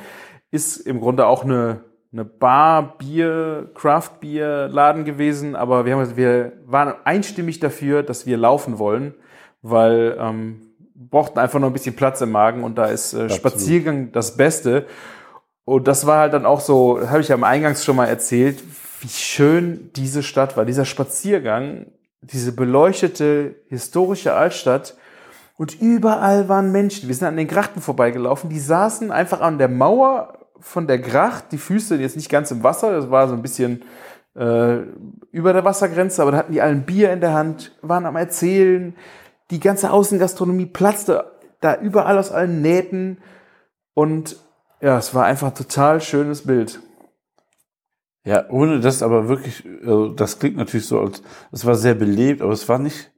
Ist 0.52 0.76
im 0.76 1.00
Grunde 1.00 1.26
auch 1.26 1.42
eine, 1.42 1.80
eine 2.12 2.24
Bar, 2.24 2.96
Bier, 2.98 3.68
Craft 3.74 4.20
Bier 4.20 4.68
Laden 4.68 5.04
gewesen, 5.04 5.56
aber 5.56 5.84
wir, 5.84 5.96
haben, 5.96 6.16
wir 6.16 6.52
waren 6.66 6.94
einstimmig 7.02 7.58
dafür, 7.58 8.04
dass 8.04 8.26
wir 8.26 8.36
laufen 8.36 8.78
wollen, 8.78 9.14
weil 9.60 10.16
ähm, 10.20 10.60
brauchten 10.94 11.40
einfach 11.40 11.58
noch 11.58 11.66
ein 11.66 11.72
bisschen 11.72 11.96
Platz 11.96 12.20
im 12.20 12.30
Magen 12.30 12.62
und 12.62 12.78
da 12.78 12.86
ist 12.86 13.12
äh, 13.12 13.28
Spaziergang 13.28 14.12
das 14.12 14.36
Beste. 14.36 14.86
Und 15.64 15.88
das 15.88 16.06
war 16.06 16.20
halt 16.20 16.32
dann 16.32 16.46
auch 16.46 16.60
so, 16.60 17.00
habe 17.08 17.22
ich 17.22 17.28
ja 17.28 17.34
am 17.34 17.42
Eingangs 17.42 17.84
schon 17.84 17.96
mal 17.96 18.06
erzählt, 18.06 18.62
wie 19.04 19.08
schön 19.08 19.90
diese 19.96 20.22
Stadt 20.22 20.56
war. 20.56 20.64
Dieser 20.64 20.86
Spaziergang, 20.86 21.86
diese 22.22 22.52
beleuchtete 22.52 23.54
historische 23.68 24.32
Altstadt. 24.32 24.96
Und 25.58 25.78
überall 25.80 26.48
waren 26.48 26.72
Menschen. 26.72 27.06
Wir 27.08 27.14
sind 27.14 27.28
an 27.28 27.36
den 27.36 27.46
Grachten 27.46 27.82
vorbeigelaufen. 27.82 28.48
Die 28.48 28.58
saßen 28.58 29.12
einfach 29.12 29.42
an 29.42 29.58
der 29.58 29.68
Mauer 29.68 30.38
von 30.58 30.86
der 30.86 30.98
Gracht. 30.98 31.52
Die 31.52 31.58
Füße 31.58 31.96
jetzt 31.96 32.16
nicht 32.16 32.30
ganz 32.30 32.50
im 32.50 32.64
Wasser. 32.64 32.92
Das 32.92 33.10
war 33.10 33.28
so 33.28 33.34
ein 33.34 33.42
bisschen 33.42 33.82
äh, 34.34 34.78
über 35.30 35.52
der 35.52 35.64
Wassergrenze. 35.64 36.22
Aber 36.22 36.32
da 36.32 36.38
hatten 36.38 36.52
die 36.52 36.62
allen 36.62 36.86
Bier 36.86 37.12
in 37.12 37.20
der 37.20 37.34
Hand, 37.34 37.76
waren 37.82 38.06
am 38.06 38.16
Erzählen. 38.16 38.96
Die 39.50 39.60
ganze 39.60 39.90
Außengastronomie 39.90 40.66
platzte 40.66 41.30
da 41.60 41.76
überall 41.76 42.16
aus 42.16 42.32
allen 42.32 42.62
Nähten. 42.62 43.18
Und 43.92 44.38
ja, 44.80 44.96
es 44.96 45.14
war 45.14 45.26
einfach 45.26 45.48
ein 45.48 45.54
total 45.54 46.00
schönes 46.00 46.46
Bild. 46.46 46.80
Ja, 48.24 48.48
ohne 48.48 48.80
das 48.80 49.02
aber 49.02 49.28
wirklich, 49.28 49.64
also 49.82 50.08
das 50.08 50.38
klingt 50.38 50.56
natürlich 50.56 50.86
so, 50.86 51.00
als 51.00 51.22
es 51.52 51.66
war 51.66 51.74
sehr 51.74 51.94
belebt, 51.94 52.40
aber 52.40 52.52
es 52.52 52.68
war 52.68 52.78
nicht 52.78 53.12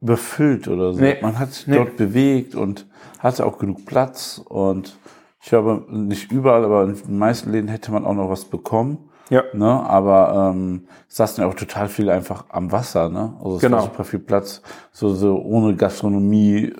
überfüllt 0.00 0.66
oder 0.68 0.92
so. 0.92 1.00
Nee. 1.00 1.16
Man 1.22 1.38
hat 1.38 1.52
sich 1.52 1.66
Nee. 1.68 1.76
dort 1.76 1.96
bewegt 1.96 2.54
und 2.56 2.86
hatte 3.20 3.46
auch 3.46 3.58
genug 3.58 3.86
Platz 3.86 4.42
und 4.44 4.98
ich 5.40 5.48
glaube, 5.48 5.84
nicht 5.90 6.30
überall, 6.32 6.64
aber 6.64 6.84
in 6.84 6.94
den 6.94 7.18
meisten 7.18 7.50
Läden 7.52 7.68
hätte 7.68 7.92
man 7.92 8.04
auch 8.04 8.14
noch 8.14 8.28
was 8.30 8.44
bekommen. 8.44 9.08
Ja. 9.30 9.44
Ne? 9.54 9.66
Aber 9.66 10.50
ähm, 10.54 10.86
es 11.08 11.16
saßen 11.16 11.42
ja 11.42 11.48
auch 11.48 11.54
total 11.54 11.88
viel 11.88 12.10
einfach 12.10 12.44
am 12.50 12.70
Wasser, 12.72 13.08
ne? 13.08 13.34
Also 13.42 13.56
es 13.56 13.62
Genau. 13.62 13.76
war 13.78 13.84
super 13.84 14.04
viel 14.04 14.18
Platz, 14.18 14.60
so, 14.90 15.14
so 15.14 15.40
ohne 15.40 15.74
Gastronomie 15.76 16.64
äh, 16.66 16.74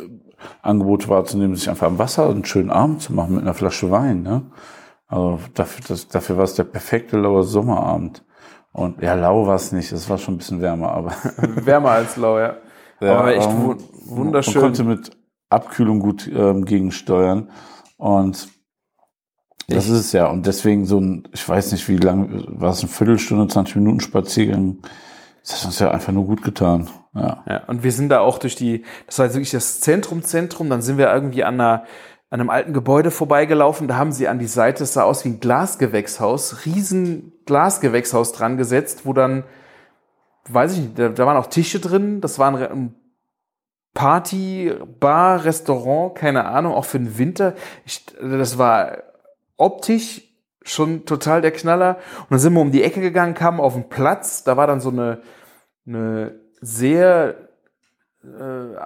Angebote 0.60 1.08
wahrzunehmen, 1.08 1.54
sich 1.54 1.70
einfach 1.70 1.86
am 1.86 1.98
Wasser 1.98 2.28
einen 2.28 2.44
schönen 2.44 2.70
Abend 2.70 3.00
zu 3.02 3.12
machen 3.12 3.34
mit 3.36 3.42
einer 3.42 3.54
Flasche 3.54 3.90
Wein, 3.90 4.22
ne? 4.22 4.42
Also 5.12 5.38
dafür, 5.54 5.84
das, 5.88 6.08
dafür 6.08 6.36
war 6.38 6.44
es 6.44 6.54
der 6.54 6.64
perfekte 6.64 7.18
lauer 7.18 7.44
Sommerabend. 7.44 8.24
Und 8.72 9.02
ja, 9.02 9.14
lau 9.14 9.46
war 9.46 9.56
es 9.56 9.70
nicht, 9.72 9.92
es 9.92 10.08
war 10.08 10.16
schon 10.18 10.34
ein 10.34 10.38
bisschen 10.38 10.62
wärmer, 10.62 10.92
aber 10.92 11.12
Wärmer 11.36 11.90
als 11.90 12.16
lau, 12.16 12.38
ja. 12.38 12.56
Ja, 13.00 13.18
Aber 13.18 13.34
echt 13.34 13.50
ähm, 13.50 13.64
wu- 13.64 13.76
wunderschön. 14.06 14.54
Man 14.54 14.62
konnte 14.62 14.84
mit 14.84 15.10
Abkühlung 15.50 15.98
gut 16.00 16.30
ähm, 16.34 16.64
gegensteuern. 16.64 17.50
Und 17.98 18.48
das 19.68 19.86
ist 19.86 19.98
es 19.98 20.12
ja. 20.12 20.26
Und 20.28 20.46
deswegen 20.46 20.86
so 20.86 20.98
ein, 21.00 21.28
ich 21.32 21.46
weiß 21.48 21.72
nicht, 21.72 21.88
wie 21.88 21.96
lang, 21.96 22.44
war 22.48 22.70
es 22.70 22.80
eine 22.80 22.88
Viertelstunde, 22.88 23.48
20 23.48 23.76
Minuten 23.76 24.00
Spaziergang. 24.00 24.78
Das 25.42 25.58
hat 25.58 25.66
uns 25.66 25.78
ja 25.78 25.90
einfach 25.90 26.12
nur 26.12 26.24
gut 26.26 26.42
getan. 26.42 26.88
Ja. 27.14 27.42
Ja, 27.46 27.64
und 27.66 27.82
wir 27.82 27.92
sind 27.92 28.08
da 28.08 28.20
auch 28.20 28.38
durch 28.38 28.54
die, 28.54 28.84
das 29.06 29.18
war 29.18 29.26
jetzt 29.26 29.34
wirklich 29.34 29.50
das 29.50 29.80
Zentrum, 29.80 30.22
Zentrum, 30.22 30.70
dann 30.70 30.80
sind 30.82 30.96
wir 30.98 31.12
irgendwie 31.12 31.44
an 31.44 31.54
einer, 31.60 31.84
an 32.32 32.40
einem 32.40 32.48
alten 32.48 32.72
Gebäude 32.72 33.10
vorbeigelaufen, 33.10 33.88
da 33.88 33.96
haben 33.96 34.10
sie 34.10 34.26
an 34.26 34.38
die 34.38 34.46
Seite, 34.46 34.84
es 34.84 34.94
sah 34.94 35.02
aus 35.02 35.22
wie 35.26 35.28
ein 35.28 35.40
Glasgewächshaus, 35.40 36.64
riesen 36.64 37.34
Glasgewächshaus 37.44 38.32
dran 38.32 38.56
gesetzt, 38.56 39.04
wo 39.04 39.12
dann, 39.12 39.44
weiß 40.48 40.72
ich 40.72 40.78
nicht, 40.80 40.98
da, 40.98 41.10
da 41.10 41.26
waren 41.26 41.36
auch 41.36 41.48
Tische 41.48 41.78
drin, 41.78 42.22
das 42.22 42.38
war 42.38 42.56
ein, 42.56 42.94
Party, 43.92 44.72
Bar, 44.98 45.44
Restaurant, 45.44 46.14
keine 46.14 46.46
Ahnung, 46.46 46.72
auch 46.72 46.86
für 46.86 46.98
den 46.98 47.18
Winter. 47.18 47.52
Ich, 47.84 48.06
das 48.18 48.56
war 48.56 49.02
optisch 49.58 50.22
schon 50.62 51.04
total 51.04 51.42
der 51.42 51.50
Knaller. 51.50 51.98
Und 52.20 52.30
dann 52.30 52.38
sind 52.38 52.54
wir 52.54 52.62
um 52.62 52.72
die 52.72 52.82
Ecke 52.82 53.02
gegangen, 53.02 53.34
kamen 53.34 53.60
auf 53.60 53.74
den 53.74 53.90
Platz, 53.90 54.42
da 54.42 54.56
war 54.56 54.66
dann 54.66 54.80
so 54.80 54.88
eine, 54.88 55.20
eine 55.86 56.40
sehr 56.62 57.34
äh, 58.24 58.78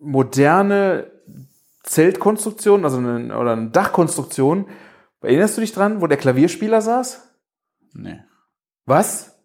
moderne 0.00 1.19
Zeltkonstruktion, 1.82 2.84
also 2.84 2.98
eine, 2.98 3.36
oder 3.36 3.52
eine 3.52 3.70
Dachkonstruktion. 3.70 4.66
Erinnerst 5.22 5.56
du 5.56 5.60
dich 5.60 5.72
dran, 5.72 6.00
wo 6.00 6.06
der 6.06 6.18
Klavierspieler 6.18 6.80
saß? 6.80 7.28
Nee. 7.94 8.20
Was? 8.86 9.38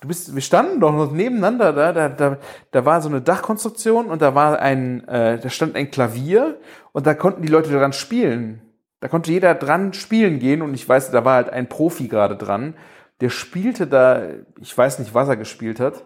Du 0.00 0.08
bist, 0.08 0.34
wir 0.34 0.42
standen 0.42 0.80
doch 0.80 0.92
noch 0.92 1.12
nebeneinander 1.12 1.72
da, 1.72 1.92
da, 1.92 2.08
da, 2.08 2.38
da 2.72 2.84
war 2.84 3.00
so 3.00 3.08
eine 3.08 3.20
Dachkonstruktion 3.20 4.06
und 4.06 4.20
da 4.20 4.34
war 4.34 4.58
ein, 4.58 5.06
äh, 5.06 5.38
da 5.38 5.48
stand 5.48 5.76
ein 5.76 5.92
Klavier 5.92 6.58
und 6.90 7.06
da 7.06 7.14
konnten 7.14 7.42
die 7.42 7.48
Leute 7.48 7.70
dran 7.70 7.92
spielen. 7.92 8.62
Da 8.98 9.08
konnte 9.08 9.30
jeder 9.30 9.54
dran 9.54 9.92
spielen 9.92 10.40
gehen 10.40 10.62
und 10.62 10.74
ich 10.74 10.88
weiß, 10.88 11.12
da 11.12 11.24
war 11.24 11.36
halt 11.36 11.50
ein 11.50 11.68
Profi 11.68 12.08
gerade 12.08 12.36
dran, 12.36 12.74
der 13.20 13.30
spielte 13.30 13.86
da, 13.86 14.22
ich 14.60 14.76
weiß 14.76 14.98
nicht, 14.98 15.14
was 15.14 15.28
er 15.28 15.36
gespielt 15.36 15.78
hat, 15.78 16.04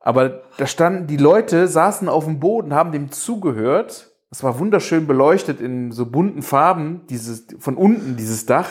aber 0.00 0.42
da 0.58 0.66
standen, 0.66 1.06
die 1.06 1.16
Leute 1.16 1.66
saßen 1.66 2.10
auf 2.10 2.26
dem 2.26 2.38
Boden, 2.38 2.74
haben 2.74 2.92
dem 2.92 3.10
zugehört. 3.10 4.10
Es 4.34 4.42
war 4.42 4.58
wunderschön 4.58 5.06
beleuchtet 5.06 5.60
in 5.60 5.92
so 5.92 6.06
bunten 6.06 6.42
Farben, 6.42 7.06
dieses, 7.08 7.46
von 7.60 7.76
unten 7.76 8.16
dieses 8.16 8.46
Dach. 8.46 8.68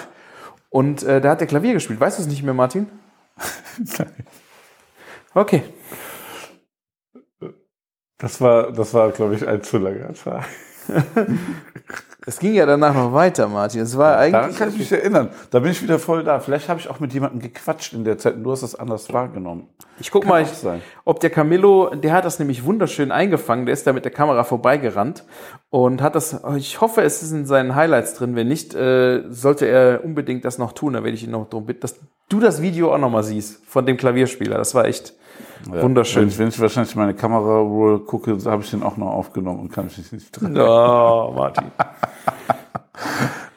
Und 0.70 1.04
äh, 1.04 1.22
da 1.22 1.30
hat 1.30 1.40
der 1.40 1.48
Klavier 1.48 1.72
gespielt. 1.72 2.02
Weißt 2.02 2.18
du 2.18 2.24
es 2.24 2.28
nicht 2.28 2.44
mehr, 2.44 2.54
Martin? 2.54 2.88
Okay. 5.36 5.64
Das 8.20 8.40
war, 8.40 8.72
das 8.72 8.94
war, 8.94 9.10
glaube 9.10 9.34
ich, 9.34 9.48
ein 9.48 9.64
zu 9.64 9.80
langer 9.80 10.14
Tag. 10.14 10.46
Es 12.26 12.40
ging 12.40 12.54
ja 12.54 12.66
danach 12.66 12.94
noch 12.94 13.12
weiter, 13.14 13.48
Martin. 13.50 13.82
Es 13.82 13.98
war 13.98 14.12
Daran 14.14 14.34
eigentlich. 14.46 14.58
kann 14.58 14.70
ich 14.70 14.78
mich 14.78 14.92
erinnern. 14.92 15.30
Da 15.52 15.60
bin 15.60 15.72
ich 15.72 15.82
wieder 15.84 16.00
voll 16.00 16.24
da. 16.24 16.40
Vielleicht 16.40 16.70
habe 16.70 16.80
ich 16.80 16.90
auch 16.90 17.00
mit 17.02 17.14
jemandem 17.14 17.42
gequatscht 17.42 17.94
in 17.94 18.06
der 18.06 18.18
Zeit 18.18 18.36
und 18.36 18.44
du 18.44 18.52
hast 18.52 18.64
das 18.64 18.76
anders 18.76 19.12
wahrgenommen. 19.12 19.68
Ich 20.00 20.10
guck 20.10 20.24
Kann 20.24 20.30
mal, 20.30 20.42
ich, 20.42 20.50
ob 21.04 21.20
der 21.20 21.30
Camillo, 21.30 21.94
der 21.94 22.14
hat 22.14 22.24
das 22.26 22.40
nämlich 22.40 22.64
wunderschön 22.64 23.12
eingefangen. 23.12 23.66
Der 23.66 23.74
ist 23.74 23.86
da 23.86 23.92
mit 23.94 24.06
der 24.06 24.12
Kamera 24.14 24.44
vorbeigerannt 24.46 25.26
und 25.70 26.02
hat 26.02 26.16
das. 26.16 26.42
Ich 26.56 26.80
hoffe, 26.80 27.02
es 27.02 27.22
ist 27.22 27.32
in 27.32 27.46
seinen 27.46 27.76
Highlights 27.76 28.14
drin. 28.14 28.36
Wenn 28.38 28.48
nicht, 28.48 28.74
äh, 28.74 29.24
sollte 29.30 29.66
er 29.68 30.04
unbedingt 30.06 30.46
das 30.46 30.58
noch 30.58 30.72
tun. 30.72 30.94
Da 30.94 31.04
werde 31.04 31.16
ich 31.16 31.24
ihn 31.26 31.32
noch 31.32 31.50
darum 31.50 31.66
bitten, 31.66 31.82
dass 31.82 32.00
du 32.30 32.40
das 32.40 32.62
Video 32.62 32.94
auch 32.94 32.98
noch 33.00 33.10
mal 33.10 33.24
siehst 33.24 33.66
von 33.66 33.86
dem 33.86 33.98
Klavierspieler. 33.98 34.58
Das 34.58 34.74
war 34.74 34.86
echt 34.86 35.14
Ja. 35.72 35.82
wunderschön. 35.82 36.24
Wenn 36.24 36.30
ich, 36.30 36.40
wenn 36.40 36.48
ich 36.50 36.60
wahrscheinlich 36.60 36.96
meine 36.96 37.14
Kamera 37.14 37.60
roll 37.60 38.00
gucke, 38.06 38.38
habe 38.46 38.64
ich 38.64 38.72
den 38.72 38.82
auch 38.84 38.98
noch 38.98 39.12
aufgenommen 39.12 39.60
und 39.60 39.72
kann 39.74 39.86
mich 39.86 40.12
nicht 40.12 40.32
dran. 40.42 40.56
Oh, 40.58 41.34
Martin. 41.36 41.66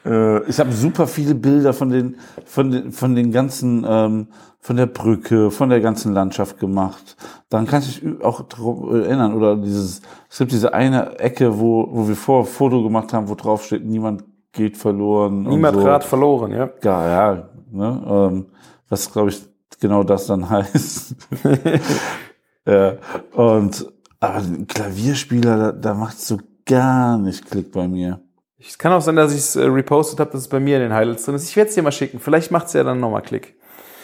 Äh, 0.07 0.43
ich 0.49 0.59
habe 0.59 0.71
super 0.71 1.05
viele 1.05 1.35
Bilder 1.35 1.73
von 1.73 1.89
den, 1.89 2.15
von 2.45 2.71
den, 2.71 2.91
von 2.91 3.13
den 3.15 3.31
ganzen, 3.31 3.85
ähm, 3.87 4.27
von 4.59 4.77
der 4.77 4.85
Brücke, 4.85 5.51
von 5.51 5.69
der 5.69 5.81
ganzen 5.81 6.13
Landschaft 6.13 6.59
gemacht. 6.59 7.17
Dann 7.49 7.67
kann 7.67 7.81
ich 7.81 8.01
mich 8.01 8.23
auch 8.23 8.41
daran 8.41 9.03
erinnern. 9.03 9.33
Oder 9.33 9.57
dieses, 9.57 10.01
es 10.29 10.37
gibt 10.37 10.51
diese 10.51 10.73
eine 10.73 11.19
Ecke, 11.19 11.59
wo, 11.59 11.87
wo 11.91 12.07
wir 12.07 12.15
vor 12.15 12.41
ein 12.41 12.45
Foto 12.45 12.83
gemacht 12.83 13.13
haben, 13.13 13.27
wo 13.27 13.35
drauf 13.35 13.65
steht, 13.65 13.85
niemand 13.85 14.23
geht 14.53 14.77
verloren. 14.77 15.43
Niemand 15.43 15.77
so. 15.77 15.85
Rad 15.85 16.03
verloren, 16.03 16.51
ja. 16.51 16.69
Ja, 16.83 17.07
ja, 17.07 17.49
ne? 17.71 18.03
ähm, 18.07 18.45
was 18.89 19.11
glaube 19.11 19.29
ich 19.29 19.41
genau 19.79 20.03
das 20.03 20.27
dann 20.27 20.49
heißt. 20.49 21.15
ja, 22.65 22.93
und 23.33 23.91
aber 24.19 24.37
ein 24.37 24.65
Klavierspieler, 24.65 25.57
da, 25.57 25.71
da 25.73 25.93
macht 25.93 26.19
so 26.19 26.37
gar 26.65 27.17
nicht 27.17 27.45
Klick 27.49 27.71
bei 27.71 27.87
mir. 27.87 28.19
Es 28.59 28.77
kann 28.77 28.91
auch 28.91 29.01
sein, 29.01 29.15
dass 29.15 29.33
ich 29.33 29.39
es 29.39 29.55
äh, 29.55 29.65
repostet 29.65 30.19
habe, 30.19 30.31
dass 30.31 30.41
es 30.41 30.47
bei 30.47 30.59
mir 30.59 30.77
in 30.77 30.83
den 30.83 30.93
Highlights 30.93 31.25
drin 31.25 31.35
ist. 31.35 31.49
Ich 31.49 31.55
werde 31.55 31.69
es 31.69 31.75
dir 31.75 31.83
mal 31.83 31.91
schicken. 31.91 32.19
Vielleicht 32.19 32.51
macht 32.51 32.67
es 32.67 32.73
ja 32.73 32.83
dann 32.83 32.99
nochmal 32.99 33.21
Klick. 33.21 33.55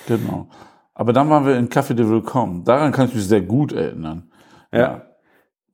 Genau. 0.07 0.47
Aber 0.93 1.11
dann 1.11 1.29
waren 1.29 1.45
wir 1.45 1.57
in 1.57 1.69
Café 1.69 1.93
de 1.93 2.07
Willkommen. 2.07 2.63
Daran 2.63 2.91
kann 2.91 3.07
ich 3.07 3.15
mich 3.15 3.27
sehr 3.27 3.41
gut 3.41 3.73
erinnern. 3.73 4.31
Ja. 4.71 5.01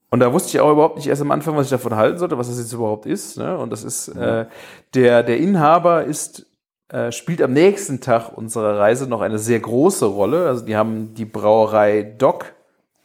Und 0.09 0.21
da 0.21 0.31
wusste 0.31 0.49
ich 0.49 0.61
auch 0.61 0.71
überhaupt 0.71 0.95
nicht 0.95 1.07
erst 1.07 1.21
am 1.21 1.31
Anfang, 1.31 1.55
was 1.55 1.65
ich 1.65 1.71
davon 1.71 1.95
halten 1.95 2.17
sollte, 2.17 2.37
was 2.37 2.47
das 2.47 2.57
jetzt 2.57 2.71
überhaupt 2.71 3.05
ist. 3.05 3.37
Ne? 3.37 3.57
Und 3.57 3.69
das 3.71 3.83
ist, 3.83 4.07
äh, 4.09 4.45
der, 4.93 5.23
der 5.23 5.37
Inhaber 5.37 6.05
ist, 6.05 6.47
äh, 6.87 7.11
spielt 7.11 7.41
am 7.41 7.51
nächsten 7.51 7.99
Tag 7.99 8.35
unserer 8.35 8.79
Reise 8.79 9.07
noch 9.07 9.21
eine 9.21 9.39
sehr 9.39 9.59
große 9.59 10.05
Rolle. 10.05 10.47
Also 10.47 10.65
die 10.65 10.75
haben 10.75 11.13
die 11.13 11.25
Brauerei 11.25 12.01
Doc, 12.17 12.53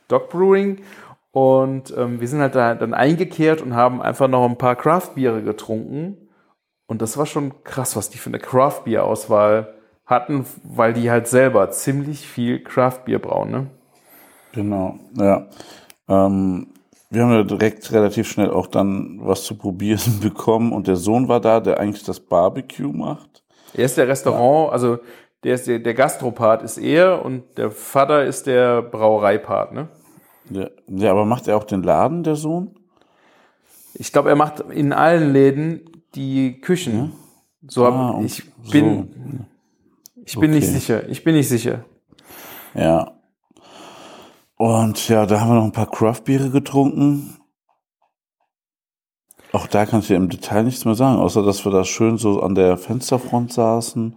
Doc 0.08 0.30
Brewing. 0.30 0.78
Und 1.34 1.92
ähm, 1.96 2.20
wir 2.20 2.28
sind 2.28 2.38
halt 2.38 2.54
da 2.54 2.76
dann 2.76 2.94
eingekehrt 2.94 3.60
und 3.60 3.74
haben 3.74 4.00
einfach 4.00 4.28
noch 4.28 4.48
ein 4.48 4.56
paar 4.56 4.76
Craft-Biere 4.76 5.42
getrunken. 5.42 6.28
Und 6.86 7.02
das 7.02 7.18
war 7.18 7.26
schon 7.26 7.64
krass, 7.64 7.96
was 7.96 8.08
die 8.08 8.18
für 8.18 8.30
eine 8.30 8.38
Craft-Bier-Auswahl 8.38 9.74
hatten, 10.06 10.46
weil 10.62 10.92
die 10.92 11.10
halt 11.10 11.26
selber 11.26 11.72
ziemlich 11.72 12.28
viel 12.28 12.62
Craft-Bier 12.62 13.18
brauen. 13.18 13.50
Ne? 13.50 13.66
Genau, 14.52 14.94
ja. 15.18 15.48
Ähm, 16.08 16.68
wir 17.10 17.22
haben 17.24 17.32
ja 17.32 17.42
direkt 17.42 17.90
relativ 17.90 18.28
schnell 18.28 18.50
auch 18.50 18.68
dann 18.68 19.18
was 19.20 19.42
zu 19.42 19.58
probieren 19.58 20.20
bekommen 20.22 20.72
und 20.72 20.86
der 20.86 20.96
Sohn 20.96 21.26
war 21.26 21.40
da, 21.40 21.58
der 21.58 21.80
eigentlich 21.80 22.04
das 22.04 22.20
Barbecue 22.20 22.92
macht. 22.92 23.42
Er 23.72 23.86
ist 23.86 23.98
der 23.98 24.06
Restaurant, 24.06 24.72
also 24.72 24.98
der 25.42 25.56
ist 25.56 25.66
der, 25.66 25.80
der 25.80 25.94
Gastropart 25.94 26.62
ist 26.62 26.78
er 26.78 27.24
und 27.24 27.58
der 27.58 27.72
Vater 27.72 28.24
ist 28.24 28.46
der 28.46 28.82
Brauereipart, 28.82 29.72
ne? 29.72 29.88
Ja, 30.50 30.68
ja, 30.88 31.10
aber 31.10 31.24
macht 31.24 31.48
er 31.48 31.56
auch 31.56 31.64
den 31.64 31.82
Laden, 31.82 32.22
der 32.22 32.36
Sohn? 32.36 32.78
Ich 33.94 34.12
glaube, 34.12 34.28
er 34.28 34.36
macht 34.36 34.60
in 34.60 34.92
allen 34.92 35.32
Läden 35.32 35.88
die 36.14 36.60
Küchen. 36.60 37.12
So 37.66 37.86
hab, 37.86 37.94
Ah, 37.94 38.20
ich 38.24 38.42
bin, 38.70 39.46
so. 40.16 40.22
ich 40.24 40.38
bin 40.38 40.50
nicht 40.50 40.64
Okay. 40.68 40.72
sicher. 40.78 41.08
Ich 41.08 41.24
bin 41.24 41.34
nicht 41.34 41.48
sicher. 41.48 41.84
Ja. 42.74 43.12
Und 44.56 45.08
ja, 45.08 45.26
da 45.26 45.40
haben 45.40 45.50
wir 45.50 45.54
noch 45.54 45.64
ein 45.64 45.72
paar 45.72 45.90
Craft-Biere 45.90 46.50
getrunken. 46.50 47.38
Auch 49.52 49.66
da 49.68 49.86
kann 49.86 50.00
ich 50.00 50.08
dir 50.08 50.16
im 50.16 50.28
Detail 50.28 50.64
nichts 50.64 50.84
mehr 50.84 50.94
sagen, 50.96 51.18
außer 51.20 51.42
dass 51.44 51.64
wir 51.64 51.70
da 51.72 51.84
schön 51.84 52.18
so 52.18 52.40
an 52.42 52.54
der 52.54 52.76
Fensterfront 52.76 53.52
saßen. 53.52 54.16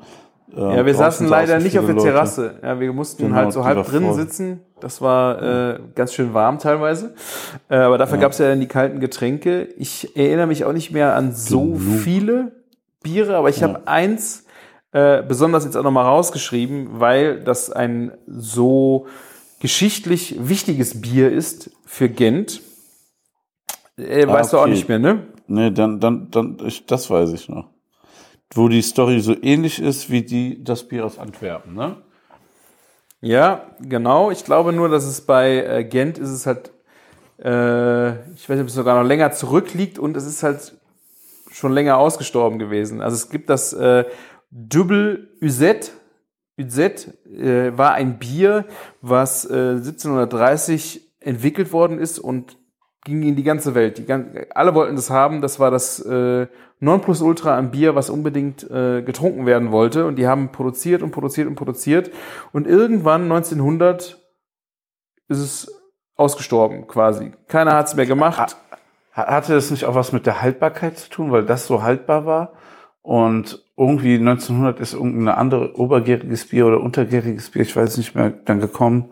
Ja, 0.58 0.86
wir 0.86 0.96
saßen 0.96 1.28
leider 1.28 1.60
nicht 1.60 1.78
auf 1.78 1.86
der 1.86 1.94
Leute. 1.96 2.08
Terrasse. 2.08 2.56
Ja, 2.64 2.80
wir 2.80 2.92
mussten 2.94 3.24
Genau, 3.24 3.36
halt 3.36 3.54
so 3.54 3.64
halb 3.64 3.86
voll. 3.86 4.14
sitzen. 4.14 4.62
Das 4.80 5.02
war 5.02 5.42
äh, 5.76 5.80
ganz 5.96 6.14
schön 6.14 6.34
warm 6.34 6.58
teilweise. 6.60 7.14
Äh, 7.70 7.76
aber 7.78 7.98
dafür 7.98 8.18
Ja. 8.18 8.22
gab's 8.24 8.38
ja 8.40 8.48
dann 8.50 8.60
die 8.60 8.68
kalten 8.68 9.00
Getränke. 9.00 9.64
Ich 9.78 10.16
erinnere 10.18 10.48
mich 10.48 10.66
auch 10.66 10.74
nicht 10.74 10.92
mehr 10.92 11.16
an 11.16 11.34
so 11.34 11.74
Genug. 11.74 11.82
viele 12.04 12.52
Biere, 13.04 13.36
aber 13.38 13.50
ich 13.50 13.60
Ja. 13.60 13.68
habe 13.70 13.88
eins 13.88 14.46
äh, 14.94 15.22
besonders 15.22 15.66
jetzt 15.66 15.76
auch 15.76 15.84
nochmal 15.84 16.06
rausgeschrieben, 16.06 17.00
weil 17.00 17.40
das 17.44 17.72
ein 17.72 18.12
so 18.26 19.06
geschichtlich 19.60 20.38
wichtiges 20.40 21.02
Bier 21.02 21.32
ist 21.32 21.70
für 21.86 22.10
Gent. 22.10 22.62
Äh, 23.98 24.26
Ah, 24.26 24.34
weißt 24.34 24.54
du 24.54 24.58
auch 24.58 24.62
okay. 24.62 24.72
nicht 24.72 24.88
mehr, 24.88 25.00
ne? 25.00 25.24
Nee, 25.48 25.72
dann, 25.72 26.00
dann, 26.00 26.30
dann, 26.32 26.58
ich, 26.66 26.86
das 26.86 27.10
weiß 27.10 27.34
ich 27.34 27.50
noch. 27.50 27.66
Wo 28.54 28.70
die 28.70 28.82
Story 28.82 29.20
so 29.20 29.36
ähnlich 29.42 29.82
ist 29.82 30.10
wie 30.10 30.22
die, 30.22 30.64
das 30.64 30.88
Bier 30.88 31.06
aus 31.06 31.20
Antwerpen, 31.20 31.74
ne? 31.74 31.98
Ja, 33.20 33.72
genau. 33.80 34.32
Ich 34.32 34.46
glaube 34.46 34.74
nur, 34.74 34.90
dass 34.90 35.04
es 35.04 35.22
bei 35.22 35.58
äh, 35.58 35.84
Gent 35.84 36.18
ist 36.18 36.30
es 36.30 36.46
halt, 36.46 36.72
äh, 37.40 38.12
ich 38.34 38.48
weiß 38.48 38.56
nicht, 38.56 38.62
ob 38.62 38.68
es 38.68 38.74
sogar 38.74 39.02
noch 39.02 39.08
länger 39.08 39.32
zurückliegt 39.32 39.98
und 39.98 40.16
es 40.16 40.26
ist 40.26 40.44
halt 40.44 40.74
schon 41.52 41.74
länger 41.74 41.98
ausgestorben 41.98 42.60
gewesen. 42.60 43.02
Also 43.02 43.16
es 43.16 43.30
gibt 43.30 43.50
das 43.50 43.74
äh, 43.74 44.06
Double 44.52 45.30
Uzet. 45.42 45.92
Uzet 46.60 47.14
äh, 47.28 47.76
war 47.78 47.94
ein 47.94 48.20
Bier, 48.20 48.66
was 49.02 49.46
äh, 49.46 49.72
1730 49.78 51.02
entwickelt 51.20 51.72
worden 51.72 52.00
ist 52.00 52.20
und 52.20 52.58
ging 53.08 53.24
in 53.24 53.36
die 53.36 53.44
ganze 53.44 53.74
Welt. 53.74 53.98
Die 53.98 54.06
gan 54.06 54.32
alle 54.54 54.76
wollten 54.76 54.96
das 54.96 55.10
haben. 55.10 55.42
Das 55.42 55.60
war 55.60 55.72
das 55.72 56.00
äh, 56.06 56.48
Nonplusultra 56.80 57.58
an 57.58 57.72
Bier, 57.72 57.96
was 57.96 58.10
unbedingt 58.12 58.70
äh, 58.70 59.02
getrunken 59.02 59.46
werden 59.46 59.72
wollte. 59.72 60.06
Und 60.06 60.18
die 60.18 60.28
haben 60.28 60.52
produziert 60.52 61.02
und 61.02 61.12
produziert 61.12 61.48
und 61.48 61.56
produziert. 61.56 62.12
Und 62.52 62.68
irgendwann 62.68 63.24
1900 63.24 64.20
ist 65.30 65.40
es 65.40 65.82
ausgestorben 66.16 66.88
quasi. 66.88 67.32
Keiner 67.48 67.74
hat 67.74 67.88
es 67.88 67.96
mehr 67.96 68.06
gemacht. 68.06 68.56
Ha- 69.16 69.28
Hatte 69.28 69.54
das 69.54 69.72
nicht 69.72 69.86
auch 69.86 69.96
was 69.96 70.12
mit 70.12 70.26
der 70.26 70.42
Haltbarkeit 70.42 70.98
zu 70.98 71.10
tun, 71.10 71.32
weil 71.32 71.46
das 71.46 71.66
so 71.68 71.82
haltbar 71.84 72.26
war? 72.26 72.54
Und 73.02 73.64
irgendwie 73.78 74.16
1900 74.16 74.80
ist 74.80 74.94
irgendein 74.94 75.34
andere 75.36 75.78
obergäriges 75.80 76.48
Bier 76.50 76.66
oder 76.68 76.82
untergäriges 76.82 77.52
Bier, 77.52 77.62
ich 77.62 77.76
weiß 77.76 77.98
nicht 77.98 78.16
mehr, 78.16 78.30
dann 78.32 78.60
gekommen. 78.60 79.10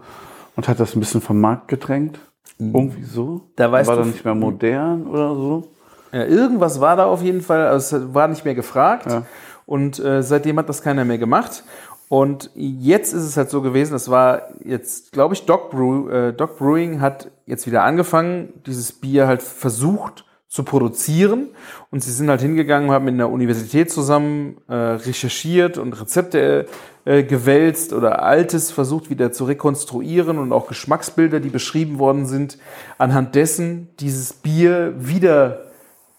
und 0.57 0.67
hat 0.67 0.79
das 0.79 0.95
ein 0.95 0.99
bisschen 0.99 1.21
vom 1.21 1.39
Markt 1.41 1.67
gedrängt. 1.67 2.19
Irgendwie 2.57 3.03
so. 3.03 3.41
Da 3.55 3.71
weißt 3.71 3.89
war 3.89 3.97
du- 3.97 4.05
nicht 4.05 4.23
mehr 4.23 4.35
modern 4.35 5.07
oder 5.07 5.35
so. 5.35 5.67
Ja, 6.11 6.23
irgendwas 6.25 6.79
war 6.79 6.95
da 6.95 7.05
auf 7.05 7.21
jeden 7.21 7.41
Fall, 7.41 7.67
also 7.67 7.97
es 7.97 8.13
war 8.13 8.27
nicht 8.29 8.45
mehr 8.45 8.55
gefragt 8.55 9.07
Ja. 9.11 9.23
und 9.65 9.99
äh, 9.99 10.23
seitdem 10.23 10.57
hat 10.57 10.69
das 10.69 10.81
keiner 10.81 11.03
mehr 11.03 11.17
gemacht. 11.17 11.63
Und 12.07 12.51
jetzt 12.55 13.13
ist 13.13 13.23
es 13.23 13.35
halt 13.35 13.49
so 13.49 13.61
gewesen, 13.61 13.93
das 13.93 14.09
war 14.09 14.43
jetzt, 14.63 15.11
glaube 15.11 15.33
ich, 15.33 15.45
Doc, 15.45 15.71
Brew, 15.71 16.07
äh, 16.09 16.31
Doc 16.33 16.57
Brewing 16.59 17.01
hat 17.01 17.31
jetzt 17.47 17.65
wieder 17.67 17.83
angefangen, 17.83 18.53
dieses 18.65 18.91
Bier 18.93 19.27
halt 19.27 19.41
versucht 19.41 20.23
zu 20.55 20.63
produzieren. 20.63 21.49
Und 21.91 22.01
sie 22.01 22.13
sind 22.13 22.29
halt 22.29 22.39
hingegangen, 22.39 22.89
haben 22.89 23.03
mit 23.03 23.13
einer 23.15 23.29
Universität 23.29 23.91
zusammen 23.91 24.61
äh, 24.69 24.73
recherchiert 24.73 25.77
und 25.77 25.99
Rezepte 25.99 26.67
äh, 27.03 27.23
gewälzt 27.23 27.91
oder 27.91 28.23
Altes 28.23 28.71
versucht 28.71 29.09
wieder 29.09 29.33
zu 29.33 29.43
rekonstruieren 29.43 30.37
und 30.37 30.53
auch 30.53 30.67
Geschmacksbilder, 30.69 31.41
die 31.41 31.49
beschrieben 31.49 31.99
worden 31.99 32.25
sind, 32.25 32.57
anhand 32.97 33.35
dessen 33.35 33.89
dieses 33.99 34.31
Bier 34.31 34.93
wieder 34.97 35.65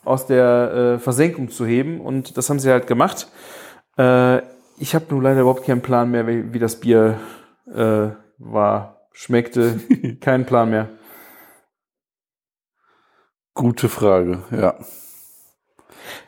aus 0.04 0.26
der 0.26 0.96
äh, 0.96 0.98
Versenkung 0.98 1.48
zu 1.48 1.64
heben. 1.64 2.02
Und 2.02 2.36
das 2.36 2.50
haben 2.50 2.58
sie 2.58 2.70
halt 2.70 2.86
gemacht. 2.86 3.28
Äh, 3.96 4.42
ich 4.76 4.94
habe 4.94 5.06
nun 5.08 5.22
leider 5.22 5.40
überhaupt 5.40 5.64
keinen 5.64 5.80
Plan 5.80 6.10
mehr, 6.10 6.26
wie, 6.26 6.52
wie 6.52 6.58
das 6.58 6.78
Bier 6.78 7.18
äh, 7.74 8.08
war, 8.36 9.00
schmeckte. 9.12 9.80
Keinen 10.20 10.44
Plan 10.44 10.68
mehr. 10.68 10.90
Gute 13.56 13.88
Frage, 13.88 14.42
ja. 14.52 14.74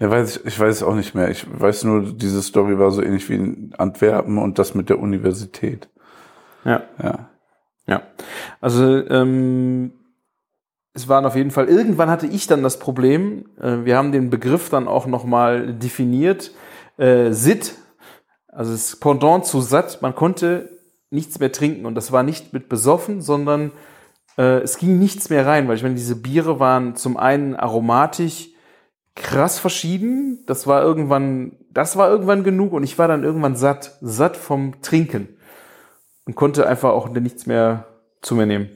Ja, 0.00 0.10
weiß 0.10 0.38
ich, 0.38 0.46
ich 0.46 0.58
weiß 0.58 0.76
es 0.76 0.82
auch 0.82 0.94
nicht 0.94 1.14
mehr. 1.14 1.30
Ich 1.30 1.46
weiß 1.48 1.84
nur, 1.84 2.02
diese 2.12 2.42
Story 2.42 2.78
war 2.78 2.90
so 2.90 3.02
ähnlich 3.02 3.28
wie 3.28 3.36
in 3.36 3.74
Antwerpen 3.78 4.38
und 4.38 4.58
das 4.58 4.74
mit 4.74 4.88
der 4.88 4.98
Universität. 4.98 5.88
Ja. 6.64 6.82
Ja. 7.00 7.28
Ja, 7.88 8.02
also 8.60 8.84
ähm, 8.84 9.92
es 10.92 11.08
waren 11.08 11.24
auf 11.24 11.36
jeden 11.36 11.50
Fall, 11.50 11.68
irgendwann 11.68 12.10
hatte 12.10 12.26
ich 12.26 12.46
dann 12.46 12.62
das 12.62 12.78
Problem, 12.78 13.46
äh, 13.58 13.84
wir 13.84 13.96
haben 13.96 14.12
den 14.12 14.28
Begriff 14.28 14.68
dann 14.68 14.88
auch 14.88 15.06
nochmal 15.06 15.72
definiert, 15.72 16.52
äh, 16.98 17.32
SIT, 17.32 17.76
also 18.48 18.72
das 18.72 18.96
Pendant 18.96 19.46
zu 19.46 19.62
satt, 19.62 20.02
man 20.02 20.14
konnte 20.14 20.68
nichts 21.08 21.38
mehr 21.38 21.50
trinken 21.50 21.86
und 21.86 21.94
das 21.94 22.12
war 22.12 22.22
nicht 22.22 22.52
mit 22.52 22.68
besoffen, 22.68 23.22
sondern 23.22 23.72
äh, 24.38 24.60
es 24.60 24.78
ging 24.78 24.98
nichts 24.98 25.28
mehr 25.28 25.44
rein, 25.44 25.68
weil 25.68 25.76
ich 25.76 25.82
meine, 25.82 25.96
diese 25.96 26.16
Biere 26.16 26.60
waren 26.60 26.96
zum 26.96 27.16
einen 27.16 27.56
aromatisch 27.56 28.48
krass 29.14 29.58
verschieden, 29.58 30.44
das 30.46 30.66
war 30.66 30.80
irgendwann, 30.82 31.56
das 31.70 31.96
war 31.96 32.08
irgendwann 32.08 32.44
genug 32.44 32.72
und 32.72 32.84
ich 32.84 32.98
war 32.98 33.08
dann 33.08 33.24
irgendwann 33.24 33.56
satt, 33.56 33.98
satt 34.00 34.36
vom 34.36 34.80
Trinken 34.80 35.36
und 36.24 36.36
konnte 36.36 36.68
einfach 36.68 36.90
auch 36.90 37.08
nichts 37.08 37.46
mehr 37.46 37.88
zu 38.22 38.36
mir 38.36 38.46
nehmen. 38.46 38.70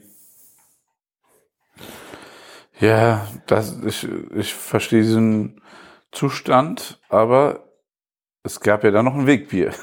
Ja, 2.81 3.29
das, 3.47 3.77
ich, 3.87 4.09
ich 4.35 4.53
verstehe 4.55 5.03
diesen 5.03 5.63
Zustand, 6.11 6.99
aber 7.09 7.69
es 8.43 8.59
gab 8.59 8.83
ja 8.83 8.91
dann 8.91 9.05
noch 9.05 9.15
ein 9.15 9.29
Wegbier. 9.29 9.71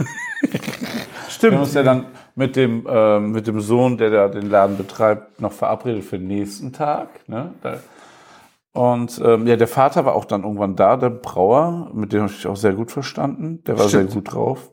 Wir 1.40 1.52
haben 1.52 1.62
uns 1.62 1.74
ja 1.74 1.84
dann 1.84 2.08
mit 2.40 2.56
dem, 2.56 2.88
ähm, 2.90 3.32
mit 3.34 3.48
dem 3.48 3.60
Sohn, 3.60 3.98
der 3.98 4.10
da 4.11 4.28
den 4.30 4.49
Laden 4.49 4.78
betreibt, 4.78 5.41
noch 5.41 5.52
verabredet 5.52 6.06
für 6.06 6.18
den 6.18 6.28
nächsten 6.30 6.72
Tag. 6.72 7.28
Ne? 7.28 7.53
Da, 7.61 7.80
und 8.72 9.20
ähm, 9.24 9.45
ja, 9.45 9.57
der 9.57 9.68
Vater 9.68 10.06
war 10.06 10.16
auch 10.16 10.24
dann 10.24 10.44
irgendwann 10.44 10.78
da, 10.78 10.95
der 10.95 11.10
Brauer, 11.10 11.91
mit 11.94 12.14
dem 12.14 12.22
habe 12.22 12.32
ich 12.32 12.38
mich 12.38 12.48
auch 12.48 12.56
sehr 12.56 12.72
gut 12.74 12.91
verstanden. 12.91 13.61
Der 13.66 13.78
war 13.78 13.90
Stimmt. 13.90 14.11
sehr 14.11 14.22
gut 14.22 14.34
drauf. 14.34 14.72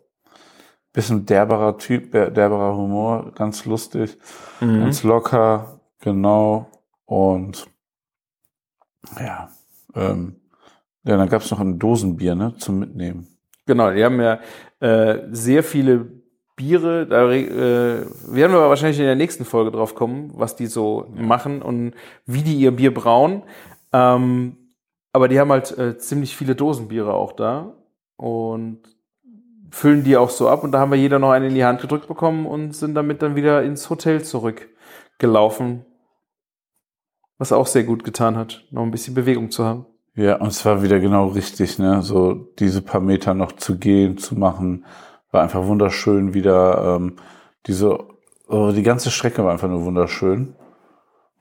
Bisschen 0.93 1.27
derberer 1.27 1.77
Typ, 1.77 2.13
der- 2.13 2.31
derberer 2.31 2.77
Humor, 2.77 3.33
ganz 3.35 3.65
lustig, 3.65 4.17
ganz 4.61 5.03
locker, 5.03 5.81
genau. 6.01 6.71
Und 7.05 7.67
ja, 9.19 9.49
ähm, 9.95 10.37
ja, 11.05 11.17
dann 11.17 11.29
gab 11.29 11.43
es 11.43 11.51
noch 11.51 11.61
ein 11.61 11.79
Dosenbier, 11.81 12.37
ne, 12.37 12.55
zum 12.59 12.79
Mitnehmen. 12.79 13.27
Genau, 13.67 13.91
die 13.93 14.05
haben 14.05 14.21
ja 14.21 14.39
äh, 14.81 15.27
sehr 15.33 15.65
viele 15.65 16.16
Biere. 16.57 17.07
Da 17.07 17.31
äh, 17.31 17.49
werden 17.49 18.53
wir 18.53 18.59
aber 18.59 18.71
wahrscheinlich 18.71 18.99
in 18.99 19.05
der 19.05 19.15
nächsten 19.15 19.45
Folge 19.45 19.71
drauf 19.71 19.95
kommen, 19.95 20.33
was 20.35 20.57
die 20.57 20.67
so 20.67 21.07
machen 21.15 21.63
und 21.63 21.93
wie 22.25 22.43
die 22.43 22.57
ihr 22.57 22.73
Bier 22.73 22.93
brauen. 22.93 23.43
Ähm, 23.93 24.57
aber 25.13 25.29
die 25.29 25.39
haben 25.39 25.53
halt 25.53 25.77
äh, 25.79 25.97
ziemlich 25.99 26.37
viele 26.37 26.55
Dosenbiere 26.55 27.15
auch 27.15 27.33
da 27.33 27.75
und 28.17 28.81
füllen 29.71 30.05
die 30.05 30.17
auch 30.17 30.31
so 30.31 30.49
ab. 30.49 30.65
Und 30.65 30.73
da 30.73 30.81
haben 30.81 30.91
wir 30.91 30.99
jeder 30.99 31.19
noch 31.19 31.31
eine 31.31 31.49
in 31.49 31.55
die 31.55 31.65
Hand 31.65 31.81
gedrückt 31.81 32.09
bekommen 32.09 32.47
und 32.47 32.75
sind 32.75 32.95
damit 32.95 33.23
dann 33.23 33.37
wieder 33.37 33.63
ins 33.63 33.89
Hotel 33.91 34.25
zurückgelaufen. 34.25 35.85
Was 37.39 37.53
auch 37.53 37.67
sehr 37.67 37.85
gut 37.85 38.03
getan 38.03 38.37
hat, 38.37 38.65
noch 38.71 38.83
ein 38.83 38.91
bisschen 38.91 39.15
Bewegung 39.15 39.51
zu 39.51 39.65
haben. 39.65 39.87
Ja, 40.15 40.37
und 40.37 40.49
es 40.49 40.65
war 40.65 40.83
wieder 40.83 40.99
genau 40.99 41.29
richtig, 41.29 41.79
ne? 41.79 42.01
So 42.01 42.33
diese 42.59 42.81
paar 42.81 43.03
Meter 43.03 43.35
noch 43.35 43.53
zu 43.53 43.77
gehen, 43.77 44.17
zu 44.17 44.35
machen, 44.35 44.87
war 45.37 45.43
einfach 45.43 45.67
wunderschön. 45.67 46.35
Wieder 46.35 46.97
ähm, 46.97 47.17
diese, 47.67 47.99
oh, 48.49 48.73
die 48.75 48.83
ganze 48.83 49.11
Strecke 49.11 49.45
war 49.45 49.53
einfach 49.53 49.69
nur 49.69 49.85
wunderschön. 49.85 50.55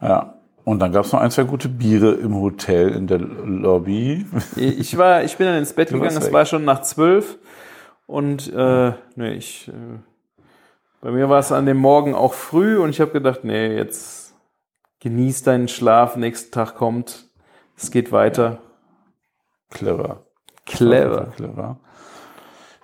Ja. 0.02 0.36
Und 0.66 0.80
dann 0.80 0.92
gab 0.92 1.06
es 1.06 1.14
noch 1.14 1.22
ein, 1.22 1.32
zwei 1.32 1.44
gute 1.44 1.70
Biere 1.70 2.14
im 2.14 2.36
Hotel 2.36 2.90
in 2.90 3.06
der 3.08 3.20
Lobby. 3.20 4.26
Ich 4.56 4.98
war, 4.98 5.24
ich 5.24 5.38
bin 5.38 5.48
dann 5.48 5.58
ins 5.58 5.74
Bett 5.74 5.90
gegangen, 5.92 6.18
es 6.18 6.34
war 6.34 6.46
schon 6.46 6.66
nach 6.66 6.82
zwölf 6.82 7.38
und 8.08 8.52
äh, 8.52 8.94
nee, 9.16 9.34
ich, 9.34 9.68
äh, 9.68 10.00
bei 11.02 11.12
mir 11.12 11.30
war 11.30 11.40
es 11.40 11.52
an 11.52 11.68
dem 11.68 11.78
Morgen 11.78 12.16
auch 12.16 12.34
früh 12.34 12.80
und 12.80 12.90
ich 12.90 13.00
habe 13.00 13.12
gedacht, 13.12 13.44
nee, 13.44 13.76
jetzt 13.76 14.34
genieß 15.02 15.44
deinen 15.44 15.68
Schlaf, 15.68 16.16
nächsten 16.16 16.52
Tag 16.52 16.74
kommt, 16.74 17.30
es 17.78 17.92
geht 17.92 18.12
weiter. 18.12 18.58
Clever. 19.70 20.26
Clever. 20.66 21.28
Clever. 21.36 21.78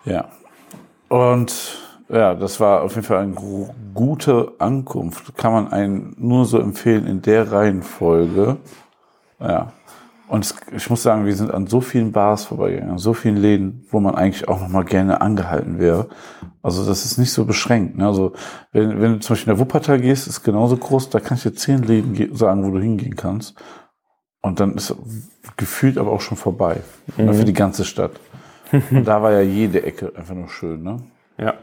Ja. 0.05 0.29
Und 1.11 1.77
ja, 2.07 2.33
das 2.35 2.61
war 2.61 2.83
auf 2.83 2.95
jeden 2.95 3.05
Fall 3.05 3.17
eine 3.17 3.35
gute 3.93 4.53
Ankunft. 4.59 5.35
Kann 5.35 5.51
man 5.51 5.67
einen 5.73 6.15
nur 6.17 6.45
so 6.45 6.57
empfehlen 6.57 7.05
in 7.05 7.21
der 7.21 7.51
Reihenfolge. 7.51 8.57
Ja. 9.39 9.73
Und 10.29 10.45
es, 10.45 10.55
ich 10.73 10.89
muss 10.89 11.03
sagen, 11.03 11.25
wir 11.25 11.35
sind 11.35 11.53
an 11.53 11.67
so 11.67 11.81
vielen 11.81 12.13
Bars 12.13 12.45
vorbeigegangen, 12.45 12.91
an 12.93 12.97
so 12.97 13.13
vielen 13.13 13.35
Läden, 13.35 13.85
wo 13.89 13.99
man 13.99 14.15
eigentlich 14.15 14.47
auch 14.47 14.61
noch 14.61 14.69
mal 14.69 14.85
gerne 14.85 15.19
angehalten 15.19 15.79
wäre. 15.79 16.07
Also 16.61 16.85
das 16.85 17.03
ist 17.03 17.17
nicht 17.17 17.33
so 17.33 17.43
beschränkt. 17.43 17.97
Ne? 17.97 18.07
Also 18.07 18.31
wenn, 18.71 19.01
wenn 19.01 19.13
du 19.13 19.19
zum 19.19 19.33
Beispiel 19.33 19.51
in 19.51 19.57
der 19.57 19.65
Wuppertal 19.65 19.99
gehst, 19.99 20.27
ist 20.27 20.43
genauso 20.43 20.77
groß, 20.77 21.09
da 21.09 21.19
kann 21.19 21.35
ich 21.35 21.43
dir 21.43 21.53
zehn 21.53 21.83
Läden 21.83 22.13
ge- 22.13 22.33
sagen, 22.33 22.63
wo 22.65 22.71
du 22.71 22.79
hingehen 22.79 23.17
kannst. 23.17 23.55
Und 24.41 24.61
dann 24.61 24.75
ist 24.75 24.95
gefühlt 25.57 25.97
aber 25.97 26.11
auch 26.11 26.21
schon 26.21 26.37
vorbei. 26.37 26.77
Ne, 27.17 27.33
Für 27.33 27.43
die 27.43 27.51
ganze 27.51 27.83
Stadt. 27.83 28.11
Und 28.71 29.05
da 29.05 29.21
war 29.21 29.31
ja 29.31 29.41
jede 29.41 29.83
Ecke 29.83 30.13
einfach 30.15 30.35
nur 30.35 30.49
schön, 30.49 30.83
ne? 30.83 30.97
Ja. 31.37 31.55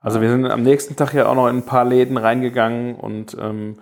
Also 0.00 0.20
wir 0.20 0.30
sind 0.30 0.46
am 0.46 0.62
nächsten 0.62 0.96
Tag 0.96 1.12
ja 1.14 1.26
auch 1.26 1.34
noch 1.34 1.48
in 1.48 1.56
ein 1.58 1.66
paar 1.66 1.84
Läden 1.84 2.16
reingegangen 2.16 2.94
und 2.94 3.36
ähm, 3.40 3.76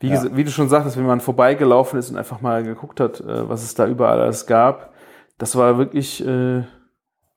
wie, 0.00 0.10
Ja. 0.10 0.24
wie 0.36 0.44
du 0.44 0.50
schon 0.50 0.68
sagtest, 0.68 0.96
wenn 0.96 1.06
man 1.06 1.20
vorbeigelaufen 1.20 1.98
ist 1.98 2.10
und 2.10 2.16
einfach 2.16 2.40
mal 2.40 2.62
geguckt 2.62 3.00
hat, 3.00 3.20
äh, 3.20 3.48
was 3.48 3.62
es 3.62 3.74
da 3.74 3.86
überall 3.86 4.20
alles 4.20 4.46
gab, 4.46 4.92
das 5.38 5.56
war 5.56 5.78
wirklich 5.78 6.24
äh, 6.26 6.62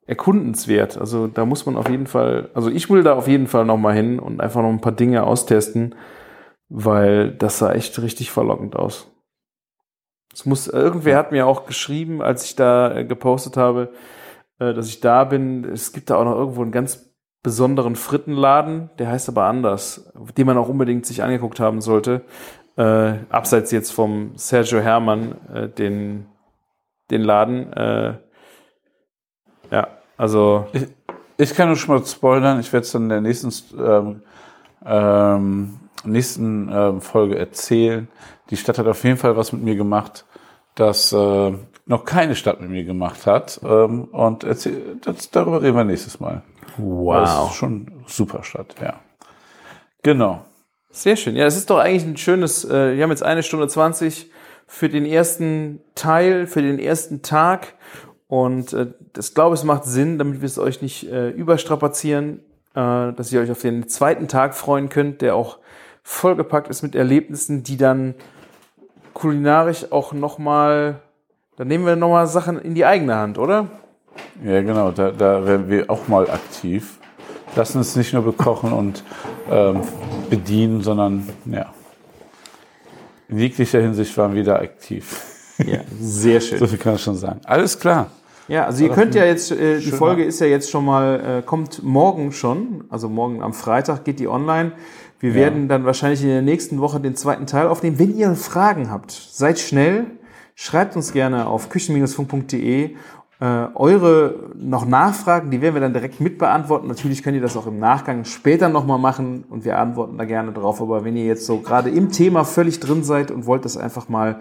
erkundenswert. 0.05 0.97
Also 0.97 1.27
da 1.27 1.45
muss 1.45 1.65
man 1.65 1.77
auf 1.77 1.89
jeden 1.89 2.07
Fall, 2.07 2.49
also 2.53 2.69
ich 2.69 2.89
will 2.89 3.03
da 3.03 3.13
auf 3.13 3.27
jeden 3.27 3.47
Fall 3.47 3.65
noch 3.65 3.77
mal 3.77 3.93
hin 3.95 4.19
und 4.19 4.41
einfach 4.41 4.61
noch 4.61 4.69
ein 4.69 4.81
paar 4.81 4.91
Dinge 4.91 5.23
austesten, 5.23 5.95
weil 6.69 7.31
das 7.31 7.59
sah 7.59 7.71
echt 7.71 8.01
richtig 8.01 8.31
verlockend 8.31 8.75
aus. 8.75 9.07
Es 10.33 10.45
muss, 10.45 10.67
irgendwer 10.67 11.17
hat 11.17 11.31
mir 11.31 11.45
auch 11.47 11.65
geschrieben, 11.65 12.21
als 12.21 12.45
ich 12.45 12.55
da 12.55 12.95
äh, 12.95 13.05
gepostet 13.05 13.57
habe, 13.57 13.89
äh, 14.61 14.73
dass 14.73 14.87
ich 14.87 15.01
da 15.01 15.23
bin. 15.23 15.65
Es 15.65 15.91
gibt 15.91 16.09
da 16.09 16.15
auch 16.15 16.23
noch 16.23 16.35
irgendwo 16.35 16.61
einen 16.61 16.71
ganz 16.71 17.09
besonderen 17.43 17.95
Frittenladen, 17.95 18.91
der 18.99 19.09
heißt 19.09 19.27
aber 19.29 19.45
anders, 19.45 20.11
den 20.37 20.45
man 20.45 20.57
auch 20.57 20.69
unbedingt 20.69 21.05
sich 21.05 21.23
angeguckt 21.23 21.59
haben 21.59 21.81
sollte. 21.81 22.21
Äh, 22.77 23.13
abseits 23.29 23.71
jetzt 23.71 23.91
vom 23.91 24.31
Sergio 24.35 24.79
Hermann, 24.79 25.35
äh, 25.53 25.67
den, 25.67 26.27
den 27.09 27.21
Laden. 27.21 27.73
Äh, 27.73 28.13
ja, 29.71 29.87
also 30.17 30.67
Ich 31.41 31.55
kann 31.55 31.69
nur 31.69 31.75
schon 31.75 31.95
mal 31.95 32.05
spoilern, 32.05 32.59
ich 32.59 32.71
werde 32.71 32.85
es 32.85 32.91
dann 32.91 33.03
in 33.03 33.09
der 33.09 33.21
nächsten, 33.21 33.51
ähm, 33.79 34.21
ähm, 34.85 35.79
nächsten 36.03 36.69
ähm, 36.71 37.01
Folge 37.01 37.35
erzählen. 37.35 38.07
Die 38.51 38.57
Stadt 38.57 38.77
hat 38.77 38.85
auf 38.85 39.03
jeden 39.03 39.17
Fall 39.17 39.35
was 39.35 39.51
mit 39.51 39.63
mir 39.63 39.75
gemacht, 39.75 40.25
das 40.75 41.11
äh, 41.13 41.53
noch 41.85 42.05
keine 42.05 42.35
Stadt 42.35 42.61
mit 42.61 42.69
mir 42.69 42.83
gemacht 42.83 43.25
hat. 43.25 43.59
Ähm, 43.63 44.05
und 44.05 44.43
erzähl, 44.43 44.97
das, 45.01 45.29
darüber 45.31 45.61
reden 45.61 45.77
wir 45.77 45.83
nächstes 45.83 46.19
Mal. 46.19 46.43
Das 46.77 47.51
ist 47.51 47.55
schon 47.55 47.91
super 48.07 48.43
Stadt, 48.43 48.75
ja. 48.81 48.99
Genau. 50.03 50.45
Sehr 50.89 51.15
schön. 51.15 51.35
Ja, 51.35 51.45
es 51.45 51.55
ist 51.55 51.69
doch 51.69 51.79
eigentlich 51.79 52.03
ein 52.03 52.17
schönes, 52.17 52.65
äh, 52.65 52.95
wir 52.95 53.03
haben 53.03 53.11
jetzt 53.11 53.23
eine 53.23 53.43
Stunde 53.43 53.67
20 53.67 54.29
für 54.67 54.89
den 54.89 55.05
ersten 55.05 55.81
Teil, 55.95 56.47
für 56.47 56.61
den 56.61 56.79
ersten 56.79 57.21
Tag. 57.21 57.75
Und 58.27 58.73
äh, 58.73 58.87
das 59.13 59.33
glaube 59.33 59.55
ich, 59.55 59.61
es 59.61 59.65
macht 59.65 59.83
Sinn, 59.85 60.17
damit 60.17 60.41
wir 60.41 60.45
es 60.45 60.57
euch 60.57 60.81
nicht 60.81 61.09
äh, 61.09 61.29
überstrapazieren, 61.29 62.39
äh, 62.73 63.13
dass 63.13 63.31
ihr 63.31 63.41
euch 63.41 63.51
auf 63.51 63.61
den 63.61 63.87
zweiten 63.87 64.27
Tag 64.27 64.55
freuen 64.55 64.89
könnt, 64.89 65.21
der 65.21 65.35
auch 65.35 65.59
vollgepackt 66.03 66.69
ist 66.69 66.81
mit 66.81 66.95
Erlebnissen, 66.95 67.63
die 67.63 67.77
dann 67.77 68.15
kulinarisch 69.13 69.91
auch 69.91 70.13
nochmal, 70.13 71.01
da 71.61 71.65
nehmen 71.65 71.85
wir 71.85 71.95
nochmal 71.95 72.25
Sachen 72.25 72.59
in 72.59 72.73
die 72.73 72.85
eigene 72.85 73.13
Hand, 73.13 73.37
oder? 73.37 73.67
Ja, 74.43 74.63
genau, 74.63 74.89
da, 74.89 75.11
da 75.11 75.45
werden 75.45 75.69
wir 75.69 75.91
auch 75.91 76.07
mal 76.07 76.27
aktiv. 76.27 76.97
Lassen 77.55 77.77
uns 77.77 77.95
nicht 77.95 78.13
nur 78.13 78.23
bekochen 78.23 78.73
und 78.73 79.03
ähm, 79.47 79.81
bedienen, 80.27 80.81
sondern 80.81 81.29
ja. 81.45 81.71
In 83.29 83.37
jeglicher 83.37 83.79
Hinsicht 83.79 84.17
waren 84.17 84.33
wir 84.33 84.43
da 84.43 84.55
aktiv. 84.55 85.23
Ja, 85.63 85.81
sehr 85.99 86.41
schön. 86.41 86.57
So 86.57 86.65
viel 86.65 86.79
kann 86.79 86.95
ich 86.95 87.03
schon 87.03 87.15
sagen. 87.15 87.41
Alles 87.45 87.77
klar. 87.77 88.07
Ja, 88.47 88.65
also 88.65 88.83
ihr 88.83 88.89
könnt 88.89 89.13
ja 89.13 89.25
jetzt, 89.25 89.51
äh, 89.51 89.77
die 89.77 89.91
Folge 89.91 90.23
ist 90.23 90.39
ja 90.39 90.47
jetzt 90.47 90.71
schon 90.71 90.83
mal, 90.83 91.41
äh, 91.41 91.41
kommt 91.43 91.83
morgen 91.83 92.31
schon, 92.31 92.85
also 92.89 93.07
morgen 93.07 93.43
am 93.43 93.53
Freitag 93.53 94.03
geht 94.03 94.19
die 94.19 94.27
online. 94.27 94.71
Wir 95.19 95.35
werden 95.35 95.67
dann 95.67 95.85
wahrscheinlich 95.85 96.23
in 96.23 96.29
der 96.29 96.41
nächsten 96.41 96.81
Woche 96.81 96.99
den 96.99 97.15
zweiten 97.15 97.45
Teil 97.45 97.67
aufnehmen. 97.67 97.99
Wenn 97.99 98.17
ihr 98.17 98.33
Fragen 98.33 98.89
habt, 98.89 99.11
seid 99.11 99.59
schnell, 99.59 100.07
schreibt 100.61 100.95
uns 100.95 101.11
gerne 101.11 101.47
auf 101.47 101.69
küchen-funk.de 101.69 102.95
äh, 103.39 103.45
eure 103.73 104.51
noch 104.55 104.85
Nachfragen, 104.85 105.49
die 105.49 105.59
werden 105.59 105.73
wir 105.73 105.81
dann 105.81 105.93
direkt 105.93 106.21
mit 106.21 106.37
beantworten. 106.37 106.87
Natürlich 106.87 107.23
könnt 107.23 107.35
ihr 107.35 107.41
das 107.41 107.57
auch 107.57 107.65
im 107.65 107.79
Nachgang 107.79 108.25
später 108.25 108.69
nochmal 108.69 108.99
machen 108.99 109.43
und 109.49 109.65
wir 109.65 109.79
antworten 109.79 110.19
da 110.19 110.25
gerne 110.25 110.51
drauf. 110.51 110.79
Aber 110.79 111.03
wenn 111.03 111.17
ihr 111.17 111.25
jetzt 111.25 111.47
so 111.47 111.61
gerade 111.61 111.89
im 111.89 112.11
Thema 112.11 112.43
völlig 112.43 112.79
drin 112.79 113.03
seid 113.03 113.31
und 113.31 113.47
wollt 113.47 113.65
das 113.65 113.75
einfach 113.75 114.07
mal 114.07 114.39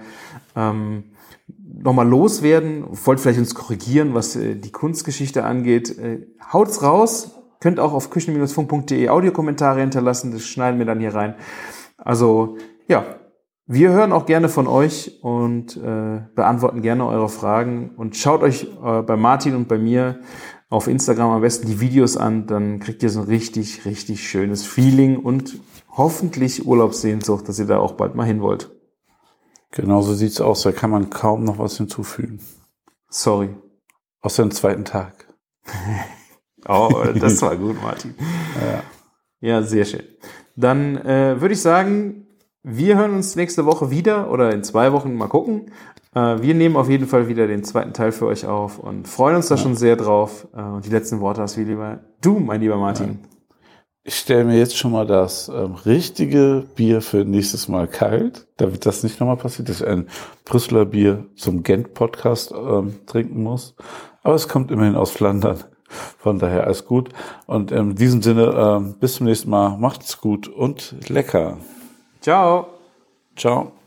ähm, 0.55 1.05
nochmal 1.83 2.07
loswerden, 2.07 2.85
wollt 3.07 3.19
vielleicht 3.19 3.39
uns 3.39 3.55
korrigieren, 3.55 4.13
was 4.13 4.37
äh, 4.37 4.57
die 4.57 4.73
Kunstgeschichte 4.73 5.45
angeht, 5.45 5.99
äh, 5.99 6.27
haut's 6.53 6.83
raus. 6.83 7.31
Könnt 7.61 7.81
auch 7.81 7.95
auf 7.95 8.11
küchen-funk.de 8.11 9.09
Audiokommentare 9.09 9.81
hinterlassen, 9.81 10.33
das 10.33 10.43
schneiden 10.43 10.79
wir 10.79 10.85
dann 10.85 11.01
hier 11.01 11.15
rein. 11.15 11.35
Also 11.97 12.59
ja, 12.89 13.05
wir 13.73 13.91
hören 13.91 14.13
auch 14.13 14.27
gerne 14.27 14.49
von 14.49 14.67
euch 14.67 15.23
und 15.23 15.77
äh, 15.77 16.23
beantworten 16.35 16.83
gerne 16.83 17.07
eure 17.07 17.29
Fragen 17.29 17.93
und 17.97 18.17
schaut 18.17 18.43
euch 18.43 18.65
äh, 18.65 19.03
bei 19.03 19.17
Martin 19.17 19.55
und 19.55 19.69
bei 19.69 19.79
mir 19.79 20.19
auf 20.71 20.89
Instagram 20.89 21.31
am 21.31 21.41
besten 21.41 21.69
die 21.69 21.79
Videos 21.79 22.17
an, 22.17 22.49
dann 22.49 22.81
kriegt 22.81 23.01
ihr 23.05 23.11
so 23.11 23.21
ein 23.21 23.27
richtig, 23.27 23.85
richtig 23.85 24.29
schönes 24.29 24.67
Feeling 24.67 25.19
und 25.19 25.61
hoffentlich 25.97 26.67
Urlaubssehnsucht, 26.67 27.49
dass 27.49 27.61
ihr 27.61 27.67
da 27.67 27.79
auch 27.79 27.93
bald 27.93 28.17
mal 28.17 28.27
hin 28.27 28.41
wollt. 28.41 28.73
Genau 29.71 30.03
so 30.03 30.15
sieht's 30.15 30.41
aus. 30.41 30.63
Da 30.63 30.73
kann 30.73 30.91
man 30.91 31.09
kaum 31.09 31.45
noch 31.45 31.59
was 31.59 31.77
hinzufügen. 31.77 32.41
Sorry. 33.09 33.51
Außer 34.21 34.43
den 34.43 34.53
zweiten 34.53 34.85
Tag. 34.85 35.29
Oh, 36.69 37.05
das 37.19 37.41
war 37.41 37.57
gut, 37.57 37.83
Martin. 37.83 38.15
Ja, 38.61 38.83
ja 39.41 39.63
sehr 39.63 39.87
schön. 39.87 40.03
Dann 40.55 40.99
äh, 40.99 41.41
würde 41.41 41.55
ich 41.55 41.63
sagen, 41.63 42.27
wir 42.63 42.97
hören 42.97 43.15
uns 43.15 43.37
nächste 43.37 43.65
Woche 43.65 43.91
wieder 43.91 44.31
oder 44.31 44.53
in 44.53 44.63
zwei 44.63 44.93
Wochen 44.93 45.15
mal 45.15 45.29
gucken. 45.29 45.73
Äh, 46.15 46.43
wir 46.43 46.55
nehmen 46.55 46.77
auf 46.77 46.89
jeden 46.89 47.07
Fall 47.07 47.29
wieder 47.29 47.47
den 47.47 47.65
zweiten 47.65 47.93
Teil 47.93 48.13
für 48.13 48.27
euch 48.27 48.47
auf 48.47 48.79
und 48.79 49.09
freuen 49.09 49.37
uns 49.37 49.49
da 49.49 49.57
schon 49.57 49.77
sehr 49.77 49.97
drauf. 49.97 50.49
Äh, 50.55 50.63
und 50.63 50.85
die 50.85 50.91
letzten 50.91 51.21
Worte 51.21 51.41
hast 51.43 51.57
wie 51.57 51.65
lieber 51.65 52.01
du, 52.21 52.39
mein 52.39 52.61
lieber 52.61 52.77
Martin. 52.77 53.21
Ich 54.03 54.17
stelle 54.17 54.45
mir 54.45 54.59
jetzt 54.59 54.79
schon 54.79 54.93
mal 54.93 55.07
das 55.07 55.49
ähm, 55.49 55.75
richtige 55.75 56.67
Bier 56.75 57.03
für 57.03 57.25
nächstes 57.25 57.69
Mal 57.69 57.87
kalt, 57.87 58.47
damit 58.57 58.87
das 58.87 59.03
nicht 59.03 59.21
nochmal 59.21 59.37
passiert, 59.37 59.69
dass 59.69 59.83
ich 59.83 59.87
ein 59.87 60.09
Brüsseler 60.45 60.87
Bier 60.87 61.27
zum 61.37 61.63
Gent-Podcast 61.63 62.53
ähm, 62.53 62.95
trinken 63.07 63.43
muss. 63.43 63.75
Aber 64.23 64.35
es 64.35 64.49
kommt 64.49 64.71
immerhin 64.71 64.97
aus 64.97 65.11
Flandern. 65.11 65.65
Von 66.19 66.39
daher 66.39 66.65
alles 66.65 66.87
gut. 66.87 67.11
Und 67.47 67.73
in 67.73 67.95
diesem 67.95 68.23
Sinne, 68.23 68.55
ähm, 68.57 68.95
bis 68.99 69.17
zum 69.17 69.27
nächsten 69.27 69.51
Mal. 69.51 69.77
Macht's 69.77 70.21
gut 70.21 70.49
und 70.49 70.95
lecker. 71.09 71.59
Ciao. 72.21 72.79
Ciao. 73.35 73.80